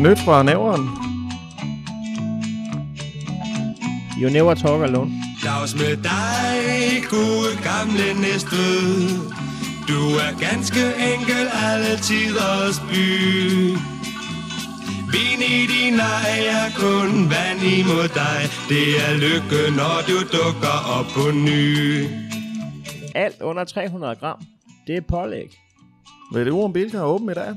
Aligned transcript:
Nyt 0.00 0.18
fra 0.18 0.42
næveren. 0.42 0.84
You 4.20 4.30
never 4.30 4.54
talk 4.54 4.82
alone. 4.82 5.10
Dags 5.44 5.74
med 5.74 5.96
dig, 5.96 6.58
gode 7.10 7.50
gamle 7.68 8.20
Næstved. 8.22 8.80
Du 9.88 10.00
er 10.24 10.32
ganske 10.48 10.84
enkel 11.12 11.44
alle 11.68 11.92
tiders 12.08 12.78
by. 12.90 13.06
Vin 15.12 15.40
i 15.56 15.66
din 15.74 16.00
ej 16.00 16.32
er 16.58 16.68
kun 16.82 17.30
vand 17.32 17.60
imod 17.78 18.08
dig. 18.22 18.40
Det 18.68 18.86
er 19.06 19.12
lykke, 19.24 19.60
når 19.76 19.96
du 20.08 20.16
dukker 20.36 20.76
op 20.98 21.06
på 21.16 21.24
ny. 21.46 22.04
Alt 23.14 23.40
under 23.42 23.64
300 23.64 24.14
gram. 24.20 24.40
Det 24.86 24.96
er 24.96 25.00
pålæg. 25.08 25.50
Ved 26.32 26.44
det 26.44 26.52
om 26.52 26.72
Bilka 26.72 27.02
åben 27.02 27.30
i 27.30 27.34
dag? 27.34 27.56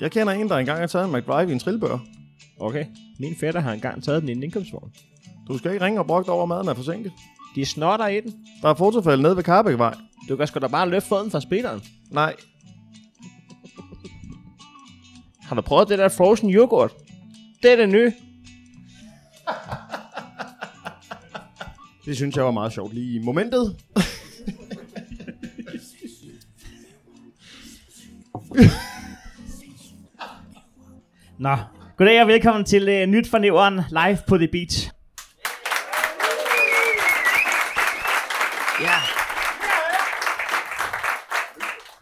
Jeg 0.00 0.10
kender 0.10 0.32
en, 0.32 0.48
der 0.48 0.56
engang 0.56 0.80
har 0.80 0.86
taget 0.86 1.06
en 1.06 1.16
McDrive 1.16 1.50
i 1.50 1.52
en 1.52 1.58
trillebør. 1.58 1.98
Okay. 2.60 2.84
Min 3.18 3.36
fætter 3.40 3.60
har 3.60 3.72
engang 3.72 4.04
taget 4.04 4.22
den 4.22 4.28
i 4.28 4.32
en 4.32 4.42
indkøbsvogn. 4.42 4.92
Du 5.48 5.58
skal 5.58 5.72
ikke 5.72 5.84
ringe 5.84 6.00
og 6.00 6.06
brokke 6.06 6.32
over, 6.32 6.46
maden 6.46 6.68
er 6.68 6.74
forsinket. 6.74 7.12
De 7.54 7.64
snotter 7.64 8.06
i 8.06 8.20
den. 8.20 8.34
Der 8.62 8.68
er 8.68 8.74
fotofælde 8.74 9.22
nede 9.22 9.36
ved 9.36 9.44
Karbækvej. 9.44 9.94
Du 10.28 10.36
kan 10.36 10.46
sgu 10.46 10.58
da 10.58 10.66
bare 10.66 10.88
løfte 10.88 11.08
foden 11.08 11.30
fra 11.30 11.40
speederen. 11.40 11.82
Nej, 12.10 12.34
Har 15.48 15.56
du 15.56 15.62
prøvet 15.62 15.88
det 15.88 15.98
der 15.98 16.08
frozen 16.08 16.50
yoghurt? 16.50 16.94
Det 17.62 17.72
er 17.72 17.76
det 17.76 17.88
nye. 17.88 18.12
det 22.04 22.16
synes 22.16 22.36
jeg 22.36 22.44
var 22.44 22.50
meget 22.50 22.72
sjovt 22.72 22.94
lige 22.94 23.14
i 23.14 23.18
momentet. 23.18 23.76
Nå, 31.38 31.56
goddag 31.96 32.22
og 32.22 32.28
velkommen 32.28 32.64
til 32.64 33.02
uh, 33.02 33.08
Nyt 33.08 33.30
fra 33.30 33.38
Næveren 33.38 33.80
live 33.90 34.18
på 34.28 34.36
The 34.36 34.48
Beach. 34.48 34.90
Ja. 38.80 38.98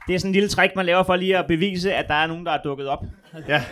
Det 0.06 0.14
er 0.14 0.19
sådan 0.19 0.28
en 0.28 0.32
lille 0.32 0.48
trick, 0.48 0.76
man 0.76 0.86
laver 0.86 1.02
for 1.02 1.16
lige 1.16 1.38
at 1.38 1.47
bevise, 1.48 1.94
at 1.94 2.08
der 2.08 2.14
er 2.14 2.26
nogen, 2.26 2.47
der 2.47 2.52
er 2.52 2.62
dukket 2.62 2.88
op. 2.88 3.04
Ja. 3.48 3.62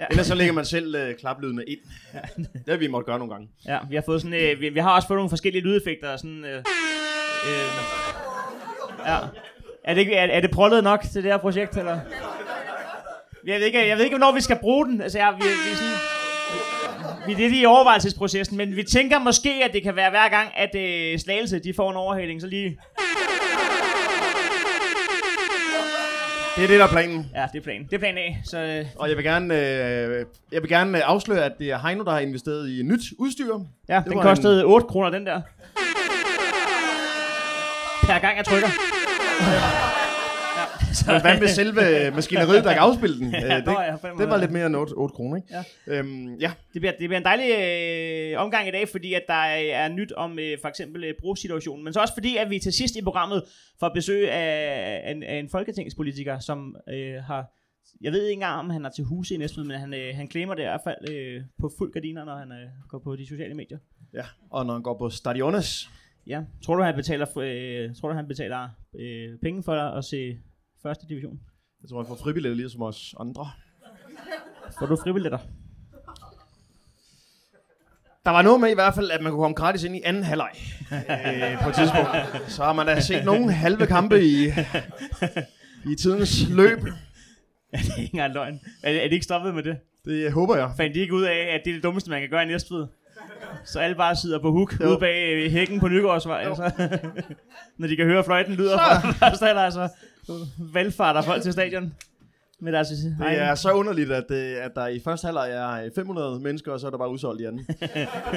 ja. 0.00 0.06
Ellers 0.10 0.26
så 0.26 0.34
lægger 0.34 0.52
man 0.52 0.64
selv 0.64 0.94
øh, 0.94 1.14
klaplydene 1.20 1.64
ind. 1.64 1.78
Det 2.36 2.68
har 2.68 2.76
vi 2.76 2.86
måtte 2.86 3.06
gøre 3.06 3.18
nogle 3.18 3.32
gange. 3.32 3.48
Ja, 3.66 3.78
vi 3.88 3.94
har 3.94 4.02
fået 4.06 4.22
sådan, 4.22 4.52
uh, 4.52 4.60
vi, 4.60 4.68
vi 4.68 4.80
har 4.80 4.90
også 4.90 5.08
fået 5.08 5.18
nogle 5.18 5.30
forskellige 5.30 5.62
lydeffekter. 5.62 6.12
og 6.12 6.18
Sådan, 6.18 6.44
uh, 6.44 6.62
uh, 7.44 7.70
ja. 9.06 9.18
Er 9.84 9.94
det, 9.94 10.18
er, 10.18 10.22
er 10.22 10.40
det 10.40 10.50
prollet 10.50 10.84
nok 10.84 11.02
til 11.12 11.22
det 11.22 11.30
her 11.32 11.38
projekt, 11.38 11.76
eller? 11.76 12.00
Jeg 13.46 13.58
ved 13.60 13.66
ikke, 13.66 13.88
jeg 13.88 13.96
ved 13.96 14.04
ikke 14.04 14.16
hvornår 14.16 14.32
vi 14.32 14.40
skal 14.40 14.56
bruge 14.60 14.86
den. 14.86 15.00
Altså, 15.00 15.18
jeg, 15.18 15.34
vi, 15.38 15.42
vi, 15.44 15.74
sådan, 15.74 15.92
vi 17.26 17.32
er 17.32 17.36
lidt 17.36 17.52
i 17.62 17.64
overvejelsesprocessen, 17.66 18.56
men 18.56 18.76
vi 18.76 18.82
tænker 18.82 19.18
måske, 19.18 19.50
at 19.64 19.72
det 19.72 19.82
kan 19.82 19.96
være 19.96 20.10
hver 20.10 20.28
gang, 20.28 20.48
at 20.56 20.74
øh, 20.74 21.18
Slagelse 21.18 21.58
de 21.58 21.74
får 21.74 21.90
en 21.90 21.96
overhaling, 21.96 22.40
så 22.40 22.46
lige... 22.46 22.78
Det 26.56 26.64
er 26.64 26.68
det, 26.68 26.78
der 26.78 26.84
er 26.84 26.88
planen. 26.88 27.26
Ja, 27.34 27.46
det 27.52 27.58
er 27.58 27.62
planen. 27.62 27.84
Det 27.84 27.94
er 27.94 27.98
plan 27.98 28.18
A. 28.18 28.34
Så, 28.44 28.58
øh, 28.58 28.86
Og 28.98 29.08
jeg 29.08 29.16
vil 29.16 29.24
gerne, 29.24 29.54
øh, 29.54 30.26
jeg 30.52 30.62
vil 30.62 30.68
gerne 30.68 30.98
øh, 30.98 31.04
afsløre, 31.06 31.44
at 31.44 31.52
det 31.58 31.70
er 31.70 31.78
Heino, 31.78 32.04
der 32.04 32.10
har 32.10 32.18
investeret 32.18 32.70
i 32.70 32.82
nyt 32.82 33.00
udstyr. 33.18 33.58
ja, 33.88 33.96
Det 34.04 34.12
den 34.12 34.20
kostede 34.20 34.64
8 34.64 34.86
kroner, 34.86 35.10
den 35.10 35.26
der. 35.26 35.40
Per 38.02 38.18
gang 38.18 38.36
jeg 38.36 38.44
trykker. 38.44 38.68
Men 41.12 41.20
hvad 41.20 41.40
med 41.40 41.48
selve 41.48 42.10
maskineriet, 42.14 42.64
der 42.64 42.72
kan 42.72 42.82
afspille 42.82 43.18
den? 43.18 43.30
Ja, 43.34 43.58
Øh, 43.58 43.64
nå 43.66 43.80
ja, 43.80 43.92
det, 43.92 44.18
det 44.18 44.28
var 44.28 44.36
lidt 44.36 44.50
mere 44.50 44.66
end 44.66 44.76
8, 44.76 44.92
8 44.92 45.14
kroner, 45.14 45.36
ikke? 45.36 45.48
Ja. 45.50 45.98
Øhm, 45.98 46.34
ja. 46.34 46.52
Det 46.72 46.80
bliver, 46.80 46.92
det 46.92 47.08
bliver 47.08 47.16
en 47.16 47.24
dejlig 47.24 47.50
øh, 48.34 48.40
omgang 48.40 48.68
i 48.68 48.70
dag, 48.70 48.88
fordi 48.88 49.14
at 49.14 49.22
der 49.28 49.34
er, 49.34 49.88
nyt 49.88 50.12
om 50.12 50.38
øh, 50.38 50.58
for 50.60 50.68
eksempel 50.68 51.04
øh, 51.04 51.14
brugssituationen, 51.20 51.84
men 51.84 51.92
så 51.92 52.00
også 52.00 52.14
fordi, 52.14 52.36
at 52.36 52.50
vi 52.50 52.58
til 52.58 52.72
sidst 52.72 52.96
i 52.96 53.02
programmet 53.02 53.42
får 53.80 53.88
besøg 53.88 54.30
af, 54.30 55.10
en, 55.10 55.22
af 55.22 55.36
en 55.36 55.48
folketingspolitiker, 55.48 56.38
som 56.38 56.76
øh, 56.88 57.14
har, 57.14 57.46
jeg 58.00 58.12
ved 58.12 58.22
ikke 58.22 58.32
engang, 58.32 58.58
om 58.58 58.70
han 58.70 58.84
er 58.84 58.90
til 58.90 59.04
huse 59.04 59.34
i 59.34 59.38
Næstved, 59.38 59.64
men 59.64 59.80
han, 59.80 59.94
øh, 59.94 60.14
han 60.14 60.28
klemmer 60.28 60.54
det 60.54 60.62
i 60.62 60.66
hvert 60.66 60.80
fald 60.84 61.10
øh, 61.10 61.42
på 61.60 61.70
fuld 61.78 61.92
gardiner, 61.92 62.24
når 62.24 62.36
han 62.36 62.52
øh, 62.52 62.68
går 62.88 62.98
på 62.98 63.16
de 63.16 63.26
sociale 63.26 63.54
medier. 63.54 63.78
ja. 64.14 64.24
Og 64.50 64.66
når 64.66 64.72
han 64.72 64.82
går 64.82 64.98
på 64.98 65.10
Stadiones, 65.10 65.88
Ja, 66.26 66.42
tror 66.64 66.76
du, 66.76 66.82
han 66.82 66.94
betaler, 66.94 67.38
øh, 67.38 67.94
tror 67.94 68.08
du, 68.08 68.14
han 68.14 68.28
betaler 68.28 68.68
øh, 68.98 69.38
penge 69.42 69.62
for 69.62 69.72
at 69.72 70.04
se 70.04 70.38
første 70.86 71.06
division? 71.08 71.40
jeg 71.82 71.88
tror, 71.90 71.98
han 72.02 72.06
får 72.08 72.16
fribilletter 72.22 72.56
lige 72.56 72.70
som 72.70 72.82
os 72.82 73.14
andre. 73.20 73.50
Får 74.78 74.86
du 74.86 74.96
fribilletter? 74.96 75.38
Der 78.24 78.30
var 78.30 78.42
noget 78.42 78.60
med 78.60 78.70
i 78.70 78.74
hvert 78.74 78.94
fald, 78.94 79.10
at 79.10 79.22
man 79.22 79.32
kunne 79.32 79.42
komme 79.42 79.54
gratis 79.54 79.82
ind 79.84 79.96
i 79.96 80.00
anden 80.04 80.22
halvleg 80.22 80.50
øh, 80.92 81.62
på 81.62 81.68
et 81.68 81.74
tidspunkt. 81.74 82.08
Så 82.52 82.64
har 82.64 82.72
man 82.72 82.86
da 82.86 83.00
set 83.00 83.24
nogle 83.24 83.52
halve 83.52 83.86
kampe 83.86 84.22
i, 84.24 84.44
i 85.92 85.94
tidens 85.94 86.48
løb. 86.48 86.78
Ja, 87.72 87.78
det 87.78 87.90
er 87.96 88.00
ikke 88.02 88.14
engang 88.14 88.34
løgn. 88.34 88.60
Er, 88.82 88.90
er 88.90 89.02
det 89.04 89.12
ikke 89.12 89.24
stoppet 89.24 89.54
med 89.54 89.62
det? 89.62 89.78
Det 90.04 90.32
håber 90.32 90.56
jeg. 90.56 90.70
fandt 90.76 90.94
de 90.94 91.00
ikke 91.00 91.14
ud 91.14 91.22
af, 91.22 91.54
at 91.54 91.60
det 91.64 91.70
er 91.70 91.74
det 91.74 91.82
dummeste, 91.82 92.10
man 92.10 92.20
kan 92.20 92.30
gøre 92.30 92.42
i 92.42 92.46
Næstved. 92.46 92.86
Så 93.64 93.80
alle 93.80 93.96
bare 93.96 94.16
sidder 94.16 94.38
på 94.38 94.50
hook 94.50 94.80
Jo. 94.80 94.88
ude 94.88 94.98
bag 94.98 95.32
øh, 95.34 95.50
hækken 95.50 95.80
på 95.80 95.88
Nygårdsvej. 95.88 96.42
Altså. 96.42 96.70
Når 97.78 97.88
de 97.88 97.96
kan 97.96 98.06
høre, 98.06 98.24
fløjten 98.24 98.54
lyder 98.54 98.78
fra 98.78 99.10
første 99.10 99.46
halvleg, 99.46 99.72
så 99.72 99.88
valgfarter 100.58 101.22
folk 101.22 101.42
til 101.42 101.52
stadion. 101.52 101.94
Med 102.60 102.72
deres 102.72 102.88
Det 102.88 103.16
er 103.20 103.54
så 103.54 103.72
underligt, 103.72 104.12
at, 104.12 104.24
det, 104.28 104.54
at 104.54 104.70
der 104.74 104.86
i 104.86 105.00
første 105.04 105.24
halvleg 105.24 105.50
er 105.50 105.90
500 105.94 106.40
mennesker, 106.40 106.72
og 106.72 106.80
så 106.80 106.86
er 106.86 106.90
der 106.90 106.98
bare 106.98 107.10
udsolgt 107.10 107.40
i 107.40 107.44
anden. 107.44 107.66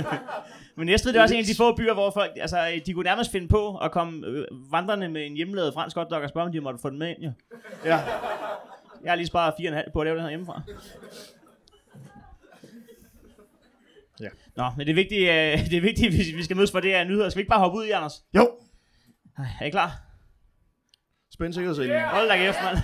Men 0.77 0.85
Næstved 0.85 1.13
det 1.13 1.19
er 1.19 1.23
også 1.23 1.35
en 1.35 1.39
af 1.39 1.45
de 1.45 1.55
få 1.57 1.75
byer, 1.75 1.93
hvor 1.93 2.11
folk, 2.11 2.31
altså, 2.35 2.81
de 2.85 2.93
kunne 2.93 3.03
nærmest 3.03 3.31
finde 3.31 3.47
på 3.47 3.77
at 3.77 3.91
komme 3.91 4.27
øh, 4.27 4.45
vandrende 4.71 5.09
med 5.09 5.25
en 5.25 5.35
hjemmelavet 5.35 5.73
fransk 5.73 5.97
hotdog 5.97 6.21
og 6.21 6.29
spørge, 6.29 6.45
om 6.45 6.51
de 6.51 6.61
måtte 6.61 6.79
få 6.81 6.89
den 6.89 6.99
med 6.99 7.09
ind. 7.09 7.23
Jo. 7.23 7.31
Ja. 7.85 7.99
Jeg 9.03 9.11
har 9.11 9.15
lige 9.15 9.27
sparet 9.27 9.53
4,5 9.53 9.91
på 9.93 10.01
at 10.01 10.05
lave 10.05 10.15
det 10.15 10.23
her 10.23 10.29
hjemmefra. 10.29 10.61
Ja. 14.21 14.29
Nå, 14.55 14.63
men 14.77 14.87
det 14.87 14.91
er 14.91 14.95
vigtigt, 14.95 15.21
øh, 15.21 15.65
det 15.71 15.77
er 15.77 15.81
vigtigt 15.81 16.15
hvis 16.15 16.35
vi 16.35 16.43
skal 16.43 16.55
mødes 16.55 16.71
for 16.71 16.79
det 16.79 16.91
her 16.91 17.03
nyheder. 17.03 17.29
Skal 17.29 17.37
vi 17.37 17.41
ikke 17.41 17.49
bare 17.49 17.59
hoppe 17.59 17.77
ud 17.77 17.85
i, 17.85 17.91
Anders? 17.91 18.23
Jo. 18.35 18.51
Er 19.59 19.65
I 19.65 19.69
klar? 19.69 20.06
Spænd 21.37 21.53
sikkerhedsselen. 21.53 22.01
Hold 22.01 22.29
da 22.29 22.37
kæft, 22.37 22.57
mand. 22.63 22.77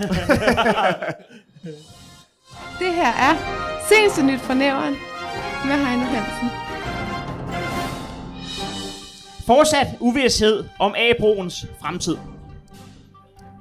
Det 2.79 2.93
her 2.93 3.07
er 3.07 3.35
Seneste 3.89 4.23
Nyt 4.25 4.39
fra 4.39 4.53
Næveren 4.53 4.93
med 5.65 5.85
Heino 5.85 6.03
Hansen. 6.03 6.49
Fortsat 9.45 9.87
uvidshed 9.99 10.63
om 10.79 10.95
A-broens 10.97 11.65
fremtid. 11.81 12.17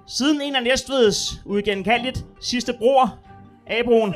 Siden 0.09 0.41
en 0.41 0.57
af 0.57 0.63
Næstveds 0.63 1.41
uigenkaldeligt 1.45 2.25
sidste 2.41 2.73
broer, 2.73 3.19
A-broen, 3.67 4.15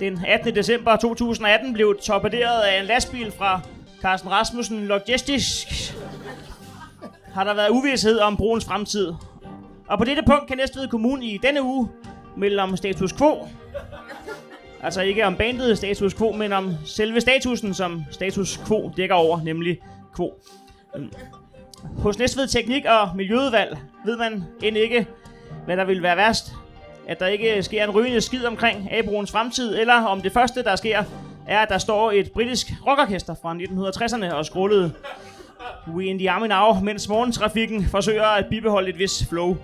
den 0.00 0.24
18. 0.26 0.54
december 0.54 0.96
2018 0.96 1.72
blev 1.72 1.98
torpederet 2.02 2.60
af 2.60 2.80
en 2.80 2.86
lastbil 2.86 3.32
fra 3.38 3.60
Carsten 4.02 4.30
Rasmussen 4.30 4.86
Logistics, 4.86 5.66
har 7.34 7.44
der 7.44 7.54
været 7.54 7.68
uvidshed 7.68 8.18
om 8.18 8.36
broens 8.36 8.64
fremtid. 8.64 9.12
Og 9.88 9.98
på 9.98 10.04
dette 10.04 10.22
punkt 10.22 10.46
kan 10.48 10.56
Næstved 10.56 10.88
Kommune 10.88 11.26
i 11.26 11.38
denne 11.42 11.62
uge 11.62 11.88
melde 12.36 12.62
om 12.62 12.76
status 12.76 13.12
quo. 13.12 13.48
Altså 14.82 15.00
ikke 15.00 15.26
om 15.26 15.36
bandet 15.36 15.78
status 15.78 16.14
quo, 16.14 16.32
men 16.32 16.52
om 16.52 16.72
selve 16.84 17.20
statusen, 17.20 17.74
som 17.74 18.04
status 18.10 18.60
quo 18.66 18.92
dækker 18.96 19.14
over, 19.14 19.40
nemlig 19.42 19.78
quo. 20.16 20.32
Hos 21.98 22.18
Næstved 22.18 22.46
Teknik 22.46 22.84
og 22.84 23.16
Miljøudvalg 23.16 23.78
ved 24.04 24.16
man 24.16 24.44
end 24.62 24.76
ikke, 24.76 25.06
hvad 25.64 25.76
der 25.76 25.84
vil 25.84 26.02
være 26.02 26.16
værst. 26.16 26.52
At 27.08 27.20
der 27.20 27.26
ikke 27.26 27.62
sker 27.62 27.84
en 27.84 27.90
rygende 27.90 28.20
skid 28.20 28.44
omkring 28.44 28.92
Abroens 28.92 29.32
fremtid, 29.32 29.78
eller 29.78 29.94
om 29.94 30.20
det 30.20 30.32
første, 30.32 30.64
der 30.64 30.76
sker, 30.76 31.04
er, 31.46 31.58
at 31.58 31.68
der 31.68 31.78
står 31.78 32.12
et 32.12 32.32
britisk 32.32 32.66
rockorkester 32.86 33.34
fra 33.42 33.54
1960'erne 33.54 34.34
og 34.34 34.46
skrullede 34.46 34.92
We 35.94 36.04
in 36.04 36.18
the 36.18 36.30
Army 36.30 36.46
Now, 36.46 36.80
mens 36.82 37.08
morgentrafikken 37.08 37.84
forsøger 37.84 38.24
at 38.24 38.46
bibeholde 38.50 38.88
et 38.88 38.98
vis 38.98 39.26
flow. 39.28 39.56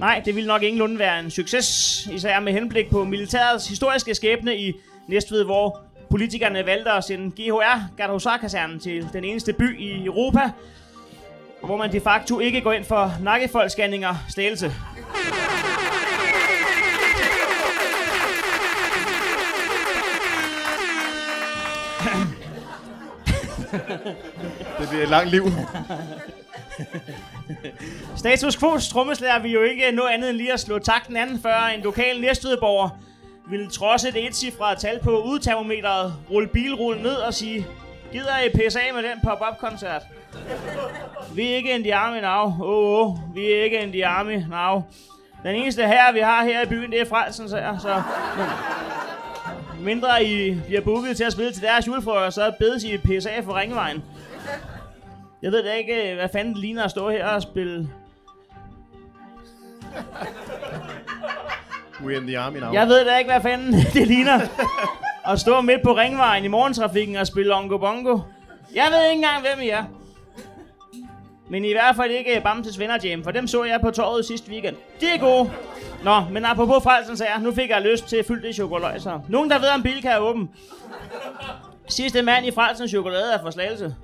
Nej, 0.00 0.22
det 0.24 0.34
ville 0.34 0.46
nok 0.48 0.62
ingenlunde 0.62 0.98
være 0.98 1.20
en 1.20 1.30
succes, 1.30 2.08
især 2.12 2.40
med 2.40 2.52
henblik 2.52 2.90
på 2.90 3.04
militærets 3.04 3.68
historiske 3.68 4.14
skæbne 4.14 4.56
i 4.56 4.72
Næstved, 5.08 5.44
hvor 5.44 5.80
politikerne 6.10 6.66
valgte 6.66 6.90
at 6.90 7.04
sende 7.04 7.30
GHR, 7.30 7.96
Gardehusar-kasernen, 7.96 8.80
til 8.80 9.08
den 9.12 9.24
eneste 9.24 9.52
by 9.52 9.80
i 9.80 10.04
Europa, 10.04 10.50
hvor 11.64 11.76
man 11.76 11.92
de 11.92 12.00
facto 12.00 12.38
ikke 12.38 12.60
går 12.60 12.72
ind 12.72 12.84
for 12.84 13.12
nakkefoldscanninger 13.22 14.14
stælelse. 14.28 14.72
Det 24.78 24.88
bliver 24.88 25.02
et 25.02 25.08
langt 25.08 25.30
liv. 25.30 25.44
Status 28.16 28.56
Quo's 28.56 28.92
trommeslager 28.92 29.38
vil 29.38 29.50
jo 29.50 29.62
ikke 29.62 29.92
nå 29.92 30.06
andet 30.06 30.30
end 30.30 30.36
lige 30.36 30.52
at 30.52 30.60
slå 30.60 30.78
takten 30.78 31.16
anden, 31.16 31.42
før 31.42 31.70
en 31.74 31.80
lokal 31.80 32.20
næstvedborger 32.20 32.88
ville 33.50 33.70
trodse 33.70 34.08
et 34.08 34.26
etcifret 34.26 34.78
tal 34.78 35.00
på 35.02 35.22
udtermometeret, 35.22 36.14
rulle 36.30 36.48
bilrullen 36.48 37.02
ned 37.02 37.14
og 37.14 37.34
sige, 37.34 37.66
gider 38.12 38.38
I 38.46 38.48
pisse 38.48 38.80
af 38.80 38.94
med 38.94 39.02
den 39.02 39.20
pop-up-koncert? 39.24 40.02
Vi 41.34 41.52
er 41.52 41.56
ikke 41.56 41.74
in 41.74 41.82
the 41.82 41.94
army 41.94 42.20
now. 42.20 42.44
Åh, 42.44 42.60
oh, 42.60 43.10
oh, 43.10 43.34
vi 43.34 43.52
er 43.52 43.64
ikke 43.64 43.82
in 43.82 43.92
the 43.92 44.06
army 44.06 44.36
now. 44.50 44.82
Den 45.42 45.54
eneste 45.54 45.86
her, 45.86 46.12
vi 46.12 46.18
har 46.18 46.44
her 46.44 46.62
i 46.62 46.66
byen, 46.66 46.90
det 46.90 47.00
er 47.00 47.04
Frelsens 47.04 47.52
her, 47.52 47.78
så... 47.78 48.02
Mindre 49.80 50.24
I 50.24 50.54
bliver 50.66 50.80
booket 50.80 51.16
til 51.16 51.24
at 51.24 51.32
spille 51.32 51.52
til 51.52 51.62
deres 51.62 51.86
julefrokost, 51.86 52.34
så 52.34 52.52
bedes 52.58 52.84
I 52.84 52.96
pisse 52.96 53.30
af 53.30 53.44
for 53.44 53.58
Ringvejen. 53.58 54.02
Jeg 55.42 55.52
ved 55.52 55.64
da 55.64 55.72
ikke, 55.72 56.14
hvad 56.14 56.28
fanden 56.32 56.54
det 56.54 56.60
ligner 56.60 56.84
at 56.84 56.90
stå 56.90 57.10
her 57.10 57.26
og 57.26 57.42
spille 57.42 57.88
We're 62.00 62.16
in 62.16 62.26
the 62.26 62.38
army 62.38 62.58
now. 62.58 62.72
Jeg 62.72 62.88
ved 62.88 63.04
da 63.04 63.18
ikke, 63.18 63.30
hvad 63.30 63.40
fanden 63.40 63.72
det 63.94 64.06
ligner. 64.06 64.40
At 65.26 65.40
stå 65.40 65.60
midt 65.60 65.82
på 65.82 65.96
ringvejen 65.96 66.44
i 66.44 66.48
morgentrafikken 66.48 67.16
og 67.16 67.26
spille 67.26 67.54
Ongo 67.54 67.78
Bongo. 67.78 68.18
Jeg 68.74 68.86
ved 68.90 69.02
ikke 69.10 69.14
engang, 69.14 69.40
hvem 69.40 69.60
I 69.60 69.68
er. 69.68 69.84
Men 71.48 71.64
i 71.64 71.72
hvert 71.72 71.96
fald 71.96 72.10
ikke 72.10 72.40
Bamses 72.44 72.78
Venner 72.78 72.98
Jam, 73.04 73.24
for 73.24 73.30
dem 73.30 73.46
så 73.46 73.64
jeg 73.64 73.80
på 73.80 73.90
torvet 73.90 74.24
sidste 74.24 74.50
weekend. 74.50 74.76
Det 75.00 75.14
er 75.14 75.18
gode. 75.18 75.50
Nå, 76.04 76.20
men 76.30 76.44
apropos 76.44 76.82
frelsen, 76.82 77.16
så 77.16 77.24
jeg, 77.24 77.42
nu 77.42 77.52
fik 77.54 77.70
jeg 77.70 77.82
lyst 77.82 78.08
til 78.08 78.24
fyldt 78.28 78.44
i 78.44 78.52
chokolade. 78.52 79.22
Nogen, 79.28 79.50
der 79.50 79.58
ved, 79.58 79.68
om 79.68 79.82
Bilka 79.82 80.08
er 80.08 80.18
åben. 80.18 80.50
Sidste 81.88 82.22
mand 82.22 82.46
i 82.46 82.50
frelsens 82.50 82.90
chokolade 82.90 83.32
er 83.34 83.42
for 83.42 83.50
slagelse. 83.50 83.94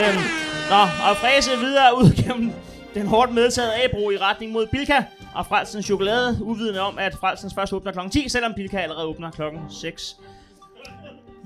Øhm, 0.00 0.22
nå, 0.70 0.82
og 1.08 1.16
fræse 1.16 1.50
videre 1.58 1.96
ud 1.96 2.22
gennem 2.22 2.52
den 2.94 3.06
hårdt 3.06 3.34
medtaget 3.34 3.70
A-bro 3.84 4.10
i 4.10 4.16
retning 4.16 4.52
mod 4.52 4.66
Bilka 4.66 5.04
og 5.34 5.46
Frelsens 5.46 5.86
Chokolade, 5.86 6.38
uvidende 6.40 6.80
om, 6.80 6.98
at 6.98 7.14
Frelsens 7.20 7.54
først 7.54 7.72
åbner 7.72 7.92
kl. 7.92 7.98
10, 8.10 8.28
selvom 8.28 8.54
Bilka 8.54 8.78
allerede 8.78 9.06
åbner 9.06 9.30
kl. 9.30 9.42
6. 9.70 10.16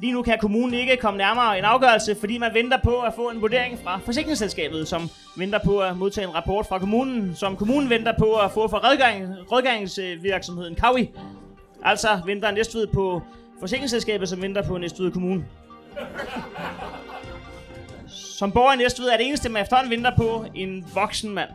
Lige 0.01 0.13
nu 0.13 0.23
kan 0.23 0.39
kommunen 0.39 0.75
ikke 0.75 0.97
komme 0.97 1.19
nærmere 1.19 1.59
en 1.59 1.65
afgørelse, 1.65 2.17
fordi 2.21 2.39
man 2.39 2.55
venter 2.55 2.79
på 2.85 3.01
at 3.01 3.13
få 3.15 3.31
en 3.31 3.41
vurdering 3.41 3.79
fra 3.85 3.99
forsikringsselskabet, 4.05 4.89
som 4.89 5.11
venter 5.37 5.59
på 5.65 5.79
at 5.79 5.97
modtage 5.97 6.27
en 6.27 6.35
rapport 6.35 6.67
fra 6.67 6.79
kommunen, 6.79 7.37
som 7.37 7.57
kommunen 7.57 7.91
venter 7.91 8.13
på 8.19 8.35
at 8.35 8.53
få 8.53 8.69
fra 8.69 8.91
rådgang, 8.91 9.35
rådgangsvirksomheden 9.53 10.75
Kawi. 10.75 11.11
Altså 11.85 12.21
venter 12.27 12.51
Næstved 12.51 12.87
på 12.87 13.23
forsikringsselskabet, 13.61 14.29
som 14.29 14.43
venter 14.43 14.63
på 14.63 14.79
Næstved 14.79 15.11
Kommune. 15.11 15.45
Som 18.37 18.53
borger 18.53 18.73
i 18.73 18.77
Næstved 18.77 19.09
er 19.09 19.17
det 19.17 19.27
eneste, 19.27 19.49
man 19.49 19.63
efterhånden 19.63 19.91
venter 19.91 20.17
på 20.17 20.45
en 20.55 20.87
voksen 20.95 21.35
mand. 21.35 21.49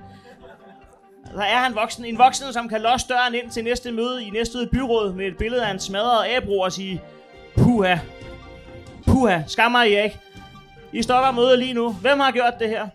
Der 1.36 1.44
er 1.44 1.58
han 1.58 1.76
voksen. 1.76 2.06
En 2.06 2.18
voksen, 2.18 2.54
som 2.54 2.70
kan 2.70 2.82
låse 2.82 3.08
døren 3.08 3.36
ind 3.36 3.52
til 3.52 3.64
næste 3.64 3.92
møde 3.92 4.24
i 4.24 4.30
Næstved 4.30 4.68
Byråd 4.68 5.14
med 5.14 5.26
et 5.26 5.38
billede 5.38 5.66
af 5.66 5.72
en 5.72 5.80
smadret 5.80 6.36
abro 6.36 6.60
og 6.60 6.72
sige, 6.72 7.02
Puha, 7.58 7.98
puha, 9.08 9.40
skammer 9.48 9.84
I 9.84 10.04
ikke? 10.04 10.20
I 10.94 11.04
stopper 11.04 11.32
mødet 11.32 11.60
lige 11.60 11.74
nu. 11.74 11.92
Hvem 11.92 12.20
har 12.20 12.32
gjort 12.32 12.54
det 12.60 12.70
her? 12.70 12.88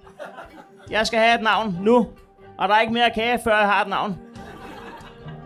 Jeg 0.90 1.06
skal 1.06 1.18
have 1.18 1.34
et 1.34 1.42
navn 1.42 1.78
nu. 1.82 2.08
Og 2.58 2.68
der 2.68 2.74
er 2.74 2.80
ikke 2.80 2.92
mere 2.92 3.10
kage, 3.14 3.40
før 3.44 3.58
jeg 3.58 3.68
har 3.68 3.82
et 3.82 3.88
navn. 3.88 4.18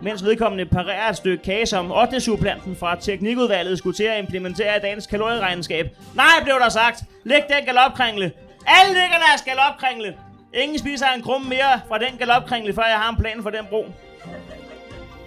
Mens 0.03 0.25
vedkommende 0.25 0.65
parerer 0.65 1.09
et 1.09 1.17
stykke 1.17 1.43
kage, 1.43 1.65
som 1.65 1.91
8. 1.91 2.19
supplanten 2.19 2.75
fra 2.75 2.95
teknikudvalget 2.95 3.77
skulle 3.77 3.97
til 3.97 4.03
at 4.03 4.19
implementere 4.19 4.77
i 4.77 4.79
dagens 4.79 5.07
kalorieregnskab. 5.07 5.97
Nej, 6.15 6.43
blev 6.43 6.55
der 6.59 6.69
sagt. 6.69 7.03
Læg 7.23 7.41
den 7.49 7.65
galopkringle. 7.65 8.31
Alle 8.67 8.93
ligger 8.93 9.17
deres 9.29 9.41
galopkringle. 9.45 10.15
Ingen 10.53 10.79
spiser 10.79 11.05
en 11.15 11.21
krumme 11.21 11.49
mere 11.49 11.81
fra 11.87 11.97
den 11.97 12.17
galopkringle, 12.17 12.73
før 12.73 12.83
jeg 12.83 12.97
har 12.97 13.09
en 13.09 13.17
plan 13.17 13.43
for 13.43 13.49
den 13.49 13.65
bro. 13.69 13.85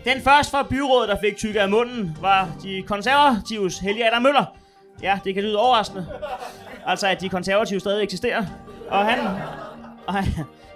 Den 0.04 0.22
første 0.22 0.50
fra 0.50 0.62
byrådet, 0.62 1.08
der 1.08 1.16
fik 1.20 1.36
tykke 1.36 1.60
af 1.60 1.68
munden, 1.68 2.16
var 2.20 2.48
de 2.62 2.82
konservatives 2.86 3.78
Helge 3.78 4.06
Adam 4.06 4.22
Møller. 4.22 4.44
Ja, 5.02 5.18
det 5.24 5.34
kan 5.34 5.42
lyde 5.42 5.58
overraskende. 5.58 6.06
Altså, 6.86 7.06
at 7.06 7.20
de 7.20 7.28
konservative 7.28 7.80
stadig 7.80 8.02
eksisterer. 8.02 8.44
Og 8.90 9.06
han, 9.06 9.18
og 10.06 10.14
han, 10.14 10.24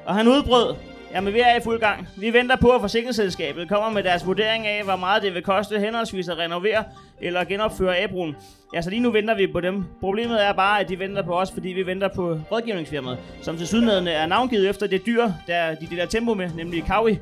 og 0.07 0.15
han 0.15 0.29
udbrød, 0.29 0.75
jamen 1.13 1.35
vi 1.35 1.41
er 1.41 1.57
i 1.57 1.61
fuld 1.61 1.81
gang. 1.81 2.09
Vi 2.17 2.33
venter 2.33 2.57
på, 2.57 2.71
at 2.71 2.81
forsikringsselskabet 2.81 3.69
kommer 3.69 3.91
med 3.91 4.03
deres 4.03 4.27
vurdering 4.27 4.67
af, 4.67 4.85
hvor 4.85 4.97
meget 4.97 5.23
det 5.23 5.35
vil 5.35 5.43
koste 5.43 5.79
henholdsvis 5.79 6.29
at 6.29 6.39
renovere 6.39 6.85
eller 7.21 7.45
genopføre 7.45 8.03
Abroen. 8.03 8.37
Ja, 8.75 8.83
så 8.83 8.91
lige 8.91 9.01
nu 9.01 9.11
venter 9.11 9.35
vi 9.35 9.47
på 9.47 9.61
dem. 9.61 9.85
Problemet 10.01 10.45
er 10.45 10.53
bare, 10.53 10.81
at 10.81 10.89
de 10.89 10.99
venter 10.99 11.23
på 11.23 11.35
os, 11.41 11.51
fordi 11.53 11.69
vi 11.69 11.87
venter 11.87 12.09
på 12.09 12.41
rådgivningsfirmaet, 12.53 13.19
som 13.43 13.57
til 13.57 13.67
sydnedende 13.67 14.11
er 14.11 14.27
navngivet 14.27 14.69
efter 14.69 14.87
det 14.87 15.07
dyr, 15.07 15.29
der 15.47 15.75
de 15.75 15.87
deler 15.87 16.07
tempo 16.07 16.35
med, 16.35 16.51
nemlig 16.57 16.85
Kawi. 16.85 17.19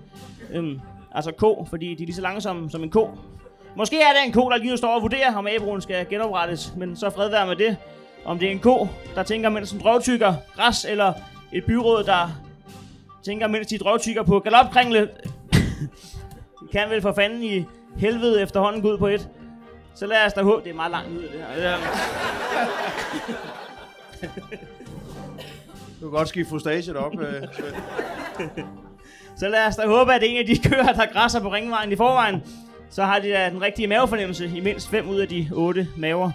Øhm, 0.53 0.81
altså 1.15 1.32
ko, 1.32 1.67
fordi 1.71 1.94
de 1.94 2.03
er 2.03 2.06
lige 2.06 2.15
så 2.15 2.23
langsomme 2.23 2.62
som, 2.62 2.71
som 2.71 2.82
en 2.82 2.91
ko. 2.91 3.11
Måske 3.77 3.97
er 3.97 4.12
det 4.12 4.27
en 4.27 4.32
ko, 4.32 4.50
der 4.50 4.56
lige 4.56 4.71
nu 4.71 4.77
står 4.77 4.94
og 4.94 5.03
vurderer, 5.03 5.37
om 5.37 5.47
Abroen 5.56 5.81
skal 5.81 6.06
genoprettes, 6.09 6.73
men 6.77 6.97
så 6.97 7.11
fred 7.11 7.31
være 7.31 7.47
med 7.47 7.56
det. 7.56 7.77
Om 8.25 8.39
det 8.39 8.49
er 8.49 8.53
en 8.53 8.58
ko, 8.58 8.89
der 9.15 9.22
tænker, 9.22 9.49
mens 9.49 9.70
den 9.70 9.81
drøvtykker 9.81 10.34
græs, 10.56 10.84
eller 10.84 11.13
et 11.53 11.65
byråd, 11.65 12.05
der 12.05 12.45
tænker, 13.27 13.47
mens 13.47 13.67
de 13.67 13.79
drøvtykker 13.79 14.23
på 14.23 14.39
galopkringle. 14.39 15.09
kan 16.73 16.91
vel 16.91 17.03
for 17.03 17.13
fanden 17.13 17.43
i 17.43 17.65
helvede 17.97 18.43
efterhånden 18.43 18.83
gå 18.83 18.93
ud 18.93 18.99
på 18.99 19.06
et. 19.06 19.29
Så 19.95 20.06
lad 20.06 20.27
os 20.27 20.33
da 20.33 20.43
håbe, 20.43 20.65
det 20.65 20.71
er 20.71 20.75
meget 20.75 20.91
langt 20.91 21.11
ud 21.11 21.23
af 21.23 21.55
det 21.55 21.63
her. 21.63 21.77
Du 26.01 26.01
kan 26.01 26.11
godt 26.11 26.29
skifte 26.29 26.51
frustration 26.51 26.97
op. 26.97 27.13
Øh. 27.21 27.43
Så 29.41 29.49
lad 29.49 29.67
os 29.67 29.77
da 29.77 29.87
håbe, 29.87 30.15
at 30.15 30.23
en 30.25 30.37
af 30.37 30.47
de 30.47 30.59
køer, 30.69 30.93
der 30.93 31.13
græsser 31.13 31.41
på 31.41 31.53
ringvejen 31.53 31.93
i 31.93 31.97
forvejen, 31.97 32.43
så 32.91 33.05
har 33.05 33.19
de 33.19 33.29
da 33.33 33.51
den 33.51 33.63
rigtige 33.63 33.89
mavefornemmelse 33.89 34.53
i 34.56 34.61
mindst 34.61 34.91
5 34.91 35.09
ud 35.09 35.19
af 35.19 35.29
de 35.29 35.49
8 35.53 35.89
maver. 35.97 36.31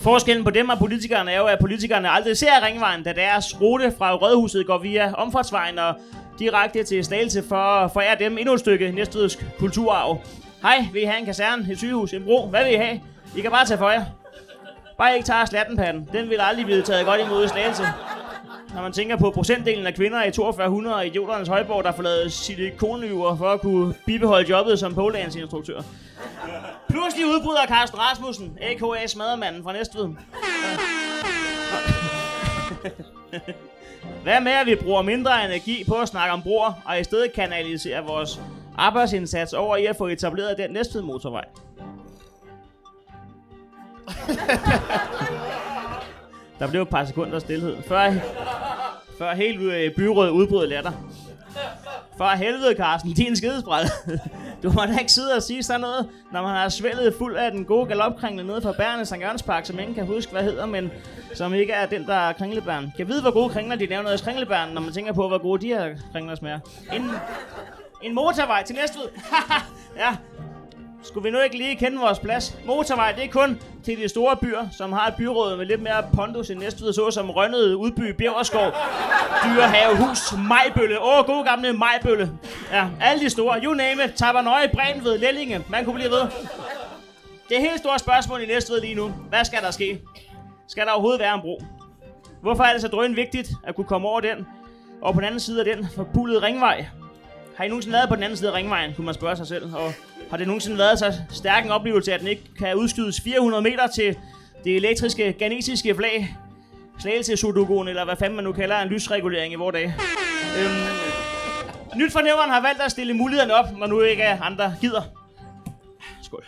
Forskellen 0.00 0.44
på 0.44 0.50
dem 0.50 0.68
og 0.68 0.78
politikerne 0.78 1.32
er 1.32 1.38
jo, 1.38 1.46
at 1.46 1.58
politikerne 1.58 2.10
aldrig 2.10 2.36
ser 2.36 2.66
ringvejen, 2.66 3.02
da 3.02 3.12
deres 3.12 3.60
rute 3.60 3.92
fra 3.98 4.14
Rødhuset 4.14 4.66
går 4.66 4.78
via 4.78 5.12
omfartsvejen 5.14 5.78
og 5.78 5.94
direkte 6.38 6.82
til 6.82 7.04
Slagelse 7.04 7.42
for 7.48 7.56
at 7.56 7.90
forære 7.92 8.16
dem 8.18 8.38
endnu 8.38 8.54
et 8.54 8.60
stykke 8.60 8.92
næstødisk 8.92 9.46
kulturarv. 9.58 10.20
Hej, 10.62 10.86
vil 10.92 11.02
I 11.02 11.04
have 11.04 11.18
en 11.18 11.24
kaserne, 11.24 11.72
et 11.72 11.78
sygehus, 11.78 12.12
en 12.12 12.24
bro? 12.24 12.48
Hvad 12.48 12.64
vil 12.64 12.72
I 12.72 12.76
have? 12.76 13.00
I 13.36 13.40
kan 13.40 13.50
bare 13.50 13.66
tage 13.66 13.78
for 13.78 13.90
jer. 13.90 14.04
Bare 14.98 15.14
ikke 15.14 15.26
tager 15.26 15.44
slattenpanden. 15.44 16.08
Den 16.12 16.30
vil 16.30 16.38
aldrig 16.40 16.64
blive 16.64 16.82
taget 16.82 17.06
godt 17.06 17.20
imod 17.20 17.44
i 17.44 17.48
Slagelse. 17.48 17.82
Når 18.74 18.82
man 18.82 18.92
tænker 18.92 19.16
på 19.16 19.30
procentdelen 19.30 19.86
af 19.86 19.94
kvinder 19.94 20.24
i 20.24 20.32
4200 20.32 20.96
og 20.96 21.06
idioternes 21.06 21.48
højborg, 21.48 21.84
der 21.84 21.92
får 21.92 22.02
lavet 22.02 22.32
silikonlyver 22.32 23.36
for 23.36 23.48
at 23.48 23.60
kunne 23.60 23.94
bibeholde 24.06 24.50
jobbet 24.50 24.78
som 24.78 24.94
poledanceinstruktør. 24.94 25.80
Pludselig 26.88 27.26
udbryder 27.26 27.66
Carsten 27.68 27.98
Rasmussen, 27.98 28.58
a.k.a. 28.60 29.06
Smadermanden 29.06 29.62
fra 29.62 29.72
Næstved. 29.72 30.08
Hvad 34.22 34.40
med, 34.40 34.52
at 34.52 34.66
vi 34.66 34.74
bruger 34.74 35.02
mindre 35.02 35.44
energi 35.44 35.84
på 35.88 35.94
at 35.94 36.08
snakke 36.08 36.32
om 36.32 36.42
broer, 36.42 36.72
og 36.84 37.00
i 37.00 37.04
stedet 37.04 37.32
kanalisere 37.32 38.04
vores 38.04 38.40
arbejdsindsats 38.76 39.52
over 39.52 39.76
i 39.76 39.86
at 39.86 39.96
få 39.96 40.06
etableret 40.06 40.58
den 40.58 40.70
Næstved 40.70 41.02
motorvej? 41.02 41.44
Der 46.58 46.70
blev 46.70 46.82
et 46.82 46.88
par 46.88 47.04
sekunder 47.04 47.38
stillhed, 47.38 47.82
før, 47.82 48.12
før 49.18 49.34
helt 49.34 49.58
byrådet 49.96 50.30
udbrød 50.30 50.66
latter. 50.66 50.92
For 52.16 52.24
helvede, 52.24 52.74
Carsten, 52.76 53.12
din 53.12 53.36
skidespræd. 53.36 53.84
Du 54.62 54.72
må 54.72 54.80
da 54.80 54.98
ikke 54.98 55.12
sidde 55.12 55.34
og 55.36 55.42
sige 55.42 55.62
sådan 55.62 55.80
noget, 55.80 56.08
når 56.32 56.42
man 56.42 56.50
har 56.50 56.68
svældet 56.68 57.14
fuld 57.18 57.36
af 57.36 57.50
den 57.50 57.64
gode 57.64 57.86
galopkringle 57.86 58.46
nede 58.46 58.62
fra 58.62 58.72
bærene 58.72 59.06
St. 59.06 59.16
Jørgens 59.20 59.42
Park, 59.42 59.66
som 59.66 59.78
ingen 59.78 59.94
kan 59.94 60.06
huske, 60.06 60.32
hvad 60.32 60.42
hedder, 60.42 60.66
men 60.66 60.90
som 61.34 61.54
ikke 61.54 61.72
er 61.72 61.86
den, 61.86 62.06
der 62.06 62.14
er 62.14 62.32
kringlebæren. 62.32 62.84
Kan 62.84 62.98
jeg 62.98 63.08
vide, 63.08 63.22
hvor 63.22 63.30
gode 63.30 63.48
kringler 63.48 63.76
de 63.76 63.86
laver 63.86 64.10
i 64.10 64.16
kringlebæren, 64.16 64.74
når 64.74 64.80
man 64.80 64.92
tænker 64.92 65.12
på, 65.12 65.28
hvor 65.28 65.38
gode 65.38 65.62
de 65.62 65.66
her 65.66 65.94
kringler 66.12 66.34
smager? 66.34 66.60
En, 66.92 67.10
en 68.02 68.14
motorvej 68.14 68.62
til 68.64 68.76
Næstved. 68.76 69.08
ja, 70.02 70.16
skulle 71.02 71.24
vi 71.24 71.30
nu 71.30 71.40
ikke 71.40 71.56
lige 71.56 71.76
kende 71.76 71.98
vores 71.98 72.18
plads? 72.18 72.58
Motorvej, 72.64 73.12
det 73.12 73.24
er 73.24 73.28
kun 73.28 73.60
til 73.84 73.98
de 73.98 74.08
store 74.08 74.36
byer, 74.36 74.68
som 74.78 74.92
har 74.92 75.06
et 75.06 75.14
byråd 75.14 75.56
med 75.56 75.66
lidt 75.66 75.82
mere 75.82 76.04
pondus 76.14 76.50
end 76.50 76.60
Næstved, 76.60 76.92
så 76.92 77.10
som 77.10 77.30
Rønnede, 77.30 77.76
Udby, 77.76 78.10
Bjergerskov, 78.10 78.72
Dyrehavehus, 79.44 80.32
Majbølle. 80.48 81.02
Åh, 81.02 81.18
oh, 81.18 81.26
gode 81.26 81.44
gamle 81.44 81.72
Majbølle. 81.72 82.30
Ja, 82.72 82.86
alle 83.00 83.24
de 83.24 83.30
store. 83.30 83.60
You 83.64 83.74
name 83.74 84.04
it. 84.04 84.14
Tabernøje, 84.14 84.68
Brænved, 84.68 85.18
Lellinge. 85.18 85.64
Man 85.68 85.84
kunne 85.84 85.94
blive 85.94 86.10
ved. 86.10 86.22
Det 87.48 87.58
helt 87.58 87.78
store 87.78 87.98
spørgsmål 87.98 88.42
i 88.42 88.46
Næstved 88.46 88.80
lige 88.80 88.94
nu. 88.94 89.08
Hvad 89.08 89.44
skal 89.44 89.62
der 89.62 89.70
ske? 89.70 90.00
Skal 90.68 90.86
der 90.86 90.92
overhovedet 90.92 91.20
være 91.20 91.34
en 91.34 91.40
bro? 91.40 91.62
Hvorfor 92.42 92.64
er 92.64 92.72
det 92.72 92.80
så 92.82 92.88
drøn 92.88 93.16
vigtigt 93.16 93.50
at 93.64 93.74
kunne 93.74 93.86
komme 93.86 94.08
over 94.08 94.20
den? 94.20 94.46
Og 95.02 95.14
på 95.14 95.20
den 95.20 95.26
anden 95.26 95.40
side 95.40 95.58
af 95.60 95.76
den 95.76 95.86
forpullede 95.94 96.42
ringvej. 96.42 96.86
Har 97.56 97.64
I 97.64 97.68
nogensinde 97.68 97.94
været 97.94 98.08
på 98.08 98.14
den 98.14 98.22
anden 98.22 98.36
side 98.36 98.50
af 98.50 98.54
ringvejen, 98.54 98.94
kunne 98.94 99.04
man 99.04 99.14
spørge 99.14 99.36
sig 99.36 99.46
selv. 99.46 99.74
Og 99.74 99.92
har 100.30 100.36
det 100.36 100.46
nogensinde 100.46 100.78
været 100.78 100.98
så 100.98 101.14
stærk 101.30 101.64
en 101.64 101.70
oplevelse, 101.70 102.14
at 102.14 102.20
den 102.20 102.28
ikke 102.28 102.42
kan 102.58 102.76
udskydes 102.76 103.20
400 103.20 103.62
meter 103.62 103.86
til 103.86 104.16
det 104.64 104.76
elektriske, 104.76 105.32
ganesiske 105.32 105.94
flag? 105.94 106.36
Slagelse 107.00 107.32
Sudoku'en, 107.32 107.88
eller 107.88 108.04
hvad 108.04 108.16
fanden 108.16 108.36
man 108.36 108.44
nu 108.44 108.52
kalder 108.52 108.78
en 108.78 108.88
lysregulering 108.88 109.52
i 109.52 109.56
vores 109.56 109.72
dag. 109.72 109.84
Øhm, 110.58 111.98
nyt 111.98 112.12
for 112.12 112.20
nævren 112.20 112.50
har 112.50 112.60
valgt 112.60 112.80
at 112.80 112.90
stille 112.90 113.14
mulighederne 113.14 113.54
op, 113.54 113.78
når 113.78 113.86
nu 113.86 114.00
ikke 114.00 114.24
andre 114.24 114.74
gider. 114.80 115.02
Skål. 116.22 116.44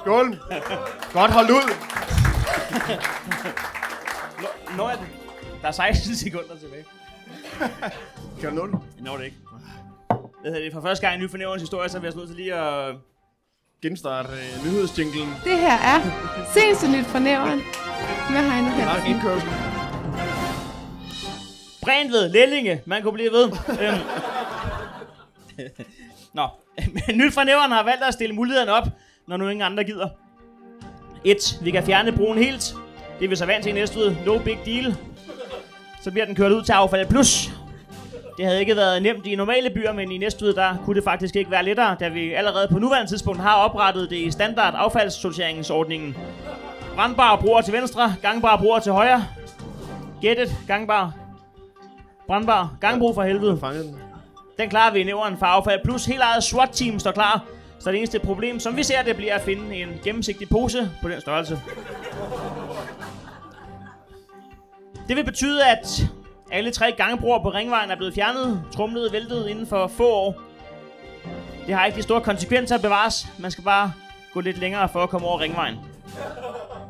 Skål. 0.00 0.38
Godt 1.12 1.30
holdt 1.30 1.50
ud. 1.50 1.72
Nå, 4.42 4.76
når 4.76 4.88
er 4.88 4.96
det? 4.96 5.06
Der 5.62 5.68
er 5.68 5.72
16 5.72 6.14
sekunder 6.14 6.56
tilbage. 6.60 6.84
Kan 8.40 8.50
du 8.50 8.56
nå 8.56 8.66
det? 8.66 8.78
Jeg 8.96 9.04
når 9.04 9.16
det 9.16 9.24
ikke. 9.24 9.36
Hvad 10.46 10.54
hedder 10.54 10.66
det? 10.66 10.72
For 10.72 10.80
første 10.80 11.06
gang 11.06 11.20
i 11.20 11.24
ny 11.24 11.30
fornævnerens 11.30 11.62
historie, 11.62 11.88
så 11.88 11.96
er 11.96 12.00
vi 12.00 12.06
altså 12.06 12.18
nødt 12.18 12.28
til 12.28 12.36
lige 12.36 12.54
at... 12.54 12.94
Genstart 13.82 14.26
øh, 14.26 14.64
nyhedsjinglen. 14.64 15.28
Det 15.44 15.58
her 15.58 15.76
er 15.78 16.00
seneste 16.54 16.90
nyt 16.90 17.06
fra 17.06 17.18
nævren 17.18 17.58
med 18.30 18.50
Heino 18.50 18.68
Hansen. 18.68 19.10
indkørsel. 19.10 19.48
Brænved, 21.82 22.28
Lellinge, 22.28 22.82
man 22.86 23.02
kunne 23.02 23.12
blive 23.12 23.30
ved. 23.32 23.44
øhm. 23.82 24.00
Nå, 26.38 26.48
men 27.06 27.18
nyt 27.18 27.34
fra 27.34 27.44
nævren 27.44 27.70
har 27.72 27.82
valgt 27.82 28.02
at 28.04 28.14
stille 28.14 28.34
mulighederne 28.34 28.72
op, 28.72 28.86
når 29.28 29.36
nu 29.36 29.48
ingen 29.48 29.66
andre 29.66 29.84
gider. 29.84 30.08
1. 31.24 31.58
Vi 31.62 31.70
kan 31.70 31.86
fjerne 31.86 32.12
broen 32.12 32.38
helt. 32.38 32.74
Det 33.18 33.24
er 33.24 33.28
vi 33.28 33.36
så 33.36 33.46
vant 33.46 33.62
til 33.62 33.70
i 33.70 33.74
Næstved. 33.74 34.16
No 34.26 34.38
big 34.38 34.58
deal. 34.66 34.96
Så 36.02 36.10
bliver 36.10 36.24
den 36.26 36.34
kørt 36.34 36.52
ud 36.52 36.62
til 36.62 36.72
affald 36.72 37.08
plus. 37.08 37.50
Det 38.36 38.44
havde 38.46 38.60
ikke 38.60 38.76
været 38.76 39.02
nemt 39.02 39.26
i 39.26 39.34
normale 39.34 39.70
byer, 39.70 39.92
men 39.92 40.12
i 40.12 40.18
Næstved 40.18 40.54
der 40.54 40.76
kunne 40.84 40.96
det 40.96 41.04
faktisk 41.04 41.36
ikke 41.36 41.50
være 41.50 41.64
lettere, 41.64 41.96
da 42.00 42.08
vi 42.08 42.32
allerede 42.32 42.68
på 42.68 42.78
nuværende 42.78 43.10
tidspunkt 43.10 43.40
har 43.40 43.54
oprettet 43.54 44.10
det 44.10 44.16
i 44.16 44.30
standard 44.30 44.74
affaldssorteringsordningen. 44.76 46.16
Brandbare 46.94 47.38
broer 47.38 47.60
til 47.60 47.72
venstre, 47.72 48.14
gangbare 48.22 48.58
broer 48.58 48.78
til 48.78 48.92
højre. 48.92 49.24
Gættet, 50.20 50.56
gangbar. 50.66 51.12
Brandbar, 52.26 52.76
gangbro 52.80 53.14
for 53.14 53.22
helvede. 53.22 53.60
Den. 53.62 53.96
Den 54.58 54.70
klarer 54.70 54.92
vi 54.92 55.00
i 55.00 55.04
nævren 55.04 55.38
for 55.38 55.46
affald. 55.46 55.80
Plus 55.84 56.04
helt 56.04 56.20
eget 56.20 56.44
SWAT-team 56.44 56.98
står 56.98 57.10
klar. 57.10 57.44
Så 57.78 57.90
det 57.90 57.98
eneste 57.98 58.18
problem, 58.18 58.60
som 58.60 58.76
vi 58.76 58.82
ser, 58.82 59.02
det 59.02 59.16
bliver 59.16 59.34
at 59.34 59.40
finde 59.40 59.76
en 59.76 59.88
gennemsigtig 60.04 60.48
pose 60.48 60.90
på 61.02 61.08
den 61.08 61.20
størrelse. 61.20 61.60
Det 65.08 65.16
vil 65.16 65.24
betyde, 65.24 65.66
at 65.66 66.06
alle 66.50 66.70
tre 66.70 66.92
gangbroer 66.96 67.42
på 67.42 67.48
ringvejen 67.48 67.90
er 67.90 67.96
blevet 67.96 68.14
fjernet, 68.14 68.62
trumlet, 68.72 69.12
væltet 69.12 69.48
inden 69.48 69.66
for 69.66 69.86
få 69.86 70.10
år. 70.12 70.40
Det 71.66 71.74
har 71.74 71.86
ikke 71.86 71.96
de 71.96 72.02
store 72.02 72.20
konsekvenser 72.20 72.74
at 72.74 72.82
bevares. 72.82 73.26
Man 73.38 73.50
skal 73.50 73.64
bare 73.64 73.92
gå 74.32 74.40
lidt 74.40 74.58
længere 74.58 74.88
for 74.88 75.02
at 75.02 75.10
komme 75.10 75.26
over 75.26 75.40
ringvejen. 75.40 75.76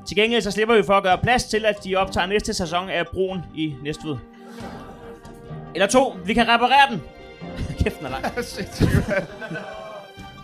Til 0.07 0.17
gengæld 0.17 0.43
så 0.43 0.51
slipper 0.51 0.77
vi 0.77 0.83
for 0.83 0.95
at 0.95 1.03
gøre 1.03 1.19
plads 1.19 1.45
til, 1.45 1.65
at 1.65 1.85
de 1.85 1.97
optager 1.97 2.27
næste 2.27 2.55
sæson 2.55 2.89
af 2.89 3.07
broen 3.07 3.41
i 3.55 3.75
Næstved. 3.83 4.17
Eller 5.75 5.87
to, 5.87 6.17
vi 6.25 6.35
kan 6.35 6.49
reparere 6.49 6.91
den. 6.91 7.03
Kæft, 7.83 7.99
den 7.99 8.07
er 8.07 8.11
lang. 8.11 8.25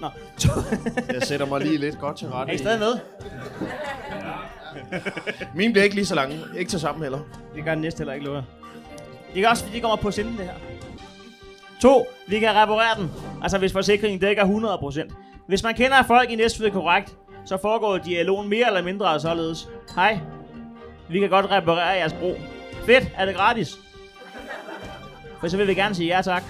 Nå, 0.00 0.08
to. 0.38 0.50
Jeg 1.12 1.22
sætter 1.22 1.46
mig 1.46 1.60
lige 1.60 1.78
lidt 1.78 2.00
godt 2.00 2.16
til 2.16 2.28
rette. 2.28 2.52
Er 2.52 2.54
I 2.54 2.58
stadig 2.58 2.78
med? 2.78 2.98
Min 5.54 5.72
bliver 5.72 5.84
ikke 5.84 5.96
lige 5.96 6.06
så 6.06 6.14
lang. 6.14 6.32
Ikke 6.58 6.70
til 6.70 6.80
sammen 6.80 7.02
heller. 7.02 7.18
Det 7.54 7.64
gør 7.64 7.70
den 7.70 7.80
næste 7.80 7.98
heller 7.98 8.14
ikke, 8.14 8.26
lover. 8.26 8.42
Det 9.34 9.44
er 9.44 9.48
også, 9.48 9.64
fordi 9.64 9.76
de 9.76 9.80
kommer 9.80 9.96
på 9.96 10.10
senden, 10.10 10.36
det 10.38 10.44
her. 10.44 10.54
To, 11.80 12.06
vi 12.26 12.38
kan 12.38 12.54
reparere 12.54 12.98
den. 12.98 13.10
Altså, 13.42 13.58
hvis 13.58 13.72
forsikringen 13.72 14.20
dækker 14.20 14.44
100%. 15.08 15.14
Hvis 15.46 15.62
man 15.62 15.74
kender 15.74 16.02
folk 16.02 16.30
i 16.30 16.36
Næstved 16.36 16.70
korrekt, 16.70 17.16
så 17.44 17.58
foregår 17.62 17.98
dialogen 17.98 18.48
mere 18.48 18.66
eller 18.66 18.82
mindre 18.82 19.20
således. 19.20 19.68
Hej, 19.94 20.18
vi 21.08 21.20
kan 21.20 21.30
godt 21.30 21.50
reparere 21.50 21.86
jeres 21.88 22.12
bro. 22.12 22.34
Fedt, 22.86 23.08
er 23.16 23.24
det 23.26 23.34
gratis? 23.34 23.76
For 25.40 25.48
så 25.48 25.56
vil 25.56 25.66
vi 25.66 25.74
gerne 25.74 25.94
sige 25.94 26.16
ja 26.16 26.22
tak. 26.22 26.42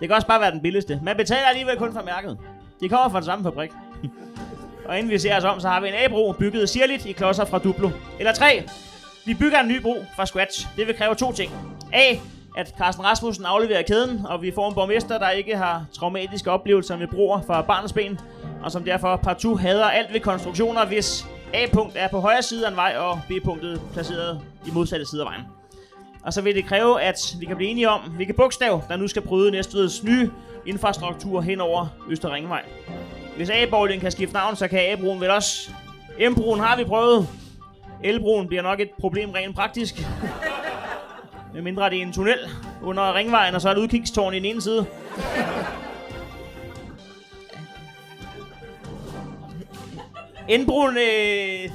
Det 0.00 0.08
kan 0.08 0.16
også 0.16 0.26
bare 0.26 0.40
være 0.40 0.50
den 0.50 0.60
billigste. 0.60 1.00
Man 1.02 1.16
betaler 1.16 1.46
alligevel 1.46 1.76
kun 1.76 1.92
for 1.92 2.02
mærket. 2.02 2.38
De 2.80 2.88
kommer 2.88 3.08
fra 3.08 3.18
den 3.18 3.24
samme 3.24 3.44
fabrik. 3.44 3.70
Og 4.88 4.98
inden 4.98 5.12
vi 5.12 5.18
ser 5.18 5.36
os 5.36 5.44
om, 5.44 5.60
så 5.60 5.68
har 5.68 5.80
vi 5.80 5.88
en 5.88 5.94
A-bro 5.94 6.32
bygget 6.32 6.68
sirligt 6.68 7.06
i 7.06 7.12
klodser 7.12 7.44
fra 7.44 7.58
Duplo. 7.58 7.90
Eller 8.18 8.32
tre. 8.32 8.62
Vi 9.30 9.34
bygger 9.34 9.60
en 9.60 9.68
ny 9.68 9.82
bro 9.82 10.04
fra 10.16 10.26
scratch. 10.26 10.66
Det 10.76 10.86
vil 10.86 10.96
kræve 10.96 11.14
to 11.14 11.32
ting. 11.32 11.52
A. 11.92 12.16
At 12.56 12.74
Carsten 12.78 13.04
Rasmussen 13.04 13.44
afleverer 13.44 13.82
kæden, 13.82 14.26
og 14.26 14.42
vi 14.42 14.52
får 14.54 14.68
en 14.68 14.74
borgmester, 14.74 15.18
der 15.18 15.30
ikke 15.30 15.56
har 15.56 15.84
traumatiske 15.92 16.50
oplevelser 16.50 16.96
med 16.96 17.06
broer 17.06 17.40
fra 17.46 17.62
barnets 17.62 17.92
ben, 17.92 18.20
og 18.62 18.72
som 18.72 18.84
derfor 18.84 19.16
partout 19.16 19.60
hader 19.60 19.84
alt 19.84 20.12
ved 20.12 20.20
konstruktioner, 20.20 20.86
hvis 20.86 21.26
A-punkt 21.54 21.92
er 21.96 22.08
på 22.08 22.20
højre 22.20 22.42
side 22.42 22.66
af 22.66 22.70
en 22.70 22.76
vej, 22.76 22.96
og 22.98 23.20
B-punktet 23.28 23.80
placeret 23.92 24.40
i 24.66 24.70
modsatte 24.70 25.06
side 25.06 25.22
af 25.22 25.26
vejen. 25.26 25.42
Og 26.22 26.32
så 26.32 26.42
vil 26.42 26.54
det 26.54 26.64
kræve, 26.64 27.02
at 27.02 27.36
vi 27.38 27.46
kan 27.46 27.56
blive 27.56 27.70
enige 27.70 27.88
om, 27.88 28.00
hvilke 28.00 28.32
bogstav, 28.32 28.82
der 28.88 28.96
nu 28.96 29.08
skal 29.08 29.22
bryde 29.22 29.50
Næstveds 29.50 30.04
nye 30.04 30.30
infrastruktur 30.66 31.40
hen 31.40 31.60
over 31.60 31.86
Øster 32.10 32.34
Ringvej. 32.34 32.62
Hvis 33.36 33.50
A-bowling 33.50 34.00
kan 34.00 34.10
skifte 34.10 34.34
navn, 34.34 34.56
så 34.56 34.68
kan 34.68 34.78
A-broen 34.78 35.20
vel 35.20 35.30
også. 35.30 35.70
M-broen 36.30 36.60
har 36.60 36.76
vi 36.76 36.84
prøvet. 36.84 37.28
Elbroen 38.04 38.46
bliver 38.46 38.62
nok 38.62 38.80
et 38.80 38.90
problem 39.00 39.30
rent 39.30 39.56
praktisk. 39.56 40.06
Med 41.54 41.62
mindre 41.62 41.90
det 41.90 41.98
er 41.98 42.02
en 42.02 42.12
tunnel 42.12 42.38
under 42.82 43.14
ringvejen, 43.14 43.54
og 43.54 43.60
så 43.60 43.68
er 43.68 43.72
et 43.72 43.78
udkigstårn 43.78 44.34
i 44.34 44.36
den 44.36 44.44
ene 44.44 44.62
side. 44.62 44.86
Endbroen, 50.48 50.96
øh, 50.96 51.70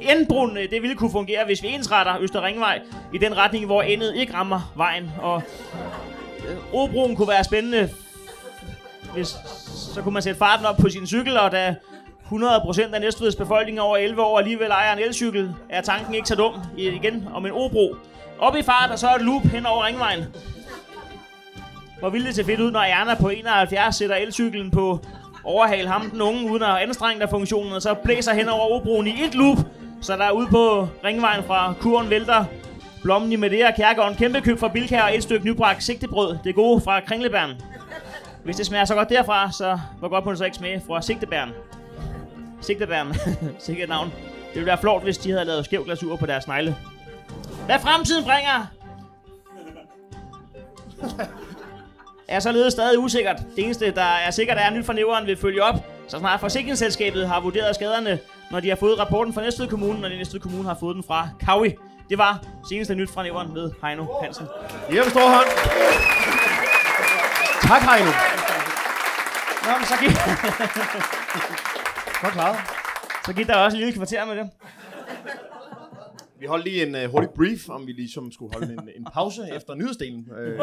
endbroen, 0.00 0.56
øh, 0.56 0.70
det 0.70 0.82
ville 0.82 0.96
kunne 0.96 1.10
fungere, 1.10 1.44
hvis 1.44 1.62
vi 1.62 1.68
ensretter 1.68 2.18
Øster 2.20 2.42
Ringvej 2.42 2.80
i 3.14 3.18
den 3.18 3.36
retning, 3.36 3.66
hvor 3.66 3.82
endet 3.82 4.14
ikke 4.16 4.34
rammer 4.34 4.72
vejen. 4.76 5.10
Og 5.22 5.42
øh, 6.48 6.56
Åbroen 6.74 7.16
kunne 7.16 7.28
være 7.28 7.44
spændende, 7.44 7.90
hvis 9.14 9.28
så 9.94 10.02
kunne 10.02 10.12
man 10.12 10.22
sætte 10.22 10.38
farten 10.38 10.66
op 10.66 10.76
på 10.76 10.88
sin 10.88 11.06
cykel, 11.06 11.38
og 11.38 11.52
da 11.52 11.74
100% 12.32 12.94
af 12.94 13.00
Næstveds 13.00 13.36
befolkning 13.36 13.80
over 13.80 13.96
11 13.96 14.22
år 14.22 14.38
alligevel 14.38 14.70
ejer 14.70 14.92
en 14.92 14.98
elcykel, 14.98 15.54
er 15.70 15.80
tanken 15.80 16.14
ikke 16.14 16.28
så 16.28 16.34
dum 16.34 16.54
i- 16.76 16.88
igen 16.88 17.28
om 17.34 17.46
en 17.46 17.52
Obro. 17.52 17.96
Op 18.38 18.56
i 18.56 18.62
fart, 18.62 18.90
og 18.90 18.98
så 18.98 19.06
et 19.16 19.22
loop 19.22 19.42
hen 19.42 19.66
over 19.66 19.86
ringvejen. 19.86 20.24
Hvor 21.98 22.10
ville 22.10 22.26
det 22.26 22.34
se 22.34 22.44
fedt 22.44 22.60
ud, 22.60 22.70
når 22.70 22.80
Erna 22.80 23.14
på 23.14 23.28
71 23.28 23.96
sætter 23.96 24.16
elcyklen 24.16 24.70
på 24.70 25.00
overhale 25.44 25.88
ham 25.88 26.10
den 26.10 26.20
unge, 26.22 26.50
uden 26.50 26.62
at 26.62 26.76
anstrenge 26.76 27.20
der 27.20 27.26
funktionen, 27.26 27.72
og 27.72 27.82
så 27.82 27.94
blæser 27.94 28.34
hen 28.34 28.48
over 28.48 28.80
Obroen 28.80 29.06
i 29.06 29.24
et 29.24 29.34
loop, 29.34 29.58
så 30.00 30.16
der 30.16 30.24
er 30.24 30.30
ude 30.30 30.46
på 30.50 30.88
ringvejen 31.04 31.44
fra 31.44 31.74
Kuren 31.80 32.10
vælter 32.10 32.44
Blommen 33.02 33.32
i 33.32 33.36
Medea 33.36 33.70
Kærgården, 33.76 34.14
kæmpe 34.16 34.40
køb 34.40 34.58
fra 34.60 34.68
Bilkær 34.68 35.02
og 35.02 35.16
et 35.16 35.22
stykke 35.22 35.46
nybræk 35.46 35.80
sigtebrød. 35.80 36.36
Det 36.44 36.54
gode 36.54 36.80
fra 36.80 37.00
Kringlebæren. 37.00 37.50
Hvis 38.44 38.56
det 38.56 38.66
smager 38.66 38.84
så 38.84 38.94
godt 38.94 39.08
derfra, 39.08 39.52
så 39.52 39.78
hvor 39.98 40.08
godt 40.08 40.24
må 40.24 40.30
det 40.30 40.38
så 40.38 40.44
ikke 40.44 40.56
smage 40.56 40.82
fra 40.86 41.02
Sigtebæren. 41.02 41.50
Sigtebæren. 42.66 43.14
Sikkert 43.58 43.88
navn. 43.88 44.12
Det 44.46 44.54
ville 44.54 44.66
være 44.66 44.78
flot, 44.78 45.02
hvis 45.02 45.18
de 45.18 45.30
havde 45.30 45.44
lavet 45.44 45.64
skæv 45.64 45.84
glasur 45.84 46.16
på 46.16 46.26
deres 46.26 46.46
negle. 46.46 46.76
Hvad 47.66 47.78
fremtiden 47.78 48.24
bringer, 48.24 48.66
er 52.28 52.40
således 52.40 52.72
stadig 52.72 52.98
usikkert. 52.98 53.36
Det 53.56 53.64
eneste, 53.64 53.90
der 53.90 54.02
er 54.02 54.30
sikkert, 54.30 54.58
er, 54.58 54.62
at 54.66 54.72
nyt 54.72 54.86
fra 54.86 54.92
nævren 54.92 55.26
vil 55.26 55.36
følge 55.36 55.62
op, 55.62 55.74
så 56.08 56.18
snart 56.18 56.40
forsikringsselskabet 56.40 57.28
har 57.28 57.40
vurderet 57.40 57.74
skaderne, 57.74 58.18
når 58.50 58.60
de 58.60 58.68
har 58.68 58.76
fået 58.76 58.98
rapporten 58.98 59.34
fra 59.34 59.42
Næstved 59.42 59.68
Kommune, 59.68 60.06
og 60.06 60.10
Næstved 60.10 60.40
Kommune 60.40 60.68
har 60.68 60.76
fået 60.80 60.94
den 60.94 61.04
fra 61.04 61.28
Kawi. 61.40 61.74
Det 62.10 62.18
var 62.18 62.44
seneste 62.68 62.94
nyt 62.94 63.10
fra 63.10 63.22
nævren 63.22 63.54
med 63.54 63.70
Heino 63.84 64.06
Hansen. 64.22 64.46
Giv 64.88 64.96
ham 64.96 65.04
en 65.06 65.10
stor 65.10 65.28
hånd. 65.28 65.48
Tak, 67.62 67.82
Heino. 67.82 68.10
Nå, 69.66 69.72
men 69.78 69.86
så 69.86 69.94
gik, 70.00 70.10
Godt 72.22 72.32
klaret. 72.32 72.56
så 73.26 73.32
gik 73.32 73.46
der 73.46 73.56
også 73.56 73.76
en 73.76 73.82
lille 73.84 73.96
kvarter 73.96 74.24
med 74.24 74.36
det. 74.36 74.50
Vi 76.40 76.46
holdt 76.46 76.64
lige 76.64 76.86
en 76.86 76.94
uh, 76.94 77.10
hurtig 77.10 77.30
brief, 77.30 77.68
om 77.68 77.86
vi 77.86 77.92
ligesom 77.92 78.32
skulle 78.32 78.54
holde 78.54 78.72
en, 78.72 78.88
en 78.96 79.06
pause 79.12 79.42
efter 79.56 79.74
nyhedsdelen. 79.74 80.28
Øh, 80.38 80.56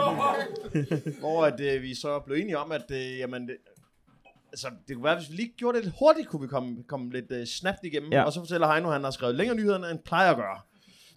hvor 1.20 1.46
at, 1.46 1.76
uh, 1.76 1.82
vi 1.82 1.96
så 1.96 2.20
blev 2.20 2.38
enige 2.38 2.58
om, 2.58 2.72
at 2.72 2.86
uh, 2.90 3.18
jamen, 3.18 3.48
det, 3.48 3.56
altså, 4.52 4.68
det 4.88 4.96
kunne 4.96 5.04
være, 5.04 5.16
hvis 5.16 5.30
vi 5.30 5.36
lige 5.36 5.54
gjorde 5.58 5.78
det 5.78 5.86
lidt 5.86 5.96
hurtigt, 6.00 6.28
kunne 6.28 6.42
vi 6.42 6.48
komme, 6.48 6.84
komme 6.88 7.12
lidt 7.12 7.32
uh, 7.32 7.44
snapt 7.44 7.80
igennem. 7.84 8.12
Ja. 8.12 8.24
Og 8.24 8.34
så 8.34 8.40
fortæller 8.40 8.72
Heino, 8.72 8.88
at 8.88 8.94
han 8.94 9.04
har 9.04 9.12
skrevet 9.12 9.36
længere 9.36 9.58
nyheder, 9.58 9.76
end 9.76 9.86
han 9.86 10.00
plejer 10.06 10.32
at 10.32 10.38
gøre. 10.38 10.60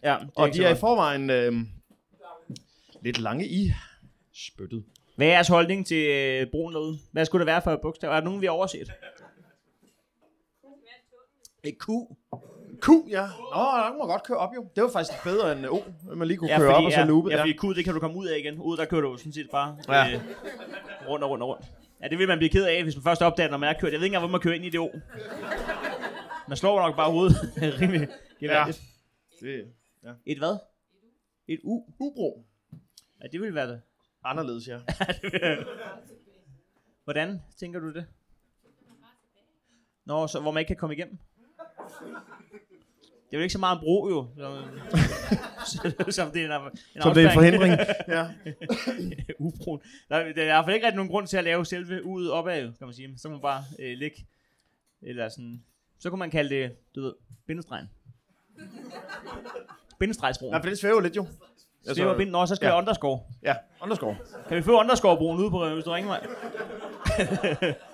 Ja, 0.02 0.16
det 0.20 0.30
Og 0.34 0.54
de 0.54 0.64
er 0.64 0.74
i 0.74 0.78
forvejen 0.78 1.30
øh, 1.30 1.52
lidt 3.02 3.18
lange 3.18 3.48
i 3.48 3.72
spyttet. 4.34 4.84
Hvad 5.16 5.26
er 5.26 5.30
jeres 5.30 5.48
holdning 5.48 5.86
til 5.86 6.06
øh, 6.06 6.46
broen 6.50 6.74
derude? 6.74 6.98
Hvad 7.12 7.24
skulle 7.24 7.40
det 7.40 7.46
være 7.46 7.62
for 7.62 7.70
et 7.70 7.80
bogstav? 7.82 8.10
Er 8.10 8.14
der 8.14 8.24
nogen, 8.24 8.40
vi 8.40 8.46
har 8.46 8.52
overset? 8.52 8.92
Et 11.66 11.78
Q. 11.78 11.86
Q, 12.82 12.88
ja. 13.08 13.26
Nå, 13.54 13.60
der 13.60 13.98
må 13.98 14.06
godt 14.06 14.22
køre 14.22 14.38
op 14.38 14.54
jo. 14.54 14.68
Det 14.76 14.82
var 14.82 14.90
faktisk 14.90 15.22
bedre 15.24 15.52
end 15.52 15.66
O, 15.66 15.76
at 16.10 16.16
man 16.18 16.28
lige 16.28 16.38
kunne 16.38 16.50
Ja, 16.50 16.58
køre 16.58 16.66
fordi, 16.72 16.78
op 16.78 16.84
og 16.86 16.92
så 16.92 17.00
ja, 17.00 17.06
loopet. 17.06 17.30
ja, 17.30 17.36
Ja, 17.36 17.42
fordi 17.42 17.52
Q, 17.56 17.62
det 17.76 17.84
kan 17.84 17.94
du 17.94 18.00
komme 18.00 18.16
ud 18.16 18.26
af 18.26 18.38
igen. 18.38 18.58
Ud, 18.58 18.76
der 18.76 18.84
kører 18.84 19.00
du 19.00 19.16
sådan 19.16 19.32
set 19.32 19.48
bare 19.50 19.78
Ja. 19.88 20.12
øh, 20.14 20.20
rundt 21.08 21.24
og 21.24 21.30
rundt 21.30 21.42
og 21.42 21.48
rundt. 21.48 21.64
Ja, 22.02 22.08
det 22.08 22.18
vil 22.18 22.28
man 22.28 22.38
blive 22.38 22.50
ked 22.50 22.64
af, 22.66 22.82
hvis 22.82 22.96
man 22.96 23.02
først 23.02 23.22
opdager, 23.22 23.50
når 23.50 23.58
man 23.58 23.74
er 23.74 23.78
kørt. 23.80 23.92
Jeg 23.92 24.00
ved 24.00 24.04
ikke 24.06 24.16
engang, 24.16 24.30
hvor 24.30 24.32
man 24.32 24.40
kører 24.40 24.54
ind 24.54 24.64
i 24.64 24.70
det 24.70 24.80
O. 24.80 24.88
Man 26.48 26.56
slår 26.56 26.80
nok 26.86 26.96
bare 26.96 27.10
hovedet 27.10 27.36
rimelig 27.80 28.08
gevaldigt. 28.40 28.80
det 29.40 29.64
Et 30.26 30.38
hvad? 30.38 30.56
Et 31.48 31.60
U? 31.64 31.82
Ubro. 32.00 32.44
Ja, 33.22 33.26
det 33.32 33.40
ville 33.40 33.54
være 33.54 33.68
det. 33.68 33.80
Anderledes, 34.24 34.68
ja. 34.68 34.78
Hvordan 37.04 37.42
tænker 37.60 37.80
du 37.80 37.92
det? 37.92 38.06
Nå, 40.04 40.26
så 40.26 40.40
hvor 40.40 40.50
man 40.50 40.60
ikke 40.60 40.68
kan 40.68 40.76
komme 40.76 40.94
igennem? 40.96 41.18
Det 43.30 43.32
er 43.32 43.38
jo 43.38 43.42
ikke 43.42 43.52
så 43.52 43.58
meget 43.58 43.76
en 43.76 43.80
bro, 43.80 44.08
jo. 44.08 44.26
Som, 45.66 46.12
som 46.18 46.30
det 46.30 46.44
er 46.44 46.58
en, 46.58 46.70
en 46.96 47.02
Som 47.02 47.14
det 47.14 47.24
er 47.24 47.28
en 47.28 47.34
forhindring. 47.34 47.72
ja. 48.16 48.26
Ubroen. 49.38 49.80
Der, 50.08 50.18
der 50.18 50.24
er 50.24 50.28
i 50.28 50.32
hvert 50.32 50.64
fald 50.64 50.74
ikke 50.74 50.86
rigtig 50.86 50.96
nogen 50.96 51.10
grund 51.10 51.26
til 51.26 51.36
at 51.36 51.44
lave 51.44 51.64
selve 51.64 52.04
udet 52.04 52.30
opad, 52.32 52.62
kan 52.62 52.86
man 52.86 52.94
sige. 52.94 53.18
Så 53.18 53.22
kan 53.22 53.30
man 53.30 53.40
bare 53.40 53.64
øh, 53.78 53.98
ligge, 53.98 54.26
eller 55.02 55.28
sådan, 55.28 55.62
så 55.98 56.10
kunne 56.10 56.18
man 56.18 56.30
kalde 56.30 56.54
det, 56.54 56.72
du 56.94 57.02
ved, 57.02 57.12
bindestregen. 57.46 57.90
Bindestregsbroen. 59.98 60.52
ja, 60.54 60.58
for 60.58 60.68
det 60.68 60.78
svæver 60.78 61.00
lidt 61.00 61.16
jo. 61.16 61.26
Altså, 61.86 62.02
det 62.02 62.10
var 62.10 62.16
bind, 62.16 62.30
Nå, 62.30 62.46
så 62.46 62.56
skal 62.56 62.66
ja. 62.66 62.72
jeg 62.72 62.82
underscore. 62.82 63.20
Ja, 63.42 63.54
underscore. 63.82 64.16
Kan 64.48 64.56
vi 64.56 64.62
få 64.62 64.80
underscore-broen 64.80 65.38
ude 65.38 65.50
på, 65.50 65.68
hvis 65.68 65.84
du 65.84 65.90
ringer 65.90 66.10
mig? 66.10 66.20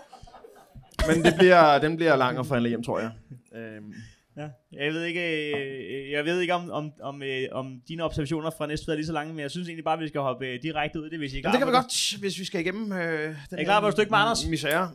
Men 1.09 1.25
det 1.25 1.35
bliver, 1.39 1.79
den 1.79 1.97
bliver 1.97 2.17
lang 2.17 2.39
at 2.39 2.47
forhandle 2.47 2.69
hjem, 2.69 2.83
tror 2.83 2.99
jeg. 2.99 3.11
Øhm, 3.57 3.93
Ja. 4.37 4.47
Jeg 4.85 4.93
ved 4.93 5.05
ikke, 5.05 5.53
øh, 5.57 6.11
jeg 6.11 6.25
ved 6.25 6.41
ikke 6.41 6.55
om, 6.55 6.71
om, 6.71 6.91
om, 7.03 7.23
øh, 7.23 7.43
om 7.53 7.67
dine 7.89 8.03
observationer 8.05 8.51
fra 8.59 8.67
Næstved 8.67 8.95
er 8.95 8.97
lige 8.97 9.07
så 9.07 9.13
lange, 9.13 9.33
men 9.35 9.41
jeg 9.41 9.51
synes 9.51 9.69
egentlig 9.69 9.85
bare, 9.85 9.95
at 9.95 10.01
vi 10.01 10.09
skal 10.09 10.21
hoppe 10.21 10.47
øh, 10.47 10.63
direkte 10.63 11.01
ud 11.01 11.07
i 11.07 11.11
det, 11.11 11.19
hvis 11.19 11.33
I 11.33 11.37
er 11.39 11.41
klar 11.43 11.51
det 11.51 11.59
kan 11.59 11.67
vi 11.69 11.73
godt, 11.73 12.17
hvis 12.21 12.39
vi 12.39 12.45
skal 12.45 12.61
igennem 12.61 12.93
øh, 12.93 12.99
den 13.29 13.35
Er 13.53 13.59
I 13.61 13.65
klar 13.65 13.81
på 13.81 13.87
et 13.87 13.93
stykke 13.93 14.11
med 14.11 14.19
Anders? 14.19 14.47
Misære. 14.47 14.91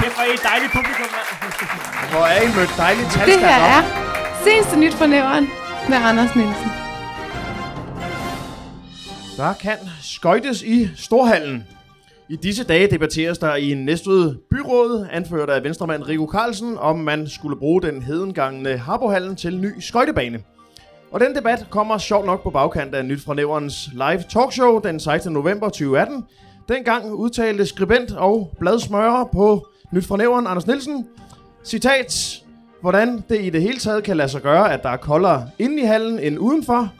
Kæft, 0.00 0.14
hvor 0.14 0.22
er 0.24 0.30
I 0.30 0.34
et 0.34 0.42
dejligt 0.50 0.72
publikum, 0.72 1.08
mand. 1.16 2.10
Hvor 2.12 2.24
er 2.34 2.40
I 2.46 2.48
mødt 2.56 2.72
dejligt 2.84 3.06
Det 3.06 3.14
talstærkt 3.14 3.44
her 3.44 3.60
er 3.76 3.82
seneste 4.44 4.76
nyt 4.80 4.94
fra 4.94 5.06
nævren 5.06 5.44
med 5.88 5.96
Anders 6.08 6.36
Nielsen. 6.36 6.70
Der 9.36 9.52
kan 9.60 9.78
skøjtes 10.02 10.62
i 10.62 10.88
Storhallen. 10.96 11.66
I 12.28 12.36
disse 12.36 12.64
dage 12.64 12.90
debatteres 12.90 13.38
der 13.38 13.54
i 13.54 13.74
Næstved 13.74 14.34
Byråd, 14.50 15.06
anført 15.12 15.50
af 15.50 15.64
venstremand 15.64 16.08
Rico 16.08 16.28
Carlsen, 16.32 16.78
om 16.78 16.98
man 16.98 17.28
skulle 17.28 17.56
bruge 17.56 17.82
den 17.82 18.02
hedengangne 18.02 18.76
Harbohallen 18.76 19.36
til 19.36 19.58
ny 19.58 19.80
skøjtebane. 19.80 20.38
Og 21.10 21.20
den 21.20 21.34
debat 21.34 21.66
kommer 21.70 21.98
sjovt 21.98 22.26
nok 22.26 22.42
på 22.42 22.50
bagkant 22.50 22.94
af 22.94 23.04
Nyt 23.04 23.20
fra 23.20 23.34
Næverens 23.34 23.88
live 23.92 24.24
talkshow 24.28 24.78
den 24.78 25.00
16. 25.00 25.32
november 25.32 25.68
2018. 25.68 26.24
Dengang 26.68 27.12
udtalte 27.12 27.66
skribent 27.66 28.12
og 28.12 28.56
bladsmører 28.60 29.24
på 29.24 29.66
Nyt 29.92 30.06
fra 30.06 30.16
Næveren 30.16 30.46
Anders 30.46 30.66
Nielsen, 30.66 31.06
citat, 31.64 32.42
hvordan 32.80 33.24
det 33.28 33.40
i 33.40 33.50
det 33.50 33.62
hele 33.62 33.78
taget 33.78 34.04
kan 34.04 34.16
lade 34.16 34.28
sig 34.28 34.42
gøre, 34.42 34.72
at 34.72 34.82
der 34.82 34.88
er 34.88 34.96
koldere 34.96 35.48
inde 35.58 35.82
i 35.82 35.84
hallen 35.84 36.18
end 36.18 36.38
udenfor, 36.38 36.92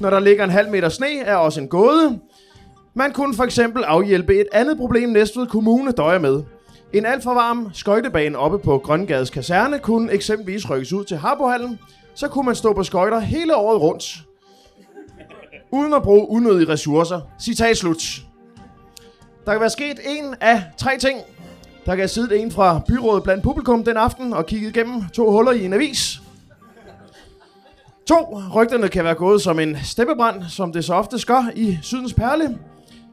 når 0.00 0.10
der 0.10 0.20
ligger 0.20 0.44
en 0.44 0.50
halv 0.50 0.70
meter 0.70 0.88
sne, 0.88 1.20
er 1.20 1.34
også 1.34 1.60
en 1.60 1.68
gåde. 1.68 2.18
Man 2.98 3.12
kunne 3.12 3.34
for 3.34 3.44
eksempel 3.44 3.84
afhjælpe 3.84 4.40
et 4.40 4.46
andet 4.52 4.76
problem 4.76 5.08
Næstved 5.08 5.46
Kommune 5.46 5.92
døjer 5.92 6.18
med. 6.18 6.42
En 6.92 7.06
alt 7.06 7.22
for 7.22 7.34
varm 7.34 7.70
skøjtebane 7.72 8.38
oppe 8.38 8.58
på 8.58 8.78
Grøngades 8.78 9.30
kaserne 9.30 9.78
kunne 9.78 10.12
eksempelvis 10.12 10.70
rykkes 10.70 10.92
ud 10.92 11.04
til 11.04 11.16
Harbohallen, 11.16 11.78
så 12.14 12.28
kunne 12.28 12.46
man 12.46 12.54
stå 12.54 12.72
på 12.72 12.82
skøjter 12.82 13.20
hele 13.20 13.56
året 13.56 13.80
rundt. 13.80 14.22
Uden 15.70 15.94
at 15.94 16.02
bruge 16.02 16.28
unødige 16.28 16.68
ressourcer. 16.68 17.20
Citat 17.40 17.76
slut. 17.76 18.22
Der 19.46 19.52
kan 19.52 19.60
være 19.60 19.70
sket 19.70 20.00
en 20.06 20.34
af 20.40 20.62
tre 20.76 20.98
ting. 20.98 21.20
Der 21.86 21.92
kan 21.92 21.98
have 21.98 22.08
siddet 22.08 22.40
en 22.40 22.50
fra 22.50 22.80
byrådet 22.88 23.22
blandt 23.22 23.44
publikum 23.44 23.84
den 23.84 23.96
aften 23.96 24.32
og 24.32 24.46
kigget 24.46 24.76
igennem 24.76 25.08
to 25.08 25.30
huller 25.30 25.52
i 25.52 25.64
en 25.64 25.72
avis. 25.72 26.20
To, 28.06 28.40
rygterne 28.54 28.88
kan 28.88 29.04
være 29.04 29.14
gået 29.14 29.42
som 29.42 29.58
en 29.58 29.76
steppebrand, 29.84 30.42
som 30.48 30.72
det 30.72 30.84
så 30.84 30.94
ofte 30.94 31.18
gør 31.26 31.50
i 31.56 31.78
Sydens 31.82 32.14
Perle. 32.14 32.58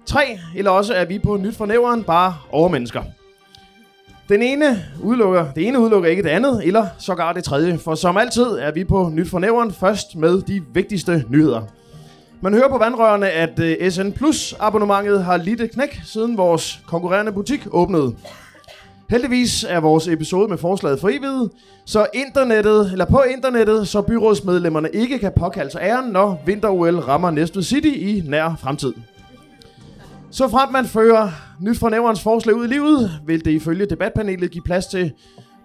Tre, 0.06 0.40
eller 0.56 0.72
også 0.72 0.94
er 0.94 1.06
vi 1.06 1.20
på 1.20 1.38
nyt 1.38 1.56
for 1.56 1.66
nævren 1.66 2.04
bare 2.04 2.36
overmennesker. 2.52 3.04
Den 4.30 4.42
ene 4.42 4.86
udelukker, 5.02 5.46
det 5.56 5.68
ene 5.68 5.80
udelukker 5.80 6.10
ikke 6.10 6.24
det 6.24 6.30
andet, 6.30 6.62
eller 6.68 6.88
sågar 7.00 7.34
det 7.34 7.44
tredje, 7.44 7.78
for 7.78 7.96
som 7.96 8.18
altid 8.18 8.44
er 8.44 8.72
vi 8.72 8.84
på 8.84 9.10
nyt 9.14 9.30
for 9.30 9.40
nævren 9.40 9.72
først 9.72 10.16
med 10.16 10.42
de 10.42 10.62
vigtigste 10.74 11.26
nyheder. 11.30 11.62
Man 12.42 12.54
hører 12.54 12.70
på 12.70 12.78
vandrørene, 12.78 13.30
at 13.30 13.60
øh, 13.60 13.92
SN 13.92 14.12
Plus 14.12 14.56
abonnementet 14.60 15.24
har 15.24 15.38
lidt 15.38 15.62
et 15.62 15.72
knæk, 15.72 16.02
siden 16.06 16.38
vores 16.38 16.80
konkurrerende 16.88 17.32
butik 17.32 17.68
åbnede. 17.72 18.16
Heldigvis 19.10 19.66
er 19.70 19.80
vores 19.80 20.08
episode 20.08 20.48
med 20.48 20.58
forslaget 20.58 21.00
frivillig, 21.00 21.50
så 21.86 22.06
internettet, 22.14 22.92
eller 22.92 23.06
på 23.06 23.22
internettet, 23.22 23.88
så 23.88 24.02
byrådsmedlemmerne 24.02 24.90
ikke 24.94 25.20
kan 25.20 25.32
påkalde 25.40 25.72
sig 25.72 25.82
æren, 25.82 26.12
når 26.12 26.42
vinter-OL 26.46 27.00
rammer 27.00 27.32
Næstved 27.32 27.64
City 27.64 27.92
i 27.96 28.24
nær 28.26 28.56
fremtid. 28.62 28.94
Så 30.34 30.48
frem 30.48 30.72
man 30.72 30.86
fører 30.86 31.30
nyt 31.60 31.80
fra 31.80 31.90
nævrens 31.90 32.24
forslag 32.24 32.56
ud 32.56 32.66
i 32.66 32.68
livet, 32.68 33.12
vil 33.26 33.46
det 33.46 33.52
ifølge 33.52 33.86
debatpanelet 33.86 34.52
give 34.52 34.64
plads 34.64 34.86
til 34.86 35.12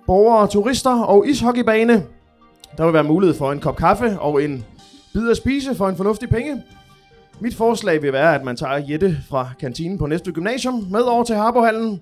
borgere, 0.06 0.48
turister 0.48 1.02
og 1.02 1.28
ishockeybane. 1.28 2.02
Der 2.78 2.84
vil 2.84 2.92
være 2.92 3.04
mulighed 3.04 3.36
for 3.36 3.52
en 3.52 3.60
kop 3.60 3.76
kaffe 3.76 4.20
og 4.20 4.44
en 4.44 4.64
bid 5.12 5.30
at 5.30 5.36
spise 5.36 5.74
for 5.74 5.88
en 5.88 5.96
fornuftig 5.96 6.28
penge. 6.28 6.62
Mit 7.40 7.54
forslag 7.54 8.02
vil 8.02 8.12
være, 8.12 8.34
at 8.34 8.44
man 8.44 8.56
tager 8.56 8.84
Jette 8.88 9.18
fra 9.28 9.48
kantinen 9.60 9.98
på 9.98 10.06
næste 10.06 10.32
gymnasium 10.32 10.86
med 10.90 11.00
over 11.00 11.24
til 11.24 11.36
Harbohallen. 11.36 12.00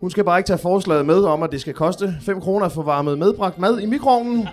Hun 0.00 0.10
skal 0.10 0.24
bare 0.24 0.38
ikke 0.38 0.46
tage 0.46 0.58
forslaget 0.58 1.06
med 1.06 1.24
om, 1.24 1.42
at 1.42 1.52
det 1.52 1.60
skal 1.60 1.74
koste 1.74 2.14
5 2.20 2.40
kroner 2.40 2.68
for 2.68 2.82
varmet 2.82 3.18
medbragt 3.18 3.58
mad 3.58 3.78
i 3.78 3.86
mikroovnen. 3.86 4.48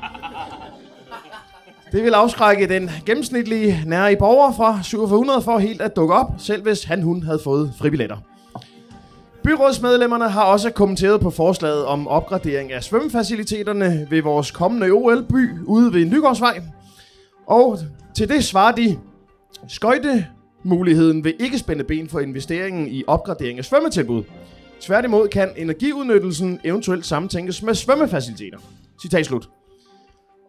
Det 1.92 2.04
vil 2.04 2.14
afskrække 2.14 2.68
den 2.68 2.90
gennemsnitlige 3.06 3.84
nære 3.86 4.14
i 4.14 4.16
borger 4.16 4.54
fra 4.54 4.84
7400 4.84 5.42
for 5.42 5.58
helt 5.58 5.82
at 5.82 5.96
dukke 5.96 6.14
op, 6.14 6.28
selv 6.38 6.64
hvis 6.64 6.84
han 6.84 7.02
hun 7.02 7.24
havde 7.24 7.40
fået 7.44 7.74
fribilletter. 7.78 8.18
Byrådsmedlemmerne 9.44 10.30
har 10.30 10.44
også 10.44 10.70
kommenteret 10.70 11.22
på 11.22 11.30
forslaget 11.30 11.86
om 11.86 12.08
opgradering 12.08 12.72
af 12.72 12.84
svømmefaciliteterne 12.84 14.08
ved 14.10 14.22
vores 14.22 14.52
kommende 14.52 14.92
OL-by 14.92 15.50
ude 15.66 15.94
ved 15.94 16.06
Nygårdsvej. 16.06 16.62
Og 17.48 17.80
til 18.16 18.30
det 18.30 18.44
svarer 18.44 18.72
de, 18.72 18.98
skøjtemuligheden 19.68 21.24
vil 21.24 21.36
ikke 21.40 21.58
spænde 21.58 21.84
ben 21.84 22.10
for 22.10 22.20
investeringen 22.20 22.88
i 22.88 23.04
opgradering 23.08 23.60
af 23.60 23.66
svømmetilbud. 23.66 24.24
Tværtimod 24.82 25.28
kan 25.28 25.50
energiudnyttelsen 25.58 26.60
eventuelt 26.64 27.06
samtænkes 27.06 27.64
med 27.64 27.76
svømmefaciliteter. 27.76 28.58
Citat 29.02 29.26
slut. 29.26 29.50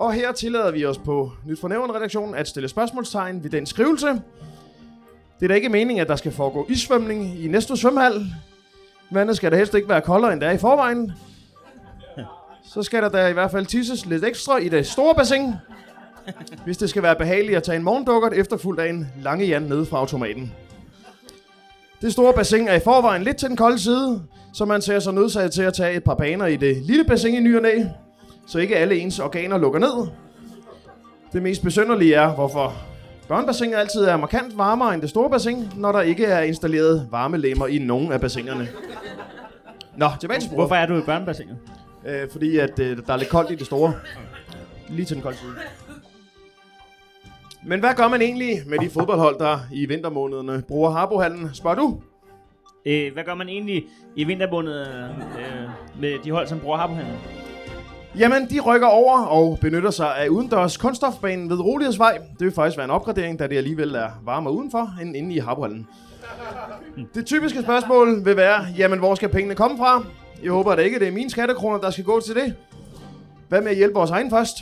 Og 0.03 0.13
her 0.13 0.33
tillader 0.33 0.71
vi 0.71 0.87
os 0.87 0.99
på 0.99 1.33
Nyt 1.47 1.61
for 1.61 1.95
redaktionen 1.97 2.35
at 2.35 2.49
stille 2.49 2.69
spørgsmålstegn 2.69 3.43
ved 3.43 3.51
den 3.51 3.67
skrivelse. 3.67 4.07
Det 4.07 5.43
er 5.43 5.49
da 5.49 5.55
ikke 5.55 5.69
meningen, 5.69 6.01
at 6.01 6.09
der 6.09 6.17
skal 6.17 6.33
foregå 6.33 6.67
isvømning 6.69 7.45
i 7.45 7.49
næste 7.49 7.77
svømmehal. 7.77 8.27
Vandet 9.11 9.37
skal 9.37 9.53
da 9.53 9.57
helst 9.57 9.75
ikke 9.75 9.89
være 9.89 10.01
koldere, 10.01 10.33
end 10.33 10.41
det 10.41 10.49
er 10.49 10.53
i 10.53 10.59
forvejen. 10.59 11.13
Så 12.65 12.83
skal 12.83 13.03
der 13.03 13.09
da 13.09 13.27
i 13.27 13.33
hvert 13.33 13.51
fald 13.51 13.67
tisses 13.67 14.07
lidt 14.07 14.25
ekstra 14.25 14.57
i 14.57 14.69
det 14.69 14.87
store 14.87 15.15
bassin. 15.15 15.53
Hvis 16.65 16.77
det 16.77 16.91
skal 16.91 17.03
være 17.03 17.17
behageligt 17.17 17.57
at 17.57 17.63
tage 17.63 17.77
en 17.77 17.83
morgendukkert 17.83 18.33
efterfulgt 18.33 18.81
af 18.81 18.89
en 18.89 19.09
lange 19.23 19.47
Jan 19.47 19.63
nede 19.63 19.87
fra 19.87 19.99
automaten. 19.99 20.53
Det 22.01 22.13
store 22.13 22.33
bassin 22.33 22.69
er 22.69 22.75
i 22.75 22.81
forvejen 22.81 23.23
lidt 23.23 23.37
til 23.37 23.49
den 23.49 23.57
kolde 23.57 23.79
side, 23.79 24.23
så 24.55 24.65
man 24.65 24.83
ser 24.83 24.99
sig 24.99 25.15
nødsaget 25.15 25.53
til 25.53 25.63
at 25.63 25.75
tage 25.75 25.97
et 25.97 26.05
par 26.05 26.15
baner 26.15 26.47
i 26.47 26.57
det 26.57 26.77
lille 26.77 27.05
bassin 27.05 27.35
i 27.35 27.41
ny 27.41 27.57
og 27.57 27.63
næ, 27.63 27.85
så 28.53 28.59
ikke 28.59 28.77
alle 28.77 28.99
ens 28.99 29.19
organer 29.19 29.59
lukker 29.59 29.81
ned. 29.81 30.09
Det 31.33 31.43
mest 31.43 31.63
besynderlige 31.63 32.15
er, 32.15 32.35
hvorfor 32.35 32.75
børnebassinet 33.29 33.77
altid 33.77 34.05
er 34.05 34.17
markant 34.17 34.59
varmere 34.59 34.95
end 34.95 35.03
det 35.03 35.11
store 35.11 35.31
bassin, 35.31 35.69
når 35.77 35.93
der 35.93 36.01
ikke 36.01 36.25
er 36.25 36.41
installeret 36.41 37.09
varmelemmer 37.11 37.67
i 37.67 37.79
nogen 37.79 38.13
af 38.13 38.21
bassinerne. 38.21 38.69
Nå, 39.97 40.07
tilbage 40.21 40.41
til 40.41 40.49
sporet. 40.49 40.59
Hvorfor 40.59 40.75
er 40.75 40.87
du 40.87 40.99
i 40.99 41.01
børnebassinet? 41.01 41.59
Øh, 42.07 42.31
fordi 42.33 42.59
at, 42.59 42.79
øh, 42.79 42.97
der 43.07 43.13
er 43.13 43.17
lidt 43.17 43.31
koldt 43.31 43.51
i 43.51 43.55
det 43.55 43.67
store. 43.67 43.95
Lige 44.89 45.07
til 45.07 45.17
den 45.17 45.23
kolde 45.23 45.39
side. 45.39 45.53
Men 47.65 47.81
hvad 47.81 47.95
gør 47.97 48.09
man 48.09 48.23
egentlig 48.23 48.63
med 48.67 48.79
de 48.79 48.91
fodboldhold, 48.91 49.39
der 49.39 49.59
i 49.73 49.87
vintermånederne 49.87 50.63
bruger 50.69 50.91
Harbohallen, 50.91 51.51
spørger 51.55 51.77
du? 51.77 52.01
Øh, 52.87 53.13
hvad 53.13 53.25
gør 53.25 53.35
man 53.35 53.49
egentlig 53.49 53.85
i 54.17 54.25
vintermåneden 54.25 55.11
øh, 55.39 55.71
med 56.01 56.19
de 56.25 56.31
hold, 56.31 56.47
som 56.47 56.61
bruger 56.61 56.77
Harbohallen? 56.77 57.15
Jamen, 58.19 58.51
de 58.51 58.61
rykker 58.61 58.87
over 58.87 59.19
og 59.19 59.59
benytter 59.61 59.91
sig 59.91 60.17
af 60.17 60.29
udendørs 60.29 60.77
kunststofbanen 60.77 61.51
ved 61.51 61.61
Rolighedsvej. 61.61 62.19
Det 62.19 62.45
vil 62.45 62.53
faktisk 62.53 62.77
være 62.77 62.85
en 62.85 62.91
opgradering, 62.91 63.39
da 63.39 63.47
det 63.47 63.57
alligevel 63.57 63.95
er 63.95 64.09
varmere 64.25 64.55
udenfor 64.55 64.95
end 65.03 65.17
inde 65.17 65.35
i 65.35 65.39
Harbohallen. 65.39 65.87
Det 67.15 67.27
typiske 67.27 67.63
spørgsmål 67.63 68.25
vil 68.25 68.37
være, 68.37 68.67
jamen 68.79 68.99
hvor 68.99 69.15
skal 69.15 69.29
pengene 69.29 69.55
komme 69.55 69.79
fra? 69.79 70.05
Jeg 70.43 70.53
håber 70.53 70.75
da 70.75 70.83
ikke, 70.83 70.99
det 70.99 71.09
er 71.09 71.13
mine 71.13 71.31
skattekroner, 71.31 71.79
der 71.79 71.91
skal 71.91 72.05
gå 72.05 72.21
til 72.21 72.35
det. 72.35 72.55
Hvad 73.49 73.61
med 73.61 73.71
at 73.71 73.77
hjælpe 73.77 73.95
vores 73.95 74.11
egen 74.11 74.31
først? 74.31 74.57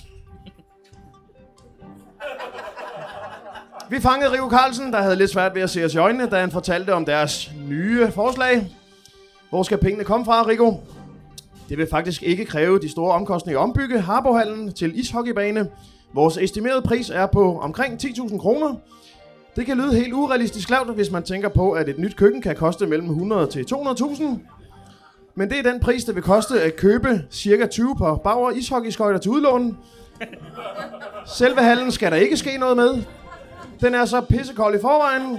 Vi 3.91 4.01
fangede 4.01 4.33
Rico 4.33 4.51
Carlsen, 4.51 4.93
der 4.93 5.03
havde 5.03 5.17
lidt 5.17 5.31
svært 5.31 5.55
ved 5.55 5.63
at 5.63 5.71
se 5.71 5.85
os 5.85 5.95
i 5.95 5.99
øjnene, 5.99 6.27
da 6.27 6.41
han 6.41 6.51
fortalte 6.51 6.95
om 6.95 7.05
deres 7.05 7.51
nye 7.69 8.11
forslag. 8.11 8.67
Hvor 9.51 9.63
skal 9.63 9.79
pengene 9.79 10.05
komme 10.05 10.25
fra, 10.25 10.47
Rico? 10.47 10.81
Det 11.71 11.79
vil 11.79 11.87
faktisk 11.91 12.23
ikke 12.23 12.45
kræve 12.45 12.79
de 12.79 12.89
store 12.89 13.15
omkostninger 13.15 13.61
at 13.61 13.63
ombygge 13.63 14.01
Harbohallen 14.01 14.73
til 14.73 15.01
ishockeybane. 15.01 15.69
Vores 16.15 16.37
estimerede 16.37 16.83
pris 16.83 17.11
er 17.11 17.27
på 17.27 17.59
omkring 17.59 18.03
10.000 18.03 18.39
kroner. 18.39 18.75
Det 19.57 19.67
kan 19.67 19.77
lyde 19.77 19.95
helt 19.95 20.13
urealistisk 20.13 20.71
lavt, 20.71 20.95
hvis 20.95 21.11
man 21.11 21.23
tænker 21.23 21.49
på, 21.49 21.73
at 21.73 21.89
et 21.89 21.99
nyt 21.99 22.17
køkken 22.17 22.43
kan 22.43 22.57
koste 22.57 22.87
mellem 22.87 23.09
100 23.09 23.47
til 23.47 23.67
200.000. 23.75 24.25
Men 25.35 25.51
det 25.51 25.59
er 25.59 25.73
den 25.73 25.81
pris, 25.81 26.05
det 26.05 26.15
vil 26.15 26.23
koste 26.23 26.63
at 26.63 26.77
købe 26.77 27.23
cirka 27.31 27.67
20 27.67 27.97
par 27.97 28.15
Bauer 28.15 28.51
ishockeyskøjter 28.51 29.19
til 29.19 29.31
udlån. 29.31 29.77
Selve 31.27 31.63
hallen 31.63 31.91
skal 31.93 32.11
der 32.11 32.17
ikke 32.17 32.37
ske 32.37 32.59
noget 32.59 32.77
med. 32.77 33.03
Den 33.81 33.95
er 33.95 34.05
så 34.05 34.21
pissekold 34.21 34.79
i 34.79 34.81
forvejen. 34.81 35.39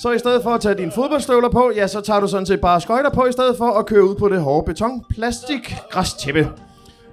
Så 0.00 0.12
i 0.12 0.18
stedet 0.18 0.42
for 0.42 0.50
at 0.50 0.60
tage 0.60 0.74
dine 0.74 0.92
fodboldstøvler 0.92 1.48
på, 1.48 1.72
ja, 1.76 1.86
så 1.86 2.00
tager 2.00 2.20
du 2.20 2.28
sådan 2.28 2.46
set 2.46 2.60
bare 2.60 2.80
skøjter 2.80 3.10
på, 3.10 3.26
i 3.26 3.32
stedet 3.32 3.56
for 3.58 3.70
at 3.70 3.86
køre 3.86 4.04
ud 4.04 4.14
på 4.14 4.28
det 4.28 4.40
hårde 4.40 4.66
beton 4.66 5.04
plastik 5.10 5.76
græstæppe. 5.90 6.50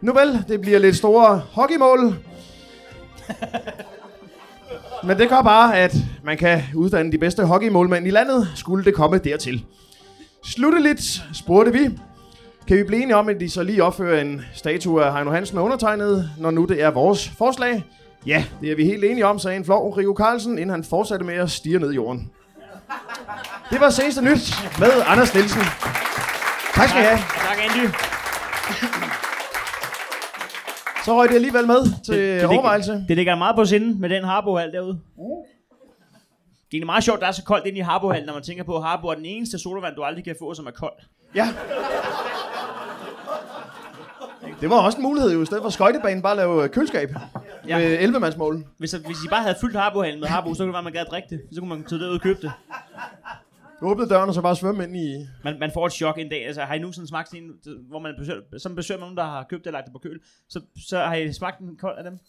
Nu 0.02 0.14
vel, 0.14 0.44
det 0.48 0.62
bliver 0.62 0.80
lidt 0.80 0.96
store 0.96 1.42
hockeymål. 1.52 2.16
Men 5.04 5.18
det 5.18 5.30
gør 5.30 5.42
bare, 5.42 5.78
at 5.78 5.96
man 6.24 6.38
kan 6.38 6.62
uddanne 6.76 7.12
de 7.12 7.18
bedste 7.18 7.46
hockeymålmænd 7.46 8.08
i 8.08 8.10
landet, 8.10 8.48
skulle 8.56 8.86
det 8.86 8.94
komme 8.94 9.18
dertil. 9.18 9.66
Slutteligt 10.46 11.24
spurgte 11.34 11.74
vi, 11.74 12.00
kan 12.68 12.78
vi 12.78 12.84
blive 12.84 13.02
enige 13.02 13.16
om, 13.16 13.30
at 13.30 13.40
de 13.40 13.50
så 13.50 13.64
lige 13.64 13.84
opfører 13.84 14.22
en 14.22 14.42
statue 14.54 15.04
af 15.04 15.14
Heino 15.14 15.32
Hansen 15.32 15.58
og 15.58 15.64
undertegnet, 15.64 16.30
når 16.38 16.52
nu 16.52 16.66
det 16.66 16.82
er 16.82 16.92
vores 16.92 17.30
forslag? 17.30 17.84
Ja, 18.26 18.46
det 18.62 18.72
er 18.72 18.76
vi 18.76 18.86
helt 18.86 19.04
enige 19.04 19.26
om, 19.26 19.40
sagde 19.40 19.58
en 19.58 19.66
flov 19.66 19.94
Rico 19.94 20.14
Carlsen, 20.18 20.52
inden 20.52 20.70
han 20.70 20.84
fortsatte 20.84 21.26
med 21.26 21.36
at 21.36 21.52
stige 21.52 21.80
ned 21.80 21.92
i 21.92 21.96
jorden. 21.96 22.32
Det 23.70 23.80
var 23.80 23.90
seneste 23.90 24.22
nyt 24.22 24.40
med 24.80 24.92
Anders 25.08 25.34
Nielsen. 25.34 25.62
Tak 26.74 26.90
skal 26.90 27.02
I 27.02 27.06
have. 27.06 27.18
Tak, 27.18 27.58
Andy. 27.64 27.94
Så 31.06 31.16
røg 31.16 31.30
det 31.30 31.36
alligevel 31.36 31.68
med 31.68 32.04
til 32.06 32.14
det, 32.16 32.42
det, 32.42 32.46
overvejelse. 32.50 32.92
Det, 32.92 33.06
det 33.08 33.18
ligger 33.18 33.36
meget 33.36 33.56
på 33.56 33.66
sinde 33.66 34.00
med 34.00 34.10
den 34.10 34.24
Harbohal 34.24 34.72
derude. 34.72 35.00
Det 36.72 36.82
er 36.82 36.86
meget 36.86 37.04
sjovt, 37.04 37.20
der 37.22 37.28
er 37.28 37.32
så 37.32 37.44
koldt 37.44 37.66
inde 37.66 37.78
i 37.78 37.82
Harbohal, 37.82 38.26
når 38.26 38.34
man 38.34 38.44
tænker 38.44 38.64
på, 38.64 38.78
at 38.78 38.84
Harbo 38.84 39.08
er 39.08 39.16
den 39.16 39.26
eneste 39.26 39.60
sodavand, 39.60 39.96
du 39.96 40.04
aldrig 40.04 40.24
kan 40.24 40.36
få, 40.40 40.54
som 40.54 40.68
er 40.68 40.72
kold. 40.72 40.94
Ja. 41.36 41.48
Det 44.62 44.70
var 44.70 44.76
også 44.76 44.98
en 44.98 45.04
mulighed 45.04 45.32
jo, 45.34 45.42
i 45.42 45.46
stedet 45.46 45.64
for 45.64 45.70
skøjtebanen 45.70 46.22
bare 46.22 46.36
lave 46.36 46.64
øh, 46.64 46.70
køleskab. 46.70 47.10
Ja. 47.68 47.78
Med 47.78 47.98
11 48.00 48.20
mands 48.20 48.38
mål. 48.38 48.66
Hvis, 48.78 48.92
hvis 48.92 49.24
I 49.26 49.28
bare 49.30 49.42
havde 49.42 49.56
fyldt 49.62 49.76
Harbohallen 49.76 50.20
med 50.20 50.28
Harbo, 50.28 50.54
så 50.54 50.58
kunne 50.58 50.68
det 50.68 50.74
være, 50.74 50.84
man 50.84 50.94
gad 50.94 51.02
at 51.02 51.08
drikke 51.12 51.28
det. 51.30 51.42
Så 51.54 51.60
kunne 51.60 51.70
man 51.70 51.84
tage 51.84 52.00
det 52.00 52.08
ud 52.10 52.16
og 52.16 52.22
købe 52.22 52.42
det. 52.42 52.52
Du 53.80 53.86
åbnede 53.86 54.10
døren 54.10 54.30
og 54.30 54.36
så 54.36 54.42
bare 54.42 54.56
svømme 54.56 54.84
ind 54.84 54.98
i... 54.98 55.28
Man, 55.44 55.60
man 55.60 55.72
får 55.74 55.86
et 55.86 55.94
chok 55.94 56.18
en 56.18 56.30
dag. 56.30 56.46
Altså, 56.46 56.62
har 56.62 56.76
I 56.76 56.80
nogensinde 56.80 57.08
smagt 57.08 57.34
en, 57.34 57.52
hvor 57.90 58.00
man 58.00 58.16
besøger, 58.20 58.42
som 58.58 58.76
besøger 58.76 59.00
nogen, 59.00 59.18
der 59.18 59.24
har 59.24 59.46
købt 59.50 59.60
det 59.60 59.68
og 59.68 59.74
lagt 59.74 59.86
det 59.86 59.94
på 59.94 60.00
køl, 60.00 60.20
så, 60.50 60.62
så 60.88 60.98
har 61.00 61.16
I 61.16 61.34
smagt 61.34 61.60
en 61.60 61.78
kold 61.78 61.98
af 61.98 62.04
dem? 62.04 62.20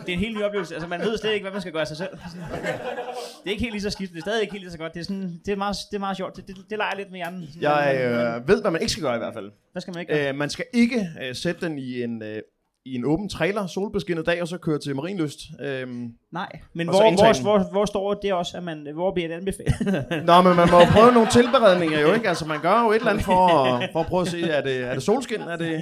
det 0.00 0.08
er 0.08 0.12
en 0.12 0.18
helt 0.18 0.36
ny 0.36 0.42
oplevelse. 0.42 0.74
Altså, 0.74 0.88
man 0.88 1.00
ved 1.00 1.18
slet 1.18 1.32
ikke, 1.32 1.44
hvad 1.44 1.52
man 1.52 1.60
skal 1.60 1.72
gøre 1.72 1.80
af 1.80 1.88
sig 1.88 1.96
selv. 1.96 2.10
Det 2.10 3.46
er 3.46 3.50
ikke 3.50 3.62
helt 3.62 3.72
lige 3.72 3.82
så 3.82 3.90
skidt. 3.90 4.10
Det 4.10 4.16
er 4.16 4.20
stadig 4.20 4.42
ikke 4.42 4.52
helt 4.52 4.64
lige 4.64 4.72
så 4.72 4.78
godt. 4.78 4.94
Det 4.94 5.00
er, 5.00 5.04
sådan, 5.04 5.40
det 5.46 5.52
er, 5.52 5.56
meget, 5.56 5.76
det 5.90 5.96
er 5.96 6.00
meget 6.00 6.16
sjovt. 6.16 6.36
Det, 6.36 6.46
det, 6.46 6.56
det 6.70 6.78
leger 6.78 6.96
lidt 6.96 7.10
med 7.10 7.18
hjernen. 7.18 7.46
Sådan, 7.46 7.62
Jeg 7.62 8.40
øh, 8.40 8.48
ved, 8.48 8.60
hvad 8.60 8.70
man 8.70 8.80
ikke 8.80 8.92
skal 8.92 9.02
gøre 9.02 9.14
i 9.14 9.18
hvert 9.18 9.34
fald. 9.34 9.50
Hvad 9.72 9.82
skal 9.82 9.94
man 9.94 10.00
ikke 10.00 10.12
gøre? 10.12 10.28
Øh, 10.28 10.34
man 10.34 10.50
skal 10.50 10.64
ikke 10.72 11.08
øh, 11.22 11.34
sætte 11.34 11.66
den 11.66 11.78
i 11.78 12.02
en, 12.02 12.22
øh, 12.22 12.42
i 12.84 12.94
en 12.94 13.04
åben 13.04 13.28
trailer, 13.28 13.66
solbeskinnet 13.66 14.26
dag, 14.26 14.42
og 14.42 14.48
så 14.48 14.58
køre 14.58 14.78
til 14.78 14.96
Marienlyst. 14.96 15.38
Øhm, 15.60 16.12
Nej, 16.32 16.48
men 16.74 16.88
hvor, 16.88 17.14
hvor, 17.14 17.42
hvor, 17.42 17.70
hvor 17.72 17.84
står 17.84 18.14
det 18.14 18.32
også, 18.32 18.56
at 18.56 18.62
man, 18.62 18.88
hvor 18.94 19.12
bliver 19.14 19.28
det 19.28 19.34
anbefalet? 19.34 19.74
Nå, 20.28 20.42
men 20.42 20.56
man 20.56 20.68
må 20.70 20.78
prøve 20.92 21.12
nogle 21.12 21.28
tilberedninger 21.38 22.00
jo, 22.00 22.12
ikke? 22.12 22.28
Altså, 22.28 22.46
man 22.48 22.60
gør 22.60 22.82
jo 22.84 22.90
et 22.90 22.96
eller 22.96 23.10
andet 23.10 23.24
for, 23.24 23.48
at- 23.48 23.88
for 23.92 24.00
at 24.00 24.06
prøve 24.06 24.20
at 24.22 24.28
se, 24.28 24.42
er 24.42 24.60
det, 24.62 24.76
er 24.80 24.94
det 24.94 25.02
solskin? 25.02 25.40
Er 25.40 25.56
det, 25.56 25.80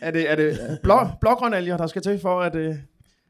er 0.00 0.10
det, 0.10 0.30
er 0.30 0.36
det 0.36 0.58
blå, 0.82 0.98
blågrønalger, 1.20 1.76
der 1.76 1.86
skal 1.86 2.02
til 2.02 2.18
for, 2.18 2.40
at, 2.40 2.54
øh, 2.56 2.74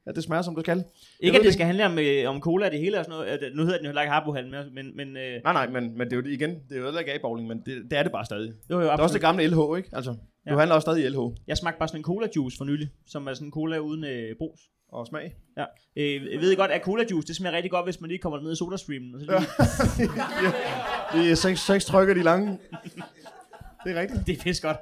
at 0.07 0.17
det 0.17 0.25
smager, 0.25 0.43
som 0.43 0.55
det 0.55 0.65
skal? 0.65 0.85
ikke 1.21 1.37
at 1.37 1.41
det 1.41 1.45
det 1.47 1.53
skal 1.53 1.67
handle 1.67 1.87
om, 1.87 1.99
øh, 1.99 2.31
om 2.31 2.41
cola 2.41 2.71
det 2.71 2.79
hele 2.79 2.99
og 2.99 3.05
sådan 3.05 3.19
noget. 3.19 3.27
At, 3.31 3.41
nu 3.55 3.63
hedder 3.63 3.77
den 3.77 3.85
jo 3.85 3.89
heller 3.89 4.03
ikke 4.03 4.13
Harbohallen 4.13 4.51
mere, 4.51 4.65
men, 4.75 4.97
men 4.97 5.17
øh, 5.17 5.41
Nej, 5.45 5.53
nej, 5.53 5.67
men, 5.69 5.99
men 5.99 6.07
det 6.07 6.13
er 6.13 6.17
jo 6.17 6.23
det 6.23 6.31
igen, 6.33 6.51
det 6.51 6.75
er 6.75 6.79
jo 6.79 6.85
heller 6.85 7.01
ikke 7.01 7.15
A-bowling, 7.15 7.49
men 7.49 7.63
det, 7.67 7.83
det 7.91 7.99
er 7.99 8.03
det 8.03 8.13
bare 8.13 8.25
stadig. 8.25 8.49
Det 8.49 8.71
jo, 8.71 8.81
jo, 8.81 8.87
er 8.87 8.91
også 8.91 8.97
det 8.97 9.03
absolut. 9.05 9.21
gamle 9.23 9.47
LH, 9.47 9.77
ikke? 9.79 9.89
Altså, 9.93 10.15
du 10.49 10.53
Ja. 10.53 10.59
handler 10.59 10.75
også 10.75 10.85
stadig 10.85 11.05
i 11.05 11.09
LH. 11.09 11.19
Jeg 11.47 11.57
smagte 11.57 11.79
bare 11.79 11.89
sådan 11.89 12.01
en 12.01 12.05
cola 12.05 12.29
juice 12.37 12.57
for 12.57 12.65
nylig, 12.65 12.89
som 13.07 13.27
er 13.27 13.35
sådan 13.35 13.49
en 13.49 13.53
cola 13.53 13.79
uden 13.79 14.05
øh, 14.05 14.37
brus. 14.39 14.61
Og 14.93 15.07
smag. 15.07 15.33
Ja. 15.57 15.65
Øh, 15.97 16.33
jeg 16.33 16.41
ved 16.41 16.57
godt, 16.57 16.71
at 16.71 16.83
cola 16.83 17.05
juice, 17.11 17.27
det 17.29 17.37
smager 17.37 17.57
rigtig 17.57 17.71
godt, 17.71 17.87
hvis 17.87 18.01
man 18.01 18.09
lige 18.09 18.19
kommer 18.19 18.41
ned 18.41 18.53
i 18.53 18.57
sodastreamen. 18.57 19.15
Og 19.15 19.21
så 19.21 19.27
lige, 19.27 20.13
Det 21.23 21.31
er 21.31 21.35
seks, 21.35 21.61
seks 21.61 21.85
trykker, 21.85 22.15
de 22.15 22.23
lange. 22.23 22.59
Det 23.85 23.97
er 23.97 24.01
rigtigt. 24.01 24.21
det 24.27 24.39
er 24.39 24.43
pisse 24.43 24.63
godt. 24.63 24.77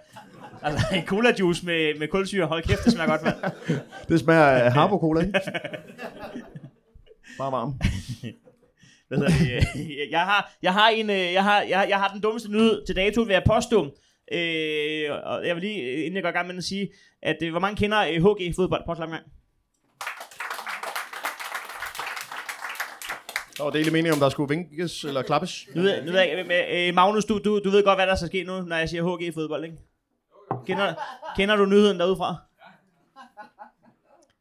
Altså, 0.62 0.86
en 0.94 1.06
cola 1.06 1.32
juice 1.40 1.66
med, 1.66 1.98
med 1.98 2.08
kulsyre, 2.08 2.46
hold 2.46 2.62
kæft, 2.62 2.84
det 2.84 2.92
smager 2.92 3.08
godt, 3.10 3.22
mand. 3.22 3.36
Det 4.08 4.20
smager 4.20 4.44
af 4.44 4.72
Harbo 4.72 4.98
Cola, 4.98 5.20
ikke? 5.20 5.40
Bare 7.38 7.52
varm. 7.52 7.74
Hvad 9.08 9.18
hedder 9.18 9.32
det? 9.32 10.10
Jeg 10.10 10.20
har, 10.20 10.52
jeg 10.62 10.72
har 10.72 10.88
en, 10.88 11.10
øh, 11.10 11.32
jeg 11.32 11.42
har, 11.42 11.62
jeg, 11.62 11.78
har- 11.78 11.86
jeg 11.86 11.98
har 11.98 12.08
den 12.08 12.20
dummeste 12.20 12.50
nyhed 12.52 12.86
til 12.86 12.96
dato, 12.96 13.20
vil 13.22 13.32
jeg 13.32 13.42
påstå. 13.46 13.96
Øh, 14.32 15.10
og 15.24 15.46
jeg 15.46 15.54
vil 15.54 15.62
lige, 15.62 15.82
øh, 15.82 15.98
inden 15.98 16.14
jeg 16.14 16.22
går 16.22 16.30
i 16.30 16.32
gang 16.32 16.46
med 16.46 16.56
at 16.56 16.64
sige, 16.64 16.92
at 17.22 17.36
øh, 17.42 17.50
hvor 17.50 17.60
mange 17.60 17.76
kender 17.76 18.00
øh, 18.00 18.24
HG 18.24 18.54
fodbold? 18.54 18.84
Prøv 18.84 18.92
at 18.92 18.96
klappe 18.96 19.14
en 19.14 19.20
gang. 19.20 19.32
Der 23.56 23.64
var 23.64 23.70
dele 23.70 23.90
mening 23.90 24.14
om, 24.14 24.20
der 24.20 24.28
skulle 24.28 24.48
vinkes 24.48 25.04
eller 25.04 25.22
klappes. 25.22 25.68
Nu 25.74 25.82
ved, 25.82 26.04
nu 26.04 26.12
ved 26.12 26.20
jeg, 26.20 26.46
øh, 26.50 26.88
øh, 26.88 26.94
Magnus, 26.94 27.24
du, 27.24 27.38
du, 27.44 27.60
du 27.64 27.70
ved 27.70 27.84
godt, 27.84 27.98
hvad 27.98 28.06
der 28.06 28.14
skal 28.14 28.28
ske 28.28 28.44
nu, 28.44 28.60
når 28.60 28.76
jeg 28.76 28.88
siger 28.88 29.16
HG 29.16 29.34
fodbold, 29.34 29.64
ikke? 29.64 29.76
Kender, 30.66 30.94
kender 31.36 31.56
du 31.56 31.66
nyheden 31.66 31.98
derudefra? 31.98 32.36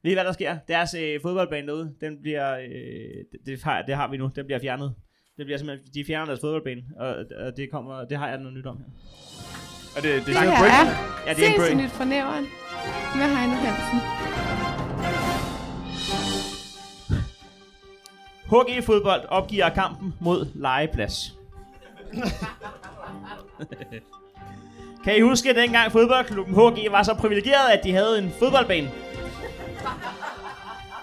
Ved 0.03 0.11
I, 0.11 0.13
hvad 0.13 0.23
der 0.23 0.31
sker? 0.31 0.57
Deres 0.67 0.93
øh, 0.93 1.21
fodboldbane 1.21 1.67
derude, 1.67 1.95
den 2.01 2.21
bliver, 2.21 2.57
øh, 2.57 3.25
det, 3.31 3.39
det, 3.45 3.63
har, 3.63 3.81
det 3.81 3.95
har 3.95 4.07
vi 4.07 4.17
nu, 4.17 4.31
den 4.35 4.45
bliver 4.45 4.59
fjernet. 4.59 4.95
Det 5.37 5.45
bliver 5.45 5.57
simpelthen, 5.57 5.93
de 5.93 6.05
fjerner 6.05 6.25
deres 6.25 6.39
fodboldbane, 6.39 6.81
og, 6.97 7.15
og 7.45 7.57
det, 7.57 7.71
kommer, 7.71 8.05
det 8.05 8.17
har 8.17 8.29
jeg 8.29 8.37
noget 8.37 8.57
nyt 8.57 8.65
om 8.65 8.77
her. 8.77 8.85
Er 9.95 10.01
det, 10.01 10.13
det, 10.15 10.25
Det 10.25 10.35
er 10.35 10.39
her 10.39 10.59
break? 10.59 10.71
er 10.71 11.13
Ja, 11.27 11.33
det 11.33 11.59
er 11.59 11.71
en 11.71 11.77
nyt 11.77 11.91
fra 11.91 12.05
nævren 12.05 12.47
med 13.15 13.25
Heino 13.37 13.53
Hansen. 13.55 13.99
HG 18.45 18.83
fodbold 18.83 19.21
opgiver 19.29 19.69
kampen 19.69 20.13
mod 20.19 20.47
legeplads. 20.55 21.33
kan 25.03 25.17
I 25.17 25.21
huske 25.21 25.55
dengang 25.55 25.91
fodboldklubben 25.91 26.55
HG 26.55 26.91
var 26.91 27.03
så 27.03 27.13
privilegeret, 27.13 27.69
at 27.69 27.83
de 27.83 27.91
havde 27.91 28.19
en 28.19 28.31
fodboldbane? 28.39 28.91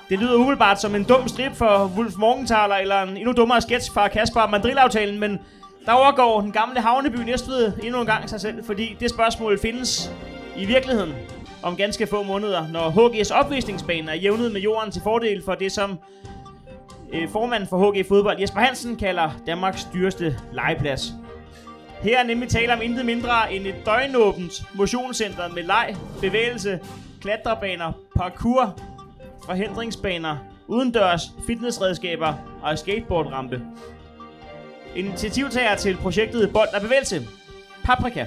Det 0.09 0.19
lyder 0.19 0.35
umiddelbart 0.35 0.81
som 0.81 0.95
en 0.95 1.05
dum 1.05 1.29
strip 1.29 1.57
for 1.57 1.93
Wolf 1.97 2.17
Morgenthaler, 2.17 2.75
eller 2.75 3.03
en 3.03 3.17
endnu 3.17 3.33
dummere 3.33 3.61
sketch 3.61 3.93
fra 3.93 4.09
Kasper 4.09 4.47
Mandrill-aftalen, 4.47 5.19
men 5.19 5.39
der 5.87 5.93
overgår 5.93 6.41
den 6.41 6.53
gamle 6.53 6.81
havneby 6.81 7.17
Næstved 7.17 7.73
endnu 7.83 8.01
en 8.01 8.07
gang 8.07 8.31
sig 8.31 8.41
selv, 8.41 8.65
fordi 8.65 8.97
det 9.01 9.11
spørgsmål 9.11 9.61
findes 9.61 10.13
i 10.57 10.65
virkeligheden 10.65 11.15
om 11.63 11.77
ganske 11.77 12.07
få 12.07 12.23
måneder, 12.23 12.69
når 12.69 12.91
HG's 12.91 13.35
opvisningsbane 13.35 14.11
er 14.11 14.15
jævnet 14.15 14.53
med 14.53 14.61
jorden 14.61 14.93
til 14.93 15.03
fordel 15.03 15.45
for 15.45 15.55
det, 15.55 15.73
som 15.73 15.99
øh, 17.13 17.29
formanden 17.29 17.69
for 17.69 17.93
HG 17.93 18.07
Fodbold, 18.07 18.41
Jesper 18.41 18.61
Hansen, 18.61 18.97
kalder 18.97 19.31
Danmarks 19.47 19.89
dyreste 19.95 20.37
legeplads. 20.53 21.13
Her 22.03 22.19
er 22.19 22.23
nemlig 22.23 22.49
tale 22.49 22.73
om 22.73 22.83
intet 22.83 23.07
mindre 23.07 23.53
end 23.53 23.67
et 23.67 23.75
døgnåbent 23.87 24.63
motionscenter 24.75 25.49
med 25.49 25.63
leg, 25.63 25.97
bevægelse, 26.21 26.81
klatrebaner, 27.21 27.93
parkour, 28.17 28.79
forhindringsbaner, 29.47 30.37
udendørs 30.67 31.23
fitnessredskaber 31.47 32.35
og 32.63 32.79
skateboardrampe. 32.79 33.63
Initiativtager 34.97 35.75
til 35.77 35.97
projektet 35.97 36.53
Bold 36.53 36.69
og 36.75 36.81
Bevægelse, 36.81 37.27
Paprika, 37.85 38.27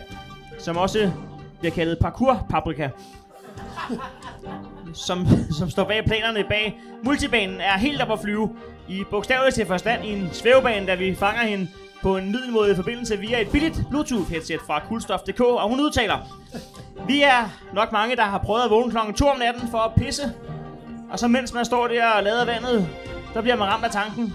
som 0.59 0.77
også 0.77 1.11
bliver 1.59 1.73
kaldet 1.73 1.97
Parkour 2.01 2.45
Paprika, 2.49 2.89
som, 5.07 5.27
som 5.57 5.69
står 5.69 5.83
bag 5.83 6.05
planerne 6.05 6.43
bag 6.49 6.79
multibanen, 7.03 7.61
er 7.61 7.77
helt 7.77 8.01
op 8.01 8.11
at 8.11 8.19
flyve 8.19 8.55
i 8.87 9.03
bogstaveligt 9.11 9.55
til 9.55 9.65
forstand 9.65 10.05
i 10.05 10.11
en 10.13 10.29
svævebane, 10.33 10.87
da 10.87 10.95
vi 10.95 11.15
fanger 11.15 11.43
hende 11.43 11.67
på 12.01 12.17
en 12.17 12.31
middelmådig 12.31 12.75
forbindelse 12.75 13.19
via 13.19 13.41
et 13.41 13.49
billigt 13.51 13.81
Bluetooth-headset 13.89 14.59
fra 14.67 14.81
Kulstof.dk, 14.87 15.41
og 15.41 15.69
hun 15.69 15.79
udtaler, 15.79 16.17
Vi 17.07 17.21
er 17.21 17.49
nok 17.73 17.91
mange, 17.91 18.15
der 18.15 18.23
har 18.23 18.37
prøvet 18.37 18.63
at 18.63 18.69
vågne 18.69 18.91
klokken 18.91 19.13
2 19.13 19.27
om 19.27 19.39
natten 19.39 19.67
for 19.71 19.77
at 19.77 19.91
pisse, 19.97 20.33
og 21.11 21.19
så 21.19 21.27
mens 21.27 21.53
man 21.53 21.65
står 21.65 21.87
der 21.87 22.05
og 22.05 22.23
lader 22.23 22.45
vandet, 22.45 22.89
der 23.33 23.41
bliver 23.41 23.55
man 23.55 23.67
ramt 23.67 23.85
af 23.85 23.91
tanken, 23.91 24.33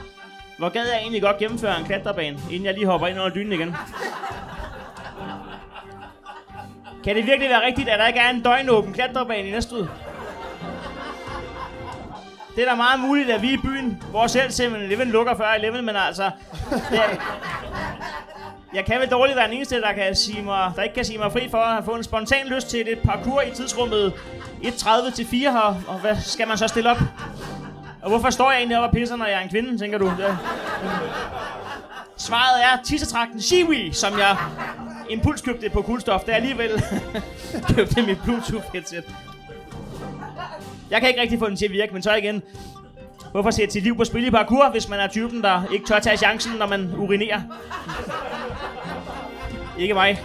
hvor 0.59 0.69
gad 0.69 0.87
jeg 0.87 0.99
egentlig 1.01 1.23
godt 1.23 1.39
gennemføre 1.39 1.79
en 1.79 1.85
klatrebane, 1.85 2.39
inden 2.51 2.65
jeg 2.65 2.75
lige 2.75 2.87
hopper 2.87 3.07
ind 3.07 3.19
under 3.19 3.35
dynen 3.35 3.53
igen. 3.53 3.77
Kan 7.05 7.17
det 7.17 7.27
virkelig 7.27 7.51
være 7.51 7.67
rigtigt, 7.67 7.89
at 7.89 7.99
der 7.99 8.07
ikke 8.07 8.21
er 8.21 8.31
en 8.31 8.43
døgnåben 8.43 8.93
klatrebane 8.93 9.49
i 9.49 9.51
Næstved? 9.51 9.87
Det 12.57 12.65
er 12.65 12.71
da 12.71 12.77
meget 12.77 13.01
muligt, 13.01 13.31
at 13.31 13.43
vi 13.43 13.53
i 13.53 13.57
byen, 13.57 14.03
hvor 14.11 14.27
selv 14.27 14.51
7-Eleven 14.51 15.11
lukker 15.11 15.37
før 15.37 15.47
11, 15.47 15.83
men 15.83 15.97
altså... 15.97 16.31
Det 16.71 17.01
jeg 18.75 18.85
kan 18.85 19.01
vel 19.01 19.09
dårligt 19.09 19.37
være 19.37 19.47
den 19.47 19.57
eneste, 19.57 19.81
der, 19.81 19.93
kan 19.93 20.15
sige 20.15 20.43
mig, 20.43 20.73
der 20.77 20.83
ikke 20.83 20.95
kan 20.95 21.05
sige 21.05 21.19
mig 21.19 21.33
fri 21.33 21.49
for 21.51 21.59
at 21.59 21.85
få 21.85 21.91
en 21.95 22.05
spontan 22.05 22.47
lyst 22.47 22.71
til 22.71 22.93
et 22.93 22.99
parkour 22.99 23.41
i 23.41 23.51
tidsrummet 23.51 24.13
1.30 24.63 25.15
til 25.15 25.27
4 25.27 25.53
her, 25.53 25.83
og 25.89 25.99
hvad 26.01 26.17
skal 26.17 26.49
man 26.49 26.59
så 26.59 26.69
stille 26.69 26.91
op? 26.91 26.99
Og 28.03 28.09
hvorfor 28.09 28.31
står 28.31 28.51
jeg 28.51 28.59
egentlig 28.59 28.79
op 28.79 28.85
og 28.85 28.91
pisser, 28.91 29.17
når 29.17 29.27
jeg 29.27 29.35
er 29.35 29.41
en 29.41 29.49
kvinde, 29.49 29.79
tænker 29.79 29.99
du? 29.99 30.13
Ja. 30.19 30.37
Svaret 32.17 32.65
er 32.65 32.83
tissetrakten 32.85 33.41
Shiwi, 33.41 33.93
som 33.93 34.19
jeg 34.19 34.37
impulskøbte 35.11 35.71
på 35.71 35.83
kulstof, 35.83 36.21
da 36.21 36.31
jeg 36.31 36.37
alligevel 36.37 36.83
købte 37.75 38.03
mit 38.03 38.19
Bluetooth-headset. 38.25 39.15
Jeg 40.91 41.01
kan 41.01 41.09
ikke 41.09 41.21
rigtig 41.21 41.39
få 41.39 41.49
den 41.49 41.57
til 41.57 41.65
at 41.65 41.73
virke, 41.73 41.93
men 41.93 42.03
så 42.03 42.15
igen. 42.15 42.43
Hvorfor 43.33 43.51
sætte 43.51 43.73
sit 43.73 43.83
liv 43.83 43.97
på 43.97 44.05
spil 44.05 44.27
i 44.27 44.31
parkour, 44.31 44.71
hvis 44.71 44.89
man 44.89 45.01
er 45.01 45.07
typen, 45.09 45.43
der 45.43 45.63
ikke 45.73 45.87
tør 45.87 45.99
tage 45.99 46.17
chancen, 46.17 46.53
når 46.59 46.67
man 46.67 46.95
urinerer? 46.97 47.41
ikke 49.79 49.95
mig. 49.95 50.23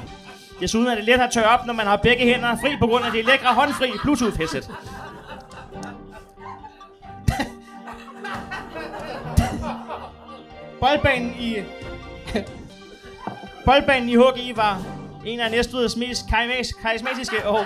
Desuden 0.60 0.88
er 0.88 0.96
det 0.96 1.04
let 1.04 1.22
at 1.22 1.32
tørre 1.32 1.60
op, 1.60 1.66
når 1.66 1.74
man 1.74 1.86
har 1.86 1.96
begge 1.96 2.24
hænder 2.24 2.56
fri 2.62 2.78
på 2.80 2.88
grund 2.88 3.06
af 3.06 3.12
det 3.12 3.26
lækre 3.26 3.54
håndfri 3.54 3.88
Bluetooth-headset. 3.88 4.72
Boldbanen 10.84 11.36
i... 11.40 11.56
Boldbanen 13.66 14.10
i 14.10 14.16
HGI 14.16 14.54
var 14.56 14.82
en 15.26 15.40
af 15.40 15.52
Næstveds 15.52 15.96
mest 15.96 16.26
karismatiske 16.82 17.48
og 17.48 17.66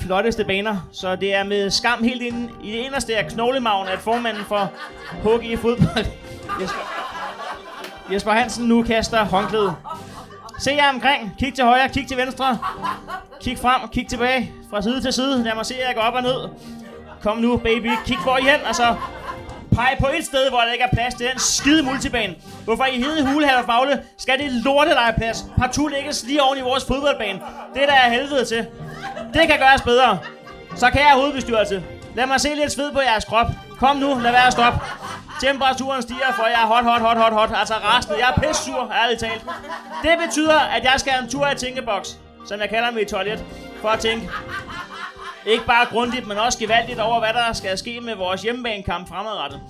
flotteste 0.00 0.44
baner. 0.44 0.88
Så 0.92 1.16
det 1.16 1.34
er 1.34 1.44
med 1.44 1.70
skam 1.70 2.02
helt 2.02 2.22
inden 2.22 2.50
i 2.62 2.72
det 2.72 2.78
inderste 2.78 3.16
af 3.16 3.26
knoglemagen, 3.26 3.88
at 3.88 3.98
formanden 3.98 4.44
for 4.44 4.70
HGI 5.22 5.56
Fodbold, 5.56 6.06
Jesper, 6.60 6.80
Jesper 8.12 8.32
Hansen, 8.32 8.68
nu 8.68 8.82
kaster 8.82 9.24
håndklædet. 9.24 9.74
Se 10.58 10.70
jer 10.70 10.92
omkring. 10.94 11.34
Kig 11.38 11.54
til 11.54 11.64
højre, 11.64 11.88
kig 11.88 12.08
til 12.08 12.16
venstre. 12.16 12.58
Kig 13.40 13.58
frem, 13.58 13.88
kig 13.88 14.08
tilbage. 14.08 14.52
Fra 14.70 14.82
side 14.82 15.00
til 15.00 15.12
side. 15.12 15.44
Lad 15.44 15.54
mig 15.54 15.66
se 15.66 15.74
jer 15.88 15.94
gå 15.94 16.00
op 16.00 16.14
og 16.14 16.22
ned. 16.22 16.48
Kom 17.22 17.38
nu, 17.38 17.56
baby. 17.56 17.90
Kig 18.06 18.18
hvor 18.24 18.38
I 18.38 18.42
hen, 18.42 18.60
og 18.68 18.74
så 18.74 18.96
pege 19.76 19.96
på 20.00 20.06
et 20.18 20.24
sted, 20.24 20.48
hvor 20.50 20.60
der 20.60 20.72
ikke 20.72 20.84
er 20.84 20.94
plads 20.94 21.14
til 21.14 21.26
den 21.30 21.38
skide 21.38 21.82
multibane. 21.82 22.34
Hvorfor 22.64 22.84
i 22.84 22.96
hede 22.96 23.26
hulehatter 23.26 23.64
fagle 23.66 24.02
skal 24.18 24.38
det 24.38 24.52
lorte 24.52 24.90
legeplads 24.90 25.44
partout 25.58 25.92
lægges 25.92 26.24
lige 26.24 26.42
oven 26.42 26.58
i 26.58 26.60
vores 26.60 26.84
fodboldbane? 26.84 27.40
Det 27.74 27.82
der 27.88 27.94
er 27.94 28.10
helvede 28.10 28.44
til. 28.44 28.66
Det 29.34 29.48
kan 29.48 29.58
gøres 29.58 29.82
bedre. 29.82 30.18
Så 30.76 30.90
kan 30.90 31.00
jeg 31.00 31.12
hovedbestyrelse. 31.14 31.82
Lad 32.14 32.26
mig 32.26 32.40
se 32.40 32.48
lidt 32.54 32.72
sved 32.72 32.92
på 32.92 33.00
jeres 33.00 33.24
krop. 33.24 33.46
Kom 33.78 33.96
nu, 33.96 34.08
lad 34.14 34.32
være 34.32 34.46
at 34.46 34.52
stoppe. 34.52 34.78
Temperaturen 35.40 36.02
stiger, 36.02 36.32
for 36.36 36.46
jeg 36.46 36.62
er 36.62 36.66
hot, 36.66 36.84
hot, 36.84 37.00
hot, 37.00 37.16
hot, 37.16 37.32
hot. 37.32 37.50
Altså 37.58 37.74
rasende. 37.74 38.16
Jeg 38.18 38.32
er 38.36 38.40
pisse 38.40 38.64
sur, 38.64 38.92
ærligt 39.02 39.20
talt. 39.20 39.44
Det 40.02 40.10
betyder, 40.26 40.58
at 40.60 40.84
jeg 40.84 40.92
skal 40.96 41.12
have 41.12 41.24
en 41.24 41.30
tur 41.30 41.48
i 41.48 41.54
tænkeboks, 41.54 42.08
som 42.48 42.60
jeg 42.60 42.68
kalder 42.68 42.90
mit 42.90 43.08
toilet, 43.08 43.44
for 43.80 43.88
at 43.88 43.98
tænke. 44.00 44.28
Ikke 45.46 45.66
bare 45.66 45.86
grundigt, 45.86 46.26
men 46.26 46.38
også 46.38 46.58
gevaldigt 46.58 47.00
over, 47.00 47.18
hvad 47.18 47.32
der 47.32 47.52
skal 47.52 47.78
ske 47.78 48.00
med 48.00 48.14
vores 48.14 48.42
hjemmebanekamp 48.42 49.08
fremadrettet. 49.08 49.60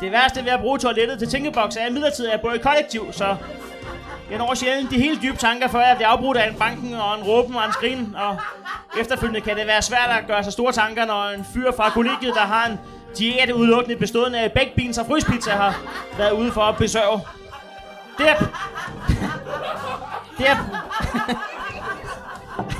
Det 0.00 0.12
værste 0.12 0.44
ved 0.44 0.50
at 0.50 0.60
bruge 0.60 0.78
toilettet 0.78 1.18
til 1.18 1.28
tænkeboks 1.28 1.76
er, 1.76 1.86
at 1.86 2.20
jeg 2.32 2.40
bor 2.40 2.52
i 2.52 2.58
kollektiv, 2.58 3.12
så 3.12 3.36
jeg 4.30 4.38
når 4.38 4.54
sjældent 4.54 4.90
de 4.90 4.98
helt 4.98 5.22
dybe 5.22 5.36
tanker, 5.36 5.68
før 5.68 5.80
jeg 5.80 5.96
bliver 5.96 6.08
afbrudt 6.08 6.36
af 6.36 6.48
en 6.48 6.54
banken 6.54 6.94
og 6.94 7.18
en 7.18 7.24
råben 7.24 7.54
og 7.54 7.64
en 7.64 7.72
skrin. 7.72 8.16
Og 8.16 8.36
efterfølgende 9.00 9.40
kan 9.40 9.56
det 9.56 9.66
være 9.66 9.82
svært 9.82 10.10
at 10.10 10.26
gøre 10.26 10.44
sig 10.44 10.52
store 10.52 10.72
tanker, 10.72 11.04
når 11.04 11.28
en 11.28 11.46
fyr 11.54 11.72
fra 11.76 11.90
kollegiet, 11.90 12.34
der 12.34 12.40
har 12.40 12.66
en 12.66 12.78
diæt 13.18 13.50
udelukkende 13.50 13.96
bestående 13.96 14.38
af 14.38 14.52
baked 14.52 14.74
beans 14.76 14.98
og 14.98 15.06
fryspizza, 15.06 15.50
har 15.50 15.80
været 16.18 16.32
ude 16.32 16.52
for 16.52 16.62
at 16.62 16.76
besøge. 16.76 17.20
Det 18.18 18.28
er... 18.30 18.36
Det 20.38 20.48
er... 20.48 20.56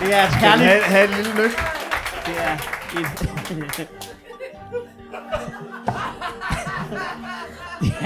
Det 0.00 0.14
er 0.14 0.22
et 0.24 0.34
herligt... 0.34 0.68
Ha, 0.68 0.80
ha 0.80 1.04
et 1.04 1.10
lille 1.10 1.30
lykke. 1.42 1.56
Det 2.26 2.34
er 2.38 2.52
et... 3.00 3.06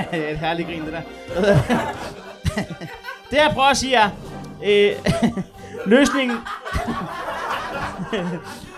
det 0.10 0.28
er 0.28 0.30
et 0.32 0.38
herligt 0.38 0.68
grin, 0.68 0.84
det 0.84 0.92
der. 0.92 1.00
det 3.30 3.36
jeg 3.36 3.50
prøver 3.52 3.68
at 3.68 3.76
sige 3.76 3.94
er... 3.94 4.10
Øh, 4.64 4.90
løsningen, 5.86 6.38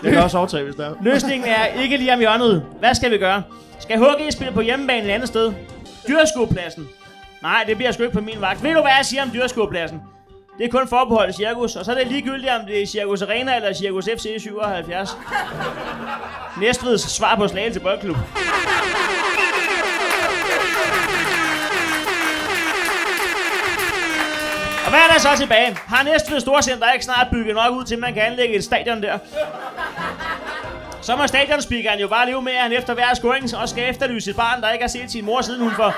Jeg 0.03 0.11
kan 0.11 0.23
også 0.23 0.37
overtage, 0.37 0.63
hvis 0.63 0.75
det 0.75 0.85
er. 0.85 0.93
løsningen 1.01 1.49
er 1.49 1.65
ikke 1.65 1.97
lige 1.97 2.13
om 2.13 2.19
hjørnet. 2.19 2.65
Hvad 2.79 2.95
skal 2.95 3.11
vi 3.11 3.17
gøre? 3.17 3.43
Skal 3.91 3.99
HG 3.99 4.33
spille 4.33 4.53
på 4.53 4.61
hjemmebane 4.61 5.07
et 5.07 5.11
andet 5.11 5.27
sted? 5.27 5.53
Dyrskuepladsen. 6.07 6.89
Nej, 7.41 7.63
det 7.67 7.77
bliver 7.77 7.91
sgu 7.91 8.03
ikke 8.03 8.13
på 8.13 8.21
min 8.21 8.41
vagt. 8.41 8.63
Ved 8.63 8.73
du, 8.73 8.81
hvad 8.81 8.91
jeg 8.97 9.05
siger 9.05 9.23
om 9.23 9.31
dyrskuepladsen? 9.33 10.01
Det 10.57 10.65
er 10.65 10.69
kun 10.69 10.87
forbeholdt 10.87 11.35
Cirkus, 11.35 11.75
og 11.75 11.85
så 11.85 11.91
er 11.91 11.95
det 11.95 12.07
ligegyldigt, 12.07 12.51
om 12.51 12.65
det 12.65 12.81
er 12.81 12.87
Cirkus 12.87 13.21
Arena 13.21 13.55
eller 13.55 13.73
Cirkus 13.73 14.05
FC 14.05 14.41
77. 14.41 15.17
Næstveds 16.57 17.01
svar 17.01 17.35
på 17.35 17.47
Slagelse 17.47 17.79
Boldklub. 17.79 18.15
Og 24.85 24.89
hvad 24.89 24.99
er 24.99 25.13
der 25.13 25.19
så 25.19 25.29
tilbage? 25.37 25.77
Har 25.87 26.03
Næstved 26.03 26.39
Storcenter 26.39 26.91
ikke 26.91 27.05
snart 27.05 27.27
bygget 27.31 27.55
nok 27.55 27.75
ud 27.75 27.83
til, 27.83 27.95
at 27.95 28.01
man 28.01 28.13
kan 28.13 28.23
anlægge 28.23 28.55
et 28.55 28.63
stadion 28.63 29.03
der? 29.03 29.17
Så 31.01 31.15
må 31.15 31.27
stadionspeakeren 31.27 31.99
jo 31.99 32.07
bare 32.07 32.25
leve 32.25 32.41
med, 32.41 32.51
at 32.51 32.61
han 32.61 32.73
efter 32.73 32.93
hver 32.93 33.13
scoring 33.13 33.43
også 33.43 33.67
skal 33.67 33.89
efterlyse 33.89 34.29
et 34.29 34.35
barn, 34.35 34.61
der 34.61 34.71
ikke 34.71 34.83
har 34.83 34.89
set 34.89 35.11
sin 35.11 35.25
mor, 35.25 35.41
siden 35.41 35.61
hun 35.61 35.71
for 35.71 35.95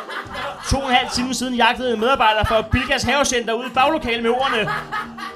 to 0.70 0.78
og 0.78 0.90
en 0.90 0.96
halv 0.96 1.10
time 1.10 1.34
siden 1.34 1.54
jagtede 1.54 1.94
en 1.94 2.00
medarbejder 2.00 2.44
for 2.44 2.62
Bilkas 2.72 3.04
havecenter 3.04 3.54
ude 3.54 3.68
i 3.68 3.74
baglokalet 3.74 4.24
med 4.24 4.32
ordene. 4.32 4.60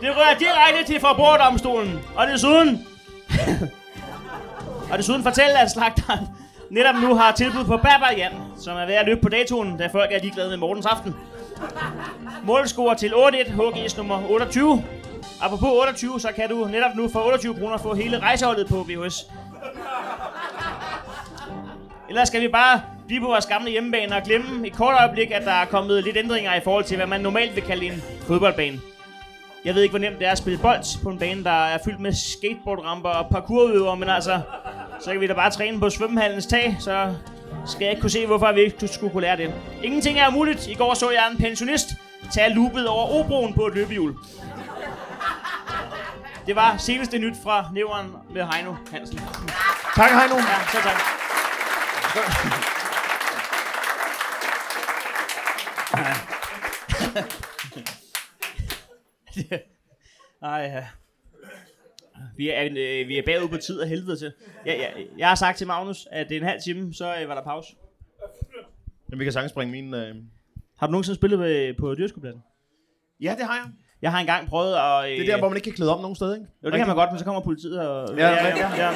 Det 0.01 0.10
rører 0.17 0.38
direkte 0.39 0.93
til 0.93 0.99
forbrugerdomstolen. 0.99 1.99
Og 2.15 2.27
desuden... 2.27 2.88
og 4.91 4.97
desuden 4.97 5.23
fortæller, 5.23 5.58
at 5.60 5.71
slagteren 5.71 6.27
netop 6.69 6.95
nu 6.95 7.15
har 7.15 7.32
tilbud 7.32 7.65
på 7.65 7.80
Jan, 8.17 8.32
som 8.58 8.77
er 8.77 8.86
ved 8.86 8.93
at 8.95 9.06
løbe 9.06 9.21
på 9.21 9.30
datoen, 9.30 9.77
da 9.77 9.88
folk 9.88 10.12
er 10.12 10.19
ligeglade 10.21 10.49
med 10.49 10.58
Mortens 10.58 10.86
aften. 10.86 11.15
Målscore 12.43 12.95
til 12.95 13.13
8-1, 13.13 13.47
HG's 13.47 13.97
nummer 13.97 14.30
28. 14.30 14.84
Apropos 15.41 15.69
28, 15.69 16.19
så 16.19 16.30
kan 16.36 16.49
du 16.49 16.67
netop 16.71 16.95
nu 16.95 17.10
for 17.10 17.19
28 17.19 17.53
kroner 17.53 17.77
få 17.77 17.93
hele 17.93 18.19
rejseholdet 18.19 18.67
på 18.67 18.86
VHS. 18.89 19.25
Ellers 22.10 22.27
skal 22.27 22.41
vi 22.41 22.47
bare 22.47 22.82
blive 23.08 23.21
på 23.21 23.27
vores 23.27 23.45
gamle 23.45 23.71
hjemmebane 23.71 24.15
og 24.15 24.23
glemme 24.23 24.67
et 24.67 24.73
kort 24.73 24.95
øjeblik, 24.99 25.32
at 25.32 25.45
der 25.45 25.51
er 25.51 25.65
kommet 25.65 26.03
lidt 26.03 26.17
ændringer 26.17 26.56
i 26.56 26.60
forhold 26.63 26.84
til, 26.84 26.97
hvad 26.97 27.08
man 27.08 27.21
normalt 27.21 27.56
vil 27.56 27.63
kalde 27.63 27.86
en 27.86 28.03
fodboldbane. 28.27 28.80
Jeg 29.65 29.75
ved 29.75 29.82
ikke, 29.82 29.91
hvor 29.91 29.99
nemt 29.99 30.19
det 30.19 30.27
er 30.27 30.32
at 30.32 30.38
spille 30.38 30.60
bold 30.60 31.03
på 31.03 31.10
en 31.10 31.19
bane, 31.19 31.43
der 31.43 31.65
er 31.65 31.77
fyldt 31.86 31.99
med 31.99 32.13
skateboardramper 32.13 33.10
og 33.10 33.30
parkourudøvere, 33.30 33.97
men 33.97 34.10
altså, 34.10 34.41
så 34.99 35.12
kan 35.12 35.21
vi 35.21 35.27
da 35.27 35.34
bare 35.34 35.51
træne 35.51 35.80
på 35.80 35.89
svømmehallens 35.89 36.45
tag, 36.45 36.77
så 36.80 37.13
skal 37.65 37.86
jeg 37.86 37.91
ikke 37.91 38.01
kunne 38.01 38.10
se, 38.10 38.25
hvorfor 38.25 38.51
vi 38.51 38.62
ikke 38.62 38.88
skulle 38.88 39.12
kunne 39.12 39.21
lære 39.21 39.38
det. 39.38 39.53
Ingenting 39.84 40.19
er 40.19 40.27
umuligt. 40.27 40.67
I 40.67 40.73
går 40.73 40.93
så 40.93 41.12
jeg 41.12 41.27
en 41.32 41.38
pensionist 41.38 41.88
tage 42.32 42.53
lupet 42.53 42.88
over 42.88 43.19
Obroen 43.19 43.53
på 43.53 43.65
et 43.65 43.75
løbehjul. 43.75 44.15
Det 46.47 46.55
var 46.55 46.77
seneste 46.77 47.19
nyt 47.19 47.38
fra 47.43 47.71
Nævren 47.73 48.12
med 48.33 48.43
Heino 48.53 48.73
Hansen. 48.91 49.17
Tak, 49.95 50.12
Heino. 50.12 50.36
Ja, 50.36 50.60
så 50.71 50.77
tak. 50.83 50.97
Nej, 60.41 60.60
ja. 60.60 60.88
Vi 62.38 62.49
er, 62.49 62.65
øh, 62.65 63.07
vi 63.07 63.17
er 63.17 63.23
bagud 63.25 63.49
på 63.49 63.57
tid 63.57 63.81
af 63.81 63.89
helvede 63.89 64.17
til. 64.17 64.33
Jeg, 64.65 64.77
jeg, 64.77 65.07
jeg 65.17 65.27
har 65.27 65.36
sagt 65.36 65.57
til 65.57 65.67
Magnus, 65.67 66.07
at 66.12 66.29
det 66.29 66.38
er 66.38 66.41
en 66.41 66.47
halv 66.47 66.62
time, 66.62 66.93
så 66.93 67.21
øh, 67.21 67.29
var 67.29 67.36
der 67.36 67.43
pause. 67.43 67.75
Men 69.07 69.19
vi 69.19 69.23
kan 69.23 69.33
sagtens 69.33 69.53
bringe 69.53 69.71
min... 69.71 69.93
Øh... 69.93 70.15
Har 70.77 70.88
du 70.88 70.91
nogensinde 70.91 71.15
spillet 71.15 71.39
med, 71.39 71.73
på 71.73 71.95
dyrskuepladsen? 71.95 72.43
Ja, 73.21 73.36
det 73.38 73.45
har 73.45 73.55
jeg. 73.55 73.71
Jeg 74.01 74.12
har 74.12 74.19
engang 74.19 74.49
prøvet 74.49 74.75
at... 74.75 75.03
Øh, 75.12 75.17
Det 75.19 75.29
er 75.29 75.33
der, 75.33 75.39
hvor 75.39 75.49
man 75.49 75.57
ikke 75.57 75.63
kan 75.65 75.73
klæde 75.73 75.93
om 75.95 76.01
nogen 76.01 76.15
steder, 76.15 76.33
ikke? 76.36 76.47
Jo, 76.63 76.69
det 76.69 76.77
kan 76.77 76.88
man 76.88 76.95
godt, 76.95 77.12
men 77.12 77.19
så 77.19 77.25
kommer 77.25 77.41
politiet 77.41 77.79
og... 77.79 78.17
Ja, 78.17 78.29
ja, 78.29 78.47
ja, 78.57 78.75
ja. 78.75 78.91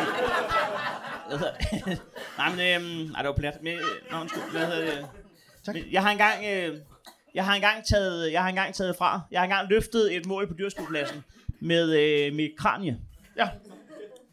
Nej, 2.38 2.50
men... 2.56 2.60
Øhm, 2.60 3.12
nej, 3.12 3.22
det 3.22 3.28
var 3.28 3.36
plat. 3.38 3.58
Men, 3.64 3.74
øh, 3.74 4.12
nå, 4.12 4.18
undskyld. 4.22 4.42
Hvad 4.52 4.66
hedder 4.66 4.82
det? 4.86 5.06
Tak. 5.66 5.76
Men 5.76 5.84
Jeg 5.92 6.02
har 6.02 6.12
engang... 6.12 6.46
Øh, 6.54 6.78
jeg 7.36 7.46
har 7.46 7.56
engang 7.56 7.86
taget, 7.86 8.32
jeg 8.32 8.42
har 8.42 8.50
engang 8.50 8.74
taget 8.74 8.96
fra. 8.96 9.22
Jeg 9.32 9.40
har 9.40 9.44
engang 9.44 9.70
løftet 9.70 10.16
et 10.16 10.26
mål 10.26 10.48
på 10.48 10.54
dyrskuepladsen 10.60 11.24
med 11.62 11.92
øh, 12.00 12.34
mit 12.34 12.52
kranie. 12.58 12.98
Ja. 13.38 13.50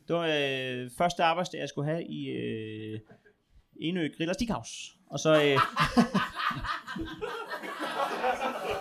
Det 0.08 0.16
var 0.16 0.26
øh, 0.40 0.90
første 0.98 1.22
arbejdsdag, 1.24 1.60
jeg 1.60 1.68
skulle 1.68 1.90
have 1.90 2.04
i 2.04 2.28
øh, 2.28 3.00
Enø 3.80 4.08
Grill 4.16 4.30
og. 4.30 4.94
Og 5.10 5.18
så... 5.18 5.42
Øh, 5.42 5.58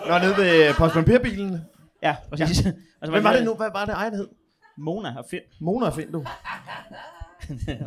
Nå, 0.07 0.17
nede 0.19 0.37
ved 0.37 0.73
postmandpirbilen. 0.73 1.61
Ja, 2.03 2.15
præcis. 2.29 2.65
Ja. 2.65 2.71
Altså, 3.01 3.11
Hvem 3.11 3.23
var 3.23 3.33
det 3.33 3.43
nu? 3.45 3.53
Hvad 3.53 3.69
var 3.73 3.85
det 3.85 4.11
det 4.11 4.19
hed? 4.19 4.27
Mona 4.77 5.13
og 5.17 5.25
Finn. 5.29 5.43
Mona 5.59 5.85
og 5.85 5.93
Finn, 5.93 6.11
du. 6.11 6.19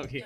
okay. 0.04 0.20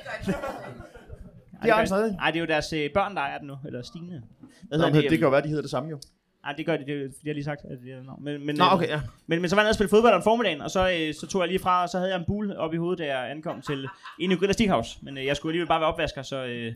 De 1.62 1.68
er 1.70 1.84
stadig. 1.84 2.12
Nej, 2.12 2.30
det 2.30 2.36
er 2.36 2.40
jo 2.40 2.46
deres 2.46 2.72
øh, 2.72 2.90
børn, 2.94 3.14
der 3.14 3.20
ejer 3.20 3.38
den 3.38 3.46
nu. 3.46 3.56
Eller 3.66 3.82
Stine. 3.82 4.06
Hvad 4.08 4.78
Nå, 4.78 4.84
hedder 4.84 5.00
men 5.00 5.10
det 5.10 5.18
kan 5.18 5.20
jo 5.20 5.28
være, 5.30 5.42
de 5.42 5.48
hedder 5.48 5.62
det 5.62 5.70
samme 5.70 5.90
jo. 5.90 5.98
Nej, 6.42 6.52
det 6.52 6.66
gør 6.66 6.76
de. 6.76 6.78
Det, 6.78 6.88
det 6.88 6.96
har 7.02 7.10
jeg 7.24 7.34
lige 7.34 7.44
sagt. 7.44 7.64
At 7.64 7.78
det 7.84 7.92
er, 7.92 8.02
no. 8.02 8.12
men, 8.20 8.46
men, 8.46 8.56
Nå, 8.56 8.64
øh, 8.64 8.74
okay, 8.74 8.88
ja. 8.88 9.00
men, 9.26 9.40
men 9.40 9.50
så 9.50 9.56
var 9.56 9.62
jeg 9.62 9.64
nede 9.64 9.70
og 9.70 9.74
spille 9.74 9.88
fodbold 9.90 10.14
om 10.14 10.22
formiddagen, 10.22 10.60
og 10.60 10.70
så, 10.70 10.90
øh, 10.90 11.14
så 11.14 11.26
tog 11.26 11.40
jeg 11.40 11.48
lige 11.48 11.58
fra, 11.58 11.82
og 11.82 11.88
så 11.88 11.98
havde 11.98 12.10
jeg 12.10 12.18
en 12.18 12.24
bul 12.26 12.56
op 12.56 12.74
i 12.74 12.76
hovedet, 12.76 12.98
da 12.98 13.18
jeg 13.18 13.30
ankom 13.30 13.62
til 13.62 13.88
Ene 14.20 14.36
Grill 14.36 14.48
og 14.48 14.54
Stikhaus. 14.54 14.98
Men 15.02 15.18
øh, 15.18 15.26
jeg 15.26 15.36
skulle 15.36 15.50
alligevel 15.50 15.68
bare 15.68 15.80
være 15.80 15.88
opvasker, 15.92 16.22
så, 16.22 16.44
øh, 16.44 16.72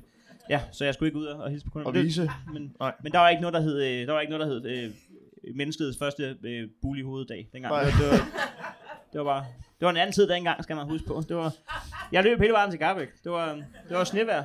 ja, 0.50 0.60
så 0.72 0.84
jeg 0.84 0.94
skulle 0.94 1.08
ikke 1.08 1.18
ud 1.18 1.26
og, 1.26 1.50
hilse 1.50 1.64
på 1.66 1.70
kunden. 1.70 1.86
Og 1.86 1.92
Men 1.92 1.98
det- 1.98 2.06
vise. 2.06 2.30
Men, 2.52 2.74
Nej. 2.80 2.92
men 3.02 3.12
der 3.12 3.18
var 3.18 3.28
ikke 3.28 3.40
noget, 3.40 3.54
der 3.54 3.60
hed, 3.60 3.82
øh, 3.82 4.06
der 4.06 4.12
var 4.12 4.20
ikke 4.20 4.30
noget, 4.38 4.46
der 4.46 4.54
hed 4.54 4.84
øh, 4.84 4.90
menneskets 5.56 5.98
første 5.98 6.36
øh, 6.44 6.68
bul 6.82 6.98
i 6.98 7.02
hovedet 7.02 7.28
dag 7.28 7.48
dengang. 7.52 7.74
Nej. 7.74 7.84
Det, 7.84 7.92
det, 8.00 8.10
var, 8.10 8.16
det 9.12 9.18
var 9.20 9.24
bare... 9.24 9.44
Det 9.78 9.84
var 9.84 9.90
en 9.90 9.96
anden 9.96 10.12
tid 10.12 10.28
dengang, 10.28 10.62
skal 10.64 10.76
man 10.76 10.86
huske 10.90 11.06
på. 11.06 11.22
Det 11.28 11.36
var, 11.36 11.52
jeg 12.12 12.24
løb 12.24 12.38
hele 12.40 12.52
vejen 12.52 12.70
til 12.70 12.78
Garbæk. 12.78 13.08
Det 13.24 13.32
var, 13.32 13.52
det 13.88 13.96
var 13.96 14.04
snevejr. 14.04 14.44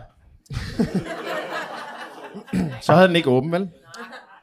Så 2.81 2.93
havde 2.93 3.07
den 3.07 3.15
ikke 3.15 3.29
åben, 3.29 3.51
vel? 3.51 3.61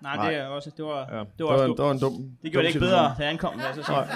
Nej, 0.02 0.16
Nej. 0.16 0.30
det 0.30 0.38
er 0.38 0.46
også, 0.46 0.70
det 0.76 0.84
var, 0.84 0.98
Ja. 0.98 1.04
det 1.04 1.10
var, 1.14 1.24
det, 1.38 1.46
også 1.46 1.60
var, 1.60 1.66
dumt. 1.66 1.78
det 1.78 1.84
var 1.84 1.90
en 1.92 1.98
dum 1.98 2.12
Det 2.42 2.52
gjorde 2.52 2.54
dum 2.54 2.62
det 2.62 2.68
ikke 2.68 2.78
bedre, 2.78 3.14
da 3.18 3.22
jeg 3.22 3.28
ankom, 3.30 3.58
jeg 3.58 3.72
så 3.74 3.82
sige. 3.82 3.96
Nej. 3.96 4.06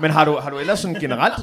Men 0.00 0.10
har 0.10 0.24
du, 0.24 0.32
har 0.36 0.50
du 0.50 0.58
ellers 0.58 0.78
sådan 0.78 1.00
generelt, 1.00 1.34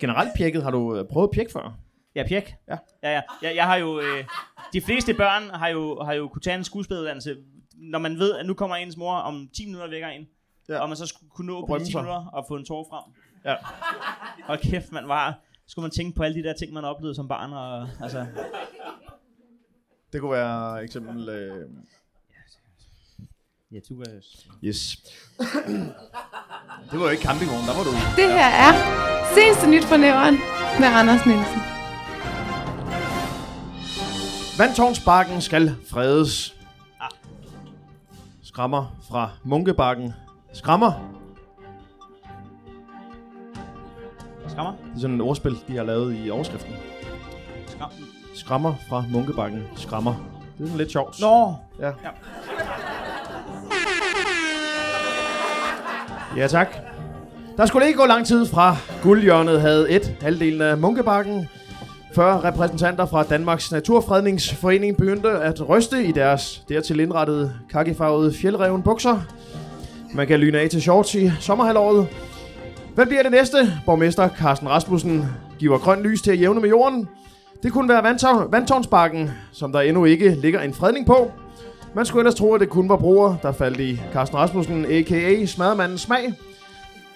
generelt 0.00 0.30
pjekket? 0.36 0.62
Har 0.62 0.70
du 0.70 0.96
øh, 0.96 1.04
prøvet 1.12 1.30
pjek 1.34 1.52
før? 1.52 1.74
Ja, 2.14 2.24
pjek. 2.28 2.54
Ja. 2.68 2.76
Ja, 3.02 3.12
ja. 3.14 3.20
Jeg, 3.42 3.56
jeg 3.56 3.64
har 3.66 3.76
jo... 3.76 4.00
Øh, 4.00 4.24
de 4.72 4.80
fleste 4.80 5.14
børn 5.14 5.42
har 5.54 5.68
jo, 5.68 6.02
har 6.04 6.12
jo 6.12 6.28
kunne 6.28 6.42
tage 6.42 6.56
en 6.56 6.64
skuespilleruddannelse, 6.64 7.36
når 7.80 7.98
man 7.98 8.18
ved, 8.18 8.34
at 8.36 8.46
nu 8.46 8.54
kommer 8.54 8.76
ens 8.76 8.96
mor 8.96 9.14
om 9.14 9.48
10 9.54 9.66
minutter 9.66 9.88
vækker 9.90 10.08
en. 10.08 10.28
Ja. 10.68 10.78
Og 10.78 10.88
man 10.88 10.96
så 10.96 11.06
skulle 11.06 11.30
kunne 11.30 11.46
nå 11.46 11.66
på 11.66 11.72
Rømme 11.72 11.84
de 11.84 11.88
10 11.88 11.92
sig. 11.92 12.02
minutter 12.02 12.26
og 12.32 12.44
få 12.48 12.56
en 12.56 12.64
tår 12.64 12.86
frem. 12.90 13.12
Ja. 13.44 13.54
Og 14.48 14.58
kæft, 14.58 14.92
man 14.92 15.08
var... 15.08 15.38
Skulle 15.66 15.82
man 15.82 15.90
tænke 15.90 16.16
på 16.16 16.22
alle 16.22 16.42
de 16.42 16.48
der 16.48 16.52
ting, 16.54 16.72
man 16.72 16.84
oplevede 16.84 17.14
som 17.14 17.28
barn. 17.28 17.52
Og, 17.52 17.88
altså, 18.02 18.26
Det 20.12 20.20
kunne 20.20 20.32
være 20.32 20.84
eksempel... 20.84 21.28
Øh, 21.28 21.68
ja, 23.72 23.78
du 23.88 23.98
var... 23.98 24.06
yes. 24.64 24.96
det 26.90 26.98
var 26.98 27.04
jo 27.04 27.08
ikke 27.08 27.22
campingvogn, 27.22 27.64
der 27.68 27.74
var 27.76 27.84
du. 27.84 27.90
Det 28.16 28.28
her 28.38 28.50
er 28.66 28.72
seneste 29.34 29.70
nyt 29.70 29.84
fra 29.84 29.96
nævren 29.96 30.34
med 30.80 30.88
Anders 31.00 31.26
Nielsen. 31.26 31.60
Vandtårnsbakken 34.58 35.40
skal 35.40 35.76
fredes. 35.90 36.59
Skrammer 38.50 38.96
fra 39.10 39.30
Munkebakken. 39.44 40.14
Skrammer. 40.52 40.92
Skrammer? 44.48 44.72
Det 44.72 44.96
er 44.96 45.00
sådan 45.00 45.16
et 45.16 45.22
ordspil, 45.22 45.56
de 45.68 45.76
har 45.76 45.84
lavet 45.84 46.16
i 46.24 46.30
overskriften. 46.30 46.74
Skram. 47.66 47.90
Skrammer 48.34 48.74
fra 48.88 49.04
Munkebakken. 49.12 49.62
Skrammer. 49.76 50.14
Det 50.58 50.64
er 50.64 50.66
sådan 50.66 50.78
lidt 50.78 50.92
sjovt. 50.92 51.20
Nå! 51.20 51.54
Ja. 51.80 51.86
Ja. 51.86 51.92
Ja, 56.36 56.46
tak. 56.46 56.68
Der 57.56 57.66
skulle 57.66 57.86
ikke 57.86 57.98
gå 57.98 58.06
lang 58.06 58.26
tid 58.26 58.46
fra 58.46 58.76
guldhjørnet 59.02 59.60
havde 59.60 59.90
et 59.90 60.16
halvdelen 60.20 60.60
af 60.60 60.78
Munkebakken, 60.78 61.48
før 62.14 62.44
repræsentanter 62.44 63.06
fra 63.06 63.22
Danmarks 63.22 63.72
Naturfredningsforening 63.72 64.96
begyndte 64.96 65.30
at 65.30 65.68
ryste 65.68 66.04
i 66.04 66.12
deres 66.12 66.62
dertil 66.68 67.00
indrettede 67.00 67.52
kakkefarvede 67.70 68.34
fjeldreven 68.34 68.82
bukser. 68.82 69.20
Man 70.14 70.26
kan 70.26 70.40
lyne 70.40 70.58
af 70.58 70.70
til 70.70 70.82
shorts 70.82 71.14
i 71.14 71.30
sommerhalvåret. 71.40 72.06
Hvad 72.94 73.06
bliver 73.06 73.22
det 73.22 73.32
næste? 73.32 73.56
Borgmester 73.86 74.28
Carsten 74.28 74.68
Rasmussen 74.68 75.24
giver 75.58 75.78
grønt 75.78 76.02
lys 76.02 76.22
til 76.22 76.30
at 76.30 76.40
jævne 76.40 76.60
med 76.60 76.68
jorden. 76.68 77.08
Det 77.62 77.72
kunne 77.72 77.88
være 77.88 78.02
vandtår- 78.02 78.50
vandtårnsbakken, 78.50 79.30
som 79.52 79.72
der 79.72 79.80
endnu 79.80 80.04
ikke 80.04 80.30
ligger 80.34 80.60
en 80.60 80.74
fredning 80.74 81.06
på. 81.06 81.30
Man 81.94 82.06
skulle 82.06 82.20
ellers 82.20 82.34
tro, 82.34 82.54
at 82.54 82.60
det 82.60 82.68
kun 82.68 82.88
var 82.88 82.96
broer, 82.96 83.36
der 83.42 83.52
faldt 83.52 83.80
i 83.80 84.00
Carsten 84.12 84.38
Rasmussen, 84.38 84.84
a.k.a. 84.84 85.46
Smadermandens 85.46 86.00
smag. 86.00 86.32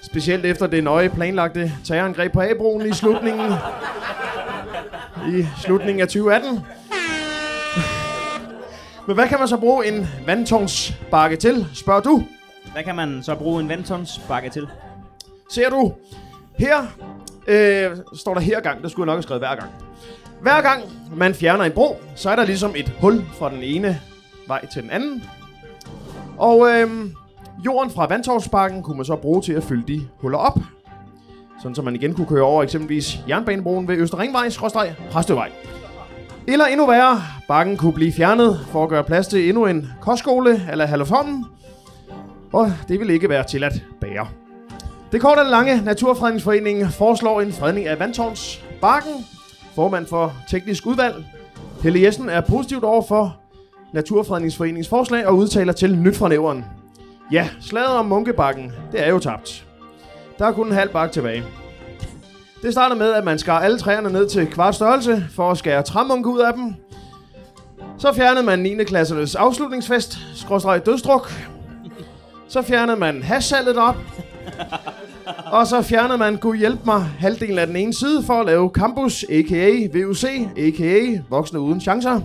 Specielt 0.07 0.45
efter 0.45 0.67
det 0.67 0.85
nøje 0.85 1.09
planlagte 1.09 1.73
terrorangreb 1.85 2.33
på 2.33 2.41
A-broen 2.41 2.87
i 2.87 2.93
slutningen, 2.93 3.53
i 5.29 5.47
slutningen 5.61 6.01
af 6.01 6.09
2018. 6.09 6.61
Men 9.07 9.15
hvad 9.15 9.29
kan 9.29 9.39
man 9.39 9.49
så 9.49 9.57
bruge 9.57 9.87
en 9.87 10.09
vandtårnsbakke 10.27 11.37
til, 11.37 11.67
spørger 11.75 12.01
du? 12.01 12.23
Hvad 12.73 12.85
kan 12.85 12.97
man 12.97 13.23
så 13.23 13.35
bruge 13.35 13.63
en 13.63 13.69
vandtonsbakke 13.69 14.51
til? 14.51 14.69
Ser 15.51 15.71
du? 15.71 15.93
Her 16.59 16.87
øh, 17.47 17.97
står 18.17 18.35
der 18.35 18.41
her 18.41 18.61
gang. 18.61 18.83
Det 18.83 18.91
skulle 18.91 19.03
jeg 19.03 19.07
nok 19.07 19.17
have 19.17 19.23
skrevet 19.23 19.41
hver 19.41 19.55
gang. 19.57 19.71
Hver 20.41 20.63
gang 20.63 20.83
man 21.17 21.35
fjerner 21.35 21.65
en 21.65 21.73
bro, 21.73 22.01
så 22.15 22.31
er 22.31 22.37
der 22.37 22.45
ligesom 22.45 22.75
et 22.77 22.93
hul 23.01 23.25
fra 23.39 23.51
den 23.51 23.63
ene 23.63 24.01
vej 24.47 24.67
til 24.67 24.83
den 24.83 24.91
anden. 24.91 25.25
Og 26.39 26.69
øh, 26.71 26.91
jorden 27.67 27.91
fra 27.91 28.07
Vandtorvsparken 28.07 28.83
kunne 28.83 28.97
man 28.97 29.05
så 29.05 29.17
bruge 29.17 29.43
til 29.43 29.53
at 29.53 29.63
fylde 29.63 29.93
de 29.93 30.07
huller 30.21 30.39
op. 30.39 30.59
Sådan 31.63 31.75
så 31.75 31.83
man 31.83 31.95
igen 31.95 32.15
kunne 32.15 32.27
køre 32.27 32.43
over 32.43 32.63
eksempelvis 32.63 33.19
jernbanebroen 33.29 33.89
ved 33.89 33.97
Østerringvej, 33.97 34.49
skråstreg, 34.49 34.95
Præstøvej. 35.11 35.51
Eller 36.47 36.67
endnu 36.67 36.87
værre, 36.87 37.23
bakken 37.49 37.77
kunne 37.77 37.93
blive 37.93 38.13
fjernet 38.13 38.61
for 38.69 38.83
at 38.83 38.89
gøre 38.89 39.05
plads 39.05 39.27
til 39.27 39.49
endnu 39.49 39.67
en 39.67 39.89
kostskole 40.01 40.63
eller 40.71 40.87
halvfommen. 40.87 41.45
Og 42.53 42.73
det 42.89 42.99
ville 42.99 43.13
ikke 43.13 43.29
være 43.29 43.45
til 43.45 43.65
at 43.65 43.73
bære. 44.01 44.27
Det 45.13 45.21
korte 45.21 45.41
og 45.41 45.47
lange 45.47 45.85
Naturfredningsforening 45.85 46.87
foreslår 46.87 47.41
en 47.41 47.53
fredning 47.53 47.87
af 47.87 47.99
Vandtårnsbakken. 47.99 49.13
Formand 49.75 50.07
for 50.07 50.33
teknisk 50.51 50.87
udvalg. 50.87 51.25
Helle 51.83 52.03
Jessen 52.03 52.29
er 52.29 52.41
positivt 52.41 52.85
over 52.85 53.03
for 53.03 53.37
Naturfredningsforeningens 53.93 54.89
forslag 54.89 55.27
og 55.27 55.37
udtaler 55.37 55.73
til 55.73 55.99
Nyt 55.99 56.17
fra 56.17 56.29
næveren. 56.29 56.65
Ja, 57.33 57.49
slaget 57.61 57.89
om 57.89 58.07
Munkebakken, 58.07 58.73
det 58.93 59.07
er 59.07 59.09
jo 59.11 59.19
tabt. 59.19 59.67
Der 60.39 60.47
er 60.47 60.53
kun 60.53 60.67
en 60.67 60.73
halv 60.73 60.91
bakke 60.91 61.13
tilbage. 61.13 61.45
Det 62.63 62.73
starter 62.73 62.97
med, 62.97 63.13
at 63.13 63.25
man 63.25 63.39
skar 63.39 63.61
alle 63.61 63.79
træerne 63.79 64.13
ned 64.13 64.29
til 64.29 64.47
kvart 64.47 64.75
størrelse 64.75 65.25
for 65.35 65.51
at 65.51 65.59
skære 65.59 65.83
træmunke 65.83 66.29
ud 66.29 66.41
af 66.41 66.53
dem. 66.53 66.75
Så 67.99 68.13
fjernede 68.13 68.47
man 68.47 68.59
9. 68.59 68.85
klassernes 68.85 69.35
afslutningsfest, 69.35 70.19
skråstreg 70.35 70.87
dødstruk. 70.87 71.33
Så 72.49 72.63
fjernede 72.63 72.97
man 72.97 73.23
hashsalget 73.23 73.79
op, 73.79 73.97
og 75.47 75.67
så 75.67 75.83
fjernede 75.83 76.19
man, 76.19 76.39
kunne 76.39 76.59
hjælpe 76.59 76.83
mig, 76.85 77.03
halvdelen 77.19 77.59
af 77.59 77.67
den 77.67 77.77
ene 77.77 77.95
side 77.95 78.23
for 78.23 78.41
at 78.41 78.47
lave 78.47 78.71
campus, 78.75 79.25
a.k.a. 79.31 79.89
VUC, 79.95 80.25
a.k.a. 80.57 81.21
voksne 81.29 81.61
uden 81.61 81.81
chancer. 81.81 82.21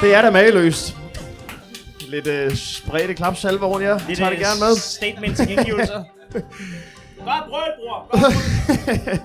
Det 0.00 0.14
er 0.14 0.22
da 0.22 0.30
mageløst. 0.30 1.03
Lidt 2.14 2.26
øh, 2.26 2.54
spredte 2.56 3.14
klapsalver 3.14 3.66
rundt, 3.66 3.86
jeg 3.86 4.00
Det 4.08 4.16
tager 4.16 4.30
det 4.30 4.38
gerne 4.38 4.60
med. 4.60 4.76
Statement 4.76 5.36
til 5.36 5.48
gengivelser. 5.48 6.02
Godt 7.24 7.44
brød, 7.50 7.62
bror. 7.78 8.08
Godt 8.10 8.22
brød. 8.22 9.18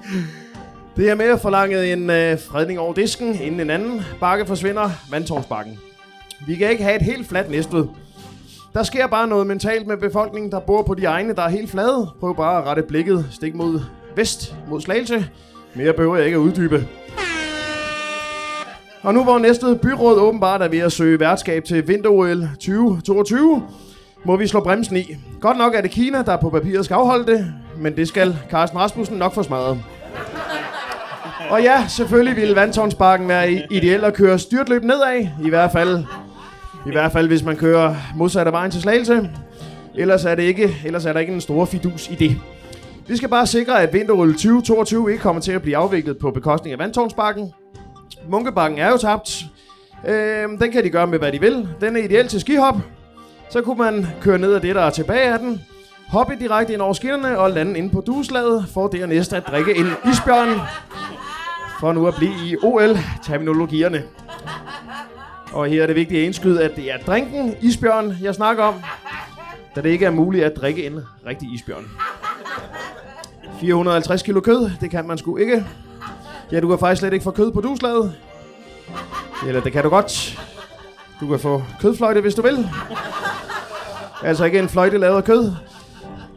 Det 0.98 1.10
er 1.10 1.16
med 1.16 1.26
at 1.26 1.40
forlange 1.42 1.94
en 1.94 2.10
øh, 2.10 2.40
fredning 2.40 2.80
over 2.80 2.94
disken, 2.94 3.42
inden 3.42 3.60
en 3.60 3.70
anden 3.70 4.02
bakke 4.20 4.46
forsvinder, 4.46 4.90
vandtårnsbakken. 5.12 5.80
Vi 6.48 6.56
kan 6.56 6.70
ikke 6.70 6.84
have 6.84 6.96
et 6.96 7.02
helt 7.02 7.28
fladt 7.28 7.50
næstved. 7.50 7.88
Der 8.74 8.84
sker 8.84 9.08
bare 9.08 9.28
noget 9.28 9.48
mentalt 9.48 9.88
med 9.88 9.98
befolkningen, 9.98 10.52
der 10.52 10.60
bor 10.60 10.84
på 10.84 10.94
de 10.94 11.06
egne, 11.06 11.36
der 11.36 11.42
er 11.42 11.50
helt 11.50 11.70
flade. 11.72 12.10
Prøv 12.20 12.36
bare 12.36 12.58
at 12.58 12.66
rette 12.66 12.84
blikket 12.84 13.26
stik 13.32 13.56
mod 13.56 13.82
vest, 14.16 14.56
mod 14.70 14.82
Slagelse. 14.82 15.30
Mere 15.74 15.94
behøver 15.94 16.16
jeg 16.16 16.26
ikke 16.26 16.36
at 16.36 16.42
uddybe. 16.42 16.88
Og 19.02 19.14
nu 19.14 19.24
hvor 19.24 19.40
næste 19.40 19.80
byråd 19.82 20.20
åbenbart 20.20 20.62
er 20.62 20.68
ved 20.68 20.80
at 20.80 20.92
søge 20.92 21.20
værtskab 21.20 21.64
til 21.64 21.88
vinter-OL 21.88 22.50
2022, 22.54 23.64
må 24.26 24.36
vi 24.36 24.48
slå 24.48 24.60
bremsen 24.60 24.98
i. 24.98 25.16
Godt 25.42 25.58
nok 25.58 25.76
er 25.76 25.82
det 25.82 25.92
Kina, 25.92 26.22
der 26.22 26.38
på 26.38 26.50
papiret 26.50 26.86
skal 26.86 26.96
afholde 26.96 27.32
det, 27.32 27.54
men 27.78 27.96
det 27.96 28.08
skal 28.08 28.38
Carsten 28.50 28.80
Rasmussen 28.80 29.18
nok 29.18 29.34
få 29.34 29.44
smadret. 29.44 29.80
Og 31.50 31.62
ja, 31.62 31.86
selvfølgelig 31.88 32.36
ville 32.36 32.56
Vandtårnsparken 32.56 33.28
være 33.28 33.52
ideelt 33.52 33.72
ideel 33.72 34.04
at 34.04 34.14
køre 34.14 34.40
styrtløb 34.40 34.84
nedad, 34.84 35.28
i 35.46 35.50
hvert 35.50 35.72
fald, 35.72 36.04
i 36.88 36.92
hvert 36.92 37.12
fald 37.12 37.28
hvis 37.28 37.44
man 37.44 37.56
kører 37.56 37.96
modsat 38.16 38.48
af 38.48 38.54
vejen 38.54 38.72
til 38.72 38.82
Slagelse. 38.82 39.30
Ellers 39.96 40.26
er, 40.26 40.36
det 40.36 40.44
ikke, 40.44 40.76
ellers 40.86 41.06
er 41.06 41.14
der 41.14 41.20
ikke 41.20 41.34
en 41.34 41.42
stor 41.42 41.66
fidus 41.66 42.10
i 42.10 42.16
det. 42.16 42.38
Vi 43.08 43.18
skal 43.18 43.30
bare 43.30 43.48
sikre, 43.48 43.82
at 43.82 43.94
vinterrulle 43.94 44.34
2022 44.34 45.12
ikke 45.12 45.22
kommer 45.22 45.42
til 45.42 45.52
at 45.52 45.62
blive 45.62 45.78
afviklet 45.78 46.18
på 46.18 46.32
bekostning 46.32 46.74
af 46.74 46.80
Vandtårnsparken. 46.80 47.54
Munkebakken 48.30 48.80
er 48.80 48.90
jo 48.92 48.98
tabt. 48.98 49.46
Øhm, 50.08 50.58
den 50.58 50.72
kan 50.72 50.84
de 50.84 50.90
gøre 50.90 51.08
med, 51.08 51.20
hvad 51.20 51.32
de 51.32 51.40
vil. 51.40 51.68
Den 51.82 51.96
er 51.96 52.04
ideel 52.04 52.28
til 52.28 52.42
skihop. 52.42 52.76
Så 53.50 53.62
kunne 53.62 53.78
man 53.78 54.08
køre 54.22 54.38
ned 54.38 54.54
af 54.54 54.62
det, 54.62 54.76
der 54.76 54.82
er 54.82 54.90
tilbage 54.90 55.34
af 55.34 55.40
den. 55.40 55.62
Hoppe 56.08 56.36
direkte 56.40 56.74
ind 56.74 56.82
over 56.82 56.94
skinnerne 56.94 57.40
og 57.40 57.52
lande 57.52 57.78
ind 57.78 57.92
på 57.92 58.02
dueslaget, 58.02 58.66
for 58.74 58.88
dernæst 58.88 59.34
at 59.34 59.48
drikke 59.48 59.76
en 59.76 59.88
isbjørn. 60.12 60.60
For 61.80 61.94
nu 61.94 62.08
at 62.08 62.14
blive 62.18 62.34
i 62.46 62.56
OL-terminologierne. 62.64 64.04
Og 65.54 65.68
her 65.68 65.84
er 65.84 65.88
det 65.88 65.96
vigtigt 65.96 66.20
at 66.20 66.26
indskyde, 66.26 66.64
at 66.64 66.76
det 66.76 66.92
er 66.92 66.98
drinken 66.98 67.56
isbjørn, 67.62 68.18
jeg 68.22 68.36
snakker 68.36 68.64
om. 68.64 68.76
Da 69.76 69.82
det 69.82 69.90
ikke 69.90 70.06
er 70.06 70.12
muligt 70.12 70.44
at 70.46 70.56
drikke 70.56 70.86
en 70.86 71.00
rigtig 71.26 71.54
isbjørn. 71.54 71.86
450 73.60 74.24
kilo 74.24 74.40
kød, 74.42 74.72
det 74.82 74.92
kan 74.92 75.08
man 75.08 75.18
sgu 75.18 75.38
ikke. 75.38 75.66
Ja, 76.52 76.60
du 76.60 76.68
kan 76.68 76.80
faktisk 76.80 77.00
slet 77.00 77.14
ikke 77.14 77.24
få 77.24 77.32
kød 77.32 77.52
på 77.52 77.62
duslaget. 77.62 78.14
Eller 79.48 79.62
det 79.62 79.72
kan 79.74 79.84
du 79.84 79.90
godt. 79.90 80.40
Du 81.22 81.28
kan 81.28 81.40
få 81.40 81.64
kødfløjte, 81.82 82.22
hvis 82.22 82.36
du 82.36 82.42
vil. 82.42 82.70
Altså 84.24 84.46
ikke 84.46 84.60
en 84.60 84.70
fløjte 84.70 84.98
lavet 84.98 85.18
af 85.18 85.24
kød. 85.24 85.52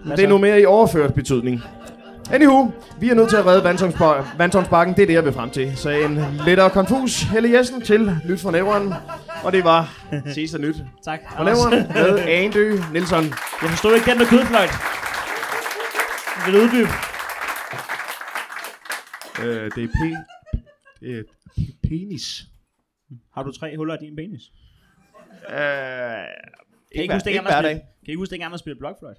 Men 0.05 0.17
det 0.17 0.25
er 0.25 0.29
nu 0.29 0.39
mere 0.39 0.61
i 0.61 0.65
overført 0.67 1.15
betydning. 1.15 1.63
Anywho, 2.33 2.71
vi 3.01 3.09
er 3.11 3.15
nødt 3.15 3.29
til 3.29 3.37
at 3.37 3.47
redde 3.47 3.65
Vandtårnsbakken. 4.39 4.95
Det 4.97 5.03
er 5.03 5.07
det, 5.07 5.15
jeg 5.15 5.25
vil 5.25 5.33
frem 5.33 5.51
til. 5.51 5.73
Så 5.77 5.91
en 5.91 6.25
lettere 6.47 6.71
konfus 6.71 7.23
Helle 7.23 7.59
Jessen 7.59 7.81
til 7.83 8.17
Nyt 8.29 8.41
fra 8.41 8.51
Nævren. 8.51 8.95
Og 9.45 9.53
det 9.53 9.65
var 9.65 9.91
sidste 10.35 10.59
nyt 10.59 10.77
Tak. 11.05 11.21
fra 11.37 11.45
Nævren 11.45 11.71
med 11.95 12.19
Andø 12.39 12.79
Nielsen. 12.93 13.35
Jeg 13.63 13.71
forstod 13.71 13.95
ikke 13.95 14.11
den 14.11 14.19
med 14.19 14.27
kødfløjt. 14.27 14.71
Vil 16.47 16.57
uddybe? 16.63 16.89
Øh, 19.41 19.71
det 19.75 19.85
er 19.85 19.89
P... 19.89 20.01
Det 21.01 21.19
er 21.19 21.23
penis. 21.89 22.43
Har 23.35 23.43
du 23.43 23.53
tre 23.53 23.77
huller 23.77 23.95
i 23.95 23.99
din 24.07 24.17
penis? 24.17 24.43
Øh, 25.49 25.57
Kan 25.57 26.27
I 26.95 27.01
ikke 27.03 27.15
huske, 27.15 27.27
dengang, 27.27 27.45
man 27.45 27.53
spillede, 27.53 27.75
kan 27.81 28.09
I 28.09 28.11
ikke 28.11 28.19
huske, 28.19 28.31
dengang 28.33 28.51
man 28.51 28.59
spillede 28.59 28.79
blokfløjt? 28.79 29.17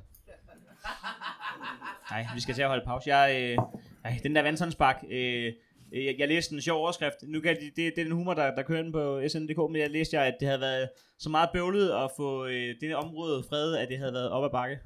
Nej, 2.12 2.28
vi 2.36 2.42
skal 2.42 2.56
til 2.56 2.62
at 2.62 2.68
holde 2.68 2.86
pause. 2.86 3.18
Jeg, 3.18 3.42
øh, 3.42 3.58
ej, 4.06 4.20
den 4.24 4.36
der 4.36 4.42
vandsonsbak, 4.42 5.04
øh, 5.12 5.54
jeg, 5.94 6.16
jeg 6.20 6.28
læste 6.28 6.56
en 6.56 6.62
sjov 6.62 6.80
overskrift. 6.82 7.16
Nu 7.24 7.42
kan 7.42 7.56
de, 7.56 7.66
det, 7.66 7.76
det 7.96 8.00
er 8.00 8.04
den 8.04 8.12
humor, 8.12 8.34
der, 8.34 8.56
der 8.56 8.64
kører 8.64 8.82
den 8.82 8.92
på 8.92 9.22
SN.dk, 9.28 9.72
men 9.72 9.82
jeg 9.82 9.90
læste, 9.90 10.16
jeg, 10.18 10.26
at 10.26 10.36
det 10.40 10.48
havde 10.48 10.62
været 10.62 10.90
så 11.20 11.30
meget 11.30 11.50
bøvlet 11.54 11.90
at 11.92 12.10
få 12.18 12.46
øh, 12.46 12.76
det 12.82 12.96
område 12.96 13.44
fredet, 13.50 13.78
at 13.78 13.88
det 13.90 13.98
havde 13.98 14.14
været 14.14 14.30
op 14.30 14.44
ad 14.46 14.50
bakke. 14.50 14.76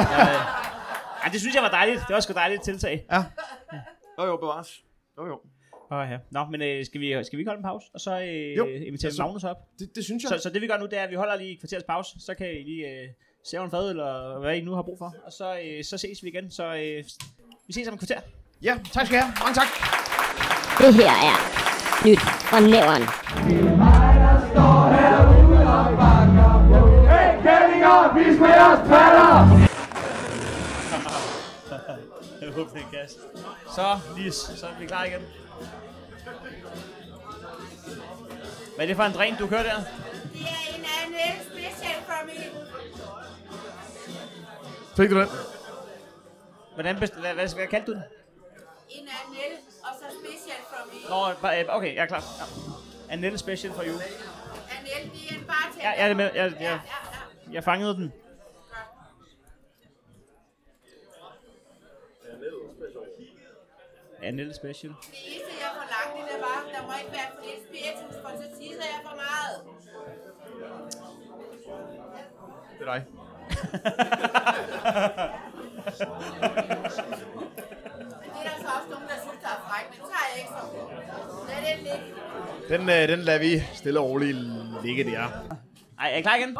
øh, 0.00 0.34
ej, 1.24 1.28
det 1.32 1.40
synes 1.40 1.54
jeg 1.54 1.62
var 1.62 1.70
dejligt. 1.70 2.00
Det 2.08 2.14
var 2.14 2.20
sgu 2.20 2.32
dejligt 2.32 2.62
tiltag. 2.62 3.06
Jo, 4.18 4.24
jo, 4.26 4.36
bevares. 4.36 4.84
Jo, 5.18 5.26
jo. 5.26 5.40
Oh, 5.90 6.06
ja. 6.10 6.18
Nå, 6.30 6.44
men 6.44 6.62
øh, 6.62 6.84
skal, 6.84 7.00
vi, 7.00 7.24
skal 7.24 7.36
vi 7.36 7.40
ikke 7.40 7.48
holde 7.50 7.58
en 7.58 7.64
pause? 7.64 7.86
Og 7.94 8.00
så 8.00 8.20
øh, 8.20 8.56
Jo, 8.56 8.66
invitere 8.66 9.08
altså- 9.08 9.22
Magnus 9.22 9.44
op? 9.44 9.56
Det, 9.78 9.90
det 9.94 10.04
synes 10.04 10.22
jeg. 10.22 10.28
Så, 10.28 10.38
så 10.38 10.50
det 10.50 10.62
vi 10.62 10.66
gør 10.66 10.78
nu, 10.78 10.84
det 10.86 10.98
er, 10.98 11.02
at 11.02 11.10
vi 11.10 11.14
holder 11.14 11.36
lige 11.36 11.52
et 11.52 11.60
kvarters 11.60 11.82
pause, 11.82 12.10
så 12.26 12.34
kan 12.34 12.46
I 12.50 12.62
lige 12.62 12.88
øh, 12.90 13.08
se 13.50 13.56
en 13.56 13.70
fad, 13.70 13.90
eller 13.90 14.38
hvad 14.40 14.56
I 14.56 14.60
nu 14.60 14.72
har 14.74 14.82
brug 14.82 14.98
for. 14.98 15.14
Og 15.26 15.32
så, 15.32 15.58
øh, 15.64 15.84
så 15.84 15.98
ses 15.98 16.22
vi 16.22 16.28
igen. 16.28 16.50
Så 16.50 16.64
øh, 16.74 17.04
vi 17.66 17.72
ses 17.72 17.88
om 17.88 17.94
et 17.94 18.00
kvarter. 18.00 18.20
Ja, 18.62 18.78
tak 18.92 19.06
skal 19.06 19.16
jeg 19.16 19.24
have. 19.24 19.34
Mange 19.40 19.54
tak. 19.54 19.68
Det 20.78 20.94
her 20.94 21.10
er 21.30 21.36
nyt 22.06 22.20
fra 22.50 22.60
nævren. 22.60 23.04
Jeg 32.44 32.52
håber, 32.52 32.70
det 32.72 32.82
er 32.82 32.90
gas. 32.90 33.16
Så, 33.74 33.98
Lis, 34.16 34.34
så 34.34 34.66
er 34.66 34.78
vi 34.78 34.86
klar 34.86 35.04
igen. 35.04 35.20
Hvad 38.74 38.84
er 38.84 38.86
det 38.86 38.96
for 38.96 39.02
en 39.02 39.12
drink, 39.12 39.38
du 39.38 39.46
kører 39.46 39.62
der? 39.62 39.74
Det 40.32 40.40
er 40.40 40.76
en 40.76 40.84
anden 41.04 41.46
special 41.50 42.02
for 42.06 42.26
mig. 42.26 42.50
Fik 44.96 45.10
du 45.10 45.20
den? 45.20 45.28
Hvordan 46.74 46.96
best- 46.96 47.20
hvad, 47.20 47.34
hvad, 47.34 47.54
hvad 47.54 47.66
kaldte 47.66 47.86
du 47.92 47.92
den? 47.96 48.02
En 48.90 49.08
anden, 49.08 49.58
og 49.82 49.90
så 50.00 50.16
special 50.24 50.56
for 50.68 50.86
mig. 50.92 51.02
Nå, 51.34 51.40
bare, 51.42 51.60
øh, 51.60 51.76
okay, 51.76 51.94
jeg 51.94 52.02
er 52.02 52.06
klar. 52.06 52.22
Ja. 52.38 52.44
Anette 53.12 53.38
Special 53.38 53.72
for 53.72 53.82
you. 53.82 53.92
Anden, 53.92 54.02
det 55.12 55.30
er 55.30 55.34
en 55.34 55.44
bartender. 55.46 55.88
Ja, 55.90 56.02
jeg 56.02 56.10
er 56.10 56.14
med. 56.14 56.24
Jeg, 56.24 56.34
Ja, 56.34 56.42
jeg, 56.44 56.60
ja, 56.60 56.70
ja. 56.70 57.52
jeg 57.52 57.64
fangede 57.64 57.94
den. 57.94 58.12
Anette 64.28 64.54
Special. 64.60 64.92
Det 64.92 65.18
eneste, 65.32 65.52
jeg 65.64 65.70
forlangte, 65.80 66.18
det 66.32 66.38
var, 66.46 66.58
der 66.74 66.82
må 66.86 66.92
ikke 67.00 67.12
være 67.18 67.28
for 67.34 67.42
lidt 67.48 67.60
spiritus, 67.68 68.14
for 68.22 68.30
så 68.40 68.46
tisser 68.58 68.86
jeg 68.94 69.00
for 69.08 69.14
meget. 69.24 69.56
Det 72.78 72.88
er 72.88 72.92
dig. 72.92 73.00
Det 78.32 78.40
er 78.40 78.48
der 78.48 78.56
så 78.60 78.68
også 78.76 78.88
nogen, 78.90 79.08
der 79.08 79.18
synes, 79.24 79.40
der 79.42 79.48
er 79.56 79.60
fræk, 79.68 79.84
men 79.90 79.98
tager 80.10 80.26
jeg 80.30 80.38
ikke 80.38 80.52
så. 80.56 80.62
Lad 81.48 81.76
ligge. 81.78 82.14
Den, 82.68 82.80
øh, 82.88 83.08
den 83.08 83.20
lader 83.24 83.38
vi 83.38 83.62
stille 83.74 84.00
og 84.00 84.06
roligt 84.10 84.38
ligge 84.84 85.04
der. 85.04 85.28
Ej, 86.00 86.12
er 86.12 86.16
I 86.16 86.22
klar 86.22 86.34
igen? 86.34 86.54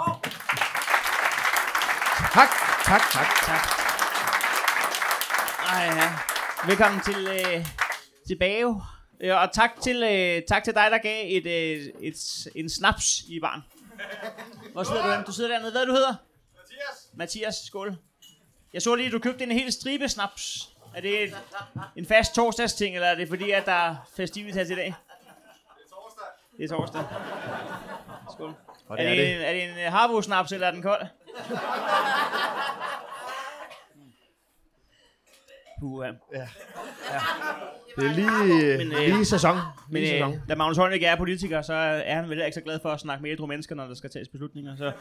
Tak, 2.32 2.48
tak, 2.84 3.02
tak. 3.12 3.26
Tak. 3.46 3.62
Ej, 5.72 5.84
ja. 5.84 6.12
Velkommen 6.66 7.00
til 7.00 7.28
øh, 7.28 7.66
tilbage. 8.28 8.80
Øh, 9.20 9.36
og 9.36 9.52
tak 9.52 9.70
til, 9.82 10.02
øh, 10.02 10.42
tak 10.48 10.64
til 10.64 10.74
dig, 10.74 10.88
der 10.90 10.98
gav 10.98 11.24
et, 11.26 11.46
øh, 11.46 11.86
et, 12.00 12.46
en 12.54 12.68
snaps 12.70 13.20
i 13.28 13.40
barn. 13.40 13.62
Hvor 14.72 14.82
sidder 14.82 15.06
du 15.06 15.12
hen? 15.12 15.24
Du 15.24 15.32
sidder 15.32 15.50
dernede. 15.50 15.70
Hvad 15.72 15.82
er 15.82 15.86
du 15.86 15.92
hedder? 15.92 16.14
Mathias. 16.56 17.08
Mathias, 17.14 17.54
skål. 17.66 17.96
Jeg 18.72 18.82
så 18.82 18.94
lige, 18.94 19.06
at 19.06 19.12
du 19.12 19.18
købte 19.18 19.44
en 19.44 19.52
hel 19.52 19.72
stribe 19.72 20.08
snaps. 20.08 20.68
Er 20.94 21.00
det 21.00 21.22
et, 21.24 21.36
en 21.96 22.06
fast 22.06 22.34
torsdagsting, 22.34 22.94
eller 22.94 23.08
er 23.08 23.14
det 23.14 23.28
fordi, 23.28 23.50
at 23.50 23.66
der 23.66 23.72
er 23.72 23.96
festivitas 24.16 24.70
i 24.70 24.74
dag? 24.74 24.84
Det 24.86 25.84
er 25.84 25.88
torsdag. 25.88 26.24
Det 26.56 26.64
er 26.64 26.68
torsdag. 26.68 27.04
Skål. 28.34 28.54
Og 28.88 28.98
Er 28.98 29.02
det 29.02 29.12
er 29.12 29.16
det, 29.16 29.18
det. 29.26 29.34
en, 29.36 29.40
er 29.40 29.52
det 29.52 29.84
en 29.86 29.92
Harbo 29.92 30.22
snaps, 30.22 30.52
eller 30.52 30.66
er 30.66 30.70
den 30.70 30.82
kold? 30.82 31.00
Puha. 35.84 36.08
Det 37.96 38.04
er 38.06 38.12
lige, 38.14 38.78
Men, 38.78 38.92
øh, 38.92 38.98
lige 39.00 39.24
sæson. 39.24 39.56
Men 39.90 40.02
Lige 40.02 40.10
sæson. 40.12 40.32
øh, 40.34 40.38
da 40.48 40.54
Magnus 40.54 40.76
Heunicke 40.76 40.94
ikke 40.94 41.06
er 41.06 41.16
politiker, 41.16 41.62
så 41.62 41.72
er 41.74 42.14
han 42.14 42.28
vel 42.30 42.38
ikke 42.44 42.54
så 42.54 42.60
glad 42.60 42.78
for 42.82 42.88
at 42.90 43.00
snakke 43.00 43.22
med 43.22 43.30
ædru 43.30 43.46
mennesker, 43.46 43.74
når 43.74 43.86
der 43.86 43.94
skal 43.94 44.10
tages 44.10 44.28
beslutninger. 44.28 44.76
Så. 44.76 44.92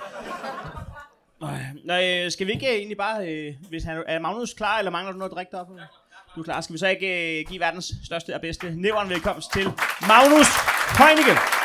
Nå, 1.85 1.93
øh, 1.93 2.31
skal 2.31 2.47
vi 2.47 2.51
ikke 2.51 2.67
øh, 2.67 2.73
egentlig 2.73 2.97
bare, 2.97 3.27
øh, 3.27 3.53
hvis 3.69 3.83
han, 3.83 4.03
er 4.07 4.19
Magnus 4.19 4.53
klar, 4.53 4.77
eller 4.77 4.91
mangler 4.91 5.11
du 5.11 5.17
noget 5.17 5.31
at 5.31 5.35
drikke 5.35 5.51
deroppe? 5.51 5.73
Du 6.35 6.39
er 6.39 6.43
klar. 6.43 6.61
Skal 6.61 6.73
vi 6.73 6.79
så 6.79 6.87
ikke 6.87 7.39
øh, 7.39 7.45
give 7.47 7.59
verdens 7.59 7.91
største 8.05 8.35
og 8.35 8.41
bedste 8.41 8.75
nævren 8.75 9.09
velkomst 9.09 9.53
til 9.53 9.65
Magnus 10.07 10.47
Heunicke? 10.97 11.62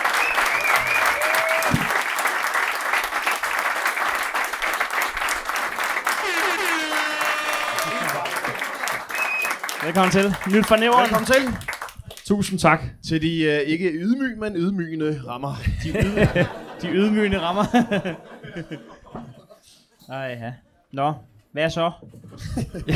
Velkommen 9.88 10.12
til. 10.12 10.34
Nyt 10.54 10.66
fra 10.66 10.76
nævren. 10.76 11.02
Velkommen 11.02 11.26
til. 11.26 11.42
Tusind 12.24 12.58
tak 12.58 12.80
til 13.08 13.22
de 13.22 13.42
øh, 13.42 13.58
ikke 13.60 13.90
ydmyge, 13.92 14.36
men 14.36 14.56
ydmygende 14.56 15.22
rammer. 15.28 15.54
De 16.82 16.88
ydmygende 16.88 17.40
rammer. 17.40 17.64
Ej, 20.12 20.38
ja. 20.40 20.52
Nå, 20.92 21.14
hvad 21.52 21.70
så? 21.70 21.90
Det 22.86 22.94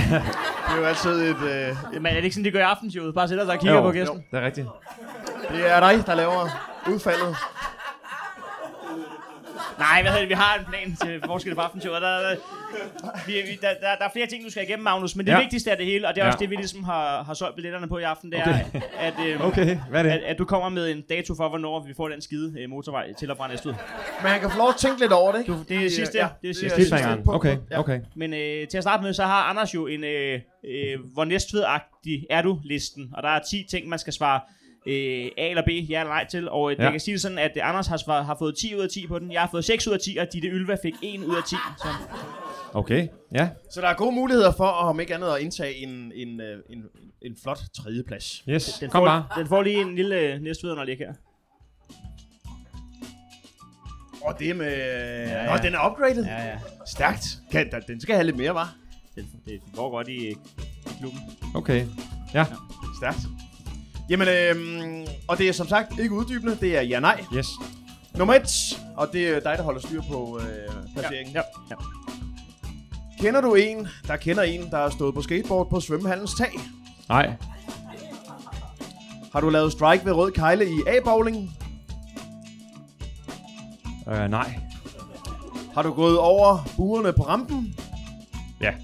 er 0.69 0.77
jo 0.77 0.85
altid 0.85 1.11
et... 1.11 1.43
Øh, 1.43 1.77
Men 1.93 2.07
er 2.07 2.15
det 2.15 2.25
ikke 2.25 2.35
sådan, 2.35 2.45
de 2.45 2.51
gør 2.51 2.59
i 2.59 2.63
aftenshowet? 2.63 3.15
Bare 3.15 3.29
sætter 3.29 3.45
sig 3.45 3.55
og 3.55 3.61
kigger 3.61 3.83
på 3.83 3.93
gæsten. 3.93 4.25
det 4.31 4.39
er 4.39 4.45
rigtigt. 4.45 4.67
Det 5.51 5.71
er 5.71 5.81
dig, 5.81 6.07
der 6.07 6.15
laver 6.15 6.49
udfaldet. 6.89 7.37
Nej, 9.79 10.03
hvad 10.03 10.11
hedder 10.11 10.21
det? 10.21 10.29
Vi 10.29 10.35
har 10.35 10.59
en 10.59 10.65
plan 10.65 10.97
til 10.97 11.23
forskel 11.27 11.55
på 11.55 11.61
aftenshowet. 11.61 12.03
Der, 12.03 12.21
der, 12.21 12.37
vi, 13.27 13.33
vi, 13.33 13.59
der, 13.61 13.69
der, 13.81 13.97
der 13.99 14.05
er 14.05 14.09
flere 14.13 14.27
ting, 14.27 14.45
du 14.45 14.51
skal 14.51 14.63
igennem, 14.63 14.83
Magnus. 14.85 15.17
Men 15.17 15.27
det 15.27 15.33
Ja. 15.33 15.41
vigtigste 15.41 15.71
af 15.71 15.77
det 15.77 15.87
hele, 15.87 16.09
og 16.09 16.15
det 16.15 16.21
er 16.21 16.25
Ja. 16.25 16.31
også 16.33 16.39
det, 16.41 16.51
vi 16.51 16.55
ligesom 16.57 16.85
har, 16.85 17.23
har 17.23 17.35
solgt 17.35 17.55
billetterne 17.55 17.89
på 17.89 17.99
i 17.99 18.03
aften, 18.03 18.33
det 18.33 18.39
er, 18.41 18.43
Okay. 18.69 18.81
at, 18.99 19.15
øh, 19.27 19.47
Okay, 19.47 19.77
hvad 19.91 19.99
er 20.01 20.03
det? 20.03 20.11
at, 20.11 20.23
at, 20.23 20.39
du 20.39 20.45
kommer 20.45 20.69
med 20.69 20.91
en 20.91 21.03
dato 21.09 21.35
for, 21.35 21.49
hvornår 21.49 21.85
vi 21.87 21.95
får 21.95 22.09
den 22.09 22.21
skide 22.23 22.55
øh, 22.61 22.71
motorvej 22.71 23.13
til 23.13 23.31
og 23.31 23.37
fra 23.37 23.49
Næstved. 23.49 23.75
Men 24.23 24.31
han 24.31 24.41
kan 24.41 24.51
få 24.51 24.59
lov 24.59 24.69
at 24.69 24.77
tænke 24.77 25.01
lidt 25.01 25.13
over 25.13 25.33
det, 25.33 25.39
ikke? 25.41 25.53
Du, 25.53 25.59
det 25.69 25.87
er 25.87 25.91
sidste, 25.91 26.19
ja, 26.19 26.29
det 26.43 26.49
er 26.49 26.53
det 26.53 26.57
sidste. 26.57 26.67
er 26.67 26.75
Cliffhangeren. 26.85 27.23
punkt. 27.25 27.37
Okay, 27.37 27.57
Ja. 27.71 27.79
okay. 27.79 28.01
Men 28.17 28.35
øh, 28.35 28.69
til 28.69 28.77
at 28.79 28.85
starte 28.85 29.03
med, 29.03 29.13
så 29.15 29.25
har 29.25 29.43
Anders 29.43 29.75
jo 29.75 29.87
en 29.87 30.05
øh, 30.05 30.41
øh, 30.65 30.99
hvor 31.13 31.25
næstved-agtig 31.25 32.27
er 32.31 32.43
du-listen. 32.43 33.11
Og 33.15 33.23
der 33.23 33.29
er 33.29 33.41
10 33.51 33.67
ting, 33.71 33.89
man 33.89 33.99
skal 33.99 34.13
svare 34.13 34.41
øh, 34.87 35.31
A 35.39 35.49
eller 35.49 35.63
B, 35.63 35.69
ja 35.69 36.01
eller 36.01 36.13
nej 36.13 36.27
til. 36.27 36.49
Og 36.51 36.71
øh, 36.73 36.77
ja. 36.79 36.83
Jeg 36.83 36.91
kan 36.91 37.01
sige 37.01 37.13
det 37.13 37.23
sådan, 37.23 37.39
at 37.39 37.59
Anders 37.63 37.87
har, 37.87 37.97
svaret, 37.97 38.25
har 38.27 38.37
fået 38.39 38.55
10 38.59 38.75
ud 38.77 38.81
af 38.81 38.89
10 38.89 39.07
på 39.07 39.19
den. 39.19 39.33
Jeg 39.33 39.41
har 39.41 39.49
fået 39.51 39.65
6 39.65 39.87
ud 39.89 39.93
af 39.93 39.99
10, 40.01 40.17
og 40.17 40.27
Ditte 40.33 40.49
Ylva 40.49 40.77
fik 40.83 40.95
1 41.03 41.21
ud 41.25 41.37
af 41.37 41.43
10. 41.49 41.57
Så 41.79 41.89
Okay, 42.75 43.09
ja. 43.35 43.49
Så 43.71 43.81
der 43.81 43.89
er 43.89 43.95
gode 43.95 44.13
muligheder 44.15 44.53
for, 44.53 44.65
om 44.65 45.01
ikke 45.01 45.15
andet, 45.15 45.29
at 45.29 45.41
indtage 45.41 45.75
en, 45.75 46.13
en, 46.15 46.41
øh, 46.41 46.59
en, 46.71 46.83
en 47.23 47.37
flot 47.43 47.59
tredjeplads. 47.77 48.45
Yes, 48.49 48.79
den, 48.81 48.91
kom 48.91 49.01
får, 49.01 49.07
bare. 49.07 49.25
den 49.39 49.47
får 49.47 49.63
lige 49.63 49.81
en 49.81 49.95
lille 49.95 50.17
øh, 50.21 50.41
næstved 50.41 50.77
her. 50.77 51.13
Og 54.25 54.39
det 54.39 54.57
med... 54.57 54.77
Ja, 54.77 55.45
ja. 55.45 55.51
Nå, 55.57 55.63
den 55.63 55.75
er 55.75 55.91
upgraded. 55.91 56.25
Ja, 56.25 56.45
ja. 56.45 56.59
Stærkt. 56.87 57.27
Kan, 57.53 57.71
den- 57.73 57.83
den 57.89 58.01
skal 58.01 58.15
have 58.15 58.25
lidt 58.25 58.37
mere, 58.37 58.55
var. 58.55 58.75
Den, 59.15 59.31
det 59.45 59.61
går 59.77 59.91
godt 59.91 60.09
i, 60.09 60.29
i 60.31 60.35
klubben. 60.99 61.21
Okay. 61.55 61.87
Ja, 62.35 62.47
Stærkt. 63.01 63.19
Jamen, 64.11 64.29
øhm, 64.29 65.07
og 65.29 65.39
det 65.39 65.49
er 65.49 65.53
som 65.53 65.67
sagt 65.69 65.99
ikke 65.99 66.15
uddybende, 66.15 66.57
det 66.61 66.77
er 66.77 66.83
ja-nej. 66.83 67.25
yes. 67.37 67.49
Nummer 68.15 68.35
et, 68.35 68.79
og 68.97 69.09
det 69.13 69.29
er 69.29 69.35
dig, 69.41 69.59
der 69.59 69.63
holder 69.63 69.81
styr 69.81 70.03
på 70.11 70.41
øh, 70.41 70.47
placeringen. 70.97 71.35
Ja, 71.35 71.41
ja. 71.71 71.75
Kender 73.23 73.41
du 73.41 73.55
en, 73.55 73.89
der 74.07 74.17
kender 74.17 74.43
en, 74.43 74.71
der 74.71 74.77
har 74.77 74.91
stået 74.91 75.15
på 75.15 75.23
skateboard 75.23 75.71
på 75.71 75.81
svømmehallens 75.81 76.35
tag? 76.35 76.61
Nej. 77.09 77.33
Har 79.33 79.41
du 79.41 79.49
lavet 79.49 79.73
strike 79.73 80.05
ved 80.05 80.13
rød 80.13 80.33
kejle 80.33 80.67
i 80.67 80.83
A-bowling? 80.87 81.51
Øh, 84.09 84.31
nej. 84.31 84.59
Har 85.75 85.83
du 85.83 85.93
gået 85.93 86.19
over 86.19 86.59
buerne 86.77 87.13
på 87.13 87.23
rampen? 87.23 87.75
Ja. 88.61 88.71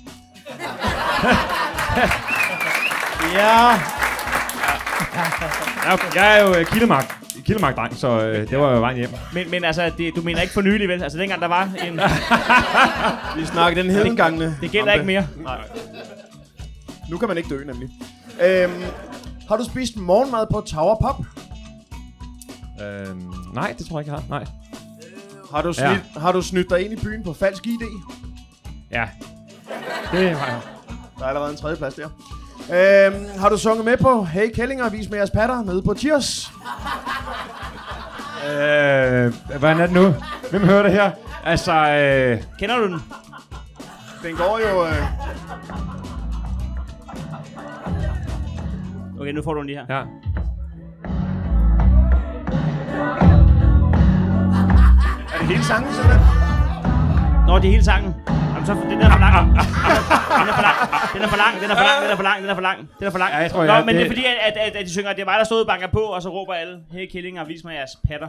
Ja. 3.35 3.71
Ja. 5.85 5.97
Jeg 6.15 6.39
er 6.39 6.45
jo 6.45 6.55
øh, 6.55 6.67
kildemark. 7.45 7.75
Kildemark-dreng, 7.75 7.97
så 7.97 8.21
øh, 8.21 8.51
det 8.51 8.59
var 8.59 8.73
jo 8.73 8.81
vejen 8.81 8.97
hjem. 8.97 9.11
Men, 9.33 9.51
men 9.51 9.65
altså, 9.65 9.93
det, 9.99 10.17
du 10.17 10.23
mener 10.23 10.41
ikke 10.41 10.55
for 10.55 10.63
nylig, 10.63 10.89
vel? 10.89 11.03
Altså, 11.03 11.19
dengang 11.19 11.41
der 11.41 11.49
var 11.49 11.63
en... 11.63 12.01
Vi 13.41 13.47
snakker 13.47 13.83
den 13.83 13.91
hedengangne. 13.91 14.57
Det 14.61 14.71
gælder 14.71 14.93
rampe. 14.93 15.13
ikke 15.13 15.27
mere. 15.45 15.57
Nu 17.11 17.19
kan 17.19 17.29
man 17.29 17.37
ikke 17.37 17.49
dø, 17.49 17.65
nemlig. 17.65 17.89
Øhm, 18.43 18.83
har 19.49 19.57
du 19.57 19.65
spist 19.65 19.97
morgenmad 19.97 20.47
på 20.53 20.61
Tower 20.61 20.97
Pop? 21.01 21.25
Øh, 22.83 23.17
nej, 23.55 23.75
det 23.79 23.87
tror 23.87 23.99
jeg 23.99 24.07
ikke, 24.07 24.13
jeg 24.13 24.23
har. 24.29 24.39
Nej. 24.39 24.45
Har 25.55 25.63
du, 25.63 25.73
snit, 25.73 25.87
ja. 25.87 26.21
har 26.21 26.33
du 26.33 26.43
snydt 26.43 26.71
dig 26.71 26.85
ind 26.85 26.93
i 26.93 26.97
byen 26.97 27.25
på 27.25 27.33
falsk 27.33 27.67
ID? 27.67 27.83
Ja. 28.91 29.09
Det 30.13 30.31
har 30.31 30.47
jeg. 30.47 30.61
Der 31.19 31.25
er 31.25 31.29
allerede 31.29 31.51
en 31.51 31.57
tredje 31.57 31.77
plads 31.77 31.95
der. 31.95 32.09
Øhm, 32.73 33.27
har 33.39 33.49
du 33.49 33.59
sunget 33.59 33.85
med 33.85 33.97
på 33.97 34.25
Hey 34.25 34.51
Kællinger, 34.55 34.89
vis 34.89 35.11
med 35.11 35.19
jeres 35.19 35.31
patter 35.31 35.63
nede 35.63 35.83
på 35.83 35.95
Tiers? 35.95 36.51
Øh, 38.49 39.33
hvordan 39.59 39.81
er 39.81 39.87
det 39.87 39.95
nu? 39.95 40.15
Hvem 40.51 40.65
hører 40.65 40.83
det 40.83 40.93
her? 40.93 41.11
Altså, 41.45 41.73
øh, 41.73 42.43
Kender 42.59 42.77
du 42.77 42.85
den? 42.85 43.01
Den 44.23 44.37
går 44.37 44.61
jo... 44.71 44.87
Øh, 44.87 45.03
Okay, 49.21 49.33
nu 49.33 49.43
får 49.43 49.53
du 49.55 49.59
den 49.61 49.67
lige 49.67 49.79
her. 49.79 49.87
ja. 49.97 50.03
er 55.35 55.39
det 55.39 55.47
hele 55.47 55.65
sangen, 55.65 55.93
simpelthen? 55.93 56.27
Nå, 57.47 57.57
det 57.59 57.65
er 57.65 57.71
hele 57.71 57.85
sangen. 57.85 58.15
Så, 58.69 58.75
den 58.91 59.01
er 59.07 59.11
for 59.11 59.19
lang. 59.19 59.47
Den 59.49 59.59
er 60.49 60.57
for 60.59 60.63
lang. 60.69 60.77
Den 61.15 61.23
er 61.23 61.29
for 61.29 61.37
lang. 61.37 61.55
Den 61.63 61.71
er 61.71 61.77
for 61.77 61.83
lang. 61.83 62.03
Den 62.03 62.11
er 62.11 62.17
for 62.17 62.23
lang. 62.23 62.39
Den 62.43 62.51
er 62.51 62.55
for 62.55 62.63
lang. 62.63 62.79
Den 62.99 63.07
er 63.07 63.11
for 63.11 63.19
lang. 63.19 63.33
Ja, 63.33 63.39
jeg 63.39 63.51
tror, 63.51 63.65
Nå, 63.65 63.73
jeg- 63.73 63.85
men 63.87 63.95
det, 63.95 64.01
det- 64.01 64.07
er 64.07 64.11
fordi, 64.11 64.25
at, 64.25 64.57
at, 64.57 64.77
at, 64.77 64.87
de 64.87 64.91
synger, 64.91 65.11
at 65.11 65.17
det 65.17 65.23
er 65.23 65.27
mig, 65.27 65.39
der 65.39 65.45
stod 65.45 65.61
og 65.61 65.67
banker 65.67 65.87
på, 65.87 65.99
og 66.01 66.23
så 66.23 66.29
råber 66.29 66.55
alle, 66.55 66.75
hey 66.93 67.07
killinger, 67.13 67.45
vis 67.45 67.65
mig 67.65 67.75
jeres 67.75 67.91
patter. 68.09 68.29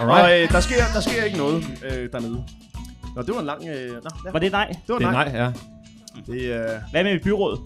Alright. 0.00 0.24
Og 0.24 0.40
øh, 0.42 0.48
der, 0.52 0.60
sker, 0.60 0.76
der 0.94 1.00
sker 1.00 1.24
ikke 1.24 1.38
noget 1.38 1.64
øh, 1.84 2.12
dernede. 2.12 2.44
Nå, 3.16 3.22
det 3.22 3.34
var 3.34 3.40
en 3.40 3.46
lang... 3.46 3.60
Øh, 3.68 3.90
nå, 4.04 4.10
ja. 4.26 4.30
Var 4.32 4.38
det 4.38 4.52
nej? 4.52 4.66
Det 4.66 4.76
var 4.88 4.98
Det 4.98 5.06
er 5.06 5.10
nej. 5.10 5.28
nej, 5.32 5.40
ja. 5.42 5.52
Det, 6.32 6.40
øh, 6.54 6.68
Hvad 6.90 7.04
med 7.04 7.12
mit 7.12 7.22
byråd? 7.22 7.54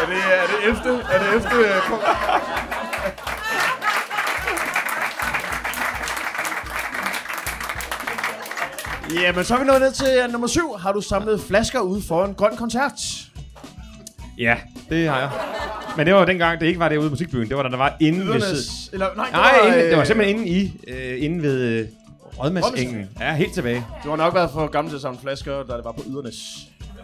er 0.00 0.06
det, 0.10 0.20
er 0.40 0.46
det 0.52 0.58
efter, 0.72 0.90
er 1.12 1.18
det 1.22 1.28
efter 1.36 1.58
øh, 1.60 1.82
Jamen, 9.12 9.44
så 9.44 9.54
er 9.54 9.58
vi 9.58 9.64
nået 9.64 9.80
ned 9.80 9.92
til 9.92 10.06
øh, 10.24 10.32
nummer 10.32 10.48
syv. 10.48 10.76
Har 10.78 10.92
du 10.92 11.00
samlet 11.00 11.40
flasker 11.40 11.80
ude 11.80 12.02
for 12.02 12.24
en 12.24 12.34
grøn 12.34 12.56
koncert? 12.56 12.92
Ja, 14.38 14.56
det 14.88 15.08
har 15.08 15.18
jeg. 15.18 15.30
Men 15.96 16.06
det 16.06 16.14
var 16.14 16.20
jo 16.20 16.26
dengang, 16.26 16.60
det 16.60 16.66
ikke 16.66 16.80
var 16.80 16.88
derude 16.88 17.06
i 17.06 17.10
musikbyen. 17.10 17.48
Det 17.48 17.56
var 17.56 17.62
da 17.62 17.68
der 17.68 17.76
var 17.76 17.96
inde 18.00 18.18
ved. 18.18 18.26
Ydernes, 18.26 18.90
eller, 18.92 19.06
nej, 19.16 19.24
det 19.24 19.32
Nej, 19.32 19.58
var, 19.60 19.66
inde, 19.66 19.78
det 19.78 19.92
var 19.92 20.00
øh, 20.00 20.06
simpelthen 20.06 20.38
inde 20.38 20.48
i, 20.48 20.80
øh, 20.88 21.24
inde 21.24 21.42
ved 21.42 21.60
øh, 21.60 21.88
Rådmandsengen. 22.38 23.10
Ja, 23.20 23.34
helt 23.34 23.54
tilbage. 23.54 23.86
Du 24.04 24.10
har 24.10 24.16
nok 24.16 24.34
været 24.34 24.50
for 24.50 24.66
gammel 24.66 24.90
til 24.90 24.96
at 24.96 25.02
samle 25.02 25.20
flasker, 25.20 25.62
da 25.62 25.76
det 25.76 25.84
var 25.84 25.92
på 25.92 26.02
Ydernes. 26.08 26.36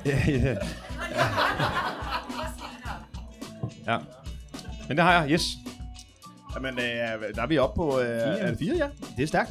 Ja, 0.07 0.19
ja. 0.29 0.55
ja. 3.87 3.99
Men 4.89 4.97
det 4.97 5.05
har 5.05 5.23
jeg, 5.23 5.31
yes. 5.31 5.43
Jamen, 6.55 6.79
øh, 6.79 7.35
der 7.35 7.43
er 7.43 7.47
vi 7.47 7.59
oppe 7.59 7.77
på... 7.77 8.01
Øh, 8.01 8.07
er 8.09 8.47
det 8.51 8.59
fire, 8.59 8.75
ja? 8.77 8.87
Det 9.17 9.23
er 9.23 9.27
stærkt. 9.27 9.51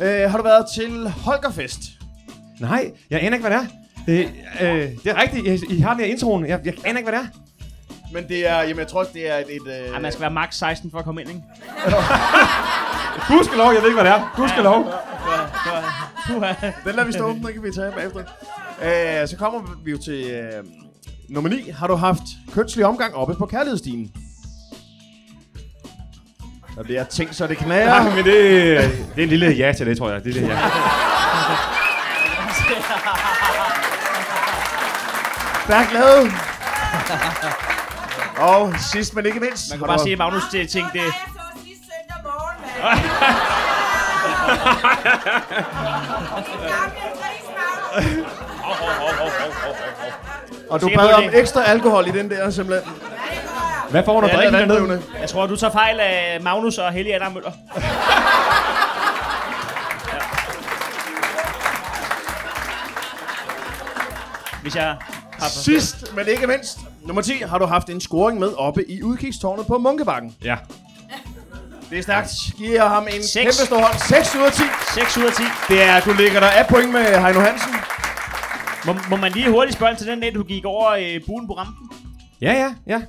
Øh, 0.00 0.30
har 0.30 0.36
du 0.38 0.42
været 0.44 0.66
til 0.74 1.08
Holgerfest? 1.08 1.80
Nej, 2.60 2.92
jeg 3.10 3.22
aner 3.22 3.36
ikke, 3.36 3.48
hvad 3.48 3.58
det 3.58 3.64
er. 3.64 3.66
Det, 4.06 4.30
øh, 4.60 4.90
det 5.04 5.06
er 5.06 5.22
rigtigt, 5.22 5.62
I, 5.70 5.76
I 5.76 5.80
har 5.80 5.90
den 5.94 6.04
her 6.04 6.12
introen. 6.12 6.46
Jeg, 6.46 6.60
jeg 6.64 6.74
aner 6.84 6.98
ikke, 6.98 7.10
hvad 7.10 7.20
det 7.20 7.26
er. 7.26 7.30
Men 8.12 8.28
det 8.28 8.48
er, 8.48 8.60
jamen 8.62 8.78
jeg 8.78 8.88
tror 8.88 9.00
også, 9.00 9.12
det 9.14 9.30
er 9.30 9.36
et... 9.36 9.46
et 9.50 9.66
øh, 9.66 9.94
Ej, 9.94 10.00
man 10.00 10.12
skal 10.12 10.20
være 10.20 10.30
max 10.30 10.54
16 10.54 10.90
for 10.90 10.98
at 10.98 11.04
komme 11.04 11.20
ind, 11.20 11.30
ikke? 11.30 11.42
Gudskelov, 13.28 13.72
jeg 13.72 13.82
ved 13.82 13.88
ikke, 13.88 14.02
hvad 14.02 14.12
det 14.12 14.18
er. 14.18 14.32
Gudskelov. 14.36 14.84
Den 16.84 16.94
lader 16.94 17.04
vi 17.06 17.12
stå, 17.12 17.28
den 17.28 17.42
kan 17.42 17.62
vi 17.62 17.72
tage 17.72 17.92
bagefter. 17.92 18.20
Øh, 19.22 19.28
så 19.28 19.36
kommer 19.38 19.60
vi 19.84 19.90
jo 19.90 19.98
til 19.98 20.30
øh, 20.30 20.64
nummer 21.28 21.50
9. 21.50 21.70
Har 21.70 21.86
du 21.86 21.94
haft 21.94 22.22
kønslig 22.52 22.84
omgang 22.86 23.14
oppe 23.14 23.34
på 23.34 23.46
kærlighedsstigen? 23.46 24.12
Der 26.80 26.84
bliver 26.84 27.04
tænkt, 27.04 27.36
så 27.36 27.46
det 27.46 27.58
knager. 27.58 27.94
Ja, 27.94 28.02
men 28.02 28.16
det, 28.16 28.24
det 29.14 29.18
er 29.18 29.22
en 29.22 29.28
lille 29.28 29.46
ja 29.50 29.72
til 29.72 29.86
det, 29.86 29.98
tror 29.98 30.10
jeg. 30.10 30.24
Det 30.24 30.36
er 30.36 30.40
det, 30.40 30.48
ja. 30.48 30.58
Stærkt 35.64 35.92
lavet. 35.92 36.32
Og 38.36 38.74
sidst, 38.92 39.14
men 39.14 39.26
ikke 39.26 39.40
mindst. 39.40 39.70
Man 39.70 39.78
har 39.78 39.86
kan 39.86 39.90
bare 39.96 40.04
sige, 40.04 40.12
at 40.12 40.18
Magnus 40.18 40.42
til- 40.50 40.68
tænkte, 40.68 40.96
Nej, 40.98 41.04
jeg 41.04 41.12
så 41.12 41.62
sidste 41.64 41.84
søndag 41.84 42.22
morgen, 42.24 42.56
mand. 42.82 43.00
Og 50.70 50.80
du 50.80 50.90
bad 50.96 51.12
om 51.12 51.22
det? 51.22 51.38
ekstra 51.40 51.62
alkohol 51.64 52.08
i 52.08 52.10
den 52.10 52.30
der, 52.30 52.50
simpelthen. 52.50 52.92
Hvad 53.90 54.02
får 54.04 54.14
hun 54.14 54.24
at 54.24 54.30
Ja, 54.30 54.36
drikke 54.36 54.56
er 54.56 54.66
dernede? 54.66 55.02
jeg 55.20 55.28
tror, 55.28 55.46
du 55.46 55.56
tager 55.56 55.72
fejl 55.72 56.00
af 56.00 56.38
Magnus 56.42 56.78
og 56.78 56.92
Helge 56.92 57.14
Adam 57.14 57.32
Møller. 57.32 57.50
Hvis 64.62 64.76
jeg 64.76 64.96
har 65.32 65.48
Sidst, 65.48 66.14
men 66.16 66.26
ikke 66.28 66.46
mindst. 66.46 66.78
Nummer 67.06 67.22
10. 67.22 67.32
Har 67.48 67.58
du 67.58 67.66
haft 67.66 67.88
en 67.90 68.00
scoring 68.00 68.38
med 68.38 68.48
oppe 68.58 68.90
i 68.90 69.02
udkigstårnet 69.02 69.66
på 69.66 69.78
Munkebakken? 69.78 70.36
Ja. 70.44 70.56
Det 71.90 71.98
er 71.98 72.02
stærkt. 72.02 72.28
Giver 72.58 72.88
ham 72.88 73.06
en 73.14 73.22
Seks. 73.22 73.32
kæmpe 73.34 73.52
stor 73.66 73.78
hånd. 73.80 73.98
6 74.08 74.34
ud 74.34 74.40
af 74.42 74.52
10. 74.52 74.62
6 74.94 75.16
ud 75.18 75.24
af 75.24 75.32
10. 75.32 75.42
Det 75.68 75.82
er, 75.82 76.00
du 76.00 76.12
ligger 76.12 76.40
der 76.40 76.46
af 76.46 76.66
point 76.66 76.92
med 76.92 77.04
Heino 77.04 77.40
Hansen. 77.40 77.72
Må, 78.86 78.94
må 79.10 79.16
man 79.16 79.32
lige 79.32 79.50
hurtigt 79.50 79.76
spørge 79.76 79.94
til 79.94 80.06
den 80.06 80.20
dag, 80.20 80.34
du 80.34 80.42
gik 80.42 80.64
over 80.64 80.90
øh, 80.90 81.20
buen 81.26 81.46
på 81.46 81.52
rampen? 81.52 81.90
Ja, 82.40 82.52
ja, 82.52 82.74
ja. 82.86 83.00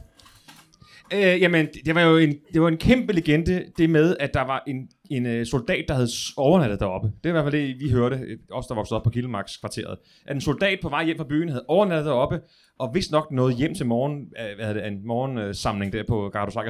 Øh, 1.13 1.41
jamen, 1.41 1.67
det- 1.85 1.95
var 1.95 2.01
jo 2.01 2.17
en, 2.17 2.35
det 2.53 2.61
var 2.61 2.67
en 2.67 2.77
kæmpe 2.77 3.13
legende, 3.13 3.63
det 3.77 3.89
med, 3.89 4.15
at 4.19 4.33
der 4.33 4.41
var 4.41 4.63
en, 4.67 4.89
en 5.09 5.25
øh, 5.25 5.45
soldat, 5.45 5.85
der 5.87 5.93
havde 5.93 6.07
overnattet 6.37 6.79
deroppe. 6.79 7.07
Det 7.07 7.25
er 7.25 7.29
i 7.29 7.31
hvert 7.31 7.43
fald 7.43 7.67
det, 7.67 7.79
vi 7.79 7.89
hørte, 7.89 8.15
øh, 8.15 8.37
os 8.51 8.67
der 8.67 8.75
voksede 8.75 8.97
op 8.97 9.03
på 9.03 9.09
Kildemarks 9.09 9.57
kvarteret. 9.57 9.97
At 10.25 10.35
en 10.35 10.41
soldat 10.41 10.79
på 10.81 10.89
vej 10.89 11.05
hjem 11.05 11.17
fra 11.17 11.25
byen 11.29 11.49
havde 11.49 11.65
overnattet 11.67 12.05
deroppe, 12.05 12.39
og 12.79 12.91
vist 12.93 13.11
nok 13.11 13.31
noget 13.31 13.55
hjem 13.55 13.75
til 13.75 13.85
morgen, 13.85 14.17
øh, 14.39 14.55
hvad 14.65 14.73
det, 14.73 14.87
en 14.87 15.07
morgensamling 15.07 15.93
der 15.93 16.03
på 16.07 16.29
Gardo 16.33 16.51
Så 16.51 16.61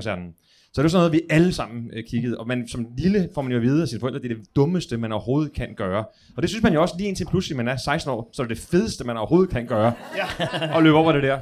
det 0.81 0.85
er 0.85 0.87
sådan 0.87 0.99
noget, 0.99 1.11
vi 1.13 1.21
alle 1.29 1.53
sammen 1.53 1.89
øh, 1.93 2.03
kiggede. 2.09 2.37
Og 2.37 2.47
man, 2.47 2.67
som 2.67 2.85
lille 2.97 3.29
får 3.33 3.41
man 3.41 3.51
jo 3.51 3.57
at 3.57 3.63
vide 3.63 3.81
af 3.81 3.87
sine 3.87 3.99
forældre, 3.99 4.19
det 4.21 4.31
er 4.31 4.35
det 4.35 4.55
dummeste, 4.55 4.97
man 4.97 5.11
overhovedet 5.11 5.53
kan 5.53 5.73
gøre. 5.77 6.03
Og 6.37 6.41
det 6.41 6.49
synes 6.49 6.63
man 6.63 6.73
jo 6.73 6.81
også 6.81 6.95
lige 6.97 7.07
indtil 7.07 7.25
pludselig, 7.25 7.57
man 7.57 7.67
er 7.67 7.75
16 7.75 8.11
år, 8.11 8.29
så 8.33 8.41
er 8.41 8.47
det 8.47 8.57
det 8.57 8.63
fedeste, 8.71 9.03
man 9.03 9.17
overhovedet 9.17 9.49
kan 9.53 9.65
gøre. 9.67 9.93
Ja. 10.17 10.75
og 10.75 10.83
løbe 10.83 10.95
over 10.97 11.11
det 11.11 11.23
der. 11.23 11.39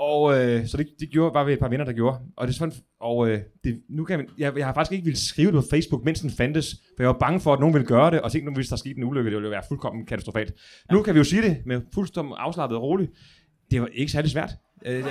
Og 0.00 0.38
øh, 0.38 0.66
så 0.66 0.76
det, 0.76 0.86
det 1.00 1.10
gjorde, 1.10 1.34
var 1.34 1.44
vi 1.44 1.52
et 1.52 1.58
par 1.58 1.68
venner, 1.68 1.84
der 1.84 1.92
gjorde. 1.92 2.18
Og, 2.36 2.46
det 2.46 2.52
er 2.52 2.56
sådan, 2.58 2.74
og 3.00 3.28
øh, 3.28 3.40
det, 3.64 3.80
nu 3.90 4.04
kan 4.04 4.18
man, 4.18 4.28
jeg, 4.38 4.56
jeg 4.56 4.66
har 4.66 4.74
faktisk 4.74 4.92
ikke 4.92 5.04
ville 5.04 5.18
skrive 5.18 5.52
det 5.52 5.54
på 5.54 5.68
Facebook, 5.70 6.04
mens 6.04 6.20
den 6.20 6.30
fandtes, 6.30 6.76
for 6.96 7.02
jeg 7.02 7.08
var 7.08 7.18
bange 7.18 7.40
for, 7.40 7.52
at 7.52 7.60
nogen 7.60 7.74
ville 7.74 7.86
gøre 7.86 8.10
det, 8.10 8.20
og 8.20 8.32
tænkte, 8.32 8.52
hvis 8.52 8.68
der 8.68 8.76
skete 8.76 8.98
en 8.98 9.04
ulykke, 9.04 9.30
det 9.30 9.34
ville 9.34 9.46
jo 9.46 9.50
være 9.50 9.62
fuldkommen 9.68 10.06
katastrofalt. 10.06 10.52
Ja. 10.90 10.94
Nu 10.94 11.02
kan 11.02 11.14
vi 11.14 11.18
jo 11.18 11.24
sige 11.24 11.42
det 11.42 11.56
med 11.66 11.80
fuldstændig 11.94 12.34
afslappet 12.38 12.76
og 12.78 12.82
roligt. 12.82 13.10
Det 13.70 13.80
var 13.80 13.88
ikke 13.92 14.12
særlig 14.12 14.30
svært. 14.30 14.50
Øh, 14.86 14.98
øh, 14.98 15.04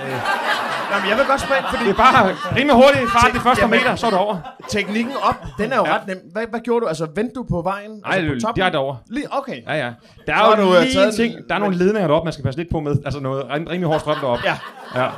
Nå, 0.90 0.94
men 1.00 1.08
jeg 1.10 1.16
vil 1.18 1.26
godt 1.32 1.40
spørge, 1.40 1.62
fordi 1.70 1.84
det 1.84 1.90
er 1.90 2.00
bare 2.06 2.36
rimelig 2.56 2.74
hurtigt 2.82 3.10
fart 3.16 3.30
de 3.34 3.40
første 3.40 3.66
meter, 3.66 3.94
så 3.96 4.06
er 4.06 4.10
det 4.10 4.18
over. 4.18 4.36
teknikken 4.68 5.12
op, 5.22 5.34
den 5.58 5.72
er 5.72 5.76
jo 5.76 5.84
Ja. 5.86 5.94
ret 5.94 6.06
nem. 6.06 6.18
Hvad, 6.32 6.44
hvad 6.50 6.60
gjorde 6.60 6.80
du? 6.84 6.86
Altså, 6.88 7.06
vendte 7.14 7.34
du 7.34 7.42
på 7.50 7.62
vejen? 7.62 7.90
Nej, 7.90 8.00
altså, 8.14 8.28
på 8.28 8.34
det 8.34 8.42
toppen? 8.42 8.64
er 8.64 8.70
derovre. 8.70 8.98
Lige, 9.10 9.26
okay. 9.38 9.62
Ja, 9.66 9.74
ja. 9.74 9.92
Der 10.26 10.36
Så 10.38 10.44
er 10.44 10.56
du, 10.56 10.62
jo 10.62 10.74
øh, 10.76 10.82
lige 10.82 11.12
ting, 11.12 11.34
der 11.48 11.54
er 11.54 11.58
nogle 11.58 11.76
ledninger 11.76 12.06
deroppe, 12.08 12.26
man 12.26 12.32
skal 12.32 12.44
passe 12.44 12.60
lidt 12.60 12.70
på 12.70 12.80
med. 12.80 12.96
Altså 13.04 13.20
noget 13.20 13.44
rim- 13.44 13.68
rimelig 13.70 13.86
hård 13.86 14.00
strøm 14.00 14.16
deroppe. 14.20 14.44
Ja. 14.46 14.56
Ja. 15.02 15.08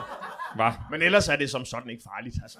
Hva? 0.54 0.70
Men 0.90 1.02
ellers 1.02 1.28
er 1.28 1.36
det 1.36 1.50
som 1.50 1.64
sådan 1.64 1.90
ikke 1.90 2.02
farligt. 2.14 2.36
Altså. 2.42 2.58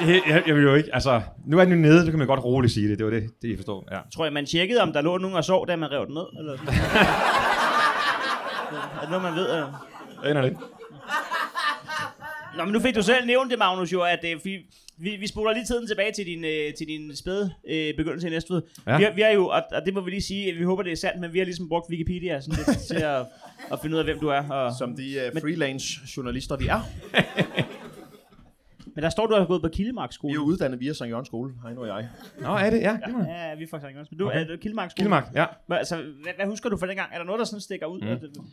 Jeg, 0.00 0.22
jeg, 0.28 0.42
jeg 0.46 0.54
vil 0.54 0.62
jo 0.62 0.74
ikke, 0.74 0.90
altså, 0.94 1.20
nu 1.46 1.58
er 1.58 1.64
den 1.64 1.72
jo 1.72 1.78
nede, 1.78 2.04
så 2.04 2.10
kan 2.10 2.18
man 2.18 2.26
godt 2.28 2.44
roligt 2.44 2.72
sige 2.74 2.88
det. 2.90 2.98
Det 2.98 3.04
var 3.06 3.12
det, 3.12 3.22
det 3.42 3.48
jeg 3.48 3.58
forstår. 3.58 3.84
Ja. 3.92 3.98
Tror 4.16 4.24
jeg, 4.24 4.32
man 4.32 4.46
tjekkede, 4.46 4.80
om 4.82 4.92
der 4.92 5.00
lå 5.00 5.18
nogen 5.18 5.36
og 5.36 5.44
sov, 5.44 5.66
da 5.68 5.76
man 5.76 5.90
rev 5.92 6.06
den 6.06 6.14
ned? 6.14 6.26
Eller? 6.38 6.52
er 8.96 9.00
det 9.00 9.08
noget, 9.10 9.22
man 9.22 9.34
ved? 9.34 9.50
Eller? 9.50 9.86
Jeg 10.22 10.30
aner 10.30 10.40
det 10.40 10.48
ikke. 10.48 10.60
Nå, 12.56 12.64
men 12.64 12.72
nu 12.72 12.80
fik 12.80 12.94
du 12.94 13.02
selv 13.02 13.26
nævnt 13.26 13.50
det, 13.50 13.58
Magnus, 13.58 13.92
jo, 13.92 14.02
at 14.02 14.24
øh, 14.24 14.44
vi, 14.44 14.58
vi, 14.98 15.16
vi 15.16 15.26
spoler 15.26 15.52
lige 15.52 15.64
tiden 15.64 15.86
tilbage 15.86 16.12
til 16.12 16.26
din, 16.26 16.44
øh, 16.44 16.74
til 16.74 16.86
din 16.88 17.16
spæde 17.16 17.54
øh, 17.68 17.96
begyndelse 17.96 18.26
i 18.26 18.30
Næstved. 18.30 18.62
Ja. 18.86 18.92
Ja. 18.92 18.98
Vi, 18.98 19.04
har, 19.04 19.12
vi 19.12 19.20
har 19.22 19.28
jo, 19.30 19.46
og, 19.46 19.62
og 19.72 19.86
det 19.86 19.94
må 19.94 20.00
vi 20.00 20.10
lige 20.10 20.22
sige, 20.22 20.50
at 20.52 20.58
vi 20.58 20.64
håber, 20.64 20.82
det 20.82 20.92
er 20.92 20.96
sandt, 20.96 21.20
men 21.20 21.32
vi 21.32 21.38
har 21.38 21.44
ligesom 21.44 21.68
brugt 21.68 21.90
Wikipedia 21.90 22.40
sådan 22.40 22.64
lidt 22.66 22.78
til 22.78 22.94
at, 22.96 23.26
at 23.72 23.78
finde 23.82 23.94
ud 23.94 23.98
af, 23.98 24.04
hvem 24.04 24.18
du 24.20 24.28
er. 24.28 24.48
Og, 24.50 24.72
Som 24.78 24.96
de 24.96 25.30
uh, 25.34 25.40
freelance 25.40 25.86
journalister, 26.16 26.56
vi 26.56 26.66
er. 26.66 26.80
men 28.94 29.02
der 29.04 29.10
står, 29.10 29.26
du 29.26 29.34
har 29.34 29.44
gået 29.46 29.62
på 29.62 29.68
Kildemark 29.68 30.10
Vi 30.10 30.14
skole. 30.14 30.30
er 30.32 30.34
jo 30.34 30.42
uddannet 30.42 30.80
via 30.80 30.92
St. 30.92 31.02
Jørgens 31.02 31.28
skole, 31.28 31.52
Heino 31.66 31.80
og 31.80 31.86
jeg. 31.86 32.08
Nå, 32.40 32.48
er 32.56 32.70
det? 32.70 32.80
Ja, 32.80 32.90
Ja, 32.92 32.96
Glimrende. 33.04 33.30
ja, 33.32 33.54
vi 33.54 33.62
er 33.64 33.68
fra 33.70 33.80
Sankt 33.80 33.94
Jørgens. 33.94 34.10
Men 34.10 34.18
du 34.18 34.26
Okay. 34.26 34.46
er 34.52 34.56
Kildemark 34.56 34.90
skole. 34.90 35.04
Gilmark, 35.04 35.24
ja. 35.34 35.44
Hvad, 35.66 35.78
altså, 35.78 35.96
hvad, 35.96 36.32
hvad, 36.36 36.46
husker 36.46 36.68
du 36.68 36.76
fra 36.76 36.86
dengang? 36.86 37.10
Er 37.12 37.18
der 37.18 37.24
noget, 37.24 37.38
der 37.38 37.44
sådan 37.44 37.60
stikker 37.60 37.86
ud? 37.86 38.00
Mm. 38.00 38.44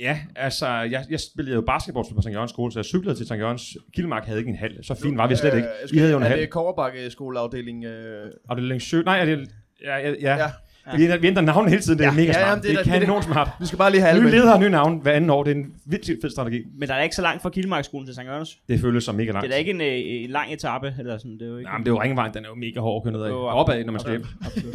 Ja, 0.00 0.18
altså, 0.36 0.66
jeg, 0.66 1.04
jeg 1.10 1.20
spillede 1.20 1.54
jo 1.54 1.60
basketball 1.60 2.06
på 2.14 2.22
St. 2.22 2.28
Jørgens 2.28 2.50
skole, 2.50 2.72
så 2.72 2.78
jeg 2.78 2.84
cyklede 2.84 3.14
til 3.14 3.26
St. 3.26 3.32
Jørgens. 3.32 3.76
Kilmark 3.94 4.24
havde 4.24 4.38
ikke 4.38 4.50
en 4.50 4.56
hal. 4.56 4.84
Så 4.84 4.94
fint 5.02 5.18
var 5.18 5.26
vi 5.26 5.36
slet 5.36 5.56
ikke. 5.56 5.68
Vi 5.92 5.98
havde 5.98 6.10
jo 6.10 6.16
en 6.16 6.22
er 6.22 6.28
hal. 6.28 6.40
det 6.40 6.50
Koverbakke 6.50 7.10
skoleafdeling? 7.10 7.84
Øh... 7.84 8.24
Det 8.24 8.32
er 8.48 8.54
længe 8.54 8.80
sø... 8.80 9.02
Nej, 9.02 9.20
er 9.20 9.24
det... 9.24 9.48
Ja, 9.84 9.96
ja, 9.96 10.14
ja. 10.20 10.36
Ja. 10.36 10.50
Ja. 10.92 10.96
Vi, 10.96 11.04
ændrer, 11.04 11.18
vi 11.18 11.26
ændrer 11.26 11.42
navn 11.42 11.68
hele 11.68 11.82
tiden, 11.82 11.98
det 11.98 12.04
er 12.04 12.10
Ja, 12.10 12.16
mega 12.16 12.26
ja, 12.26 12.32
smart. 12.32 12.46
jamen, 12.48 12.62
det 12.62 12.70
det, 12.76 12.84
kan 12.84 12.94
det 12.94 13.02
er 13.02 13.06
nogen 13.06 13.22
smart. 13.22 13.48
Vi 13.60 13.66
skal 13.66 13.78
bare 13.78 13.90
lige 13.90 14.00
have 14.00 14.10
alle 14.10 14.24
Nye 14.24 14.30
ledere 14.30 14.46
har 14.48 14.58
nye 14.58 14.70
navn 14.70 14.98
hver 15.02 15.12
anden 15.12 15.30
år. 15.30 15.42
Det 15.44 15.50
er 15.50 15.54
en 15.54 15.72
vildt 15.86 16.20
fed 16.22 16.30
strategi. 16.30 16.62
Men 16.78 16.88
der 16.88 16.94
er 16.94 17.02
ikke 17.02 17.16
så 17.16 17.22
langt 17.22 17.42
fra 17.42 17.50
Kildemarkskolen 17.50 18.06
til 18.06 18.14
Sankt 18.14 18.30
Jørgens. 18.30 18.58
Det 18.68 18.80
føles 18.80 19.04
som 19.04 19.14
mega 19.14 19.32
langt. 19.32 19.42
Det 19.42 19.48
er 19.48 19.54
da 19.54 19.58
ikke 19.58 19.70
en, 19.70 19.80
øh, 19.80 20.24
en 20.24 20.30
lang 20.30 20.52
etape, 20.52 20.94
eller 20.98 21.18
sådan. 21.18 21.32
Det 21.32 21.42
er 21.42 21.46
jo 21.46 21.56
ikke... 21.56 21.68
Nej, 21.68 21.78
men 21.78 21.84
det 21.84 21.90
er 21.90 21.94
jo 21.94 22.02
ringvejen, 22.02 22.34
den 22.34 22.44
er 22.44 22.48
jo 22.48 22.54
mega 22.54 22.80
hård 22.80 23.00
at 23.00 23.02
køre 23.04 23.12
nedad. 23.12 23.28
Jo, 23.28 23.46
Opad, 23.46 23.84
når 23.84 23.92
man 23.92 24.00
skal 24.00 24.10
hjem. 24.12 24.24
Absolut. 24.46 24.74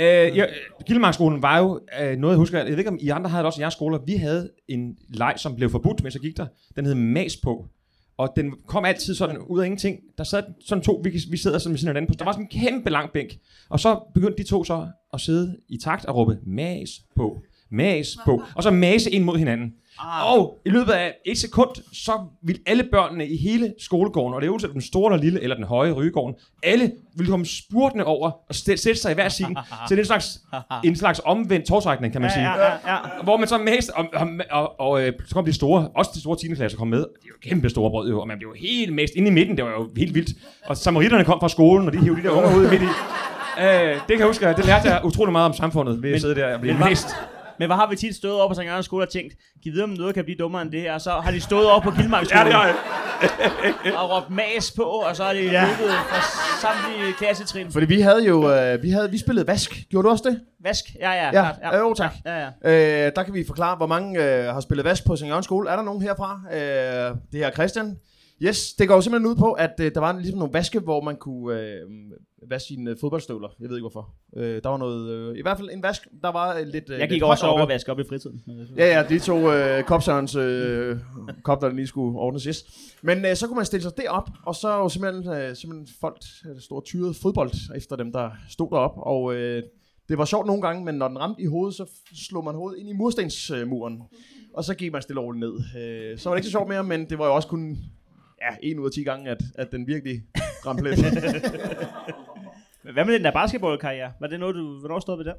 Øh, 0.00 0.36
ja, 0.36 0.44
Gildemarkskolen 0.86 1.42
var 1.42 1.58
jo 1.58 1.80
øh, 2.02 2.16
noget, 2.16 2.32
jeg 2.34 2.38
husker. 2.38 2.58
Jeg 2.58 2.70
ved 2.70 2.78
ikke, 2.78 2.90
om 2.90 2.98
I 3.00 3.08
andre 3.08 3.30
havde 3.30 3.38
det 3.40 3.46
også 3.46 3.60
i 3.60 3.62
jeres 3.62 3.74
skoler. 3.74 3.98
Vi 4.06 4.12
havde 4.14 4.50
en 4.68 4.96
leg, 5.08 5.34
som 5.36 5.56
blev 5.56 5.70
forbudt, 5.70 6.02
mens 6.02 6.14
jeg 6.14 6.22
gik 6.22 6.36
der. 6.36 6.46
Den 6.76 6.86
hed 6.86 6.94
Mas 6.94 7.36
på. 7.36 7.66
Og 8.18 8.32
den 8.36 8.54
kom 8.66 8.84
altid 8.84 9.14
sådan 9.14 9.38
ud 9.38 9.60
af 9.60 9.64
ingenting. 9.64 9.98
Der 10.18 10.24
sad 10.24 10.42
sådan 10.66 10.82
to, 10.84 11.00
vi, 11.04 11.10
vi 11.30 11.36
sidder 11.36 11.58
sådan 11.58 11.72
ved 11.72 11.78
siden 11.78 11.88
af 11.88 11.92
hinanden 11.94 12.14
på. 12.14 12.18
Der 12.18 12.24
var 12.24 12.32
sådan 12.32 12.48
en 12.52 12.60
kæmpe 12.60 12.90
lang 12.90 13.10
bænk. 13.12 13.30
Og 13.68 13.80
så 13.80 14.00
begyndte 14.14 14.42
de 14.42 14.48
to 14.48 14.64
så 14.64 14.86
at 15.12 15.20
sidde 15.20 15.56
i 15.68 15.78
takt 15.78 16.04
og 16.04 16.16
råbe, 16.16 16.38
mas 16.46 16.90
på, 17.16 17.42
mas 17.70 18.18
på. 18.24 18.42
Og 18.54 18.62
så 18.62 18.70
mase 18.70 19.10
ind 19.10 19.24
mod 19.24 19.38
hinanden. 19.38 19.72
Ah. 20.00 20.32
Og 20.32 20.60
i 20.66 20.70
løbet 20.70 20.92
af 20.92 21.14
et 21.26 21.38
sekund, 21.38 21.70
så 21.92 22.12
vil 22.42 22.58
alle 22.66 22.84
børnene 22.92 23.28
i 23.28 23.36
hele 23.36 23.74
skolegården, 23.78 24.34
og 24.34 24.40
det 24.40 24.46
er 24.46 24.50
uanset 24.50 24.72
den 24.72 24.80
store 24.80 25.12
eller 25.12 25.24
lille, 25.24 25.42
eller 25.42 25.56
den 25.56 25.64
høje 25.64 25.92
rygegården, 25.92 26.36
alle 26.62 26.92
vil 27.16 27.26
komme 27.26 27.46
spurtende 27.46 28.04
over 28.04 28.30
og 28.48 28.54
sætte 28.54 28.94
sig 28.94 29.10
i 29.10 29.14
hver 29.14 29.28
sin, 29.28 29.56
til 29.88 29.98
en 29.98 30.04
slags, 30.04 30.40
en 30.84 30.96
slags 30.96 31.20
omvendt 31.24 31.66
tårtrækning, 31.66 32.12
kan 32.12 32.22
man 32.22 32.30
sige. 32.30 32.42
Ja, 32.42 32.56
ja, 32.56 32.72
ja, 32.72 32.92
ja. 32.92 33.22
Hvor 33.22 33.36
man 33.36 33.48
så 33.48 33.58
mest, 33.58 33.90
og, 33.90 34.06
og, 34.14 34.28
og, 34.50 34.80
og 34.80 35.02
øh, 35.02 35.12
så 35.26 35.34
kom 35.34 35.44
de 35.44 35.52
store, 35.52 35.88
også 35.94 36.10
de 36.14 36.20
store 36.20 36.36
10. 36.36 36.54
klasser 36.54 36.78
kom 36.78 36.88
med, 36.88 36.98
det 36.98 37.04
er 37.04 37.28
jo 37.28 37.34
kæmpe 37.42 37.68
store 37.68 37.90
brød, 37.90 38.10
jo, 38.10 38.20
og 38.20 38.28
man 38.28 38.38
blev 38.38 38.54
helt 38.60 38.94
mest 38.94 39.14
inde 39.14 39.28
i 39.28 39.32
midten, 39.32 39.56
det 39.56 39.64
var 39.64 39.70
jo 39.70 39.90
helt 39.96 40.14
vildt. 40.14 40.30
Og 40.66 40.76
samaritterne 40.76 41.24
kom 41.24 41.40
fra 41.40 41.48
skolen, 41.48 41.86
og 41.86 41.92
de 41.92 41.98
hævde 41.98 42.22
de 42.22 42.26
der 42.26 42.30
unger 42.30 42.56
ud 42.56 42.70
midt 42.70 42.82
i. 42.82 42.86
Øh, 43.60 43.94
det 43.94 44.00
kan 44.08 44.18
jeg 44.18 44.26
huske, 44.26 44.46
det 44.46 44.64
lærte 44.66 44.88
jeg 44.88 45.00
utrolig 45.04 45.32
meget 45.32 45.46
om 45.46 45.52
samfundet 45.54 46.02
ved 46.02 46.12
at 46.14 46.20
sidde 46.20 46.34
der 46.34 46.54
og 46.54 46.60
blive 46.60 46.74
men 46.78 46.88
mest. 46.88 47.08
Men 47.58 47.68
hvad 47.68 47.76
har 47.76 47.86
vi 47.90 47.96
tit 47.96 48.16
stået 48.16 48.34
over 48.34 48.48
på 48.48 48.54
Sankt 48.54 48.68
Jørgens 48.68 48.86
skole 48.86 49.04
og 49.04 49.08
tænkt, 49.08 49.34
giv 49.62 49.72
videre 49.72 49.84
om 49.84 49.90
noget 49.90 50.14
kan 50.14 50.24
blive 50.24 50.36
dummere 50.38 50.62
end 50.62 50.70
det 50.72 50.80
her, 50.80 50.94
og 50.94 51.00
så 51.00 51.10
har 51.10 51.30
de 51.30 51.40
stået 51.40 51.70
over 51.70 51.80
på 51.80 51.90
Kildemarkskolen 51.90 52.46
Ja, 52.46 52.52
det 52.52 52.54
har 52.54 52.66
jeg. 52.66 52.74
og 53.96 54.10
råbt 54.16 54.30
mas 54.30 54.70
på, 54.76 54.82
og 54.82 55.16
så 55.16 55.24
er 55.24 55.32
det 55.32 55.44
ja. 55.52 55.64
løbet 55.64 55.94
fra 56.10 56.20
samtlige 56.60 57.12
klassetrin. 57.12 57.72
Fordi 57.72 57.86
vi 57.86 58.00
havde 58.00 58.24
jo, 58.24 58.52
øh, 58.52 58.82
vi, 58.82 58.90
havde, 58.90 59.10
vi 59.10 59.18
spillede 59.18 59.46
vask. 59.46 59.82
Gjorde 59.90 60.06
du 60.06 60.10
også 60.10 60.24
det? 60.28 60.40
Vask, 60.64 60.84
ja, 61.00 61.10
ja, 61.12 61.24
Ja, 61.24 61.30
klart, 61.30 61.54
ja. 61.62 61.76
Jo, 61.78 61.94
tak. 61.94 62.12
Ja, 62.26 62.48
ja. 62.64 63.06
Øh, 63.06 63.12
der 63.16 63.22
kan 63.22 63.34
vi 63.34 63.44
forklare, 63.46 63.76
hvor 63.76 63.86
mange 63.86 64.24
øh, 64.24 64.44
har 64.54 64.60
spillet 64.60 64.84
vask 64.84 65.06
på 65.06 65.16
St. 65.16 65.24
Jørgens 65.24 65.44
skole. 65.44 65.70
Er 65.70 65.76
der 65.76 65.82
nogen 65.82 66.02
herfra? 66.02 66.40
Øh, 66.52 66.58
det 67.32 67.40
her 67.40 67.46
er 67.46 67.50
Christian. 67.50 67.96
Yes, 68.42 68.74
det 68.74 68.88
går 68.88 68.94
jo 68.94 69.00
simpelthen 69.00 69.30
ud 69.30 69.36
på, 69.36 69.52
at 69.52 69.74
øh, 69.80 69.94
der 69.94 70.00
var 70.00 70.18
ligesom 70.18 70.38
nogle 70.38 70.54
vaske, 70.54 70.78
hvor 70.80 71.00
man 71.00 71.16
kunne 71.16 71.60
øh, 71.60 71.80
vaske 72.50 72.66
sine 72.66 72.90
øh, 72.90 72.96
fodboldstøvler. 73.00 73.48
Jeg 73.60 73.68
ved 73.68 73.76
ikke 73.76 73.82
hvorfor. 73.82 74.14
Øh, 74.36 74.62
der 74.62 74.68
var 74.68 74.76
noget, 74.76 75.10
øh, 75.10 75.38
i 75.38 75.42
hvert 75.42 75.56
fald 75.56 75.70
en 75.72 75.82
vask, 75.82 76.08
der 76.22 76.32
var 76.32 76.58
øh, 76.58 76.66
lidt 76.66 76.84
øh, 76.90 76.90
Jeg 76.90 76.98
lidt 76.98 77.10
gik 77.10 77.22
højt 77.22 77.30
også 77.30 77.46
over 77.46 77.62
at 77.62 77.68
vaske 77.68 77.92
op 77.92 78.00
i 78.00 78.04
fritiden. 78.08 78.42
Ja, 78.76 78.86
ja, 78.98 79.04
de 79.08 79.18
to 79.18 79.52
øh, 79.52 79.84
kopsørens 79.84 80.34
øh, 80.34 80.96
kop, 81.42 81.60
der 81.60 81.68
lige 81.68 81.86
skulle 81.86 82.18
ordnes 82.18 82.44
yes. 82.44 82.64
Men 83.02 83.24
øh, 83.24 83.36
så 83.36 83.46
kunne 83.46 83.56
man 83.56 83.64
stille 83.64 83.82
sig 83.82 83.92
derop, 83.96 84.30
og 84.46 84.54
så 84.54 84.68
var 84.68 84.88
simpelthen, 84.88 85.32
øh, 85.32 85.56
simpelthen 85.56 85.88
folk, 86.00 86.16
øh, 86.50 86.60
stod 86.60 86.76
og 86.76 86.84
tyrede 86.84 87.14
fodbold 87.14 87.50
efter 87.76 87.96
dem, 87.96 88.12
der 88.12 88.30
stod 88.48 88.70
derop. 88.70 88.94
Og 88.96 89.34
øh, 89.34 89.62
det 90.08 90.18
var 90.18 90.24
sjovt 90.24 90.46
nogle 90.46 90.62
gange, 90.62 90.84
men 90.84 90.94
når 90.94 91.08
den 91.08 91.18
ramte 91.18 91.42
i 91.42 91.46
hovedet, 91.46 91.74
så 91.74 91.86
slog 92.28 92.44
man 92.44 92.54
hovedet 92.54 92.78
ind 92.80 92.88
i 92.88 92.92
murstensmuren. 92.92 94.02
Og 94.54 94.64
så 94.64 94.74
gik 94.74 94.92
man 94.92 95.02
stille 95.02 95.20
og 95.20 95.26
roligt 95.26 95.40
ned. 95.40 95.54
Øh, 95.82 96.18
så 96.18 96.28
var 96.28 96.34
det 96.34 96.38
ikke 96.38 96.46
så 96.46 96.50
sjovt 96.50 96.68
mere, 96.68 96.84
men 96.84 97.10
det 97.10 97.18
var 97.18 97.26
jo 97.26 97.34
også 97.34 97.48
kun 97.48 97.78
ja, 98.42 98.56
en 98.62 98.78
ud 98.78 98.86
af 98.86 98.92
10 98.92 99.02
gange, 99.02 99.30
at, 99.30 99.42
at 99.54 99.72
den 99.72 99.86
virkelig 99.86 100.22
ramte 100.66 100.84
lidt. 100.84 101.00
Hvad 102.92 103.04
med 103.04 103.14
den 103.14 103.24
der 103.24 103.30
basketballkarriere? 103.30 104.12
Var 104.20 104.26
det 104.26 104.40
noget, 104.40 104.54
du, 104.54 104.78
hvornår 104.78 105.00
stod 105.00 105.16
ved 105.16 105.24
der? 105.24 105.34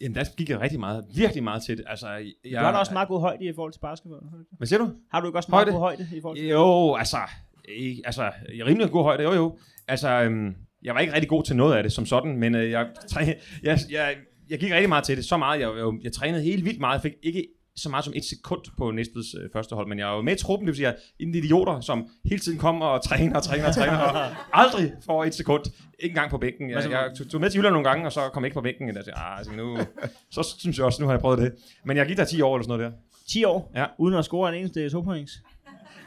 Jamen, 0.00 0.14
der 0.14 0.24
gik 0.36 0.50
jeg 0.50 0.60
rigtig 0.60 0.80
meget, 0.80 1.04
virkelig 1.14 1.42
meget 1.44 1.62
til 1.62 1.76
det. 1.78 1.84
Altså, 1.88 2.08
jeg, 2.08 2.24
Du 2.44 2.56
har 2.56 2.72
da 2.72 2.78
også 2.78 2.92
meget 2.92 3.08
god 3.08 3.20
højde 3.20 3.44
i 3.44 3.52
forhold 3.54 3.72
til 3.72 3.80
basketball. 3.80 4.20
Hvad 4.56 4.66
siger 4.66 4.78
du? 4.78 4.90
Har 5.10 5.20
du 5.20 5.26
ikke 5.26 5.38
også 5.38 5.50
meget 5.50 5.64
Højde? 5.64 5.72
god 5.72 5.80
højde 5.80 6.08
i 6.16 6.20
forhold 6.20 6.38
til 6.38 6.48
Jo, 6.48 6.94
altså, 6.94 7.18
ikke, 7.68 8.02
altså, 8.04 8.22
jeg 8.22 8.60
er 8.60 8.66
rimelig 8.66 8.90
god 8.90 9.02
højde, 9.02 9.22
jo 9.22 9.32
jo. 9.32 9.58
Altså, 9.88 10.08
øhm, 10.08 10.54
jeg 10.82 10.94
var 10.94 11.00
ikke 11.00 11.12
rigtig 11.12 11.28
god 11.28 11.44
til 11.44 11.56
noget 11.56 11.76
af 11.76 11.82
det 11.82 11.92
som 11.92 12.06
sådan, 12.06 12.36
men 12.36 12.54
øh, 12.54 12.70
jeg, 12.70 12.86
træ, 13.08 13.20
jeg, 13.62 13.78
jeg, 13.90 14.16
jeg 14.50 14.58
gik 14.58 14.72
rigtig 14.72 14.88
meget 14.88 15.04
til 15.04 15.16
det. 15.16 15.24
Så 15.24 15.36
meget, 15.36 15.60
jeg, 15.60 15.70
jeg, 15.76 15.86
jeg 16.02 16.12
trænede 16.12 16.42
helt 16.42 16.64
vildt 16.64 16.80
meget. 16.80 16.94
Jeg 16.94 17.02
fik 17.02 17.12
ikke 17.22 17.46
så 17.82 17.88
meget 17.88 18.04
som 18.04 18.12
et 18.16 18.24
sekund 18.24 18.60
på 18.78 18.90
Næstveds 18.90 19.34
øh, 19.34 19.50
første 19.52 19.74
hold, 19.74 19.88
men 19.88 19.98
jeg 19.98 20.06
var 20.06 20.14
jo 20.16 20.22
med 20.22 20.32
i 20.36 20.38
truppen, 20.38 20.66
det 20.66 20.72
vil 20.72 20.76
sige, 20.76 20.86
er 20.88 20.94
en 21.20 21.34
idioter, 21.34 21.80
som 21.80 22.08
hele 22.24 22.40
tiden 22.40 22.58
kommer 22.58 22.86
og 22.86 23.02
træner 23.04 23.36
og 23.36 23.42
træner 23.42 23.68
og 23.68 23.74
træner, 23.74 23.98
og 24.08 24.26
aldrig 24.52 24.92
får 25.06 25.24
et 25.24 25.34
sekund, 25.34 25.64
ikke 25.98 26.12
engang 26.12 26.30
på 26.30 26.38
bænken. 26.38 26.70
Jeg, 26.70 26.90
jeg 26.90 27.10
tog, 27.30 27.40
med 27.40 27.50
til 27.50 27.58
Jylland 27.58 27.72
nogle 27.72 27.88
gange, 27.88 28.06
og 28.06 28.12
så 28.12 28.20
kom 28.32 28.42
jeg 28.42 28.46
ikke 28.46 28.54
på 28.54 28.60
bænken, 28.60 28.88
og 28.90 28.94
jeg 28.96 29.04
tænkte, 29.04 29.20
ah, 29.20 29.38
altså, 29.38 29.52
nu, 29.52 29.78
så 30.30 30.54
synes 30.58 30.76
jeg 30.78 30.86
også, 30.86 31.02
nu 31.02 31.06
har 31.06 31.14
jeg 31.14 31.20
prøvet 31.20 31.38
det. 31.38 31.52
Men 31.84 31.96
jeg 31.96 32.06
gik 32.06 32.16
der 32.16 32.24
10 32.24 32.40
år 32.40 32.56
eller 32.56 32.64
sådan 32.64 32.78
noget 32.78 32.92
der. 32.92 32.98
10 33.28 33.44
år, 33.44 33.72
Ja. 33.76 33.84
uden 33.98 34.14
at 34.14 34.24
score 34.24 34.48
en 34.48 34.54
eneste 34.58 34.90
to 34.90 35.00
points. 35.00 35.32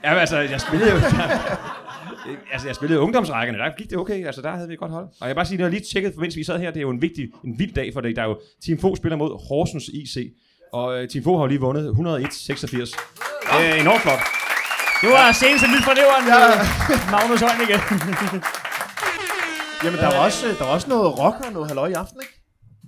Ja, 0.04 0.10
men 0.10 0.20
altså, 0.20 0.38
jeg 0.40 0.62
spillede 0.62 0.92
jo... 0.92 0.98
altså, 2.54 2.68
jeg 2.68 2.76
spillede 2.76 3.00
ungdomsrækkerne, 3.00 3.58
der 3.60 3.76
gik 3.78 3.90
det 3.90 3.98
okay, 3.98 4.26
altså 4.26 4.42
der 4.42 4.52
havde 4.52 4.68
vi 4.68 4.74
et 4.74 4.80
godt 4.80 4.92
hold. 4.92 5.06
Og 5.06 5.16
jeg 5.22 5.28
vil 5.28 5.36
bare 5.36 5.46
sige, 5.46 5.58
det 5.58 5.64
har 5.64 5.70
lige 5.70 5.82
tjekket, 5.92 6.18
mens 6.18 6.36
vi 6.36 6.44
sad 6.44 6.60
her, 6.60 6.72
det 6.72 6.78
er 6.78 6.82
jo 6.82 6.90
en 6.90 7.02
vigtig, 7.02 7.30
en 7.46 7.60
vild 7.60 7.74
dag, 7.74 7.94
for 7.94 8.02
det. 8.02 8.16
der 8.16 8.22
er 8.22 8.28
jo 8.28 8.40
Team 8.66 8.80
Fo 8.80 8.96
spiller 8.96 9.16
mod 9.18 9.48
Horsens 9.48 9.88
IC, 9.88 10.34
og 10.74 11.04
øh, 11.04 11.10
Team 11.10 11.24
Fo 11.24 11.38
har 11.40 11.48
lige 11.48 11.60
vundet 11.60 11.90
101-86. 11.90 11.94
Det 13.58 13.70
er 13.70 13.76
enormt 13.76 14.02
flot. 14.02 14.20
Det 15.02 15.10
var 15.10 15.32
seneste 15.32 15.68
nyt 15.68 15.84
fra 15.88 15.94
leveren. 16.00 16.26
Ja. 16.34 16.42
Magnus 17.16 17.40
Heunicke. 17.46 17.74
Jamen, 19.84 20.00
der 20.00 20.06
var, 20.16 20.26
også, 20.26 20.48
der 20.60 20.66
var 20.66 20.72
også 20.74 20.90
noget 20.90 21.20
rock 21.20 21.36
og 21.46 21.52
noget 21.54 21.68
halløj 21.68 21.88
i 21.88 21.94
aften, 21.94 22.20
ikke? 22.22 22.34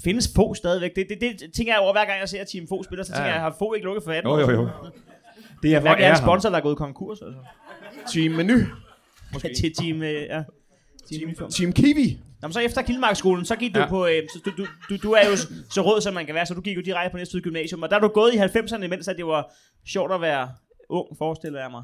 Findes 0.03 0.29
Fo 0.35 0.53
stadigvæk? 0.53 0.91
Det, 0.95 1.05
det, 1.09 1.17
det, 1.21 1.53
tænker 1.55 1.73
jeg 1.73 1.79
over, 1.81 1.91
hver 1.93 2.05
gang 2.05 2.19
jeg 2.19 2.29
ser 2.29 2.43
Team 2.43 2.65
Fo 2.69 2.83
spiller, 2.83 3.03
så 3.03 3.11
tænker 3.11 3.27
Ja. 3.27 3.33
jeg, 3.33 3.41
har 3.41 3.55
Fo 3.59 3.73
ikke 3.73 3.85
lukket 3.85 4.03
for 4.03 4.11
18 4.11 4.31
Jo, 4.31 4.39
jo, 4.39 4.51
jo. 4.51 4.67
Det 5.63 5.75
er, 5.75 5.79
hvor 5.79 5.89
er 5.89 5.95
er 5.95 6.11
en 6.11 6.17
sponsor, 6.17 6.49
der 6.49 6.57
er 6.57 6.61
gået 6.61 6.77
konkurs? 6.77 7.17
Altså? 7.21 7.39
Team 8.13 8.31
Menu. 8.31 8.57
Måske. 9.33 9.49
Til 9.61 9.73
Team... 9.79 10.01
Øh, 10.01 10.13
ja. 10.13 10.43
Team, 11.09 11.35
team. 11.35 11.51
Team 11.51 11.73
Kiwi. 11.73 12.19
Nå, 12.43 12.47
men 12.47 12.53
så 12.53 12.59
efter 12.59 12.81
Kildmarkskolen, 12.81 13.45
så 13.45 13.55
gik 13.55 13.75
du 13.75 13.79
Ja. 13.79 13.89
på... 13.89 14.05
Øh, 14.07 14.13
så 14.33 14.39
du, 14.45 14.51
du, 14.57 14.65
du, 14.89 14.97
du, 15.03 15.11
er 15.11 15.29
jo 15.29 15.35
så 15.69 15.81
rød, 15.81 16.01
som 16.01 16.13
man 16.13 16.25
kan 16.25 16.35
være, 16.35 16.45
så 16.45 16.53
du 16.53 16.61
gik 16.61 16.75
jo 16.75 16.81
direkte 16.81 17.11
på 17.11 17.17
næste 17.17 17.41
gymnasium. 17.41 17.83
Og 17.83 17.89
der 17.89 17.95
er 17.95 17.99
du 17.99 18.07
gået 18.07 18.33
i 18.33 18.37
90'erne, 18.37 18.87
mens 18.87 19.07
at 19.07 19.17
det 19.17 19.25
var 19.25 19.53
sjovt 19.87 20.11
at 20.13 20.21
være 20.21 20.49
ung, 20.89 21.17
forestiller 21.17 21.59
jeg 21.61 21.71
mig. 21.71 21.83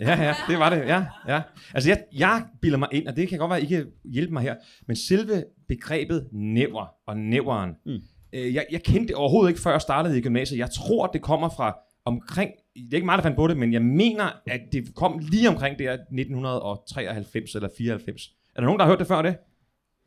Ja, 0.00 0.22
ja, 0.22 0.34
det 0.48 0.58
var 0.58 0.70
det, 0.70 0.78
ja. 0.78 1.04
ja. 1.28 1.42
Altså, 1.74 1.90
jeg, 1.90 2.04
jeg 2.12 2.44
bilder 2.62 2.78
mig 2.78 2.88
ind, 2.92 3.06
og 3.08 3.16
det 3.16 3.28
kan 3.28 3.38
godt 3.38 3.48
være, 3.50 3.58
at 3.58 3.64
I 3.64 3.66
kan 3.66 3.86
hjælpe 4.04 4.32
mig 4.32 4.42
her, 4.42 4.54
men 4.86 4.96
selve 4.96 5.44
begrebet 5.68 6.28
næver 6.32 6.86
og 7.06 7.16
næveren, 7.16 7.70
mm. 7.86 7.98
øh, 8.32 8.54
jeg, 8.54 8.66
jeg 8.72 8.82
kendte 8.82 9.08
det 9.08 9.16
overhovedet 9.16 9.50
ikke, 9.50 9.60
før 9.60 9.70
jeg 9.70 9.80
startede 9.80 10.18
i 10.18 10.20
gymnasiet. 10.20 10.58
Jeg 10.58 10.70
tror, 10.70 11.06
det 11.06 11.22
kommer 11.22 11.48
fra 11.48 11.78
omkring, 12.04 12.50
det 12.74 12.92
er 12.92 12.94
ikke 12.94 13.06
mig, 13.06 13.18
der 13.18 13.22
fandt 13.22 13.36
på 13.36 13.46
det, 13.46 13.56
men 13.56 13.72
jeg 13.72 13.82
mener, 13.82 14.24
at 14.46 14.60
det 14.72 14.94
kom 14.94 15.18
lige 15.18 15.48
omkring 15.48 15.78
det 15.78 15.86
her 15.86 15.92
1993 15.92 17.54
eller 17.54 17.68
94. 17.78 18.22
Er 18.54 18.60
der 18.60 18.66
nogen, 18.66 18.78
der 18.78 18.84
har 18.84 18.92
hørt 18.92 18.98
det 18.98 19.06
før 19.06 19.22
det? 19.22 19.36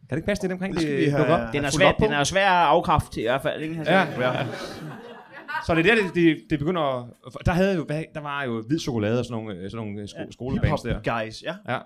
Kan 0.10 0.16
det 0.16 0.18
ikke 0.18 0.26
passe 0.28 0.42
det 0.42 0.50
er 0.50 0.54
omkring 0.56 0.74
Det 0.74 0.82
skal 0.82 0.94
det? 0.98 1.06
vi 1.06 1.10
have- 1.10 1.28
op? 1.28 1.54
Den 1.54 1.66
er, 1.66 1.70
svær, 1.70 1.88
op 1.90 1.96
den 2.00 2.12
er 2.14 2.24
svær 2.24 2.50
at 2.52 2.68
afkræfte 2.68 3.22
i 3.22 3.24
hvert 3.24 3.42
fald, 3.42 3.62
ikke? 3.62 3.76
Altså, 3.78 3.94
Ja, 3.94 4.00
ja. 4.20 4.46
Så 5.66 5.76
det 5.76 5.86
er 5.90 5.96
der, 5.96 6.04
det, 6.04 6.16
det, 6.16 6.38
det 6.50 6.60
begynder 6.60 6.82
at... 7.28 7.46
Der, 7.46 7.52
havde 7.52 7.76
jo, 7.76 7.86
der 7.90 8.22
var 8.22 8.44
jo 8.44 8.64
hvid 8.68 8.80
chokolade 8.80 9.20
og 9.20 9.26
sådan 9.26 9.44
nogle, 9.44 9.60
øh, 9.60 9.72
sådan 9.72 9.86
nogle 9.86 10.08
sko, 10.08 10.20
skolebands 10.32 10.82
der. 10.82 10.94
guys, 11.24 11.44
ja. 11.44 11.54
Ja. 11.74 11.78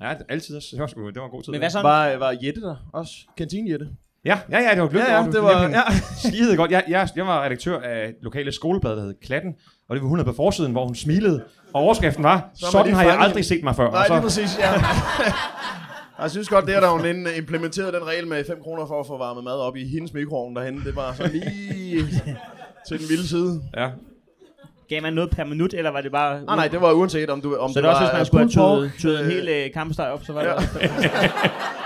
Ja, 0.00 0.14
altid 0.28 0.56
også. 0.56 0.68
Det 0.72 0.80
var, 0.80 0.86
det 0.86 0.96
var 1.20 1.24
en 1.24 1.30
god 1.30 1.42
tid. 1.42 1.50
Men 1.52 1.60
hvad 1.60 1.70
så? 1.70 1.82
Var, 1.82 2.16
var 2.16 2.34
Jette 2.42 2.60
der 2.60 2.76
også? 2.92 3.12
Kantine 3.38 3.70
Jette? 3.70 3.88
Ja, 4.24 4.38
ja, 4.50 4.58
ja, 4.58 4.70
det 4.74 4.82
var 4.82 4.88
gløgg. 4.88 5.04
Ja, 5.08 5.16
ja, 5.20 5.26
det 5.30 5.42
var- 5.42 5.62
ja. 5.68 5.82
Skide 6.28 6.56
godt. 6.56 6.70
Jeg, 6.70 6.84
jeg, 6.88 7.08
jeg 7.16 7.26
var 7.26 7.44
redaktør 7.44 7.80
af 7.80 8.12
lokale 8.22 8.52
skoleblad, 8.52 8.96
der 8.96 9.02
hed 9.02 9.14
Klatten, 9.24 9.54
og 9.88 9.96
det 9.96 10.02
var 10.02 10.08
hun 10.08 10.18
havde 10.18 10.26
på 10.30 10.36
forsiden, 10.36 10.72
hvor 10.72 10.86
hun 10.86 10.94
smilede, 10.94 11.44
og 11.74 11.82
overskriften 11.82 12.24
var, 12.24 12.50
Så 12.54 12.66
sådan 12.72 12.94
har 12.94 13.02
jeg 13.02 13.18
aldrig 13.18 13.44
set 13.44 13.64
mig 13.64 13.76
før. 13.76 13.90
Nej, 13.90 14.00
og 14.00 14.06
lige 14.08 14.30
så, 14.30 14.40
præcis, 14.42 14.58
ja. 14.58 14.72
Jeg 16.22 16.30
synes 16.30 16.48
godt, 16.48 16.66
det 16.66 16.76
er 16.76 16.80
der 16.80 16.88
hun 16.88 17.06
inden 17.06 17.26
implementeret 17.36 17.94
den 17.94 18.06
regel 18.06 18.26
med 18.26 18.44
5 18.46 18.56
kroner 18.62 18.86
for 18.86 19.00
at 19.00 19.06
få 19.06 19.18
varmet 19.18 19.44
mad 19.44 19.52
op 19.60 19.76
i 19.76 19.88
hendes 19.88 20.12
mikroovn 20.12 20.56
derhen. 20.56 20.82
Det 20.84 20.96
var 20.96 21.14
så 21.16 21.26
lige 21.32 22.02
til 22.88 22.98
den 23.00 23.08
vilde 23.08 23.28
side. 23.28 23.62
ja. 23.76 23.88
Gav 24.88 25.02
man 25.02 25.12
noget 25.12 25.30
per 25.30 25.44
minut, 25.44 25.74
eller 25.74 25.90
var 25.90 26.00
det 26.00 26.12
bare... 26.12 26.42
Nej, 26.44 26.56
nej, 26.56 26.68
det 26.68 26.80
var 26.80 26.92
uanset 26.92 27.30
om 27.30 27.40
du 27.40 27.56
om 27.56 27.72
Så 27.72 27.80
det 27.80 27.86
er 27.86 27.90
også, 27.90 28.02
hvis 28.02 28.32
man 28.32 28.50
skulle 28.50 28.80
have 28.80 28.92
tøet 29.00 29.20
en 29.20 29.24
øh, 29.26 29.30
hel 29.32 29.48
øh, 29.48 29.72
kampsteg 29.72 30.06
op, 30.10 30.24
så 30.24 30.32
var 30.32 30.40
det 30.40 30.48
Ja. 30.50 30.54
også, 30.54 30.68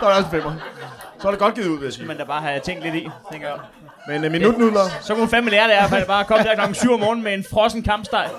Der 0.00 0.06
var 0.06 0.16
også 0.18 0.30
femmer. 0.30 0.52
Så 1.20 1.26
er 1.28 1.32
det 1.32 1.40
godt 1.40 1.54
givet 1.54 1.66
ud, 1.68 1.78
vil 1.78 1.84
jeg 1.84 1.92
sige. 1.92 2.06
man 2.06 2.16
da 2.16 2.24
bare 2.24 2.40
have 2.42 2.60
tænkt 2.60 2.82
lidt 2.82 2.94
i, 2.94 3.08
tænker 3.32 3.48
jeg. 3.48 3.58
Men 4.08 4.24
uh, 4.24 4.32
minutnudler, 4.32 4.80
Så 5.02 5.08
kunne 5.12 5.20
hun 5.22 5.28
fandme 5.28 5.50
lære 5.50 5.64
det 5.64 5.72
i 5.72 5.76
hvert 5.80 5.90
fald 5.90 6.06
bare 6.06 6.24
komme 6.24 6.44
der 6.44 6.54
klokken 6.54 6.74
7 6.74 6.92
om 6.92 7.00
morgenen 7.00 7.24
med 7.24 7.34
en 7.34 7.44
frossen 7.50 7.82
kampsteg. 7.82 8.28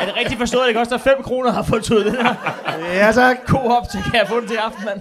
Er 0.00 0.04
det 0.06 0.16
rigtigt 0.16 0.38
forstået, 0.38 0.62
at 0.62 0.68
det 0.68 0.76
koster 0.76 0.98
5 0.98 1.22
kroner 1.22 1.48
at 1.48 1.54
have 1.54 1.64
fået 1.64 1.84
tøet 1.84 2.06
den 2.06 2.14
her 2.14 2.34
ja 3.00 3.12
tak. 3.12 3.36
Coop 3.46 3.82
til, 3.92 4.00
kan 4.02 4.14
jeg 4.14 4.28
få 4.28 4.40
den 4.40 4.48
til 4.48 4.56
aften, 4.56 4.84
mand? 4.84 5.00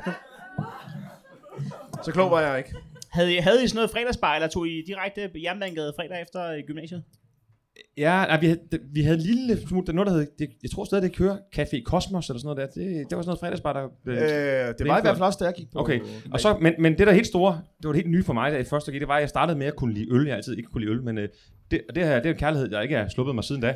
Så 2.04 2.12
klog 2.12 2.32
var 2.32 2.42
jeg 2.42 2.58
ikke. 2.58 2.74
Havde 3.12 3.36
I, 3.36 3.38
havde 3.38 3.64
I 3.64 3.68
sådan 3.68 3.78
noget 3.78 3.92
fredagsbar, 3.92 4.36
eller 4.36 4.48
tog 4.48 4.68
I 4.68 4.84
direkte 4.88 5.22
Jernbanegade 5.44 5.94
fredag 6.00 6.22
efter 6.22 6.52
øh, 6.52 6.60
gymnasiet? 6.68 7.04
Ja, 7.98 8.26
nej, 8.26 8.40
vi, 8.40 8.48
havde, 8.48 8.60
vi 8.94 9.02
havde 9.02 9.18
en 9.18 9.24
lille 9.24 9.68
smule, 9.68 9.86
der 9.86 9.92
er 9.92 9.96
noget, 9.96 10.08
der 10.08 10.18
hed, 10.18 10.28
det, 10.40 10.50
jeg 10.64 10.72
tror 10.72 10.84
stadig, 10.84 11.04
det 11.04 11.16
kører 11.16 11.38
Café 11.58 11.84
Cosmos 11.84 12.30
eller 12.30 12.40
sådan 12.40 12.56
noget 12.56 12.76
der. 12.76 12.82
Det, 12.82 13.10
det 13.10 13.16
var 13.16 13.22
sådan 13.22 13.30
noget 13.30 13.40
fredagsbar, 13.40 13.74
der 13.74 13.88
blev... 14.04 14.16
Øh, 14.16 14.22
det 14.78 14.88
var 14.88 14.98
i 14.98 15.02
hvert 15.02 15.16
fald 15.18 15.22
også, 15.22 15.38
da 15.42 15.46
jeg 15.46 15.54
gik 15.54 15.72
på. 15.74 15.80
Okay, 15.80 16.00
og 16.32 16.40
så, 16.40 16.58
men, 16.62 16.74
men 16.80 16.98
det 16.98 17.08
der 17.08 17.14
helt 17.14 17.28
store, 17.28 17.62
det 17.78 17.88
var 17.88 17.92
det 17.92 18.02
helt 18.02 18.12
nye 18.12 18.24
for 18.24 18.34
mig, 18.34 18.52
da 18.52 18.58
jeg 18.58 18.68
først 18.68 18.92
gik, 18.92 19.00
det 19.00 19.08
var, 19.08 19.16
at 19.16 19.22
jeg 19.22 19.30
startede 19.30 19.58
med 19.58 19.68
at 19.68 19.76
kunne 19.76 19.94
lide 19.94 20.08
øl. 20.12 20.26
Jeg 20.26 20.34
har 20.34 20.38
altid 20.38 20.58
ikke 20.58 20.70
kunne 20.70 20.82
lide 20.86 20.92
øl, 20.92 21.04
men 21.04 21.18
øh, 21.18 21.30
det, 21.72 21.82
og 21.90 21.96
det, 21.96 22.06
her, 22.06 22.16
det 22.16 22.26
er 22.26 22.34
en 22.34 22.40
kærlighed, 22.40 22.72
jeg 22.72 22.84
ikke 22.84 22.96
har 22.98 23.08
sluppet 23.08 23.36
mig 23.36 23.44
siden 23.44 23.62
da. 23.62 23.76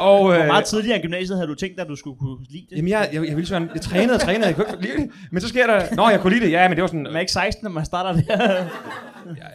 Og, 0.00 0.32
øh, 0.32 0.36
Hvor 0.36 0.46
meget 0.46 0.64
tidligere 0.64 0.98
i 0.98 1.02
gymnasiet 1.02 1.38
havde 1.38 1.48
du 1.48 1.54
tænkt, 1.54 1.80
at 1.80 1.88
du 1.88 1.96
skulle 1.96 2.18
kunne 2.18 2.36
lide 2.50 2.66
det? 2.70 2.76
Jamen, 2.76 2.88
jeg, 2.88 3.08
jeg, 3.12 3.26
jeg 3.28 3.36
ville 3.36 3.46
så 3.46 3.54
gerne, 3.54 3.70
jeg 3.74 3.80
trænede 3.82 4.14
og 4.14 4.20
trænede, 4.20 4.46
jeg 4.46 4.54
kunne 4.54 4.66
ikke 4.72 4.82
lide 4.82 4.96
det. 4.96 5.10
Men 5.30 5.40
så 5.40 5.48
sker 5.48 5.66
der, 5.66 5.94
nå, 5.94 6.08
jeg 6.08 6.20
kunne 6.20 6.32
lide 6.32 6.44
det, 6.44 6.52
ja, 6.52 6.68
men 6.68 6.76
det 6.76 6.82
var 6.82 6.88
sådan, 6.88 7.02
Man 7.02 7.16
er 7.16 7.20
ikke 7.20 7.32
16, 7.32 7.64
når 7.64 7.70
man 7.70 7.84
starter 7.84 8.20
der. 8.20 8.64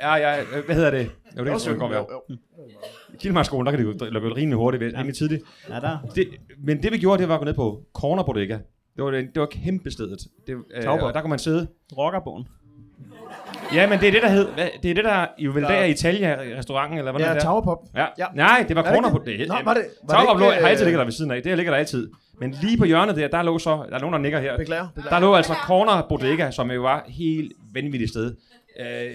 ja, 0.01 0.15
ja, 0.15 0.43
hvad 0.65 0.75
hedder 0.75 0.91
det? 0.91 1.11
Jo, 1.37 1.45
det 1.45 1.61
kan 1.61 1.71
det 1.71 1.79
godt 1.79 1.91
være. 1.91 2.05
Kilmarskolen, 3.19 3.65
der 3.65 3.71
kan 3.71 3.85
det 3.85 4.01
jo 4.01 4.05
lukke 4.09 4.35
rimelig 4.35 4.57
hurtigt, 4.57 4.83
rimelig 4.97 5.15
tidligt. 5.15 5.43
Ja, 5.69 5.75
der. 5.79 5.97
Det, 6.15 6.27
men 6.63 6.83
det 6.83 6.91
vi 6.91 6.97
gjorde, 6.97 7.21
det 7.21 7.29
var 7.29 7.33
at 7.35 7.39
gå 7.41 7.45
ned 7.45 7.53
på 7.53 7.83
Corner 7.93 8.23
Bodega. 8.23 8.57
Det 8.95 9.03
var, 9.03 9.11
det, 9.11 9.27
det 9.33 9.39
var 9.39 9.45
kæmpe 9.45 9.91
stedet. 9.91 10.19
Det, 10.47 10.53
øh, 10.75 10.83
der 10.83 11.21
kunne 11.21 11.29
man 11.29 11.39
sidde. 11.39 11.67
Rockerbogen. 11.97 12.47
Ja, 13.73 13.89
men 13.89 13.99
det 13.99 14.07
er 14.07 14.11
det, 14.11 14.21
der 14.21 14.29
hed, 14.29 14.47
hvad, 14.53 14.67
det 14.83 14.91
er 14.91 14.95
det, 14.95 15.03
der 15.03 15.25
i 15.37 15.47
vel 15.47 15.63
der 15.63 15.83
Italia-restauranten, 15.83 16.97
eller 16.97 17.11
hvordan 17.11 17.25
Ja, 17.25 17.29
er 17.29 17.33
det? 17.33 17.41
der? 17.43 17.47
Towerpop. 17.49 17.77
Ja. 17.95 18.05
Ja. 18.17 18.25
Nej, 18.35 18.65
det 18.67 18.75
var 18.75 18.83
Er 18.83 18.93
Corner 18.93 19.09
på 19.11 19.21
det. 19.25 19.47
Nå, 19.47 19.55
var 19.63 19.73
det- 19.73 19.85
Towerpop 20.09 20.39
lå, 20.39 20.45
har 20.45 20.67
altid 20.67 20.85
ligget 20.85 20.99
der 20.99 21.05
ved 21.05 21.11
siden 21.11 21.31
af. 21.31 21.43
Det 21.43 21.57
ligger 21.57 21.71
der 21.71 21.79
altid. 21.79 22.09
Men 22.39 22.55
lige 22.61 22.77
på 22.77 22.85
hjørnet 22.85 23.15
der, 23.15 23.27
der 23.27 23.41
lå 23.43 23.59
så, 23.59 23.85
der 23.89 23.95
er 23.95 23.99
nogen, 23.99 24.13
der 24.13 24.19
nikker 24.19 24.39
her. 24.39 24.57
Beklager. 24.57 24.87
beklager. 24.95 25.15
Der 25.15 25.19
lå 25.27 25.33
altså 25.35 25.53
Corner 25.53 26.01
Bodega, 26.09 26.51
som 26.51 26.71
jo 26.71 26.81
var 26.81 27.05
helt 27.07 27.53
vanvittigt 27.73 28.11
sted. 28.11 28.35
Øh, 28.79 28.85
øh, 29.05 29.13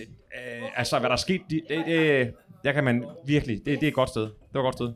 altså, 0.76 0.98
hvad 0.98 1.11
der 1.11 1.16
skete, 1.16 1.44
det, 1.51 1.61
det, 1.68 1.82
det, 1.86 2.30
der 2.64 2.72
kan 2.72 2.84
man 2.84 3.05
virkelig, 3.26 3.57
det, 3.66 3.80
det 3.80 3.82
er 3.82 3.88
et 3.88 3.94
godt 3.94 4.09
sted. 4.09 4.22
Det 4.22 4.30
var 4.55 4.61
et 4.61 4.64
godt 4.64 4.74
sted. 4.74 4.92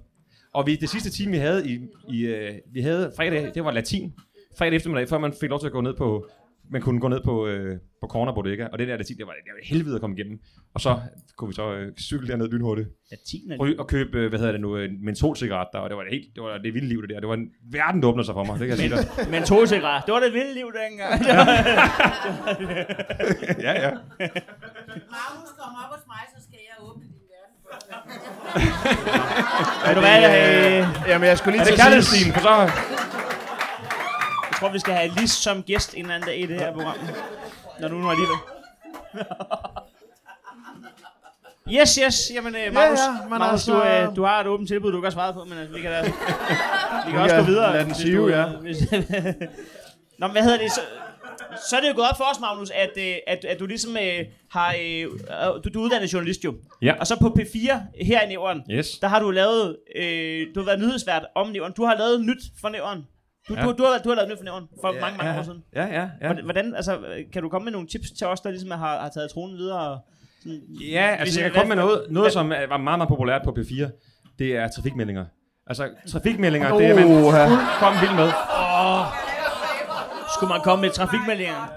Og 0.55 0.66
vi, 0.66 0.76
det 0.76 0.88
sidste 0.88 1.11
time, 1.11 1.32
vi 1.32 1.38
havde 1.38 1.68
i, 1.68 1.80
i 2.11 2.26
øh, 2.26 2.52
vi 2.72 2.80
havde 2.80 3.12
fredag, 3.16 3.50
det 3.55 3.64
var 3.64 3.70
latin. 3.70 4.12
Fredag 4.59 4.76
eftermiddag, 4.76 5.09
før 5.09 5.18
man 5.18 5.32
fik 5.40 5.50
lov 5.50 5.61
til 5.61 5.66
at 5.66 5.72
gå 5.72 5.80
ned 5.80 5.94
på, 5.94 6.26
man 6.70 6.82
kunne 6.82 7.00
gå 7.00 7.08
ned 7.08 7.20
på, 7.24 7.46
øh, 7.46 7.76
på 8.02 8.06
Corner 8.08 8.32
Bodega. 8.34 8.66
Og 8.72 8.78
det 8.78 8.88
der 8.88 8.96
latin, 8.96 9.16
det 9.18 9.26
var, 9.26 9.32
det 9.32 9.52
var 9.54 9.60
helvede 9.64 9.94
at 9.94 10.00
komme 10.00 10.16
igennem. 10.16 10.38
Og 10.74 10.80
så 10.80 10.98
kunne 11.36 11.48
vi 11.48 11.54
så 11.54 11.72
øh, 11.74 11.92
cykle 11.98 12.28
derned 12.28 12.48
lynhurtigt. 12.48 12.88
Latin 13.10 13.52
er 13.52 13.56
Ryge 13.58 13.80
og 13.80 13.86
købe, 13.88 14.18
øh, 14.18 14.28
hvad 14.28 14.38
hedder 14.38 14.52
det 14.52 14.60
nu, 14.60 14.76
en 14.76 15.04
mentolcigaret 15.04 15.68
der, 15.72 15.78
og 15.78 15.90
det 15.90 15.96
var 15.96 16.02
det 16.02 16.12
helt, 16.12 16.28
det 16.34 16.42
var 16.42 16.58
det 16.58 16.74
vilde 16.74 16.88
liv 16.88 17.02
det 17.02 17.10
der. 17.10 17.20
Det 17.20 17.28
var 17.28 17.34
en 17.34 17.48
verden, 17.72 18.02
der 18.02 18.08
åbnede 18.08 18.26
sig 18.26 18.34
for 18.34 18.44
mig, 18.44 18.52
det 18.60 18.68
kan 18.68 18.68
jeg 18.68 18.78
sige 18.78 18.90
dig. 18.96 19.30
Men 19.30 19.42
to 19.42 19.66
cigaret. 19.66 20.02
Det 20.06 20.12
var 20.14 20.20
det 20.20 20.32
vilde 20.32 20.54
liv 20.54 20.68
dengang. 20.82 21.12
ja, 23.66 23.72
ja. 23.84 23.90
Magnus, 25.14 25.50
kom 25.58 25.72
op 25.82 25.90
hos 25.94 26.04
mig, 26.12 26.22
så 26.36 26.42
skal 26.46 26.58
jeg 26.68 26.76
åbne 26.88 27.02
din 27.04 27.24
verden. 27.32 27.54
Ved 29.86 29.94
du 29.94 30.00
hvad, 30.00 30.18
øh, 30.30 31.08
Jamen, 31.10 31.26
jeg 31.28 31.38
skulle 31.38 31.52
lige 31.58 31.62
Er 31.62 31.64
det 31.64 31.74
til 31.76 31.98
at 31.98 32.04
sige... 32.04 32.24
kærlighedsstilen? 32.24 32.32
For 32.34 32.40
så... 32.40 32.54
jeg 34.64 34.68
tror, 34.70 34.72
vi 34.72 34.78
skal 34.78 34.94
have 34.94 35.12
Lis 35.16 35.30
som 35.30 35.62
gæst 35.62 35.94
en 35.94 36.00
eller 36.00 36.14
anden 36.14 36.28
dag 36.28 36.40
i 36.40 36.46
det 36.46 36.60
her 36.60 36.72
program. 36.72 36.94
Når 37.80 37.88
du 37.88 37.94
nu 37.94 38.10
alligevel. 38.10 38.36
Yes, 41.72 41.94
yes. 41.94 42.30
Jamen, 42.34 42.54
øh, 42.56 42.74
Magnus, 42.74 42.98
ja, 42.98 43.10
men 43.22 43.28
Magnus 43.30 43.48
altså- 43.68 43.72
du, 43.72 43.82
øh, 44.10 44.16
du 44.16 44.24
har 44.24 44.40
et 44.40 44.46
åbent 44.46 44.68
tilbud, 44.68 44.90
du 44.92 44.98
ikke 44.98 45.06
har 45.06 45.10
svaret 45.12 45.34
på, 45.34 45.44
men 45.44 45.58
altså, 45.58 45.74
vi 45.74 45.80
kan, 45.82 45.90
da, 45.90 46.02
vi 47.06 47.10
kan 47.12 47.20
også 47.20 47.34
kan 47.34 47.44
gå 47.44 47.50
videre. 47.50 47.72
lade 47.72 47.84
den 47.84 47.94
sive, 47.94 48.22
du, 48.22 48.28
ja. 48.28 48.46
øh, 48.52 48.60
Hvis, 48.60 48.76
Nå, 50.18 50.26
men 50.26 50.30
hvad 50.32 50.42
hedder 50.42 50.58
det? 50.58 50.72
Så, 50.72 50.80
så 51.68 51.76
er 51.76 51.80
det 51.80 51.88
jo 51.88 51.94
gået 51.94 52.08
op 52.10 52.16
for 52.16 52.24
os, 52.24 52.40
Magnus, 52.40 52.70
at, 52.70 52.90
øh, 52.98 53.14
at, 53.26 53.44
at 53.44 53.60
du 53.60 53.66
ligesom 53.66 53.96
øh, 53.96 54.24
har... 54.50 54.74
Øh, 54.80 55.00
øh, 55.02 55.08
du, 55.64 55.68
du 55.74 55.80
er 55.80 55.84
uddannet 55.84 56.12
journalist 56.12 56.44
jo. 56.44 56.54
Ja. 56.82 56.94
Og 57.00 57.06
så 57.06 57.16
på 57.20 57.36
P4 57.38 57.78
her 58.04 58.20
i 58.20 58.28
Nævren, 58.28 58.62
Yes. 58.70 58.98
der 58.98 59.08
har 59.08 59.20
du 59.20 59.30
lavet... 59.30 59.76
Øh, 59.96 60.46
du 60.54 60.60
har 60.60 60.64
været 60.64 60.78
nyhedsvært 60.80 61.26
om 61.34 61.48
Nævren. 61.48 61.72
Du 61.76 61.84
har 61.84 61.94
lavet 61.96 62.20
nyt 62.20 62.42
for 62.60 62.68
Nævren. 62.68 63.06
Du, 63.49 63.55
Ja. 63.55 63.62
du, 63.62 63.72
du, 63.78 63.84
har, 63.84 63.99
du 64.05 64.09
har 64.09 64.16
lavet 64.16 64.30
nyt 64.30 64.38
for 64.80 64.95
ja, 64.95 65.01
mange, 65.01 65.16
mange 65.18 65.32
ja, 65.32 65.38
år 65.38 65.42
siden. 65.42 65.62
Ja, 65.74 65.84
ja, 65.86 66.09
ja. 66.22 66.32
Hvordan- 66.42 66.74
altså, 66.74 66.99
kan 67.32 67.42
du 67.42 67.49
komme 67.49 67.64
med 67.64 67.72
nogle 67.72 67.88
tips 67.88 68.11
til 68.18 68.26
os, 68.26 68.40
der 68.40 68.51
ligesom 68.51 68.70
har, 68.70 68.99
har 69.01 69.09
taget 69.14 69.30
tronen 69.30 69.57
videre? 69.57 69.78
Og 69.90 69.99
sådan, 70.42 70.61
Ja, 70.90 71.07
altså 71.18 71.24
Hvis 71.24 71.36
jeg 71.36 71.45
kan 71.45 71.53
komme 71.61 71.68
med 71.74 71.76
noget, 71.84 72.07
noget 72.11 72.32
som 72.32 72.51
var 72.51 72.76
meget, 72.76 72.99
meget 72.99 73.09
populært 73.09 73.42
på 73.45 73.51
P4. 73.59 73.88
Det 74.38 74.57
er 74.57 74.68
trafikmeldinger. 74.68 75.24
Altså, 75.66 75.88
trafikmeldinger, 76.12 76.74
det 76.76 76.86
er 76.86 76.95
man 76.95 77.05
fuldkommen 77.05 78.01
vild 78.03 78.14
med. 78.14 78.30
skulle 80.34 80.51
man 80.53 80.61
komme 80.64 80.82
med 80.82 80.90
trafikmeldinger? 80.90 81.68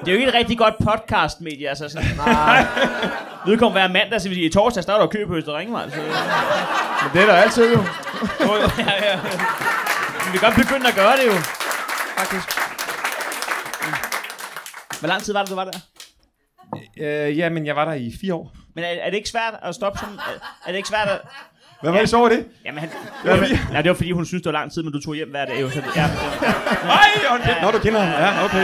Det 0.00 0.08
er 0.08 0.12
jo 0.12 0.18
ikke 0.18 0.28
et 0.28 0.34
rigtig 0.34 0.58
godt 0.58 0.74
podcast-medie, 0.78 1.68
altså 1.68 1.88
sådan. 1.88 2.06
Nej. 2.26 2.66
Vedkommende 3.46 3.80
hver 3.80 3.88
mandag, 4.00 4.20
så 4.20 4.28
sige, 4.28 4.46
i 4.46 4.50
torsdag 4.52 4.82
starter 4.82 5.00
der 5.00 5.10
kø 5.10 5.26
på 5.26 5.34
Øster 5.36 5.58
Ringvej. 5.58 5.90
Så, 5.90 5.96
Men 5.96 7.10
det 7.12 7.22
er 7.22 7.26
der 7.26 7.34
altid 7.42 7.72
jo, 7.74 7.80
ja, 8.78 8.92
ja. 9.10 9.20
Men 10.24 10.32
vi 10.32 10.38
kan 10.38 10.48
godt 10.48 10.66
begynde 10.66 10.88
at 10.88 10.94
gøre 10.94 11.16
det 11.16 11.26
jo. 11.26 11.36
Faktisk. 12.18 12.48
Hvor 15.00 15.08
lang 15.08 15.22
tid 15.22 15.32
var 15.32 15.40
det, 15.42 15.50
du 15.50 15.54
var 15.54 15.64
der? 15.64 15.78
Øh, 17.00 17.38
ja, 17.38 17.48
men 17.48 17.66
jeg 17.66 17.76
var 17.76 17.84
der 17.84 17.92
i 17.92 18.12
fire 18.20 18.34
år. 18.34 18.52
Men 18.74 18.84
er, 18.84 18.88
er 18.88 19.10
det 19.10 19.16
ikke 19.16 19.28
svært 19.28 19.54
at 19.62 19.74
stoppe 19.74 19.98
sådan? 19.98 20.14
Er, 20.14 20.32
er 20.66 20.70
det 20.70 20.76
ikke 20.76 20.88
svært 20.88 21.08
at... 21.08 21.20
Hvad 21.82 21.92
var 21.92 21.98
det 21.98 22.08
så 22.08 22.16
over 22.16 22.28
det? 22.28 22.46
Jamen, 22.64 22.80
han, 22.80 22.88
det, 23.24 23.30
var, 23.30 23.72
nej, 23.72 23.82
det 23.82 23.88
var 23.88 23.94
fordi, 23.94 24.12
hun 24.12 24.26
synes, 24.26 24.42
det 24.42 24.52
var 24.52 24.58
lang 24.58 24.72
tid, 24.72 24.82
men 24.82 24.92
du 24.92 25.00
tog 25.00 25.14
hjem 25.14 25.30
hver 25.30 25.44
dag. 25.44 25.60
Jo, 25.60 25.70
så 25.70 25.80
det, 25.80 25.96
ja, 25.96 26.02
det, 26.02 26.54
Nej, 26.84 27.62
Nå, 27.62 27.70
du 27.70 27.78
kender 27.78 28.00
ham. 28.00 28.08
Ja, 28.22 28.44
okay. 28.44 28.62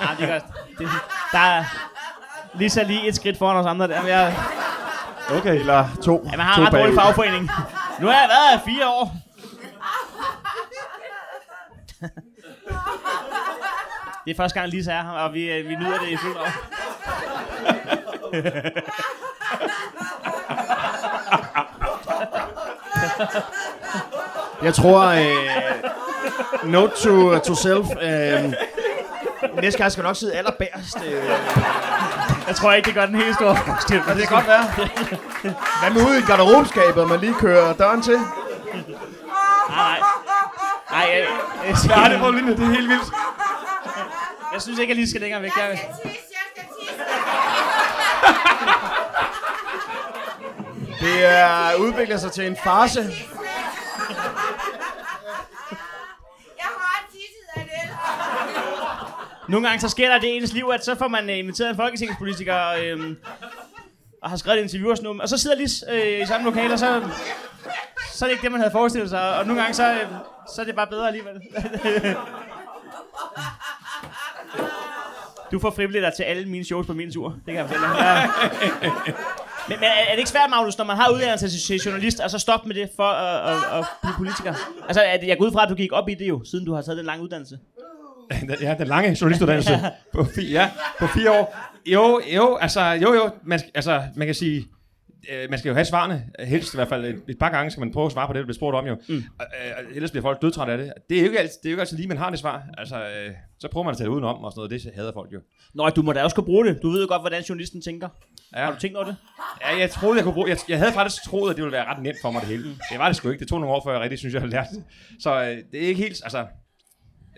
ja, 0.00 0.08
det 0.18 0.28
er 0.28 0.32
godt. 0.32 0.44
Det, 0.78 0.88
der 1.32 1.38
er 1.38 1.64
lige 2.54 2.70
så 2.70 2.84
lige 2.84 3.08
et 3.08 3.16
skridt 3.16 3.38
foran 3.38 3.56
os 3.56 3.66
andre 3.66 3.88
der. 3.88 4.00
Men 4.00 4.10
jeg, 4.10 4.34
Okay. 5.30 5.58
Eller 5.58 5.88
to. 6.04 6.28
Ja, 6.30 6.36
man 6.36 6.46
har 6.46 6.54
to 6.54 6.60
en 6.60 6.66
ret 6.66 6.72
dårlig 6.72 6.94
fagforening. 6.94 7.50
Nu 8.00 8.06
har 8.06 8.14
jeg 8.20 8.28
været 8.28 8.48
her 8.50 8.58
i 8.58 8.74
fire 8.76 8.88
år. 8.88 9.16
Det 14.24 14.30
er 14.30 14.36
første 14.36 14.60
gang, 14.60 14.70
Lisa 14.70 14.92
er 14.92 15.02
her, 15.02 15.10
og 15.10 15.34
vi, 15.34 15.50
øh, 15.52 15.68
vi 15.68 15.74
nyder 15.74 15.98
det 15.98 16.08
i 16.08 16.16
fuld 16.16 16.36
år. 16.36 16.48
Jeg 24.62 24.74
tror, 24.74 25.00
øh, 25.06 26.70
note 26.70 26.92
to, 27.02 27.38
to 27.38 27.54
self, 27.54 27.86
øh, 28.02 28.52
næste 29.62 29.78
gang 29.78 29.92
skal 29.92 30.02
jeg 30.02 30.08
nok 30.08 30.16
sidde 30.16 30.32
allerbærst. 30.34 30.96
Øh, 31.06 31.24
Jeg 32.48 32.56
tror 32.56 32.72
ikke, 32.72 32.86
det 32.86 32.94
gør 32.94 33.06
den 33.06 33.14
helt 33.14 33.34
store 33.34 33.56
forskel. 33.56 34.00
og 34.08 34.16
det 34.16 34.28
kan 34.28 34.36
godt 34.36 34.46
være. 34.48 34.64
Hvad 35.82 35.90
med 35.94 36.10
ude 36.10 36.18
i 36.18 36.22
garderobeskabet, 36.22 37.08
man 37.08 37.20
lige 37.20 37.34
kører 37.34 37.72
døren 37.72 38.02
til? 38.02 38.16
Nej. 39.68 39.98
Nej, 39.98 39.98
har 41.84 42.04
aldrig 42.04 42.20
prøvet 42.20 42.34
lignende, 42.34 42.56
det 42.56 42.64
er 42.66 42.70
helt 42.70 42.88
vildt. 42.88 43.12
jeg 44.52 44.62
synes 44.62 44.78
ikke, 44.78 44.90
jeg 44.90 44.96
lige 44.96 45.08
skal 45.08 45.20
længere 45.20 45.42
væk. 45.42 45.52
Jeg, 45.56 45.78
skal 45.78 46.10
tisse, 46.10 46.26
jeg 46.32 46.46
skal 46.52 46.64
tisse. 46.80 47.02
Det 51.00 51.24
er 51.24 51.74
udvikler 51.74 52.16
sig 52.16 52.32
til 52.32 52.46
en 52.46 52.56
farse. 52.64 53.00
Jeg 56.58 56.68
har 56.78 57.06
tisset 57.12 57.48
af 57.56 57.62
det. 57.62 57.90
nogle 59.48 59.68
gange 59.68 59.80
så 59.80 59.88
sker 59.88 60.08
der 60.08 60.18
det 60.18 60.26
i 60.28 60.36
ens 60.36 60.52
liv, 60.52 60.70
at 60.74 60.84
så 60.84 60.94
får 60.94 61.08
man 61.08 61.30
øh, 61.30 61.38
inviteret 61.38 61.70
en 61.70 61.76
folketingspolitiker 61.76 62.68
øh, 62.68 63.16
og 64.22 64.30
har 64.30 64.36
skrevet 64.36 64.58
et 64.58 64.62
interview 64.62 64.90
og 64.90 64.96
sådan 64.96 65.04
noget, 65.04 65.20
og 65.22 65.28
så 65.28 65.38
sidder 65.38 65.56
lige 65.56 65.92
øh, 65.92 66.22
i 66.22 66.26
samme 66.26 66.44
lokale, 66.44 66.72
og 66.72 66.78
så, 66.78 67.02
så 68.16 68.24
er 68.24 68.28
det 68.28 68.32
ikke 68.32 68.42
det, 68.42 68.52
man 68.52 68.60
havde 68.60 68.72
forestillet 68.72 69.10
sig, 69.10 69.38
og 69.38 69.46
nogle 69.46 69.62
gange 69.62 69.74
så, 69.74 69.92
øh, 69.92 70.08
så 70.54 70.60
er 70.60 70.64
det 70.64 70.74
bare 70.74 70.86
bedre 70.86 71.06
alligevel. 71.06 71.40
Du 75.52 75.58
får 75.58 75.70
frivilligt 75.70 76.06
til 76.16 76.22
alle 76.22 76.48
mine 76.48 76.64
shows 76.64 76.86
på 76.86 76.92
min 76.92 77.12
tur. 77.12 77.28
Det 77.28 77.54
kan 77.54 77.54
jeg 77.54 77.66
fortælle 77.66 77.86
dig. 77.86 77.96
Ja. 77.98 78.30
Men, 79.68 79.78
men 79.80 79.88
er 80.08 80.10
det 80.10 80.18
ikke 80.18 80.30
svært, 80.30 80.50
Magnus, 80.50 80.78
når 80.78 80.84
man 80.84 80.96
har 80.96 81.12
uddannelse 81.12 81.66
til 81.66 81.80
journalist, 81.80 82.20
og 82.20 82.30
så 82.30 82.38
stoppe 82.38 82.68
med 82.68 82.74
det 82.74 82.90
for 82.96 83.08
at, 83.08 83.52
at, 83.52 83.78
at 83.78 83.86
blive 84.02 84.14
politiker? 84.16 84.54
Altså, 84.88 85.02
er 85.02 85.16
det, 85.16 85.26
jeg 85.26 85.38
går 85.38 85.44
ud 85.46 85.52
fra, 85.52 85.62
at 85.62 85.68
du 85.68 85.74
gik 85.74 85.92
op 85.92 86.08
i 86.08 86.14
det 86.14 86.28
jo, 86.28 86.44
siden 86.44 86.66
du 86.66 86.74
har 86.74 86.82
taget 86.82 86.98
den 86.98 87.06
lange 87.06 87.24
uddannelse. 87.24 87.58
Ja, 88.60 88.74
den 88.78 88.86
lange 88.86 89.16
journalistuddannelse 89.20 89.80
på, 90.14 90.24
fi, 90.24 90.50
ja, 90.52 90.70
på 90.98 91.06
fire 91.06 91.30
år. 91.40 91.56
Jo, 91.86 92.20
jo, 92.34 92.56
altså, 92.56 92.80
jo, 92.80 93.14
jo, 93.14 93.30
man, 93.44 93.60
altså, 93.74 94.02
man 94.16 94.26
kan 94.26 94.34
sige, 94.34 94.66
øh, 95.32 95.50
man 95.50 95.58
skal 95.58 95.68
jo 95.68 95.74
have 95.74 95.84
svarene, 95.84 96.30
helst 96.38 96.74
i 96.74 96.76
hvert 96.76 96.88
fald 96.88 97.04
et, 97.04 97.22
et 97.28 97.38
par 97.38 97.50
gange 97.50 97.70
skal 97.70 97.80
man 97.80 97.92
prøve 97.92 98.06
at 98.06 98.12
svare 98.12 98.26
på 98.26 98.32
det, 98.32 98.38
der 98.38 98.44
bliver 98.44 98.54
spurgt 98.54 98.76
om 98.76 98.86
jo. 98.86 98.96
Mm. 99.08 99.16
Øh, 99.16 99.22
ellers 99.96 100.10
bliver 100.10 100.22
folk 100.22 100.42
dødtrætte 100.42 100.72
af 100.72 100.78
det. 100.78 100.92
Det 101.08 101.16
er 101.16 101.20
jo 101.20 101.26
ikke 101.26 101.38
altid, 101.38 101.56
det 101.62 101.68
er 101.68 101.70
jo 101.70 101.74
ikke 101.74 101.80
altid 101.80 101.96
lige, 101.96 102.08
man 102.08 102.16
har 102.16 102.30
det 102.30 102.38
svar. 102.38 102.62
Altså, 102.78 102.96
øh, 102.96 103.30
så 103.58 103.68
prøver 103.72 103.84
man 103.84 103.90
at 103.90 103.96
tage 103.96 104.06
det 104.06 104.12
udenom 104.12 104.44
og 104.44 104.52
sådan 104.52 104.68
noget, 104.70 104.84
det 104.84 104.94
hader 104.94 105.12
folk 105.12 105.32
jo. 105.32 105.40
Nå, 105.74 105.88
du 105.88 106.02
må 106.02 106.12
da 106.12 106.22
også 106.22 106.36
kunne 106.36 106.46
bruge 106.46 106.66
det. 106.66 106.78
Du 106.82 106.90
ved 106.90 107.02
jo 107.02 107.08
godt, 107.08 107.22
hvordan 107.22 107.42
journalisten 107.42 107.82
tænker. 107.82 108.08
Ja. 108.56 108.64
Har 108.64 108.72
du 108.72 108.78
tænkt 108.80 108.96
over 108.96 109.06
det? 109.06 109.16
Ja, 109.60 109.78
jeg 109.78 109.90
troede, 109.90 110.16
jeg 110.16 110.24
kunne 110.24 110.34
bruge... 110.34 110.48
Jeg, 110.48 110.58
jeg 110.68 110.78
havde 110.78 110.92
faktisk 110.92 111.22
troet, 111.22 111.50
at 111.50 111.56
det 111.56 111.64
ville 111.64 111.76
være 111.76 111.84
ret 111.84 112.02
nemt 112.02 112.16
for 112.22 112.30
mig 112.30 112.40
det 112.40 112.48
hele. 112.48 112.64
Det 112.64 112.98
var 112.98 113.06
det 113.06 113.16
sgu 113.16 113.30
ikke. 113.30 113.40
Det 113.40 113.48
tog 113.48 113.60
nogle 113.60 113.74
år, 113.74 113.82
før 113.84 113.92
jeg 113.92 114.00
rigtig 114.00 114.18
synes, 114.18 114.34
jeg 114.34 114.42
havde 114.42 114.52
lært 114.52 114.66
det. 114.72 114.84
Så 115.20 115.42
øh, 115.42 115.56
det 115.72 115.84
er 115.84 115.88
ikke 115.88 116.02
helt... 116.02 116.20
Altså, 116.24 116.46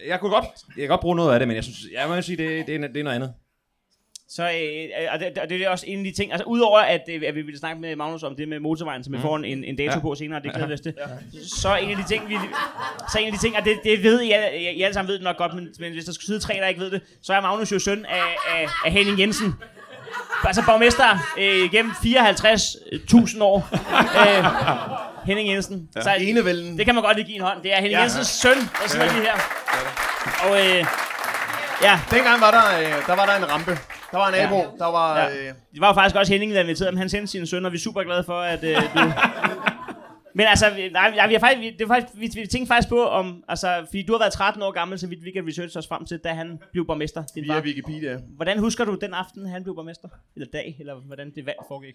jeg 0.06 0.20
kunne 0.20 0.30
godt, 0.30 0.44
jeg 0.68 0.82
kan 0.82 0.88
godt 0.88 1.00
bruge 1.00 1.16
noget 1.16 1.32
af 1.32 1.38
det, 1.38 1.48
men 1.48 1.54
jeg 1.54 1.64
synes, 1.64 1.78
jeg 1.92 2.08
må 2.08 2.22
sige, 2.22 2.36
det, 2.36 2.66
det, 2.66 2.74
er, 2.74 2.88
det 2.88 2.96
er 2.96 3.04
noget 3.04 3.16
andet. 3.16 3.34
Så 4.30 4.42
øh, 4.42 4.48
og 5.12 5.20
det, 5.20 5.38
og 5.38 5.48
det 5.48 5.62
er 5.62 5.68
også 5.68 5.84
en 5.88 5.98
af 5.98 6.04
de 6.04 6.12
ting, 6.12 6.32
altså 6.32 6.44
udover 6.44 6.78
at, 6.78 7.00
øh, 7.08 7.22
at 7.26 7.34
vi 7.34 7.42
ville 7.42 7.58
snakke 7.58 7.80
med 7.80 7.96
Magnus 7.96 8.22
om 8.22 8.36
det 8.36 8.48
med 8.48 8.60
motorvejen, 8.60 9.04
som 9.04 9.12
vi 9.12 9.18
får 9.20 9.36
en, 9.36 9.64
en 9.64 9.76
dato 9.76 9.90
Mm. 9.90 9.94
Ja. 9.94 10.00
på 10.00 10.14
senere, 10.14 10.40
det 10.42 10.52
glæder 10.52 10.66
vi 10.66 10.72
os 10.74 10.80
til. 10.80 10.94
Så 11.60 11.76
en 11.76 11.90
af 11.90 11.96
de 11.96 12.04
ting, 12.14 12.28
vi, 12.28 12.34
så 13.12 13.18
en 13.18 13.26
af 13.26 13.32
de 13.32 13.38
ting, 13.38 13.56
og 13.56 13.64
det, 13.64 13.78
det 13.84 14.02
ved 14.02 14.20
I, 14.22 14.26
I, 14.26 14.70
I 14.70 14.82
alle 14.82 14.94
sammen 14.94 15.08
ved 15.08 15.14
det 15.14 15.24
nok 15.24 15.36
godt, 15.36 15.54
men, 15.54 15.68
men 15.80 15.92
hvis 15.92 16.04
der 16.04 16.12
skulle 16.12 16.26
sidde 16.26 16.40
tre, 16.40 16.54
der 16.54 16.66
ikke 16.66 16.80
ved 16.80 16.90
det, 16.90 17.00
så 17.22 17.32
er 17.34 17.40
Magnus 17.40 17.72
jo 17.72 17.78
søn 17.78 18.04
af, 18.08 18.22
af, 18.54 18.68
af 18.84 18.92
Henning 18.92 19.18
Jensen. 19.20 19.54
Altså 20.44 20.62
borgmester 20.66 21.18
øh, 21.38 21.70
gennem 21.70 21.92
54.000 21.92 23.42
år. 23.42 23.68
Øh, 24.28 24.44
Henning 25.26 25.48
Jensen. 25.48 25.88
Ja. 25.96 26.00
Så 26.02 26.14
Enevælden. 26.20 26.78
det 26.78 26.86
kan 26.86 26.94
man 26.94 27.04
godt 27.04 27.16
lige 27.16 27.26
give 27.26 27.36
en 27.36 27.42
hånd. 27.42 27.62
Det 27.62 27.72
er 27.72 27.76
Henning 27.76 27.92
Ja. 27.92 27.98
ja. 27.98 28.02
Jensens 28.02 28.28
søn, 28.28 28.56
der 28.82 28.88
sidder 28.88 29.12
lige 29.12 29.22
her. 29.22 29.36
Og 30.48 30.66
øh, 30.66 30.84
ja, 31.82 32.00
Dengang 32.10 32.40
var 32.40 32.50
der, 32.50 32.66
øh, 32.80 33.06
der 33.06 33.16
var 33.16 33.26
der 33.26 33.36
en 33.36 33.50
rampe. 33.52 33.70
Der 34.10 34.18
var 34.18 34.28
en 34.28 34.34
nabo, 34.34 34.78
der 34.78 34.86
var... 34.86 35.18
Ja. 35.18 35.28
Øh, 35.30 35.54
Det 35.72 35.80
var 35.80 35.88
jo 35.88 35.92
faktisk 35.94 36.16
også 36.16 36.32
Henning, 36.32 36.54
der 36.54 36.60
inviterede 36.60 36.90
ham. 36.92 36.96
Han 36.96 37.08
sendte 37.08 37.26
sine 37.26 37.46
sønner, 37.46 37.68
og 37.68 37.72
vi 37.72 37.76
er 37.76 37.80
super 37.80 38.02
glade 38.02 38.24
for, 38.24 38.40
at 38.40 38.64
øh, 38.64 38.76
du... 38.76 39.00
Men 40.34 40.46
altså, 40.46 40.66
nej, 40.92 41.26
vi 41.28 41.34
har 41.34 41.40
faktisk, 41.40 41.60
vi, 41.60 41.76
det 41.78 41.88
var 41.88 41.94
faktisk, 41.94 42.20
vi, 42.20 42.40
vi 42.40 42.46
tænkte 42.46 42.66
faktisk 42.68 42.88
på 42.88 43.04
om, 43.04 43.44
altså, 43.48 43.86
fordi 43.86 44.02
du 44.02 44.12
har 44.12 44.18
været 44.18 44.32
13 44.32 44.62
år 44.62 44.70
gammel, 44.70 44.98
så 44.98 45.06
vidt 45.06 45.24
vi 45.24 45.30
kan 45.30 45.46
researche 45.48 45.78
os 45.78 45.86
frem 45.88 46.04
til, 46.04 46.18
da 46.18 46.28
han 46.28 46.58
blev 46.72 46.86
borgmester, 46.86 47.24
din 47.34 47.44
via 47.44 47.54
far. 47.54 47.60
Wikipedia. 47.60 48.18
Hvordan 48.36 48.58
husker 48.58 48.84
du 48.84 48.94
den 49.00 49.14
aften, 49.14 49.46
han 49.46 49.62
blev 49.62 49.74
borgmester? 49.74 50.08
Eller 50.36 50.48
dag, 50.52 50.76
eller 50.80 50.94
hvordan 50.94 51.32
det 51.34 51.46
valg 51.46 51.58
foregik? 51.68 51.94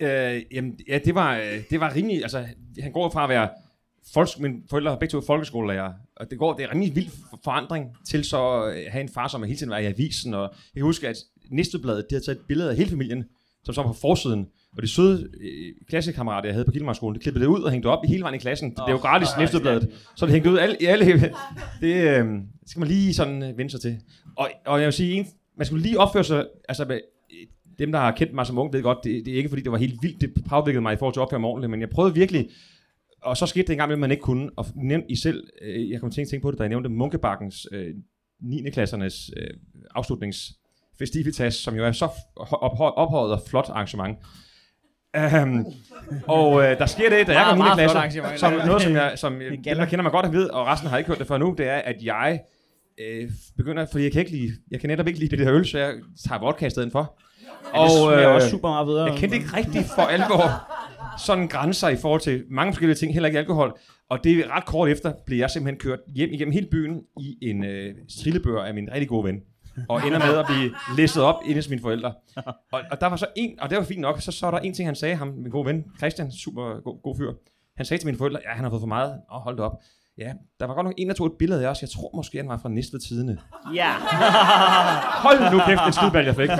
Øh, 0.00 0.42
jamen, 0.52 0.78
ja, 0.88 0.98
det 0.98 1.14
var, 1.14 1.36
øh, 1.36 1.62
det 1.70 1.80
var 1.80 1.94
rimelig, 1.94 2.22
altså, 2.22 2.46
han 2.82 2.92
går 2.92 3.10
fra 3.10 3.22
at 3.22 3.28
være, 3.28 3.48
folks, 4.14 4.38
mine 4.38 4.54
forældre 4.70 4.90
har 4.90 4.98
begge 4.98 5.12
to 5.12 5.20
folkeskolelærer, 5.20 5.92
og 6.16 6.30
det 6.30 6.38
går, 6.38 6.52
det 6.52 6.62
er 6.62 6.66
en 6.68 6.72
rimelig 6.74 6.96
vild 6.96 7.08
for- 7.30 7.40
forandring 7.44 7.96
til 8.08 8.24
så 8.24 8.62
at 8.62 8.92
have 8.92 9.02
en 9.02 9.08
far, 9.08 9.28
som 9.28 9.42
hele 9.42 9.56
tiden 9.58 9.70
var 9.70 9.78
i 9.78 9.86
avisen, 9.86 10.34
og 10.34 10.42
jeg 10.42 10.80
kan 10.80 10.82
huske, 10.82 11.08
at 11.08 11.16
Næstebladet, 11.50 12.06
de 12.10 12.14
havde 12.14 12.24
taget 12.24 12.38
et 12.38 12.44
billede 12.48 12.70
af 12.70 12.76
hele 12.76 12.90
familien, 12.90 13.24
som 13.64 13.74
så 13.74 13.82
var 13.82 13.88
på 13.92 13.98
forsiden, 14.00 14.46
og 14.76 14.82
de 14.82 14.88
søde 14.88 15.28
øh, 15.40 15.74
klassekammerater, 15.88 16.48
jeg 16.48 16.54
havde 16.54 16.64
på 16.64 16.70
Gilmarskolen, 16.70 17.14
de 17.14 17.20
klippede 17.20 17.44
det 17.44 17.50
ud 17.50 17.62
og 17.62 17.70
hængte 17.70 17.88
det 17.88 17.96
op 17.96 18.04
i 18.04 18.08
hele 18.08 18.22
vejen 18.22 18.34
i 18.34 18.38
klassen. 18.38 18.70
Det 18.70 18.78
er 18.78 18.90
jo 18.90 18.96
gratis 18.96 19.28
oh, 19.32 19.40
Næstebladet, 19.40 19.90
så 20.16 20.26
det 20.26 20.32
hængte 20.32 20.50
ud 20.50 20.58
alle, 20.58 20.76
i 20.80 20.84
alle, 20.84 21.04
det 21.80 21.94
øh, 21.94 22.24
det 22.60 22.70
skal 22.70 22.80
man 22.80 22.88
lige 22.88 23.14
sådan 23.14 23.42
øh, 23.42 23.58
vende 23.58 23.70
sig 23.70 23.80
til. 23.80 23.98
Og, 24.36 24.50
og 24.66 24.78
jeg 24.78 24.86
vil 24.86 24.92
sige, 24.92 25.12
en, 25.14 25.26
man 25.56 25.66
skulle 25.66 25.82
lige 25.82 26.00
opføre 26.00 26.24
sig, 26.24 26.46
altså 26.68 26.84
med, 26.84 27.00
dem, 27.78 27.92
der 27.92 27.98
har 27.98 28.10
kendt 28.10 28.34
mig 28.34 28.46
som 28.46 28.58
ung, 28.58 28.72
ved 28.72 28.82
godt, 28.82 28.98
det, 29.04 29.22
det 29.24 29.32
er 29.32 29.36
ikke 29.36 29.48
fordi, 29.48 29.62
det 29.62 29.72
var 29.72 29.78
helt 29.78 30.02
vildt, 30.02 30.20
det 30.20 30.44
påvirkede 30.48 30.82
mig 30.82 30.92
i 30.92 30.96
forhold 30.96 31.14
til 31.14 31.20
at 31.20 31.22
opføre 31.22 31.40
mig 31.40 31.50
ordentligt, 31.50 31.70
men 31.70 31.80
jeg 31.80 31.90
prøvede 31.90 32.14
virkelig, 32.14 32.48
og 33.26 33.36
så 33.36 33.46
skete 33.46 33.66
det 33.66 33.72
en 33.72 33.78
gang, 33.78 33.92
at 33.92 33.98
man 33.98 34.10
ikke 34.10 34.20
kunne, 34.22 34.50
og 34.56 34.66
nævnt 34.74 35.04
I 35.08 35.16
selv, 35.16 35.44
øh, 35.62 35.90
jeg 35.90 36.00
kom 36.00 36.10
til 36.10 36.20
at 36.20 36.28
tænke 36.28 36.42
på 36.42 36.50
det, 36.50 36.58
da 36.58 36.62
jeg 36.62 36.68
nævnte 36.68 36.88
Munkebakkens 36.88 37.66
øh, 37.72 37.94
9. 38.42 38.70
klassernes 38.70 39.30
øh, 39.36 39.50
afslutningsfestivitas, 39.94 41.54
som 41.54 41.74
jo 41.74 41.84
er 41.86 41.92
så 41.92 42.04
f- 42.06 42.52
op, 42.52 42.80
ophøjet 42.96 43.32
og 43.32 43.42
flot 43.48 43.68
arrangement. 43.70 44.18
Um, 45.42 45.66
og 46.26 46.62
øh, 46.64 46.78
der 46.78 46.86
sker 46.86 47.10
det, 47.10 47.26
da 47.26 47.32
jeg 47.32 47.46
kom 47.48 47.58
9. 47.58 47.62
meget 47.62 47.76
flot 47.90 47.90
klasse, 48.02 48.20
arrangement. 48.20 48.40
som 48.40 48.52
noget, 48.52 48.82
som, 48.82 48.92
jeg, 48.92 49.12
som 49.16 49.38
gælder. 49.38 49.56
dem, 49.64 49.76
der 49.76 49.84
kender 49.86 50.02
mig 50.02 50.12
godt 50.12 50.32
ved, 50.32 50.48
og 50.48 50.66
resten 50.66 50.88
har 50.88 50.98
ikke 50.98 51.08
hørt 51.08 51.18
det 51.18 51.26
før 51.26 51.38
nu, 51.38 51.54
det 51.58 51.68
er, 51.68 51.76
at 51.76 51.96
jeg 52.02 52.40
øh, 53.00 53.30
begynder, 53.56 53.86
fordi 53.90 54.04
jeg 54.04 54.12
kan, 54.12 54.20
ikke 54.20 54.32
lide, 54.32 54.52
jeg 54.70 54.80
kan 54.80 54.88
netop 54.90 55.06
ikke 55.06 55.18
lide 55.18 55.36
det 55.36 55.46
der 55.46 55.54
øl, 55.54 55.66
så 55.66 55.78
jeg 55.78 55.94
tager 56.28 56.40
vodka 56.40 56.66
i 56.66 56.70
stedet 56.70 56.92
for. 56.92 57.18
Og, 57.74 58.12
det 58.12 58.22
er 58.22 58.28
også 58.28 58.50
super 58.50 58.68
meget 58.68 58.86
bedre. 58.86 59.04
Jeg 59.04 59.18
kendte 59.18 59.36
ikke 59.36 59.56
rigtig 59.56 59.84
for 59.94 60.02
alvor 60.02 60.72
sådan 61.18 61.48
grænser 61.48 61.88
i 61.88 61.96
forhold 61.96 62.20
til 62.20 62.44
mange 62.50 62.72
forskellige 62.72 62.96
ting, 62.96 63.12
heller 63.12 63.26
ikke 63.26 63.38
alkohol. 63.38 63.78
Og 64.10 64.24
det 64.24 64.38
er 64.38 64.56
ret 64.56 64.64
kort 64.64 64.88
efter, 64.88 65.12
blev 65.26 65.38
jeg 65.38 65.50
simpelthen 65.50 65.80
kørt 65.80 65.98
hjem 66.14 66.30
igennem 66.32 66.52
hele 66.52 66.66
byen 66.70 67.00
i 67.20 67.38
en 67.42 67.64
øh, 67.64 67.94
strillebør 68.08 68.62
af 68.62 68.74
min 68.74 68.88
rigtig 68.92 69.08
gode 69.08 69.24
ven. 69.24 69.40
Og 69.88 70.06
ender 70.06 70.18
med 70.18 70.38
at 70.38 70.46
blive 70.46 70.70
læsset 70.96 71.22
op 71.22 71.34
inde 71.44 71.54
hos 71.54 71.68
mine 71.68 71.82
forældre. 71.82 72.14
Og, 72.72 72.80
og 72.90 73.00
der 73.00 73.06
var 73.06 73.16
så 73.16 73.26
en, 73.36 73.60
og 73.60 73.70
det 73.70 73.78
var 73.78 73.84
fint 73.84 74.00
nok, 74.00 74.20
så, 74.20 74.32
så 74.32 74.46
var 74.46 74.50
der 74.50 74.58
en 74.58 74.74
ting, 74.74 74.88
han 74.88 74.94
sagde, 74.94 75.16
ham, 75.16 75.28
min 75.28 75.50
gode 75.50 75.66
ven, 75.66 75.84
Christian, 75.98 76.32
super 76.32 76.80
god, 76.84 77.02
god 77.02 77.16
fyr. 77.18 77.32
Han 77.76 77.86
sagde 77.86 78.00
til 78.00 78.06
mine 78.06 78.18
forældre, 78.18 78.40
ja, 78.44 78.50
han 78.54 78.64
har 78.64 78.70
fået 78.70 78.82
for 78.82 78.86
meget, 78.86 79.14
og 79.28 79.40
hold 79.40 79.56
det 79.56 79.64
op. 79.64 79.72
Ja, 80.18 80.32
der 80.60 80.66
var 80.66 80.74
godt 80.74 80.84
nok 80.84 80.94
en, 80.98 81.08
der 81.08 81.14
tog 81.14 81.26
et 81.26 81.32
billede 81.38 81.66
af 81.66 81.70
os. 81.70 81.82
Jeg 81.82 81.90
tror 81.90 82.10
måske, 82.16 82.38
han 82.38 82.48
var 82.48 82.58
fra 82.58 82.68
Næstved 82.68 83.00
Tidene. 83.00 83.38
Ja. 83.74 83.90
Hold 85.24 85.52
nu 85.52 85.58
kæft, 85.66 85.80
en 85.86 85.92
skideball, 85.92 86.26
jeg 86.26 86.36
fik. 86.36 86.50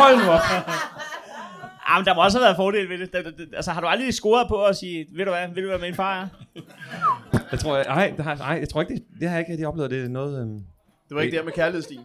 Hold 0.00 0.24
nu 0.24 0.30
op. 0.30 0.40
Ah, 1.86 1.98
men 2.00 2.04
der 2.06 2.14
må 2.14 2.24
også 2.24 2.38
have 2.38 2.44
været 2.44 2.56
fordel 2.56 2.88
ved 2.88 2.98
det. 2.98 3.12
Der, 3.12 3.22
der, 3.22 3.30
der, 3.30 3.44
altså, 3.56 3.70
har 3.70 3.80
du 3.80 3.86
aldrig 3.86 4.14
scoret 4.14 4.48
på 4.48 4.64
at 4.64 4.76
sige, 4.76 5.06
ved 5.16 5.24
du 5.24 5.30
hvad, 5.30 5.48
ved 5.54 5.62
du 5.62 5.68
hvad 5.68 5.78
min 5.78 5.94
far 5.94 6.22
er? 6.22 6.28
Jeg 7.52 7.58
tror, 7.60 7.76
jeg, 7.76 7.84
nej, 7.86 8.12
det 8.16 8.24
har, 8.24 8.34
nej, 8.34 8.56
jeg 8.60 8.68
tror 8.68 8.80
ikke, 8.80 8.94
det, 8.94 9.02
det 9.20 9.28
har 9.28 9.36
jeg 9.36 9.40
ikke 9.40 9.52
rigtig 9.52 9.66
oplevet. 9.66 9.90
Det 9.90 10.04
er 10.04 10.08
noget... 10.08 10.40
Øhm, 10.40 10.58
Det 11.08 11.14
var 11.16 11.20
ikke 11.20 11.36
der 11.36 11.44
med 11.44 11.52
kærlighedsstigen. 11.52 12.04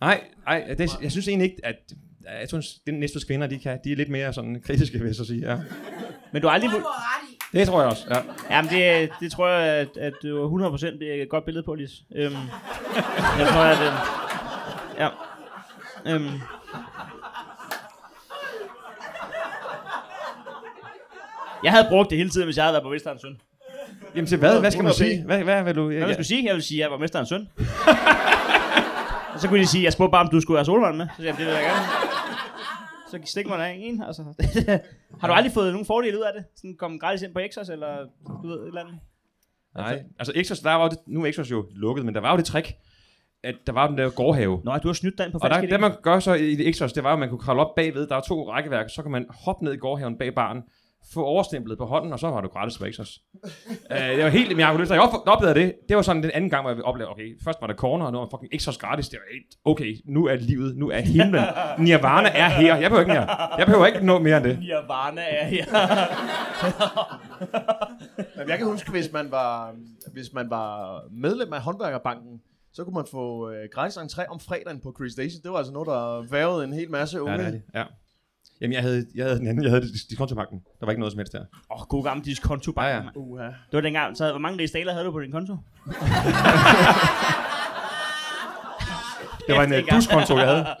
Nej, 0.00 0.20
nej 0.46 0.74
det, 0.78 0.90
jeg 1.02 1.10
synes 1.12 1.28
egentlig 1.28 1.50
ikke, 1.50 1.66
at 1.66 1.76
jeg 2.40 2.48
synes, 2.48 2.78
den 2.86 2.94
næste 2.94 3.18
kvinder, 3.26 3.46
de, 3.46 3.58
kan, 3.58 3.78
de 3.84 3.92
er 3.92 3.96
lidt 3.96 4.08
mere 4.08 4.32
sådan 4.32 4.62
kritiske, 4.66 4.98
vil 4.98 5.06
jeg 5.06 5.14
så 5.14 5.24
sige. 5.24 5.50
Ja. 5.50 5.58
Men 6.32 6.42
du 6.42 6.48
har 6.48 6.54
aldrig... 6.54 6.70
Det. 6.70 6.82
Det 7.52 7.66
tror 7.66 7.80
jeg 7.80 7.90
også, 7.90 8.06
ja. 8.10 8.20
Jamen, 8.56 8.70
det, 8.70 9.10
det 9.20 9.32
tror 9.32 9.48
jeg, 9.48 9.66
at, 9.76 9.96
at 9.96 10.12
du 10.22 10.56
er 10.56 10.70
100% 10.70 10.98
det 10.98 11.18
er 11.18 11.22
et 11.22 11.28
godt 11.28 11.44
billede 11.44 11.64
på, 11.64 11.74
Lis. 11.74 11.90
Øhm, 12.14 12.34
jeg 13.38 13.46
tror, 13.48 13.60
at... 13.60 13.86
Øhm, 13.86 13.96
ja. 14.98 15.08
Øhm, 16.06 16.40
jeg 21.64 21.72
havde 21.72 21.86
brugt 21.90 22.10
det 22.10 22.18
hele 22.18 22.30
tiden, 22.30 22.46
hvis 22.46 22.56
jeg 22.56 22.64
havde 22.64 22.72
været 22.72 22.82
borgmesterens 22.82 23.20
søn. 23.20 23.40
Jamen 24.14 24.26
til 24.26 24.38
hvad? 24.38 24.60
Hvad 24.60 24.70
skal 24.70 24.84
man 24.84 24.90
100 24.90 25.14
sige? 25.14 25.26
Hvad, 25.26 25.42
hvad 25.42 25.64
vil 25.64 25.74
du... 25.74 25.92
Hvad 25.92 26.06
vil 26.06 26.18
du 26.18 26.24
sige? 26.24 26.44
Jeg 26.46 26.54
vil 26.54 26.62
sige, 26.62 26.78
at 26.78 26.80
jeg 26.80 26.90
var 26.90 26.96
borgmesterens 26.96 27.28
søn. 27.28 27.48
Og 29.34 29.38
så 29.40 29.48
kunne 29.48 29.60
de 29.60 29.66
sige, 29.66 29.84
jeg 29.84 29.92
spurgte 29.92 30.10
bare, 30.10 30.24
om 30.24 30.30
du 30.30 30.40
skulle 30.40 30.58
have 30.58 30.64
solvand 30.64 30.96
med. 30.96 31.06
Så 31.08 31.16
siger 31.16 31.28
jeg, 31.28 31.38
det 31.38 31.46
vil 31.46 31.54
jeg 31.54 31.62
gerne. 31.62 31.86
Så 33.10 33.18
stik 33.30 33.46
mig 33.46 33.58
der 33.58 33.64
en, 33.64 34.02
altså. 34.02 34.22
Har 35.20 35.28
du 35.28 35.34
aldrig 35.34 35.52
fået 35.52 35.72
nogen 35.72 35.86
fordele 35.86 36.18
ud 36.18 36.22
af 36.22 36.32
det? 36.36 36.44
Sådan 36.56 36.76
komme 36.76 36.98
gratis 36.98 37.22
ind 37.22 37.32
på 37.34 37.38
Exos, 37.38 37.68
eller 37.68 37.96
du 38.42 38.48
ved, 38.48 38.60
et 38.60 38.66
eller 38.66 38.80
andet? 38.80 38.94
Nej, 39.76 40.02
altså 40.18 40.32
Exos, 40.36 40.60
der 40.60 40.72
var 40.72 40.82
jo 40.82 40.88
det, 40.88 40.98
nu 41.06 41.24
er 41.24 41.26
Exos 41.26 41.50
jo 41.50 41.66
lukket, 41.74 42.04
men 42.04 42.14
der 42.14 42.20
var 42.20 42.30
jo 42.30 42.36
det 42.36 42.44
trick, 42.44 42.74
at 43.44 43.54
der 43.66 43.72
var 43.72 43.86
den 43.86 43.98
der 43.98 44.10
gårdhave. 44.10 44.60
Nå, 44.64 44.76
du 44.76 44.88
har 44.88 44.92
snydt 44.92 45.18
dig 45.18 45.24
ind 45.24 45.32
på 45.32 45.38
Og 45.42 45.50
der, 45.50 45.60
det 45.60 45.80
man 45.80 45.92
gør 46.02 46.20
så 46.20 46.34
i 46.34 46.54
det 46.54 46.68
Exos, 46.68 46.92
det 46.92 47.04
var, 47.04 47.12
at 47.12 47.18
man 47.18 47.28
kunne 47.28 47.38
kravle 47.38 47.60
op 47.60 47.74
bagved. 47.74 48.06
Der 48.06 48.16
er 48.16 48.20
to 48.20 48.50
rækkeværk, 48.50 48.90
så 48.90 49.02
kan 49.02 49.10
man 49.10 49.26
hoppe 49.44 49.64
ned 49.64 49.72
i 49.72 49.76
gårdhaven 49.76 50.18
bag 50.18 50.34
baren, 50.34 50.62
få 51.14 51.24
overstemplet 51.24 51.78
på 51.78 51.86
hånden, 51.86 52.12
og 52.12 52.18
så 52.18 52.30
var 52.30 52.40
du 52.40 52.48
gratis 52.48 52.78
på 52.78 52.84
Exos. 52.84 53.20
uh, 53.44 53.50
det 53.96 54.24
var 54.24 54.28
helt 54.30 54.50
i 54.50 54.54
min 54.54 54.66
lyst. 54.78 54.90
Jeg 54.90 55.00
op- 55.00 55.26
oplevede 55.28 55.60
det. 55.60 55.74
Det 55.88 55.96
var 55.96 56.02
sådan 56.02 56.22
den 56.22 56.30
anden 56.34 56.50
gang, 56.50 56.62
hvor 56.62 56.70
jeg 56.70 56.82
oplevede, 56.84 57.10
okay, 57.10 57.38
først 57.44 57.60
var 57.60 57.66
der 57.66 57.74
corner, 57.74 58.06
og 58.06 58.12
nu 58.12 58.18
var 58.18 58.28
fucking 58.30 58.54
Exos 58.54 58.78
gratis. 58.78 59.08
Det 59.08 59.18
var 59.18 59.34
helt, 59.34 59.46
okay, 59.64 59.96
nu 60.12 60.26
er 60.26 60.34
livet, 60.34 60.76
nu 60.76 60.90
er 60.90 61.00
himlen. 61.00 61.44
Nirvana 61.78 62.28
er 62.28 62.48
her. 62.48 62.76
Jeg 62.76 62.90
behøver 62.90 63.00
ikke 63.00 63.12
mere. 63.12 63.56
Jeg 63.58 63.66
behøver 63.66 63.86
ikke 63.86 64.06
noget 64.06 64.22
mere 64.22 64.36
end 64.36 64.44
det. 64.44 64.58
Nirvana 64.58 65.22
er 65.28 65.44
her. 65.44 65.64
Men 68.38 68.48
jeg 68.48 68.58
kan 68.58 68.66
huske, 68.66 68.90
hvis 68.90 69.12
man 69.12 69.30
var, 69.30 69.74
hvis 70.12 70.32
man 70.32 70.50
var 70.50 71.00
medlem 71.10 71.52
af 71.52 71.60
håndværkerbanken, 71.62 72.40
så 72.72 72.84
kunne 72.84 72.94
man 72.94 73.04
få 73.10 73.50
øh, 73.50 73.68
gratis 73.72 73.96
entré 73.96 74.26
om 74.32 74.40
fredagen 74.40 74.80
på 74.80 74.94
Chris 74.98 75.12
Station. 75.12 75.42
Det 75.42 75.50
var 75.50 75.56
altså 75.58 75.72
noget, 75.72 75.86
der 75.86 76.30
værvede 76.30 76.64
en 76.64 76.72
hel 76.72 76.90
masse 76.90 77.22
unge. 77.22 77.32
Ja, 77.32 77.38
det 77.38 77.46
er 77.46 77.50
det. 77.50 77.62
Ja. 77.74 77.84
Jamen, 78.62 78.72
jeg 78.72 78.82
havde, 78.82 79.06
jeg 79.14 79.24
havde 79.24 79.38
den 79.38 79.46
anden. 79.46 79.62
Jeg 79.64 79.70
havde 79.70 79.82
dis- 79.84 80.08
diskontopakken. 80.08 80.58
Der 80.80 80.86
var 80.86 80.92
ikke 80.92 81.00
noget 81.00 81.12
som 81.12 81.18
helst 81.18 81.32
der. 81.32 81.40
Åh, 81.70 81.80
oh, 81.80 81.86
god 81.86 82.04
gammel 82.04 82.26
diskonto 82.26 82.72
bare. 82.72 82.86
Ja, 82.86 82.96
ja. 82.96 83.02
Uha. 83.14 83.44
Det 83.44 83.54
var 83.72 83.80
dengang, 83.80 84.16
så 84.16 84.30
hvor 84.30 84.38
mange 84.38 84.58
rigsdaler 84.58 84.92
havde 84.92 85.04
du 85.04 85.12
på 85.12 85.20
din 85.20 85.32
konto? 85.32 85.52
Det 89.46 89.56
var 89.56 89.62
en 89.64 89.72
uh, 89.72 89.78
buskonto, 89.90 90.38
jeg 90.38 90.46
havde. 90.48 90.66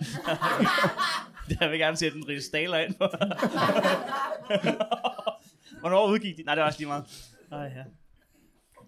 Jeg 1.60 1.70
vil 1.70 1.78
gerne 1.78 1.96
sætte 1.96 2.18
en 2.18 2.28
rigsdaler 2.28 2.78
ind 2.78 2.94
på. 2.94 3.04
Hvornår 5.80 6.06
udgik 6.08 6.36
de? 6.36 6.42
Nej, 6.42 6.54
det 6.54 6.60
var 6.62 6.66
også 6.66 6.78
lige 6.78 6.88
meget. 6.88 7.04
Ej, 7.52 7.58
ja. 7.58 7.82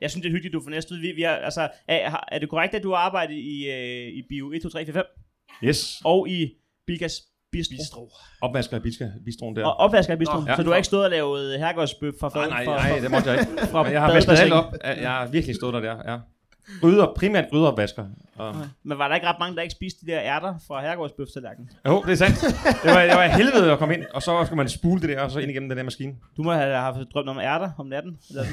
Jeg 0.01 0.11
synes, 0.11 0.23
det 0.23 0.29
er 0.29 0.33
hyggeligt, 0.33 0.53
du 0.53 0.61
får 0.63 0.71
næste 0.71 0.95
ud. 0.95 0.99
Vi, 0.99 1.13
vi 1.13 1.23
er, 1.23 1.31
altså, 1.31 1.69
er, 1.89 2.11
har- 2.11 2.29
er, 2.33 2.39
det 2.39 2.49
korrekt, 2.49 2.75
at 2.75 2.83
du 2.83 2.91
har 2.91 2.97
arbejdet 2.97 3.35
i, 3.35 3.71
øh, 3.71 4.09
i 4.09 4.23
Bio 4.29 4.53
1, 4.53 4.63
2, 4.63 4.69
3, 4.69 4.85
4, 4.85 4.95
5? 4.95 5.05
Yes. 5.65 6.03
Og 6.05 6.29
i 6.29 6.53
Bilkas 6.87 7.13
Bistro? 7.55 7.77
Bistro. 7.83 8.03
Opvasker 8.47 8.77
i 8.77 8.81
biska, 8.81 9.07
bistroen 9.25 9.57
der. 9.57 9.65
Og 9.65 9.75
opvasker 9.85 10.15
i 10.15 10.17
Bistro? 10.17 10.39
Nå, 10.41 10.47
ja. 10.49 10.57
Så 10.57 10.63
du 10.63 10.69
har 10.69 10.77
ikke 10.77 10.87
stået 10.87 11.05
og 11.05 11.11
lavet 11.11 11.59
herregårdsbøf 11.59 12.15
fra 12.21 12.29
fad? 12.29 12.41
Nej, 12.41 12.49
nej, 12.49 12.65
fra, 12.65 12.89
nej, 12.89 12.99
det 12.99 13.11
måtte 13.11 13.31
jeg 13.31 13.41
ikke. 13.41 13.67
fra 13.73 13.85
jeg 13.85 14.01
har 14.01 14.13
vasket 14.15 14.39
alt 14.39 14.53
op. 14.53 14.65
Jeg 14.85 14.99
jeg 15.01 15.11
har 15.11 15.27
virkelig 15.27 15.57
stået 15.57 15.75
der 15.75 15.81
der, 15.81 15.97
ja. 16.13 16.19
Gryder, 16.81 17.13
primært 17.17 17.45
grydeopvasker. 17.51 18.05
Og... 18.37 18.55
Men 18.83 18.99
var 18.99 19.09
der 19.09 19.15
ikke 19.15 19.27
ret 19.27 19.37
mange, 19.39 19.57
der 19.57 19.63
ikke 19.63 19.73
spiste 19.73 20.07
de 20.07 20.11
der 20.11 20.21
ærter 20.21 20.55
fra 20.67 20.81
herregårdsbøf 20.81 21.27
tallerkenen? 21.35 21.71
Jo, 21.87 22.03
det 22.03 22.13
er 22.13 22.17
sandt. 22.17 22.41
Det 22.83 22.95
var, 22.95 23.01
det 23.03 23.17
var 23.17 23.27
helvede 23.27 23.73
at 23.73 23.79
komme 23.79 23.95
ind, 23.95 24.05
og 24.15 24.23
så 24.23 24.43
skulle 24.45 24.57
man 24.57 24.69
spule 24.69 25.01
det 25.01 25.09
der, 25.09 25.21
og 25.21 25.31
så 25.31 25.39
ind 25.39 25.51
igennem 25.51 25.69
den 25.69 25.79
der 25.79 25.85
maskine. 25.85 26.15
Du 26.37 26.43
må 26.43 26.53
have 26.53 26.77
haft 26.77 26.99
drømt 27.15 27.29
om 27.29 27.39
ærter 27.39 27.71
om 27.79 27.87
natten. 27.87 28.19
Eller. 28.31 28.45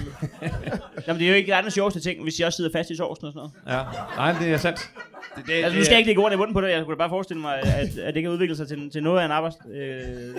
Jamen, 1.08 1.20
det 1.20 1.26
er 1.26 1.30
jo 1.30 1.36
ikke 1.36 1.56
den 1.64 1.72
sjoveste 1.72 2.00
ting, 2.00 2.24
hvis 2.24 2.40
jeg 2.40 2.48
også 2.48 2.58
sidder 2.58 2.72
fast 2.72 2.90
i 2.90 2.96
sovsen 2.96 3.26
og 3.26 3.34
sådan 3.34 3.50
noget. 3.66 3.80
Ja, 3.80 3.84
nej, 4.16 4.40
det 4.40 4.54
er 4.54 4.58
sandt. 4.58 4.90
Det, 5.36 5.46
det, 5.48 5.54
Altså, 5.54 5.78
nu 5.78 5.84
skal 5.84 5.94
jeg 5.94 6.00
ikke 6.00 6.10
lægge 6.10 6.22
ordene 6.22 6.34
i 6.34 6.38
munden 6.38 6.54
på 6.54 6.62
det. 6.62 6.70
Jeg 6.72 6.84
kunne 6.84 6.96
da 6.96 6.98
bare 6.98 7.10
forestille 7.10 7.42
mig, 7.42 7.60
at, 7.60 7.98
at 7.98 8.14
det 8.14 8.24
kan 8.24 8.32
udvikle 8.32 8.56
sig 8.56 8.68
til, 8.68 8.90
til 8.90 9.04
noget 9.04 9.20
af 9.20 9.26
en 9.26 9.32
arbejds... 9.32 9.56
Øh, 9.74 10.36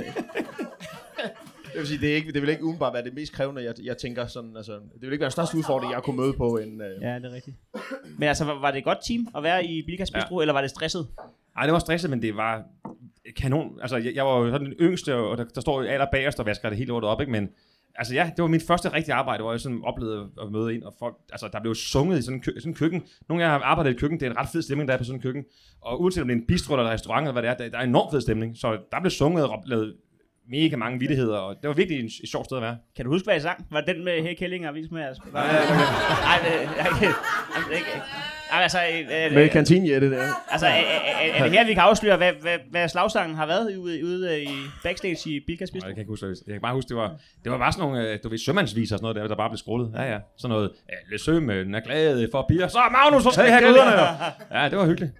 Jeg 1.75 1.81
vil 1.81 1.87
sige, 1.87 2.01
det, 2.01 2.12
er 2.12 2.14
ikke, 2.14 2.33
det 2.33 2.43
vil 2.43 2.51
ikke 2.51 2.64
umiddelbart 2.64 2.93
være 2.95 3.05
det 3.05 3.14
mest 3.14 3.33
krævende, 3.33 3.64
jeg, 3.64 3.75
jeg 3.83 3.99
tænker 3.99 4.27
sådan, 4.27 4.57
altså, 4.57 4.73
det 4.73 5.01
vil 5.01 5.12
ikke 5.12 5.20
være 5.20 5.29
den 5.29 5.33
største 5.33 5.59
udfordring, 5.59 5.93
jeg 5.93 6.03
kunne 6.03 6.16
møde 6.16 6.33
på 6.33 6.57
en... 6.57 6.81
Øh, 6.81 7.03
ja, 7.03 7.14
det 7.14 7.25
er 7.25 7.33
rigtigt. 7.33 7.57
Men 8.18 8.29
altså, 8.29 8.45
var, 8.45 8.61
var 8.61 8.70
det 8.70 8.79
et 8.79 8.85
godt 8.85 8.99
team 9.09 9.29
at 9.37 9.43
være 9.43 9.64
i 9.66 9.83
Bilkas 9.87 10.11
Bistro, 10.11 10.41
ja. 10.41 10.43
eller 10.43 10.53
var 10.53 10.61
det 10.61 10.70
stresset? 10.70 11.07
Ej, 11.57 11.66
det 11.66 11.73
var 11.73 11.79
stresset, 11.79 12.11
men 12.11 12.23
det 12.23 12.37
var 12.37 12.62
kanon. 13.37 13.79
Altså, 13.81 13.97
jeg, 13.97 14.14
jeg 14.14 14.27
var 14.27 14.39
jo 14.39 14.51
sådan 14.51 14.66
den 14.66 14.75
yngste, 14.81 15.14
og 15.14 15.39
der, 15.39 15.45
der 15.45 15.61
står 15.61 15.83
jo 15.83 15.89
aller 15.89 16.07
bagerst 16.12 16.41
og 16.41 16.47
vasker 16.47 16.68
det 16.68 16.79
hele 16.79 16.89
lortet 16.89 17.11
op, 17.11 17.20
ikke? 17.20 17.33
Men 17.33 17.49
altså 17.95 18.14
ja, 18.14 18.31
det 18.37 18.43
var 18.43 18.49
mit 18.49 18.62
første 18.62 18.93
rigtige 18.93 19.14
arbejde, 19.14 19.43
hvor 19.43 19.53
jeg 19.53 19.61
sådan 19.61 19.81
oplevede 19.85 20.29
at 20.43 20.53
møde 20.53 20.75
ind, 20.75 20.83
og 20.83 20.95
folk, 20.99 21.16
altså 21.33 21.49
der 21.53 21.61
blev 21.61 21.75
sunget 21.75 22.18
i 22.18 22.23
sådan 22.23 22.37
en 22.37 22.43
kø- 22.43 22.59
sådan 22.59 22.70
en 22.70 22.75
køkken. 22.75 23.03
Nogle 23.29 23.45
af 23.45 23.49
jer 23.49 23.53
har 23.59 23.64
arbejdet 23.64 23.91
i 23.91 23.95
et 23.95 24.01
køkken, 24.01 24.20
det 24.20 24.27
er 24.27 24.31
en 24.31 24.37
ret 24.37 24.49
fed 24.53 24.62
stemning, 24.62 24.89
der 24.89 24.95
er 24.95 24.99
på 24.99 25.05
sådan 25.05 25.18
en 25.18 25.23
køkken. 25.23 25.45
Og 25.81 26.01
uanset 26.01 26.23
om 26.23 26.29
det 26.29 26.37
er 26.37 26.41
en 26.41 26.47
bistro 26.47 26.75
eller 26.75 26.85
en 26.85 26.93
restaurant, 26.93 27.25
eller 27.25 27.33
hvad 27.33 27.43
det 27.43 27.51
er, 27.51 27.55
der, 27.55 27.68
der 27.68 27.79
er 27.79 27.83
en 27.83 27.89
enormt 27.89 28.11
fed 28.12 28.20
stemning. 28.20 28.57
Så 28.57 28.79
der 28.93 29.01
blev 29.01 29.11
sunget 29.11 29.45
og 29.45 29.62
lavet 29.66 29.95
mega 30.51 30.76
mange 30.76 30.99
vittigheder, 30.99 31.38
og 31.38 31.55
det 31.62 31.68
var 31.68 31.74
virkelig 31.74 32.01
en, 32.01 32.07
et 32.07 32.12
sjovt 32.30 32.45
sted 32.47 32.57
at 32.57 32.62
være. 32.62 32.76
Kan 32.97 33.05
du 33.05 33.11
huske, 33.11 33.26
hvad 33.26 33.36
I 33.36 33.40
sang? 33.40 33.66
Var 33.70 33.80
det 33.80 33.97
den 33.97 34.05
med 34.05 34.22
Hey 34.22 34.34
Kælling 34.38 34.68
og 34.68 34.74
Vis 34.74 34.90
med? 34.90 35.03
Var, 35.03 35.12
nej, 35.32 36.38
det 36.45 36.53
jeg, 36.53 36.86
jeg, 37.03 37.12
jeg, 37.70 37.76
ikke. 37.78 37.90
Ej, 38.53 38.62
altså, 38.62 38.78
øh, 38.78 39.34
Med 39.34 39.45
øh, 39.45 39.51
kantinjette 39.51 40.11
der. 40.11 40.22
altså 40.51 40.66
er, 40.66 40.70
er, 40.70 40.74
er, 40.74 41.32
er, 41.34 41.43
det 41.43 41.53
her, 41.53 41.66
vi 41.66 41.74
kan 41.74 41.82
afsløre, 41.82 42.16
hvad, 42.16 42.32
hvad, 42.40 42.59
hvad 42.70 42.88
slagsangen 42.88 43.36
har 43.36 43.47
været 43.47 43.76
ude, 43.76 44.05
ude 44.05 44.43
i 44.43 44.49
backstage 44.82 45.30
i 45.30 45.40
Bilkas 45.47 45.70
Bistro? 45.70 45.86
jeg 45.88 45.95
kan 45.95 46.01
ikke 46.01 46.09
huske, 46.11 46.26
det- 46.26 46.43
jeg 46.47 46.53
kan 46.55 46.61
bare 46.62 46.74
huske, 46.74 46.88
det 46.88 46.97
var, 46.97 47.09
det 47.45 47.53
var 47.53 47.59
bare 47.59 47.72
sådan 47.72 47.88
nogle, 47.88 48.09
øh, 48.12 48.18
du 48.22 48.28
ved, 48.28 48.38
sømandsviser 48.38 48.95
og 48.95 48.99
sådan 48.99 49.03
noget 49.05 49.16
der, 49.16 49.28
der 49.28 49.36
bare 49.36 49.51
blev 49.51 49.59
skrullet. 49.59 49.93
Ja, 49.97 50.03
ja. 50.12 50.18
Sådan 50.38 50.55
noget, 50.55 50.70
ja, 51.12 51.16
sømænd 51.18 51.76
er 51.76 51.80
glade 51.80 52.28
for 52.32 52.45
bier. 52.49 52.68
Så 52.68 52.78
Magnus, 52.93 53.22
så 53.22 53.30
skal 53.30 53.45
have 53.45 53.68
guderne. 53.68 54.61
Ja, 54.62 54.68
det 54.68 54.78
var 54.78 54.86
hyggeligt. 54.86 55.12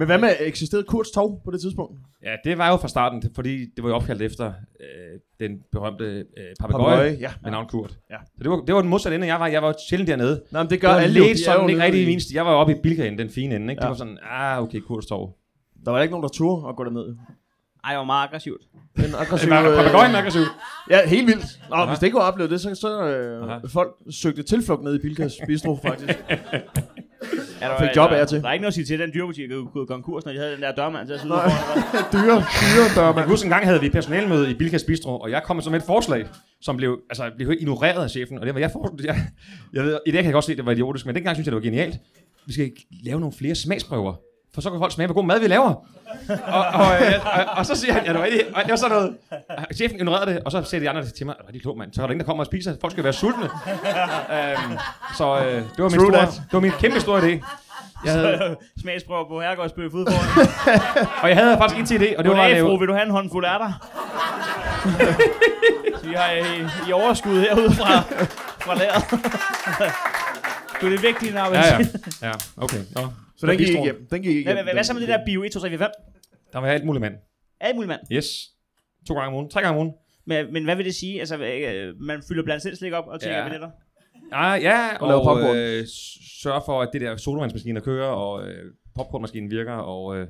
Men 0.00 0.06
hvad 0.06 0.18
med, 0.18 0.30
eksisterede 0.40 0.84
Kurts 0.84 1.10
Tog 1.10 1.40
på 1.44 1.50
det 1.50 1.60
tidspunkt? 1.60 1.98
Ja, 2.22 2.36
det 2.44 2.58
var 2.58 2.68
jo 2.68 2.76
fra 2.76 2.88
starten, 2.88 3.22
fordi 3.34 3.58
det 3.76 3.84
var 3.84 3.88
jo 3.88 3.94
opkaldt 3.94 4.22
efter 4.22 4.46
øh, 4.80 5.20
den 5.40 5.58
berømte 5.72 6.04
øh, 6.04 6.44
papegøje 6.60 7.16
ja. 7.20 7.30
med 7.42 7.50
navn 7.50 7.66
Kurt. 7.68 7.98
Ja. 8.10 8.16
Så 8.36 8.42
det 8.42 8.50
var, 8.50 8.56
det 8.56 8.74
var 8.74 8.80
den 8.80 8.90
modsatte 8.90 9.14
ende, 9.16 9.26
jeg 9.26 9.40
var. 9.40 9.46
Jeg 9.46 9.62
var 9.62 9.68
jo 9.68 9.74
sjældent 9.88 10.08
dernede. 10.08 10.42
Nej, 10.50 10.62
men 10.62 10.64
det 10.64 10.70
Det 10.70 10.80
gør 10.80 10.88
var 10.88 10.94
alle 10.94 11.20
lidt 11.20 11.38
sådan, 11.38 11.68
ikke 11.70 11.78
nede 11.78 11.86
rigtig 11.86 12.12
eneste. 12.12 12.34
Jeg 12.34 12.46
var 12.46 12.52
jo 12.52 12.58
oppe 12.58 12.72
i 12.72 12.76
Bilkaen, 12.82 13.18
den 13.18 13.30
fine 13.30 13.56
ende. 13.56 13.72
Ikke? 13.72 13.82
Ja. 13.82 13.86
Det 13.86 13.90
var 13.90 13.96
sådan, 13.96 14.18
ah, 14.22 14.62
okay, 14.62 14.80
Kurts 14.80 15.06
Torv. 15.06 15.36
Der 15.84 15.90
var 15.90 16.02
ikke 16.02 16.12
nogen, 16.12 16.22
der 16.22 16.28
turde 16.28 16.68
at 16.68 16.76
gå 16.76 16.84
derned. 16.84 17.16
Ej, 17.84 17.90
det 17.90 17.98
var 17.98 18.04
meget 18.04 18.26
aggressivt. 18.26 18.60
Det 18.96 19.12
var 19.12 19.70
øh, 19.70 19.76
papegøjen 19.76 20.14
aggressiv. 20.14 20.42
Ja, 20.90 21.08
helt 21.08 21.26
vildt. 21.26 21.44
Nå, 21.70 21.86
hvis 21.86 21.98
det 21.98 22.06
ikke 22.06 22.16
var 22.16 22.32
oplevet 22.32 22.50
det, 22.50 22.60
så, 22.60 22.74
så 22.74 23.04
øh, 23.04 23.42
Aha. 23.42 23.58
folk 23.68 23.90
søgte 24.10 24.42
tilflugt 24.42 24.84
ned 24.84 24.94
i 24.94 24.98
Bilkas 24.98 25.32
Bistro, 25.46 25.78
faktisk. 25.82 26.18
Ja, 27.60 27.66
der, 27.68 27.78
Fik 27.78 27.88
var- 27.96 28.02
job 28.02 28.12
af 28.12 28.26
til. 28.26 28.42
Der 28.42 28.48
er 28.48 28.52
ikke 28.52 28.62
noget 28.62 28.70
at 28.70 28.74
sige 28.74 28.84
til, 28.84 28.94
at 28.94 29.00
den 29.00 29.10
dyrebutik 29.14 29.50
er 29.50 29.72
gået 29.72 29.88
konkurs, 29.88 30.24
når 30.24 30.32
de 30.32 30.38
havde 30.38 30.52
den 30.52 30.62
der 30.62 30.72
dørmand 30.74 31.06
til 31.06 31.14
at 31.14 31.20
sidde 31.20 31.34
foran. 31.34 31.50
dyre, 32.14 32.36
dyre 32.62 32.88
dør, 32.96 33.04
Jeg 33.06 33.14
man. 33.14 33.24
kan 33.24 33.30
huske, 33.30 33.44
en 33.46 33.50
gang 33.50 33.64
havde 33.64 33.80
vi 33.80 33.88
personalmøde 33.90 34.50
i 34.50 34.54
Bilkas 34.54 34.84
Bistro, 34.84 35.18
og 35.18 35.30
jeg 35.30 35.42
kom 35.42 35.56
med 35.56 35.62
som 35.62 35.74
et 35.74 35.82
forslag, 35.82 36.26
som 36.60 36.76
blev, 36.76 37.00
altså, 37.10 37.30
blev 37.36 37.52
ignoreret 37.60 38.02
af 38.02 38.10
chefen. 38.10 38.38
Og 38.38 38.46
det 38.46 38.54
var 38.54 38.60
jeg 38.60 38.70
for, 38.70 38.94
jeg, 39.04 39.16
jeg 39.72 39.84
ved, 39.84 39.98
I 40.06 40.10
dag 40.10 40.18
kan 40.18 40.24
jeg 40.24 40.32
godt 40.32 40.44
se, 40.44 40.52
at 40.52 40.58
det 40.58 40.66
var 40.66 40.72
idiotisk, 40.72 41.06
men 41.06 41.14
dengang 41.14 41.36
synes 41.36 41.46
jeg, 41.46 41.52
det 41.52 41.56
var 41.62 41.64
genialt. 41.70 41.94
Vi 42.46 42.52
skal 42.52 42.70
lave 43.04 43.20
nogle 43.20 43.34
flere 43.38 43.54
smagsprøver. 43.54 44.14
For 44.54 44.60
så 44.60 44.70
kan 44.70 44.78
folk 44.78 44.92
smage, 44.92 45.06
hvor 45.06 45.14
god 45.14 45.24
mad 45.24 45.40
vi 45.40 45.46
laver. 45.46 45.68
og, 45.68 45.84
og, 46.46 46.64
og, 46.74 46.86
og, 47.24 47.44
og, 47.56 47.66
så 47.66 47.74
siger 47.74 47.92
han, 47.92 48.04
ja, 48.04 48.12
det 48.12 48.18
var, 48.18 48.24
rigtig, 48.24 48.40
og 48.56 48.62
det 48.62 48.70
var 48.70 48.76
sådan 48.76 48.96
noget. 48.96 49.16
Chefen 49.76 49.96
ignorerede 49.98 50.34
det, 50.34 50.42
og 50.44 50.52
så 50.52 50.62
siger 50.62 50.80
de 50.80 50.90
andre 50.90 51.04
til 51.04 51.26
mig, 51.26 51.34
det 51.34 51.42
var 51.42 51.48
rigtig 51.48 51.62
klogt, 51.62 51.78
mand. 51.78 51.92
Så 51.92 52.02
er 52.02 52.06
der 52.06 52.12
ingen, 52.12 52.20
der 52.20 52.26
kommer 52.26 52.42
og 52.42 52.46
spiser. 52.46 52.76
Folk 52.80 52.92
skal 52.92 53.04
være 53.04 53.12
sultne. 53.12 53.44
um, 53.44 54.78
så 55.16 55.38
øh, 55.38 55.54
det, 55.54 55.64
var 55.78 55.88
min 55.88 56.00
store, 56.00 56.12
that. 56.12 56.28
det 56.32 56.52
var 56.52 56.60
min 56.60 56.72
kæmpe 56.80 57.00
store 57.00 57.20
idé. 57.20 57.44
Jeg 58.04 58.12
havde, 58.12 58.56
Smagsprøver 58.80 59.28
på 59.28 59.40
herregårdsbøf 59.40 59.92
ude 59.92 60.06
foran. 60.12 60.46
og 61.22 61.28
jeg 61.28 61.36
havde 61.36 61.56
faktisk 61.58 61.80
en 61.80 61.86
til 61.86 61.98
idé, 61.98 62.18
og 62.18 62.24
det 62.24 62.32
var 62.32 62.42
at 62.42 62.50
Goddag, 62.50 62.60
fru. 62.62 62.78
Vil 62.78 62.88
du 62.88 62.92
have 62.92 63.06
en 63.06 63.10
håndfuld 63.10 63.44
ærter? 63.44 63.72
Så 66.00 66.06
vi 66.06 66.14
har 66.14 66.30
i, 66.30 66.88
i 66.88 66.92
overskud 66.92 67.40
herude 67.40 67.74
fra, 67.74 68.00
fra 68.58 68.74
lageret. 68.74 69.04
Du 70.80 70.86
er 70.86 70.90
det 70.90 71.02
vigtige, 71.02 71.32
når 71.32 71.54
Ja, 71.54 71.64
ja. 71.66 71.78
ja 72.22 72.32
okay. 72.56 72.78
Nå. 72.96 73.02
Så 73.40 73.46
den 73.46 73.58
gik 73.58 73.68
ikke 73.68 73.80
igennem. 73.82 74.06
Den 74.10 74.22
gik 74.22 74.36
ikke 74.36 74.42
Hvad, 74.46 74.52
igennem. 74.54 74.64
hvad, 74.64 74.74
hvad 74.74 74.84
så 74.84 74.92
med 74.92 75.00
det 75.00 75.08
der 75.08 75.24
bio 75.26 75.42
1, 75.42 75.52
2, 75.52 75.60
3, 75.60 75.68
4, 75.68 75.78
5? 75.78 75.88
Der 76.52 76.58
var 76.58 76.66
alt 76.68 76.84
muligt 76.84 77.00
mand. 77.00 77.14
Alt 77.60 77.74
muligt 77.76 77.88
mand. 77.88 78.00
Yes. 78.12 78.50
To 79.08 79.14
gange 79.14 79.28
om 79.28 79.34
ugen. 79.34 79.50
Tre 79.50 79.60
gange 79.60 79.80
om 79.80 79.86
ugen. 79.86 79.92
Men, 80.26 80.52
men 80.52 80.64
hvad 80.64 80.76
vil 80.76 80.84
det 80.84 80.94
sige? 80.94 81.20
Altså, 81.20 81.36
øh, 81.36 81.94
man 82.00 82.22
fylder 82.28 82.42
blandt 82.44 82.62
selv 82.62 82.76
slik 82.76 82.92
op 82.92 83.04
og 83.06 83.20
tænker 83.20 83.38
Ja. 83.38 83.44
billetter. 83.44 83.70
Ah, 84.32 84.62
ja, 84.62 84.96
Og 85.00 85.08
laver 85.08 85.24
popcorn. 85.24 85.56
øh, 85.56 85.86
sørge 86.42 86.62
for, 86.66 86.82
at 86.82 86.88
det 86.92 87.00
der 87.00 87.16
sodavandsmaskiner 87.16 87.80
kører, 87.80 88.08
og 88.08 88.48
øh, 88.48 88.64
popcornmaskinen 88.94 89.50
virker, 89.50 89.72
og... 89.72 90.16
Øh, 90.18 90.26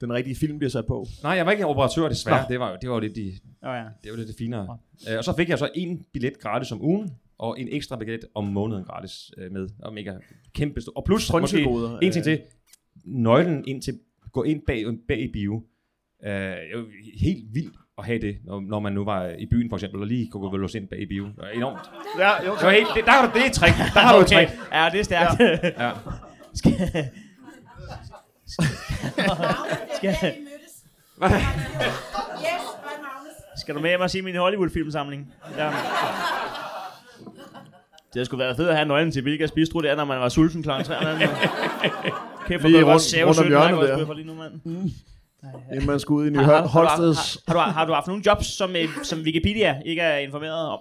Den 0.00 0.12
rigtige 0.12 0.36
film 0.36 0.58
bliver 0.58 0.70
sat 0.70 0.86
på. 0.86 1.06
nej, 1.22 1.32
jeg 1.32 1.46
var 1.46 1.52
ikke 1.52 1.66
operatør, 1.66 2.08
desværre. 2.08 2.42
Nå. 2.42 2.46
Det 2.50 2.60
var, 2.60 2.70
jo- 2.70 2.76
det 2.80 2.88
var 2.90 2.94
jo 2.96 3.00
lidt, 3.00 3.16
de, 3.16 3.32
Oh, 3.62 3.74
ja. 3.76 3.84
det 4.04 4.10
var 4.10 4.16
lidt 4.16 4.28
det 4.28 4.36
finere. 4.38 4.78
Øh, 5.10 5.18
og 5.18 5.24
så 5.24 5.34
fik 5.36 5.48
jeg 5.48 5.58
så 5.58 5.68
en 5.74 6.04
billet 6.12 6.38
gratis 6.40 6.72
om 6.72 6.82
ugen, 6.82 7.10
og 7.38 7.60
en 7.60 7.68
ekstra 7.70 7.96
billet 7.96 8.24
om 8.34 8.44
måneden 8.44 8.84
gratis 8.84 9.30
øh, 9.38 9.52
med. 9.52 9.68
Og 9.82 9.94
mega 9.94 10.12
kæmpe 10.54 10.80
stor. 10.80 10.92
Og 10.96 11.04
plus 11.04 11.32
måske 11.32 11.62
en 12.02 12.12
ting 12.12 12.24
til. 12.24 12.40
Nøglen 13.04 13.64
ind 13.68 13.82
til, 13.82 13.98
gå 14.32 14.42
ind 14.42 14.62
bag, 14.66 14.84
bag 15.08 15.20
i 15.20 15.32
bio. 15.32 15.62
Øh, 16.26 16.54
helt 17.20 17.54
vildt 17.54 17.76
at 17.98 18.04
have 18.04 18.18
det, 18.18 18.36
når, 18.44 18.60
når 18.60 18.80
man 18.80 18.92
nu 18.92 19.04
var 19.04 19.26
i 19.38 19.46
byen 19.46 19.68
for 19.68 19.76
eksempel, 19.76 20.00
og 20.00 20.06
lige 20.06 20.30
kunne 20.30 20.50
gå 20.50 20.56
låse 20.56 20.78
ind 20.78 20.88
bag 20.88 21.00
i 21.00 21.06
bio. 21.06 21.24
Det 21.24 21.34
var 21.36 21.48
enormt. 21.48 21.78
Ja, 22.18 22.44
jo. 22.46 22.54
Det 22.54 22.62
var 22.62 22.70
helt, 22.70 22.86
det, 22.94 23.04
der 23.04 23.10
har 23.10 23.26
du 23.26 23.32
det 23.38 23.42
er 23.42 23.46
et 23.46 23.52
trick. 23.52 23.76
Der 23.76 24.00
har 24.00 24.16
du 24.16 24.20
et 24.22 24.26
trick. 24.26 24.50
Ja, 24.72 24.88
det 24.92 25.00
er 25.00 25.04
stærkt. 25.04 25.40
Ja. 25.40 25.90
Skal, 26.54 26.72
Skal... 28.46 28.64
skal, 29.96 30.10
Yes, 30.10 30.84
og 31.16 31.20
Magnus. 31.20 31.42
skal 33.60 33.74
du 33.74 33.80
med 33.80 33.90
hjem 33.90 34.00
og 34.00 34.10
se 34.10 34.22
min 34.22 34.36
Hollywood-filmsamling? 34.36 35.32
Ja. 35.56 35.70
Det 38.16 38.20
har 38.20 38.24
sgu 38.24 38.36
været 38.36 38.56
fedt 38.56 38.68
at 38.68 38.76
have 38.76 38.88
nøglen 38.88 39.12
til 39.12 39.22
Bilkas 39.22 39.50
Bistro, 39.52 39.80
det 39.80 39.90
er, 39.90 39.96
når 39.96 40.04
man 40.04 40.20
var 40.20 40.28
sulten 40.28 40.62
kl. 40.62 40.68
3 40.68 40.74
om 40.98 41.04
natten. 41.04 41.28
Kæft, 42.48 42.60
hvor 42.62 42.68
Lige 42.68 42.84
rundt- 42.84 43.02
save 43.02 43.24
rundt 43.26 43.38
om 43.38 43.42
sødt 43.44 43.48
hjørnet 43.48 43.88
der. 44.08 44.14
lige 44.14 44.26
nu, 44.26 44.34
mand. 44.34 44.52
Inden 45.72 45.86
man 45.86 46.00
skulle 46.00 46.22
ud 46.22 46.26
i 46.26 46.30
Ny 46.30 46.36
Har, 46.36 46.44
har, 46.44 46.66
Holsteds... 46.66 47.38
har, 47.48 47.54
har, 47.58 47.68
du, 47.70 47.72
har 47.72 47.84
du 47.86 47.92
haft 47.92 48.06
nogle 48.06 48.22
jobs, 48.26 48.46
som, 48.46 48.76
øh, 48.76 48.88
som 49.02 49.18
Wikipedia 49.20 49.80
ikke 49.86 50.02
er 50.02 50.18
informeret 50.18 50.68
om? 50.68 50.78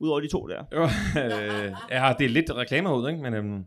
Udover 0.00 0.20
de 0.20 0.28
to 0.28 0.46
der. 0.48 0.62
Jo, 0.74 0.82
øh, 1.22 1.72
jeg 1.90 2.00
har 2.00 2.12
delt 2.12 2.32
lidt 2.32 2.50
reklamer 2.56 2.94
ud, 2.94 3.08
ikke? 3.08 3.22
men 3.22 3.34
øhm, 3.34 3.64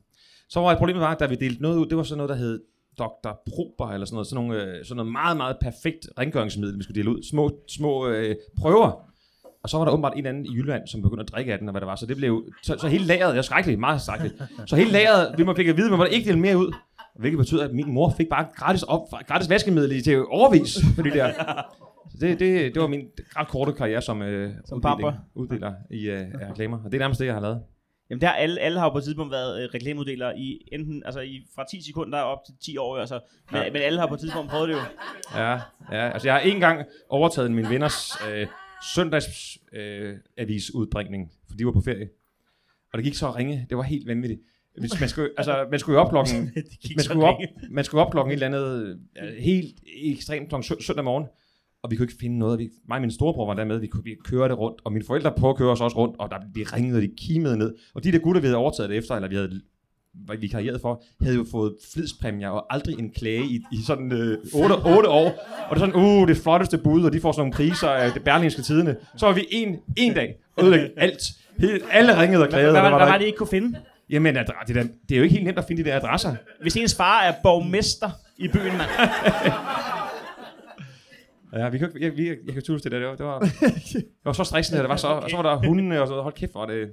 så 0.49 0.59
var 0.59 0.71
et 0.71 0.77
problem 0.77 0.99
var, 0.99 1.11
at 1.11 1.19
da 1.19 1.25
vi 1.25 1.35
delte 1.35 1.61
noget 1.61 1.77
ud, 1.77 1.85
det 1.85 1.97
var 1.97 2.03
sådan 2.03 2.17
noget, 2.17 2.29
der 2.29 2.35
hed 2.35 2.61
Dr. 2.99 3.31
Prober, 3.49 3.91
eller 3.93 4.05
sådan 4.05 4.15
noget, 4.15 4.27
sådan, 4.27 4.43
nogle, 4.45 4.63
øh, 4.63 4.85
sådan 4.85 4.95
noget 4.97 5.11
meget, 5.11 5.37
meget 5.37 5.57
perfekt 5.61 6.07
rengøringsmiddel, 6.19 6.77
vi 6.77 6.83
skulle 6.83 6.95
dele 7.01 7.09
ud. 7.09 7.23
Små, 7.29 7.51
små 7.77 8.07
øh, 8.07 8.35
prøver. 8.61 9.09
Og 9.63 9.69
så 9.69 9.77
var 9.77 9.85
der 9.85 9.91
åbenbart 9.91 10.13
en 10.13 10.17
eller 10.17 10.29
anden 10.29 10.45
i 10.45 10.55
Jylland, 10.55 10.87
som 10.87 11.01
begyndte 11.01 11.21
at 11.21 11.31
drikke 11.31 11.53
af 11.53 11.59
den, 11.59 11.67
og 11.67 11.71
hvad 11.71 11.81
det 11.81 11.87
var. 11.87 11.95
Så 11.95 12.05
det 12.05 12.17
blev, 12.17 12.45
så, 12.63 12.77
så 12.79 12.87
hele 12.87 13.05
lageret, 13.05 13.31
jeg 13.31 13.37
er 13.37 13.41
skrækkeligt, 13.41 13.79
meget 13.79 14.01
skrækkeligt. 14.01 14.35
Så 14.65 14.75
hele 14.75 14.91
lageret, 14.91 15.35
vi 15.37 15.43
må 15.43 15.55
fik 15.55 15.67
at 15.67 15.77
vide, 15.77 15.89
man 15.89 15.97
måtte 15.97 16.13
ikke 16.13 16.27
dele 16.27 16.39
mere 16.39 16.57
ud. 16.57 16.73
Hvilket 17.19 17.37
betyder, 17.37 17.63
at 17.63 17.73
min 17.73 17.91
mor 17.93 18.13
fik 18.17 18.29
bare 18.29 18.45
gratis, 18.55 18.83
op, 18.83 19.01
gratis 19.27 19.49
vaskemiddel 19.49 20.03
til 20.03 20.25
overvis 20.25 20.77
for 20.95 21.01
de 21.03 21.09
der. 21.09 21.33
Så 22.11 22.17
det, 22.21 22.39
det, 22.39 22.73
det 22.73 22.81
var 22.81 22.87
min 22.87 23.01
ret 23.35 23.47
korte 23.47 23.73
karriere 23.73 24.01
som, 24.01 24.21
øh, 24.21 24.51
Som 24.65 24.77
uddeling, 24.77 25.17
uddeler 25.35 25.73
i 25.91 26.09
øh, 26.09 26.27
reklamer. 26.49 26.77
Og 26.77 26.91
det 26.91 26.93
er 26.93 26.99
nærmest 26.99 27.19
det, 27.19 27.25
jeg 27.25 27.33
har 27.33 27.41
lavet. 27.41 27.61
Jamen 28.09 28.21
der 28.21 28.29
alle, 28.29 28.59
alle 28.61 28.79
har 28.79 28.85
jo 28.85 28.91
på 28.91 28.97
et 28.97 29.03
tidspunkt 29.03 29.31
været 29.31 29.63
øh, 29.63 29.69
reklameuddelere 29.73 30.37
i 30.39 30.59
enten, 30.71 31.03
altså 31.05 31.19
i, 31.19 31.41
fra 31.55 31.65
10 31.71 31.85
sekunder 31.85 32.19
op 32.19 32.37
til 32.45 32.53
10 32.65 32.77
år, 32.77 32.97
altså. 32.97 33.19
Men, 33.51 33.61
Ja. 33.61 33.71
men 33.71 33.81
alle 33.81 33.99
har 33.99 34.07
på 34.07 34.13
et 34.13 34.19
tidspunkt 34.19 34.51
prøvet 34.51 34.69
det 34.69 34.75
jo. 34.75 34.79
Ja, 35.35 35.51
ja, 35.91 36.09
altså 36.09 36.27
jeg 36.27 36.33
har 36.35 36.41
en 36.41 36.59
gang 36.59 36.85
overtaget 37.09 37.51
min 37.51 37.69
venners 37.69 38.11
øh, 38.33 38.47
søndags 38.95 39.57
øh, 39.73 40.15
avisudbringning, 40.37 41.31
for 41.49 41.57
de 41.57 41.65
var 41.65 41.71
på 41.71 41.81
ferie. 41.81 42.09
Og 42.93 42.97
det 42.97 43.03
gik 43.03 43.15
så 43.15 43.31
ringe. 43.31 43.65
Det 43.69 43.77
var 43.77 43.83
helt 43.83 44.07
vanvittigt. 44.07 44.41
Hvis 44.79 44.99
man 44.99 45.09
skulle, 45.09 45.29
altså, 45.37 45.67
man 45.71 45.79
skulle 45.79 45.95
jo 45.99 46.01
op 46.05 46.09
klokken, 46.09 46.35
Det 46.83 46.91
man 46.95 47.03
skulle, 47.03 47.23
op, 47.25 47.37
man 47.71 47.83
skulle 47.83 48.05
op 48.05 48.11
klokken 48.11 48.31
et 48.31 48.43
eller 48.43 48.47
andet 48.47 48.99
helt 49.39 49.75
ekstremt 50.03 50.49
klokken 50.49 50.63
sø- 50.63 50.81
søndag 50.81 51.03
morgen. 51.05 51.25
Og 51.83 51.91
vi 51.91 51.95
kunne 51.95 52.03
ikke 52.03 52.19
finde 52.19 52.39
noget. 52.39 52.59
Vi, 52.59 52.69
mig 52.87 52.95
og 52.95 53.01
min 53.01 53.11
storebror 53.11 53.45
var 53.47 53.53
der 53.53 53.65
med. 53.65 53.79
Vi, 53.79 53.87
kunne, 53.87 54.03
vi 54.03 54.15
kørte 54.25 54.53
rundt. 54.53 54.81
Og 54.85 54.91
mine 54.93 55.05
forældre 55.05 55.33
prøvede 55.37 55.53
at 55.53 55.57
køre 55.57 55.69
os 55.71 55.81
også 55.81 55.97
rundt. 55.97 56.15
Og 56.19 56.29
der, 56.29 56.37
vi 56.53 56.63
ringede, 56.63 56.97
og 56.97 57.01
de 57.01 57.11
kimede 57.17 57.57
ned. 57.57 57.75
Og 57.93 58.03
de 58.03 58.11
der 58.11 58.19
gutter, 58.19 58.41
vi 58.41 58.47
havde 58.47 58.57
overtaget 58.57 58.89
det 58.89 58.97
efter, 58.97 59.15
eller 59.15 59.29
vi 59.29 59.35
havde 59.35 59.61
vi 60.39 60.47
karrieret 60.47 60.81
for, 60.81 61.03
havde 61.21 61.35
jo 61.35 61.45
fået 61.51 61.75
flidspræmier 61.93 62.49
og 62.49 62.65
aldrig 62.73 62.99
en 62.99 63.09
klage 63.11 63.43
i, 63.45 63.61
i 63.71 63.77
sådan 63.87 64.11
øh, 64.11 64.37
8, 64.53 64.75
8 64.85 65.09
år. 65.09 65.25
Og 65.69 65.75
det 65.75 65.81
er 65.83 65.85
sådan, 65.87 65.95
uh, 65.95 66.27
det 66.27 66.37
flotteste 66.37 66.77
bud, 66.77 67.03
og 67.03 67.13
de 67.13 67.21
får 67.21 67.31
sådan 67.31 67.39
nogle 67.41 67.53
priser 67.53 67.89
af 67.89 68.11
det 68.11 68.23
berlingske 68.23 68.61
tidene. 68.61 68.95
Så 69.17 69.25
var 69.25 69.33
vi 69.33 69.45
en, 69.51 69.77
en 69.97 70.13
dag 70.13 70.35
ødelægge 70.61 70.89
alt. 70.97 71.21
Helt, 71.59 71.83
alle 71.91 72.21
ringede 72.21 72.43
og 72.43 72.49
klagede. 72.49 72.71
Hvad, 72.71 72.81
hvad, 72.81 72.91
der 72.91 72.97
hvad 72.97 73.07
var 73.07 73.17
det, 73.17 73.23
I 73.23 73.27
ikke 73.27 73.37
kunne 73.37 73.47
finde? 73.47 73.79
Jamen, 74.09 74.35
det, 74.35 74.49
er, 74.77 74.83
det 75.09 75.11
er 75.11 75.17
jo 75.17 75.23
ikke 75.23 75.33
helt 75.33 75.45
nemt 75.45 75.57
at 75.57 75.65
finde 75.67 75.83
de 75.83 75.89
der 75.89 75.95
adresser. 75.95 76.35
Hvis 76.61 76.75
ens 76.77 76.95
far 76.95 77.21
er 77.21 77.33
borgmester 77.43 78.09
i 78.37 78.47
byen, 78.47 78.77
mand. 78.77 78.89
Ja, 81.55 81.69
vi 81.69 81.77
kan, 81.77 81.87
ikke- 81.95 82.05
jeg, 82.05 82.17
vi, 82.17 82.27
jeg 82.27 82.53
kan 82.53 82.63
huske 82.69 82.83
det 82.83 82.91
der. 82.91 82.99
Det 82.99 83.07
var, 83.07 83.15
det 83.15 83.25
var, 83.25 83.39
det 83.93 84.05
var 84.25 84.33
så 84.33 84.43
stressende, 84.43 84.79
og, 84.79 84.83
det 84.83 84.89
var 84.89 84.95
så, 84.95 85.07
og 85.07 85.29
så 85.29 85.35
var 85.35 85.43
der 85.43 85.67
hundene, 85.67 86.01
og 86.01 86.07
så 86.07 86.21
hold 86.21 86.33
kæft, 86.33 86.51
hvor 86.51 86.65
det... 86.65 86.89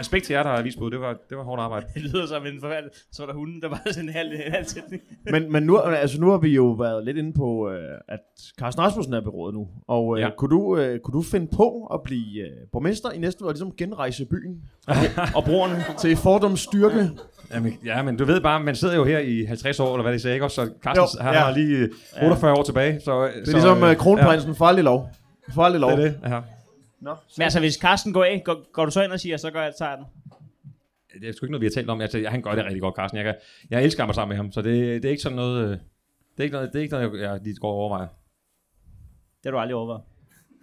Respekt 0.00 0.24
til 0.24 0.34
jer, 0.34 0.42
der 0.42 0.50
har 0.50 0.62
vist 0.62 0.78
på 0.78 0.88
det. 0.90 1.00
var, 1.00 1.16
det 1.30 1.36
var 1.36 1.42
hårdt 1.44 1.60
arbejde. 1.62 1.86
Det 1.94 2.02
lyder 2.02 2.26
som 2.26 2.46
en 2.46 2.60
forfærdelig. 2.60 2.90
Så 3.12 3.22
var 3.22 3.26
der 3.32 3.38
hunden, 3.38 3.60
der 3.62 3.68
var 3.68 3.80
sådan 3.90 4.08
en 4.08 4.14
halv, 4.14 4.32
en 4.32 4.52
halv 4.52 4.64
sætning. 4.66 5.02
Men, 5.32 5.52
men 5.52 5.62
nu, 5.62 5.78
altså 5.78 6.20
nu 6.20 6.30
har 6.30 6.38
vi 6.38 6.48
jo 6.54 6.66
været 6.66 7.04
lidt 7.04 7.16
inde 7.16 7.32
på, 7.32 7.70
øh, 7.70 7.98
at 8.08 8.20
Carsten 8.58 8.82
Rasmussen 8.84 9.14
er 9.14 9.20
berådet 9.20 9.54
nu. 9.54 9.68
Og 9.88 10.16
øh, 10.16 10.20
Ja. 10.20 10.26
ja. 10.26 10.32
kunne, 10.38 10.50
du, 10.50 10.76
øh, 10.76 11.00
kunne 11.00 11.12
du 11.12 11.22
finde 11.22 11.46
på 11.56 11.86
at 11.94 12.00
blive 12.04 12.42
øh, 12.42 12.50
borgmester 12.72 13.10
i 13.10 13.18
næste 13.18 13.44
år, 13.44 13.48
og 13.48 13.52
ligesom 13.54 13.72
genrejse 13.78 14.24
byen 14.24 14.62
Og 15.36 15.44
brugerne. 15.44 15.84
til 15.98 16.16
fordoms 16.16 16.60
styrke? 16.60 17.10
Jamen, 17.54 17.78
ja, 17.84 18.02
men 18.02 18.16
du 18.16 18.24
ved 18.24 18.40
bare, 18.40 18.60
man 18.62 18.74
sidder 18.74 18.96
jo 18.96 19.04
her 19.04 19.18
i 19.18 19.44
50 19.44 19.80
år, 19.80 19.94
eller 19.94 20.02
hvad 20.02 20.12
det 20.12 20.22
sagde, 20.22 20.34
ikke 20.34 20.44
også? 20.46 20.64
Så 20.64 20.70
Carsten, 20.82 21.18
Jo, 21.20 21.24
han 21.24 21.34
ja. 21.34 21.40
har 21.40 21.54
lige 21.54 21.76
øh, 21.78 21.90
48 22.22 22.52
år 22.58 22.62
tilbage. 22.62 23.00
Så, 23.00 23.22
Det 23.24 23.48
er 23.48 23.52
ligesom 23.52 23.82
øh, 23.82 23.96
kronprinsen 23.96 24.54
for 24.54 24.64
aldrig 24.64 24.84
lov. 24.84 25.10
For 25.54 25.62
aldrig 25.62 25.80
lov. 25.80 25.90
Ja, 25.90 25.96
det 25.96 26.06
er 26.06 26.10
det. 26.28 26.30
Ja. 26.30 26.40
Nå, 27.00 27.14
Men 27.36 27.42
altså, 27.42 27.60
hvis 27.60 27.74
Carsten 27.74 28.12
går 28.12 28.24
af, 28.24 28.42
går, 28.44 28.72
går 28.72 28.84
du 28.84 28.90
så 28.90 29.02
ind 29.02 29.12
og 29.12 29.20
siger, 29.20 29.36
så 29.36 29.50
gør 29.50 29.62
jeg, 29.62 29.72
tager 29.78 29.96
den. 29.96 30.04
Det 31.20 31.28
er 31.28 31.32
sgu 31.32 31.46
ikke 31.46 31.52
noget, 31.52 31.60
vi 31.60 31.66
har 31.66 31.70
talt 31.70 31.90
om. 31.90 32.00
Altså, 32.00 32.24
han 32.28 32.42
gør 32.42 32.54
det 32.54 32.64
rigtig 32.64 32.80
godt, 32.80 32.94
Carsten. 32.96 33.16
Jeg, 33.16 33.24
kan, 33.24 33.34
jeg 33.70 33.84
elsker 33.84 34.04
ham 34.04 34.14
sammen 34.14 34.28
med 34.28 34.36
ham, 34.36 34.52
så 34.52 34.62
det, 34.62 35.02
det 35.02 35.04
er 35.04 35.10
ikke 35.10 35.22
sådan 35.22 35.36
noget... 35.36 35.64
øh, 35.64 35.70
Det 35.70 35.78
er 36.38 36.42
ikke 36.42 36.54
noget, 36.54 36.72
det 36.72 36.78
er 36.78 36.82
ikke 36.82 36.94
noget 36.94 37.12
jeg, 37.12 37.20
jeg 37.20 37.40
lige 37.44 37.56
går 37.56 37.68
og 37.70 37.74
overvejer. 37.76 38.06
Det 38.06 39.44
har 39.44 39.50
du 39.50 39.58
aldrig 39.58 39.74
overvejet. 39.76 40.02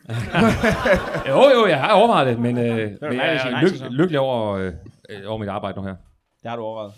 Jo, 1.29 1.36
jo, 1.59 1.67
jeg 1.67 1.79
har 1.79 1.93
overvejet 1.93 2.27
det, 2.27 2.39
men, 2.39 2.57
øh, 2.57 2.63
men 2.65 2.77
mig, 2.77 2.97
der 3.01 3.09
jeg 3.09 3.36
er 3.47 3.51
nej 3.51 3.63
lyk, 3.63 3.71
lykkelig 3.91 4.19
over, 4.19 4.53
øh, 4.53 4.73
over 5.27 5.38
mit 5.38 5.49
arbejde 5.49 5.77
nu 5.81 5.84
her. 5.88 5.95
Det 6.43 6.49
har 6.49 6.55
du 6.55 6.61
overvejet. 6.63 6.93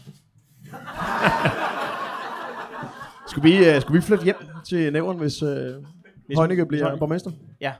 Skal 3.27 3.43
vi, 3.43 3.57
øh, 3.69 3.81
skal 3.81 3.95
vi 3.95 4.01
flytte 4.01 4.23
hjem 4.23 4.35
til 4.65 4.93
nævren, 4.93 5.17
hvis, 5.17 5.41
øh, 5.43 5.49
Hvis- 6.25 6.37
Heunicke 6.37 6.63
hvis 6.63 6.67
bliver 6.67 6.95
borgmester? 6.97 7.31
Ja. 7.61 7.73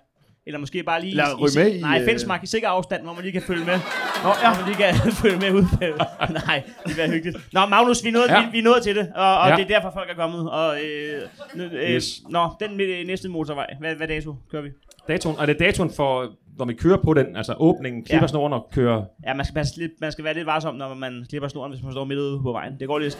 Eller 0.48 0.60
måske 0.60 0.84
bare 0.84 1.02
lige... 1.02 1.16
Lad 1.16 1.40
ryge 1.42 1.52
med 1.64 1.76
i, 1.76 1.82
Nej, 1.82 2.00
øh, 2.00 2.06
fællesmark 2.06 2.44
i 2.44 2.48
sikker 2.48 2.70
afstand, 2.70 3.04
hvor 3.04 3.14
man 3.14 3.22
lige 3.24 3.32
kan 3.32 3.42
følge 3.42 3.66
med. 3.66 3.80
Nå, 4.24 4.30
ja. 4.44 4.54
Hvor 4.54 4.62
man 4.66 4.66
lige 4.70 4.78
kan 4.78 5.12
følge 5.24 5.38
med 5.38 5.52
ud. 5.52 5.66
Nej, 6.48 6.64
det 6.86 6.94
bliver 6.94 7.12
hyggeligt. 7.12 7.38
Nå, 7.54 7.66
Magnus, 7.66 8.04
vi 8.04 8.10
er 8.10 8.14
nået, 8.14 8.28
Ja. 8.30 8.46
vi, 8.46 8.52
vi 8.52 8.60
er 8.60 8.64
nået 8.64 8.84
til 8.84 8.96
det, 8.96 9.12
og, 9.16 9.38
og 9.40 9.50
Ja. 9.50 9.56
det 9.56 9.64
er 9.64 9.68
derfor, 9.68 9.92
folk 9.94 10.10
er 10.10 10.14
kommet. 10.16 10.52
Og, 10.52 10.78
øh, 10.82 11.22
øh, 11.56 11.74
Yes. 11.96 12.22
Nå, 12.30 12.50
den 12.60 12.78
næste 13.08 13.30
motorvej. 13.30 13.68
Hvad, 13.80 13.96
hvad 13.96 14.08
dato 14.08 14.36
kører 14.52 14.62
vi? 14.64 14.70
Datoen, 15.08 15.36
og 15.40 15.48
det 15.48 15.54
er 15.54 15.58
datoen 15.66 15.92
for, 15.96 16.32
når 16.58 16.66
vi 16.66 16.74
kører 16.74 16.98
på 16.98 17.14
den, 17.14 17.36
altså 17.36 17.54
åbningen, 17.58 18.04
klipper 18.04 18.24
Ja. 18.24 18.28
snoren 18.28 18.54
og 18.54 18.68
kører... 18.74 19.02
Ja, 19.28 19.34
man 19.34 19.46
skal, 19.46 19.56
passe 19.56 19.78
lidt, 19.78 19.92
man 20.02 20.12
skal 20.12 20.26
være 20.26 20.34
lidt 20.34 20.46
varsom, 20.46 20.76
når 20.76 20.94
man 20.94 21.26
klipper 21.30 21.48
snoren, 21.50 21.72
hvis 21.72 21.84
man 21.84 21.92
står 21.92 22.06
midt 22.06 22.20
ude 22.20 22.40
på 22.44 22.52
vejen. 22.52 22.74
Det 22.80 22.88
går 22.88 23.00
lidt, 23.00 23.18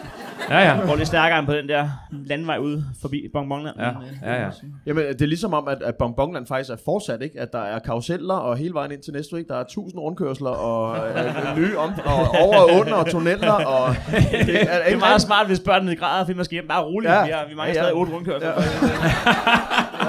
Ja, 0.50 0.58
ja. 0.58 0.86
går 0.86 0.96
lidt 0.96 1.08
stærkere 1.08 1.38
end 1.38 1.46
på 1.46 1.52
den 1.54 1.68
der 1.68 1.88
landvej 2.10 2.58
ude 2.58 2.84
forbi 3.00 3.28
Bonbonland. 3.32 3.76
Ja, 3.78 3.88
øh, 3.88 3.94
ja, 4.22 4.42
ja. 4.42 4.48
Jamen, 4.86 5.04
det 5.06 5.22
er 5.22 5.26
ligesom 5.26 5.54
om, 5.54 5.68
at, 5.68 5.82
at 5.82 5.94
Bonbonland 5.94 6.46
faktisk 6.46 6.70
er 6.70 6.76
fortsat, 6.84 7.22
ikke? 7.22 7.40
At 7.40 7.52
der 7.52 7.58
er 7.62 7.78
karuseller, 7.78 8.34
og 8.34 8.56
hele 8.56 8.74
vejen 8.74 8.92
ind 8.92 9.02
til 9.02 9.12
næste 9.12 9.34
uge, 9.36 9.44
der 9.48 9.56
er 9.56 9.64
tusind 9.68 10.00
rundkørsler, 10.00 10.50
og 10.50 10.96
øh, 11.08 11.58
nye 11.58 11.78
om, 11.78 11.92
og 12.04 12.14
over 12.42 12.56
og 12.56 12.80
under, 12.80 12.94
og 12.94 13.06
tunneller, 13.06 13.52
og... 13.52 13.94
Det 14.46 14.62
er, 14.62 14.84
Det 14.84 14.92
er 14.94 14.98
meget 14.98 15.20
smart, 15.22 15.46
hvis 15.46 15.60
børnene 15.60 15.96
græder, 15.96 16.24
fordi 16.24 16.36
man 16.36 16.44
skal 16.44 16.54
hjem. 16.54 16.68
Bare 16.68 16.84
roligt. 16.84 17.12
Ja. 17.12 17.24
vi, 17.24 17.30
har, 17.30 17.44
vi 17.48 17.54
mangler 17.54 17.74
Ja, 17.74 17.80
ja. 17.80 17.82
stadig 17.84 17.94
otte 17.94 18.12
rundkørsler. 18.12 18.48
Ja. 18.48 18.54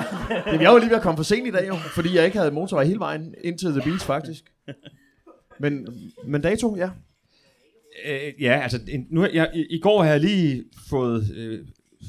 Jamen, 0.48 0.62
jeg 0.62 0.72
var 0.72 0.80
lige 0.80 0.90
ved 0.90 0.96
at 0.96 1.02
komme 1.02 1.18
for 1.18 1.24
sent 1.24 1.48
i 1.48 1.52
dag, 1.52 1.68
jo, 1.68 1.76
fordi 1.76 2.16
jeg 2.16 2.26
ikke 2.26 2.38
havde 2.38 2.52
motorvej 2.52 2.86
hele 2.86 3.00
vejen 3.00 3.36
ind 3.44 3.58
til 3.58 3.72
The 3.72 3.82
Beach, 3.82 4.06
faktisk. 4.06 4.44
Men, 5.60 5.88
men 6.26 6.42
dato, 6.42 6.76
ja. 6.76 6.90
Øh, 8.06 8.42
ja, 8.42 8.60
altså, 8.64 8.80
en, 8.90 9.08
nu, 9.10 9.28
jeg, 9.34 9.52
i, 9.54 9.66
i 9.70 9.80
går 9.80 10.02
havde 10.02 10.14
jeg 10.14 10.22
lige 10.22 10.64
fået, 10.90 11.32
øh, 11.36 11.60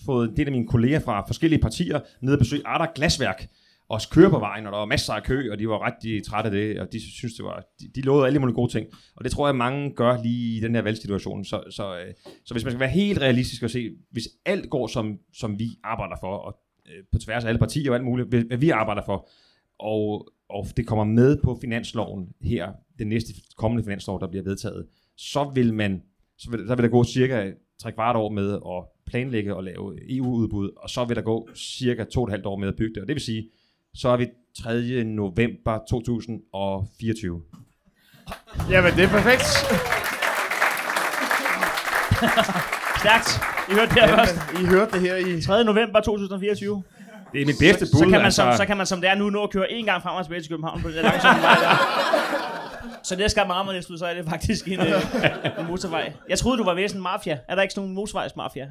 fået 0.07 0.29
en 0.29 0.37
del 0.37 0.47
af 0.47 0.53
mine 0.53 0.67
kolleger 0.67 1.01
fra 1.01 1.27
forskellige 1.27 1.61
partier 1.61 2.01
ned 2.21 2.33
og 2.33 2.39
besøge 2.39 2.63
Arter 2.67 2.93
Glasværk, 2.95 3.49
og 3.89 4.01
køre 4.11 4.31
på 4.31 4.39
vejen, 4.39 4.67
og 4.67 4.73
der 4.73 4.79
var 4.79 4.85
masser 4.85 5.13
af 5.13 5.23
kø, 5.23 5.53
og 5.53 5.59
de 5.59 5.69
var 5.69 5.87
ret 5.87 5.95
de, 6.03 6.21
trætte 6.21 6.49
af 6.49 6.51
det, 6.51 6.81
og 6.81 6.93
de 6.93 7.13
synes, 7.13 7.35
det 7.35 7.45
var, 7.45 7.65
de, 7.81 7.91
de 7.95 8.01
lovede 8.01 8.27
alle 8.27 8.39
mulige 8.39 8.55
gode 8.55 8.73
ting. 8.73 8.87
Og 9.17 9.25
det 9.25 9.33
tror 9.33 9.49
jeg, 9.49 9.57
mange 9.57 9.95
gør 9.95 10.23
lige 10.23 10.57
i 10.57 10.61
den 10.61 10.75
her 10.75 10.83
valgsituation. 10.83 11.45
Så, 11.45 11.63
så, 11.71 11.99
øh, 11.99 12.15
så 12.45 12.55
hvis 12.55 12.65
man 12.65 12.73
skal 12.73 12.81
være 12.81 12.89
helt 12.89 13.21
realistisk 13.21 13.63
og 13.63 13.71
se, 13.71 13.91
hvis 14.11 14.29
alt 14.47 14.71
går, 14.71 14.87
som, 14.87 15.19
som 15.35 15.59
vi 15.59 15.69
arbejder 15.85 16.17
for, 16.21 16.37
og 16.37 16.57
på 17.13 17.19
tværs 17.19 17.45
af 17.45 17.49
alle 17.49 17.59
partier 17.59 17.91
og 17.91 17.97
alt 17.97 18.05
muligt, 18.05 18.29
hvad, 18.29 18.57
vi 18.57 18.71
arbejder 18.71 19.03
for, 19.07 19.29
og, 19.79 20.29
og 20.49 20.67
det 20.77 20.87
kommer 20.87 21.05
med 21.05 21.37
på 21.45 21.59
finansloven 21.61 22.29
her, 22.41 22.73
den 22.99 23.09
næste 23.09 23.33
kommende 23.57 23.85
finanslov, 23.85 24.21
der 24.21 24.27
bliver 24.27 24.45
vedtaget, 24.45 24.87
så 25.17 25.51
vil 25.55 25.75
man, 25.75 26.03
så 26.39 26.51
vil, 26.51 26.69
der 26.69 26.77
vil 26.77 26.83
der 26.83 26.91
gå 26.91 27.05
cirka 27.05 27.53
tre 27.83 27.93
kvart 27.93 28.17
år 28.17 28.31
med 28.31 28.55
at 28.55 28.85
planlægge 29.07 29.57
og 29.57 29.65
lave 29.65 30.17
EU-udbud, 30.17 30.71
og 30.77 30.91
så 30.91 31.05
vil 31.05 31.17
der 31.17 31.23
gå 31.23 31.49
cirka 31.55 32.05
to 32.05 32.21
og 32.21 32.27
et 32.27 32.31
halvt 32.31 32.47
år 32.47 32.57
med 32.57 32.69
at 32.69 32.77
bygge 32.77 32.95
det. 32.95 33.03
Og 33.03 33.09
det 33.09 33.15
vil 33.15 33.23
sige, 33.23 33.49
så 33.95 34.09
er 34.09 34.17
vi 34.17 34.27
3. 34.59 35.05
november 35.05 35.79
2024. 35.89 37.43
Jamen, 38.71 38.93
det 38.93 39.05
er 39.05 39.09
perfekt. 39.09 39.43
Stærkt. 43.01 43.58
I 43.71 43.75
hørte 43.75 43.95
det 43.95 44.03
her 44.03 44.17
først. 44.17 44.37
I 44.63 44.65
hørte 44.67 44.93
det 44.93 45.01
her 45.01 45.17
i... 45.17 45.43
3. 45.43 45.65
november 45.65 46.01
2024. 46.01 46.83
Det 47.33 47.43
er 47.43 47.47
mit 47.47 47.55
bedste 47.61 47.87
så, 47.87 47.93
bud. 47.93 47.99
så, 47.99 48.05
kan 48.05 48.11
man 48.11 48.25
altså, 48.25 48.43
som, 48.43 48.53
så 48.57 48.67
kan 48.67 48.77
man 48.77 48.87
som 48.87 49.01
det 49.01 49.11
er 49.11 49.15
nu 49.15 49.31
nå 49.31 49.43
at 49.43 49.51
køre 49.51 49.73
en 49.73 49.85
gang 49.85 50.03
frem 50.03 50.17
og 50.17 50.25
tilbage 50.25 50.41
til 50.41 50.51
København 50.51 50.83
på 50.83 50.89
den 50.89 50.97
der 50.97 51.03
langsomme 51.03 51.43
vej 51.43 51.55
der. 51.55 51.75
Så 53.03 53.17
næste 53.17 53.41
gang 53.41 53.49
man 53.49 53.57
rammer 53.57 53.73
Næstved, 53.73 53.99
så 53.99 54.07
er 54.07 54.15
det 54.15 54.25
faktisk 54.25 54.69
en, 54.69 54.81
øh, 54.81 55.61
en 55.61 55.67
motorvej. 55.67 56.13
Jeg 56.29 56.39
troede, 56.39 56.59
du 56.59 56.65
var 56.65 56.75
med 56.75 56.85
i 56.85 56.89
sådan 56.89 56.99
en 56.99 57.03
mafia. 57.03 57.39
Er 57.49 57.55
der 57.55 57.63
ikke 57.63 57.75
sådan 57.75 57.83
nogen 57.83 57.95
motorvejsmafia? 57.95 58.69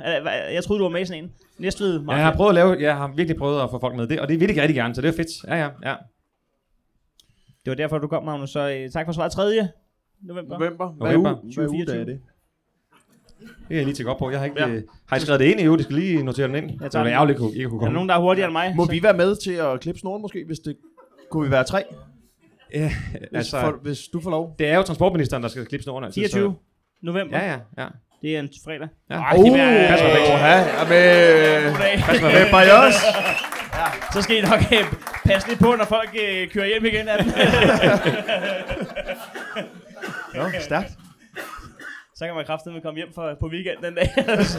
Jeg 0.54 0.64
troede, 0.64 0.80
du 0.80 0.84
var 0.84 0.92
med 0.92 1.02
i 1.02 1.06
sådan 1.06 1.24
en. 1.24 1.32
Næstved 1.58 2.00
mafia. 2.00 2.18
jeg 2.18 2.26
har 2.26 2.36
prøvet 2.36 2.50
at 2.50 2.56
lave, 2.56 2.78
jeg 2.80 2.98
har 2.98 3.08
virkelig 3.16 3.38
prøvet 3.38 3.62
at 3.62 3.70
få 3.72 3.80
folk 3.80 3.96
med 3.96 4.08
det, 4.08 4.20
og 4.20 4.28
det 4.28 4.40
vil 4.40 4.56
de 4.56 4.62
rigtig 4.62 4.76
gerne, 4.76 4.96
så 4.96 5.02
det 5.02 5.08
er 5.08 5.16
fedt. 5.16 5.44
Ja, 5.48 5.56
ja, 5.56 5.70
ja. 5.86 5.96
Det 7.66 7.72
var 7.72 7.76
derfor, 7.76 7.98
du 7.98 8.08
kom, 8.08 8.24
Magnus. 8.24 8.50
Så 8.50 8.70
øh, 8.70 8.90
tak 8.90 9.06
for 9.06 9.14
svaret. 9.14 9.32
3. 9.32 9.68
november. 10.22 10.60
November. 10.60 10.88
Hvad 10.88 11.12
November. 11.12 11.44
uge, 11.44 11.54
hvad 11.56 11.68
uge 11.68 12.00
er 12.00 12.06
det? 12.06 12.20
Det 13.40 13.50
er 13.70 13.76
jeg 13.76 13.86
lige 13.86 13.96
til 13.96 14.08
op 14.08 14.18
på. 14.18 14.30
Jeg 14.32 14.40
har 14.40 14.46
ikke... 14.46 14.62
Ja. 14.62 14.80
har 15.10 15.18
I 15.18 15.20
skrevet 15.20 15.40
det 15.40 15.46
ind 15.46 15.60
i 15.60 15.68
uge? 15.68 15.78
Det 15.78 15.86
skal 15.86 15.96
lige 15.96 16.24
notere 16.24 16.48
den 16.48 16.56
ind. 16.56 16.66
Jeg 16.72 16.80
Det 16.80 16.92
tager 16.92 17.04
var 17.04 17.08
den. 17.10 17.14
ærgerligt, 17.14 17.40
at 17.40 17.46
I 17.54 17.58
ikke 17.58 17.70
kunne 17.70 17.78
Er 17.78 17.80
der 17.80 17.86
komme. 17.86 17.94
nogen, 17.94 18.10
der 18.10 18.16
er 18.16 18.20
hurtigere 18.20 18.48
end 18.48 18.54
mig? 18.54 18.74
Må 18.76 18.86
Så- 18.86 18.92
vi 18.92 19.04
være 19.04 19.14
med 19.14 19.36
til 19.44 19.52
at 19.54 19.80
klippe 19.80 20.00
snoren 20.00 20.22
måske, 20.22 20.44
hvis 20.48 20.60
det... 20.60 20.78
Kunne 21.32 21.46
vi 21.46 21.52
være 21.52 21.64
tre? 21.64 21.84
Ja, 22.74 22.92
Hvis, 23.12 23.22
altså, 23.34 23.60
for, 23.60 23.80
hvis 23.84 24.00
du 24.14 24.22
får 24.22 24.30
lov. 24.30 24.56
det 24.60 24.68
er 24.68 24.76
jo 24.76 24.82
transportministeren, 24.84 25.44
der 25.44 25.50
skal 25.50 25.66
klippe 25.66 25.84
snoren. 25.84 26.04
altid, 26.04 26.22
24. 26.22 26.56
november. 27.04 27.38
Ja, 27.40 27.46
ja, 27.52 27.58
ja. 27.78 27.88
Det 28.22 28.36
er 28.36 28.40
en 28.40 28.50
fredag. 28.66 28.88
Ja. 29.10 29.16
Ej, 29.16 29.34
det 29.34 29.44
pas 29.44 29.52
på, 29.52 29.58
øh, 29.58 29.88
pas 29.90 30.02
på. 30.02 30.34
Oha, 30.34 30.48
ja, 30.48 30.84
med... 30.90 31.72
goddag. 31.74 32.34
Med 32.34 32.52
Bajos. 32.52 32.94
Så 34.14 34.22
skal 34.22 34.38
I 34.38 34.42
nok 34.42 34.60
øh, 34.74 34.94
passe 35.26 35.48
lidt 35.50 35.60
på, 35.60 35.76
når 35.78 35.86
folk 35.86 36.10
øh, 36.30 36.50
kører 36.50 36.66
hjem 36.68 36.86
igen 36.86 37.08
af 37.08 37.24
den. 37.24 37.34
Nå, 40.36 40.42
stærkt. 40.60 40.90
Så 42.18 42.22
kan 42.28 42.34
man 42.40 42.46
kraftedeme 42.50 42.80
komme 42.86 42.98
hjem 43.02 43.12
for, 43.18 43.26
på 43.42 43.48
weekend 43.54 43.78
den 43.86 43.94
dag. 44.00 44.08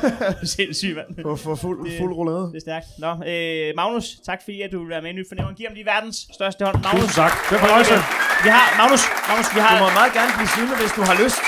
Sindssygt, 0.56 0.94
mand. 0.98 1.09
For, 1.26 1.35
for 1.47 1.55
fuld, 1.64 1.78
Det- 1.85 1.98
fuld 2.02 2.12
rullade. 2.18 2.44
Det 2.52 2.59
er 2.62 2.66
stærkt. 2.68 2.86
Nå, 3.05 3.10
øh, 3.32 3.68
Magnus, 3.80 4.06
tak 4.28 4.39
fordi 4.47 4.59
at 4.66 4.70
du 4.72 4.78
vil 4.82 4.89
være 4.94 5.02
med 5.05 5.10
i 5.14 5.16
Nyt 5.18 5.28
Fornævren. 5.32 5.55
Giv 5.59 5.64
ham 5.70 5.74
lige 5.78 5.89
verdens 5.94 6.16
største 6.39 6.60
hånd. 6.66 6.76
Magnus, 6.86 7.02
Tusind 7.02 7.16
tak. 7.22 7.32
Det 7.48 7.55
er 7.59 7.62
fornøjelse. 7.66 7.97
vi 8.44 8.51
har, 8.56 8.66
Magnus, 8.80 9.02
Magnus, 9.28 9.48
vi 9.56 9.60
har... 9.64 9.72
Du 9.74 9.85
må 9.86 9.90
meget 10.01 10.12
gerne 10.18 10.32
blive 10.39 10.51
siddende, 10.55 10.76
hvis 10.82 10.93
du 10.98 11.02
har 11.10 11.16
lyst. 11.24 11.40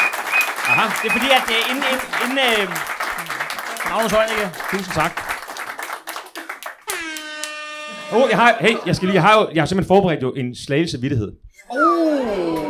Aha. 0.71 0.85
Det 1.01 1.07
er 1.11 1.15
fordi, 1.19 1.29
at 1.39 1.47
øh, 1.57 1.63
inden, 1.71 1.85
inden, 1.93 2.09
inden 2.25 2.39
øh, 2.49 2.63
Magnus 3.91 4.11
Heunicke, 4.17 4.47
Tusind 4.71 4.93
tak. 5.01 5.13
Oh, 8.17 8.25
jeg 8.33 8.39
har, 8.43 8.51
hey, 8.67 8.75
jeg 8.89 8.95
skal 8.97 9.05
lige, 9.09 9.19
jeg 9.21 9.25
har 9.29 9.35
jo, 9.39 9.43
jeg 9.55 9.61
har 9.63 9.67
simpelthen 9.71 9.93
forberedt 9.95 10.23
jo 10.27 10.31
en 10.43 10.49
slagelse 10.65 10.97
vittighed. 11.05 11.31
Ja, 11.33 12.70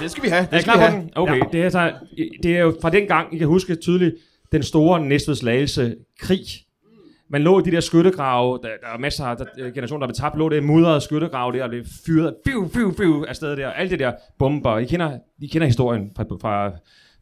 det 0.00 0.10
skal 0.10 0.24
vi 0.24 0.28
have. 0.28 0.42
Er 0.42 0.46
I 0.46 0.50
Det 0.52 0.60
skal 0.60 0.72
klar 0.72 0.74
vi 0.74 0.78
på 0.78 0.90
have. 0.90 1.02
den? 1.02 1.10
Okay, 1.14 1.38
ja. 1.38 1.44
det, 1.52 1.62
er, 1.62 1.68
så, 1.68 1.92
det 2.42 2.56
er 2.56 2.60
jo 2.60 2.74
fra 2.82 2.90
den 2.90 3.06
gang, 3.06 3.34
I 3.34 3.38
kan 3.38 3.46
huske 3.46 3.74
tydeligt, 3.74 4.14
den 4.52 4.62
store 4.62 5.00
Næstved 5.00 5.34
Slagelse 5.34 5.96
krig. 6.20 6.40
Man 7.30 7.42
lå 7.42 7.60
i 7.60 7.62
de 7.62 7.70
der 7.70 7.80
skyttegrave, 7.80 8.58
der, 8.62 8.68
der 8.82 8.94
er 8.94 8.98
masser 8.98 9.24
af 9.24 9.36
der, 9.36 9.44
øh, 9.58 9.72
generationer, 9.74 10.00
der 10.00 10.06
blev 10.06 10.14
tabt, 10.14 10.38
lå 10.38 10.48
det 10.48 10.62
mudrede 10.64 11.00
skyttegrave 11.00 11.52
der, 11.52 11.64
og 11.64 11.68
blev 11.70 11.84
fyret, 12.06 12.34
fiu, 12.46 12.68
fiu, 12.68 12.92
fiu, 12.92 13.24
afsted 13.24 13.56
der, 13.56 13.70
alle 13.70 13.90
det 13.90 13.98
der 13.98 14.12
bomber. 14.38 14.78
I 14.78 14.84
kender, 14.84 15.18
I 15.42 15.46
kender 15.46 15.66
historien 15.66 16.10
fra, 16.16 16.24
fra, 16.40 16.70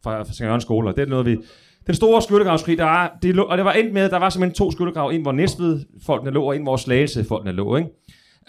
fra, 0.03 0.23
fra 0.23 0.33
St. 0.33 0.41
Jørgens 0.41 0.63
skole, 0.63 0.89
og 0.89 0.95
det 0.95 1.01
er 1.01 1.05
noget, 1.05 1.25
vi... 1.25 1.37
Den 1.87 1.95
store 1.95 2.21
skyttegravskrig, 2.21 2.77
der 2.77 2.85
er, 2.85 3.09
det 3.21 3.39
og 3.39 3.57
det 3.57 3.65
var 3.65 3.73
endt 3.73 3.93
med, 3.93 4.01
at 4.01 4.11
der 4.11 4.19
var 4.19 4.29
simpelthen 4.29 4.55
to 4.55 4.71
skyttegrave, 4.71 5.13
en 5.13 5.21
hvor 5.21 5.31
Næstved 5.31 5.79
folkene 6.05 6.31
lå, 6.31 6.43
og 6.43 6.55
en 6.55 6.63
hvor 6.63 6.77
Slagelse 6.77 7.23
folkene 7.23 7.51
lå, 7.51 7.75
ikke? 7.75 7.89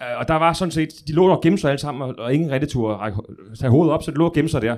Øh, 0.03 0.19
og 0.19 0.29
der 0.29 0.35
var 0.35 0.53
sådan 0.53 0.73
set, 0.73 0.89
de 1.07 1.13
lå 1.13 1.29
og 1.29 1.43
gemte 1.43 1.61
sig 1.61 1.71
alle 1.71 1.81
sammen, 1.81 2.15
og, 2.19 2.35
ingen 2.35 2.51
rigtig 2.51 2.69
turde 2.69 3.15
tage 3.61 3.71
hovedet 3.71 3.93
op, 3.95 4.03
så 4.03 4.11
de 4.11 4.17
lå 4.17 4.27
og 4.27 4.35
gemte 4.35 4.51
sig 4.51 4.63
der. 4.63 4.77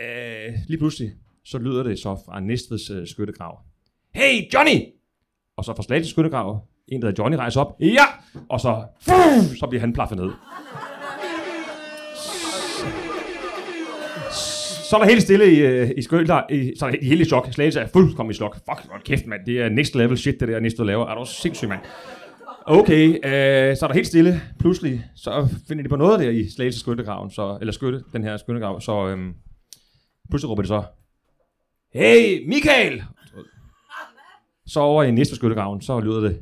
Øh, 0.00 0.54
lige 0.68 0.78
pludselig, 0.78 1.12
så 1.44 1.58
lyder 1.58 1.82
det 1.82 1.98
så 1.98 2.16
fra 2.26 2.40
Næstveds 2.40 2.90
øh, 2.90 3.06
skyttegrav. 3.06 3.58
Hey, 4.14 4.54
Johnny! 4.54 4.80
Og 5.56 5.64
så 5.64 5.74
fra 5.76 5.82
Slagets 5.82 6.10
skyttegrav, 6.10 6.60
en 6.88 7.02
der 7.02 7.08
hedder 7.08 7.22
Johnny 7.22 7.36
rejser 7.36 7.60
op. 7.60 7.76
Ja! 7.80 8.04
Og 8.48 8.60
så, 8.60 8.84
så 9.60 9.66
bliver 9.70 9.80
han 9.80 9.92
plaffet 9.92 10.18
ned. 10.18 10.30
Så 14.90 14.96
er 14.96 15.00
der 15.00 15.08
helt 15.08 15.22
stille 15.22 15.52
i, 15.52 15.58
øh, 15.58 15.90
i 15.96 16.02
skytter, 16.02 16.42
i, 16.50 16.72
så 16.78 16.86
er 16.86 16.90
der 16.90 16.98
helt 17.02 17.20
i 17.20 17.24
chok. 17.24 17.48
Slagelse 17.52 17.80
er 17.80 17.86
fuldkommen 17.86 18.30
i 18.30 18.34
chok. 18.34 18.54
Fuck, 18.54 18.86
hvor 18.86 19.00
kæft, 19.04 19.26
mand. 19.26 19.46
Det 19.46 19.60
er 19.60 19.68
next 19.68 19.94
level 19.94 20.18
shit, 20.18 20.40
det 20.40 20.48
der 20.48 20.60
Næstved 20.60 20.86
laver. 20.86 21.06
Er 21.06 21.14
du 21.14 21.24
sindssyg, 21.26 21.68
mand? 21.68 21.80
Okay, 22.66 23.08
øh, 23.08 23.76
så 23.76 23.84
er 23.84 23.86
der 23.86 23.94
helt 23.94 24.06
stille. 24.06 24.42
Pludselig, 24.58 25.04
så 25.16 25.48
finder 25.68 25.82
de 25.82 25.88
på 25.88 25.96
noget 25.96 26.20
der 26.20 26.30
i 26.30 26.50
Slagelse 26.56 26.80
skyttegraven, 26.80 27.30
så, 27.30 27.58
eller 27.60 27.72
skytte, 27.72 28.02
den 28.12 28.24
her 28.24 28.36
skyttegrav, 28.36 28.80
så 28.80 29.06
øhm, 29.08 29.34
pludselig 30.30 30.50
råber 30.50 30.62
de 30.62 30.68
så, 30.68 30.82
Hey, 31.94 32.48
Michael! 32.48 33.02
Så 34.66 34.80
over 34.80 35.02
i 35.02 35.10
næste 35.10 35.36
skyttegraven, 35.36 35.82
så 35.82 36.00
lyder 36.00 36.20
det, 36.20 36.40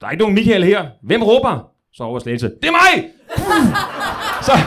der 0.00 0.06
er 0.06 0.10
ikke 0.10 0.22
nogen 0.22 0.34
Michael 0.34 0.64
her. 0.64 0.90
Hvem 1.02 1.22
råber? 1.22 1.70
Så 1.92 2.04
over 2.04 2.18
Slagelse, 2.18 2.46
det 2.46 2.64
er 2.64 2.70
mig! 2.70 3.10
så, 4.42 4.52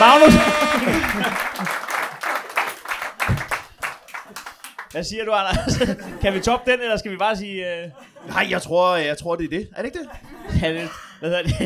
Magnus! 0.00 0.51
Hvad 4.92 5.04
siger 5.04 5.24
du, 5.24 5.32
Anders? 5.32 5.78
kan 6.22 6.34
vi 6.34 6.40
toppe 6.40 6.70
den, 6.70 6.80
eller 6.80 6.96
skal 6.96 7.10
vi 7.12 7.16
bare 7.16 7.36
sige... 7.36 7.64
Uh... 8.26 8.28
Nej, 8.34 8.46
jeg 8.50 8.62
tror, 8.62 8.96
jeg 8.96 9.18
tror, 9.18 9.36
det 9.36 9.44
er 9.44 9.48
det. 9.48 9.68
Er 9.76 9.82
det 9.82 9.84
ikke 9.84 9.98
det? 9.98 10.08
Ja, 10.62 10.72
det, 10.72 10.88
hvad 11.20 11.30
hedder 11.30 11.42
det? 11.42 11.58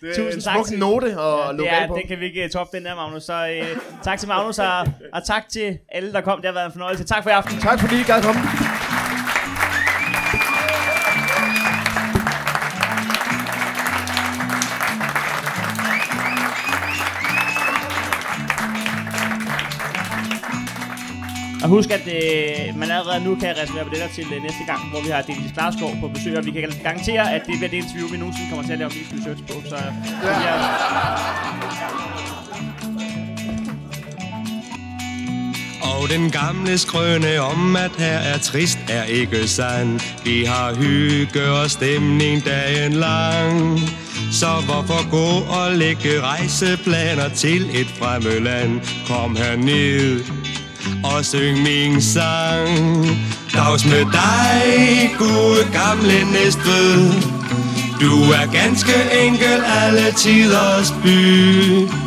Det 0.00 0.10
er 0.10 0.14
Tusind 0.24 0.34
en 0.34 0.40
tak 0.40 0.64
til... 0.66 0.78
note 0.78 1.06
at 1.06 1.12
Ja, 1.12 1.50
lukke 1.52 1.62
det, 1.64 1.68
af 1.68 1.88
på. 1.88 1.96
den 1.96 2.08
kan 2.08 2.20
vi 2.20 2.24
ikke 2.26 2.44
uh, 2.44 2.50
toppe, 2.50 2.76
den 2.76 2.86
der, 2.86 2.94
Magnus. 2.94 3.22
Så 3.22 3.60
uh, 3.62 4.02
tak 4.04 4.18
til 4.18 4.28
Magnus, 4.28 4.58
og, 4.58 4.78
og 5.12 5.24
tak 5.24 5.48
til 5.48 5.78
alle, 5.92 6.12
der 6.12 6.20
kom. 6.20 6.36
Det 6.40 6.46
har 6.46 6.52
været 6.52 6.66
en 6.66 6.72
fornøjelse. 6.72 7.04
Tak 7.04 7.22
for 7.22 7.30
i 7.30 7.32
aften. 7.32 7.60
Tak 7.60 7.80
fordi 7.80 8.00
I 8.00 8.02
gad 8.02 8.22
komme. 8.22 8.40
Og 21.64 21.70
husk, 21.70 21.90
at 21.90 22.06
øh, 22.18 22.78
man 22.78 22.90
allerede 22.90 23.24
nu 23.24 23.34
kan 23.34 23.50
reservere 23.62 23.84
billetter 23.84 24.14
til 24.14 24.24
øh, 24.24 24.42
næste 24.42 24.64
gang, 24.66 24.80
hvor 24.90 25.00
vi 25.00 25.08
har 25.08 25.22
Dennis 25.22 25.52
Klarskov 25.52 25.90
på 26.00 26.08
besøg, 26.08 26.38
og 26.38 26.44
vi 26.46 26.50
kan 26.50 26.62
garantere, 26.82 27.32
at 27.34 27.42
det 27.46 27.54
bliver 27.58 27.70
det 27.70 27.76
interview, 27.76 28.08
vi 28.08 28.16
nogensinde 28.16 28.48
kommer 28.50 28.64
til 28.64 28.72
at 28.72 28.78
lave 28.78 28.90
mest 28.96 29.10
research 29.16 29.42
på. 29.48 29.54
Så 29.68 29.76
ja. 29.76 30.32
Ja, 30.44 30.54
Og 35.88 36.10
den 36.10 36.30
gamle 36.30 36.78
skrøne 36.78 37.40
om, 37.40 37.76
at 37.76 37.90
her 37.98 38.18
er 38.32 38.38
trist, 38.38 38.78
er 38.90 39.04
ikke 39.04 39.48
sand. 39.48 40.00
Vi 40.24 40.44
har 40.44 40.74
hygge 40.74 41.50
og 41.50 41.70
stemning 41.70 42.44
dagen 42.44 42.92
lang. 42.92 43.78
Så 44.32 44.46
hvorfor 44.46 45.10
gå 45.10 45.28
og 45.58 45.72
lægge 45.72 46.20
rejseplaner 46.20 47.28
til 47.28 47.62
et 47.80 47.86
fremmed 47.98 48.40
land? 48.40 48.80
Kom 49.06 49.36
herned 49.36 50.43
og 51.04 51.24
syng 51.24 51.62
min 51.62 52.02
sang. 52.02 53.06
Dags 53.54 53.84
med 53.84 54.04
dig, 54.12 55.10
gode 55.18 55.62
gamle 55.72 56.32
Næstved. 56.32 57.12
Du 58.00 58.14
er 58.32 58.46
ganske 58.52 58.96
enkel 59.24 59.62
alle 59.82 60.12
tiders 60.12 60.94
by. 61.02 62.04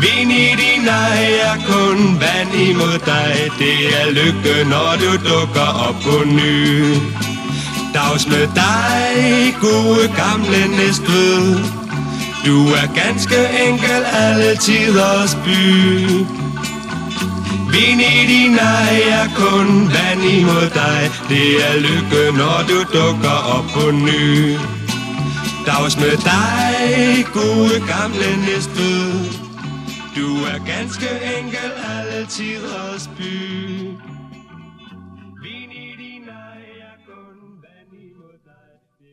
Vin 0.00 0.30
i 0.30 0.48
din 0.60 0.88
ej 0.88 1.24
er 1.48 1.56
kun 1.68 2.20
vand 2.20 2.54
imod 2.54 2.98
dig 3.06 3.50
Det 3.58 3.78
er 4.00 4.10
lykke, 4.10 4.70
når 4.70 4.90
du 5.02 5.10
dukker 5.28 5.68
op 5.88 5.94
på 6.04 6.24
ny 6.24 6.94
Dags 7.94 8.26
med 8.26 8.46
dig, 8.54 9.54
gode 9.60 10.08
gamle 10.16 10.76
Næstved 10.76 11.58
Du 12.46 12.66
er 12.68 12.86
ganske 12.94 13.40
enkel 13.68 14.02
alle 14.12 14.56
tiders 14.56 15.34
by 15.44 16.40
Vin 17.72 18.00
i 18.00 18.26
din 18.30 18.58
ej 18.58 19.00
er 19.18 19.28
kun 19.40 19.68
vand 19.94 20.22
imod 20.38 20.68
dig. 20.80 21.00
Det 21.28 21.48
er 21.68 21.74
lykke, 21.86 22.38
når 22.38 22.58
du 22.68 22.78
dukker 22.98 23.36
op 23.56 23.64
på 23.74 23.90
ny. 23.90 24.56
Dags 25.66 25.96
med 25.96 26.16
dig, 26.30 27.26
gode 27.32 27.76
gamle 27.92 28.30
Næstved. 28.46 29.40
Du 30.16 30.28
er 30.52 30.58
ganske 30.72 31.10
enkel 31.38 31.70
alle 31.96 32.26
tiders 32.26 33.10
by 33.18 34.09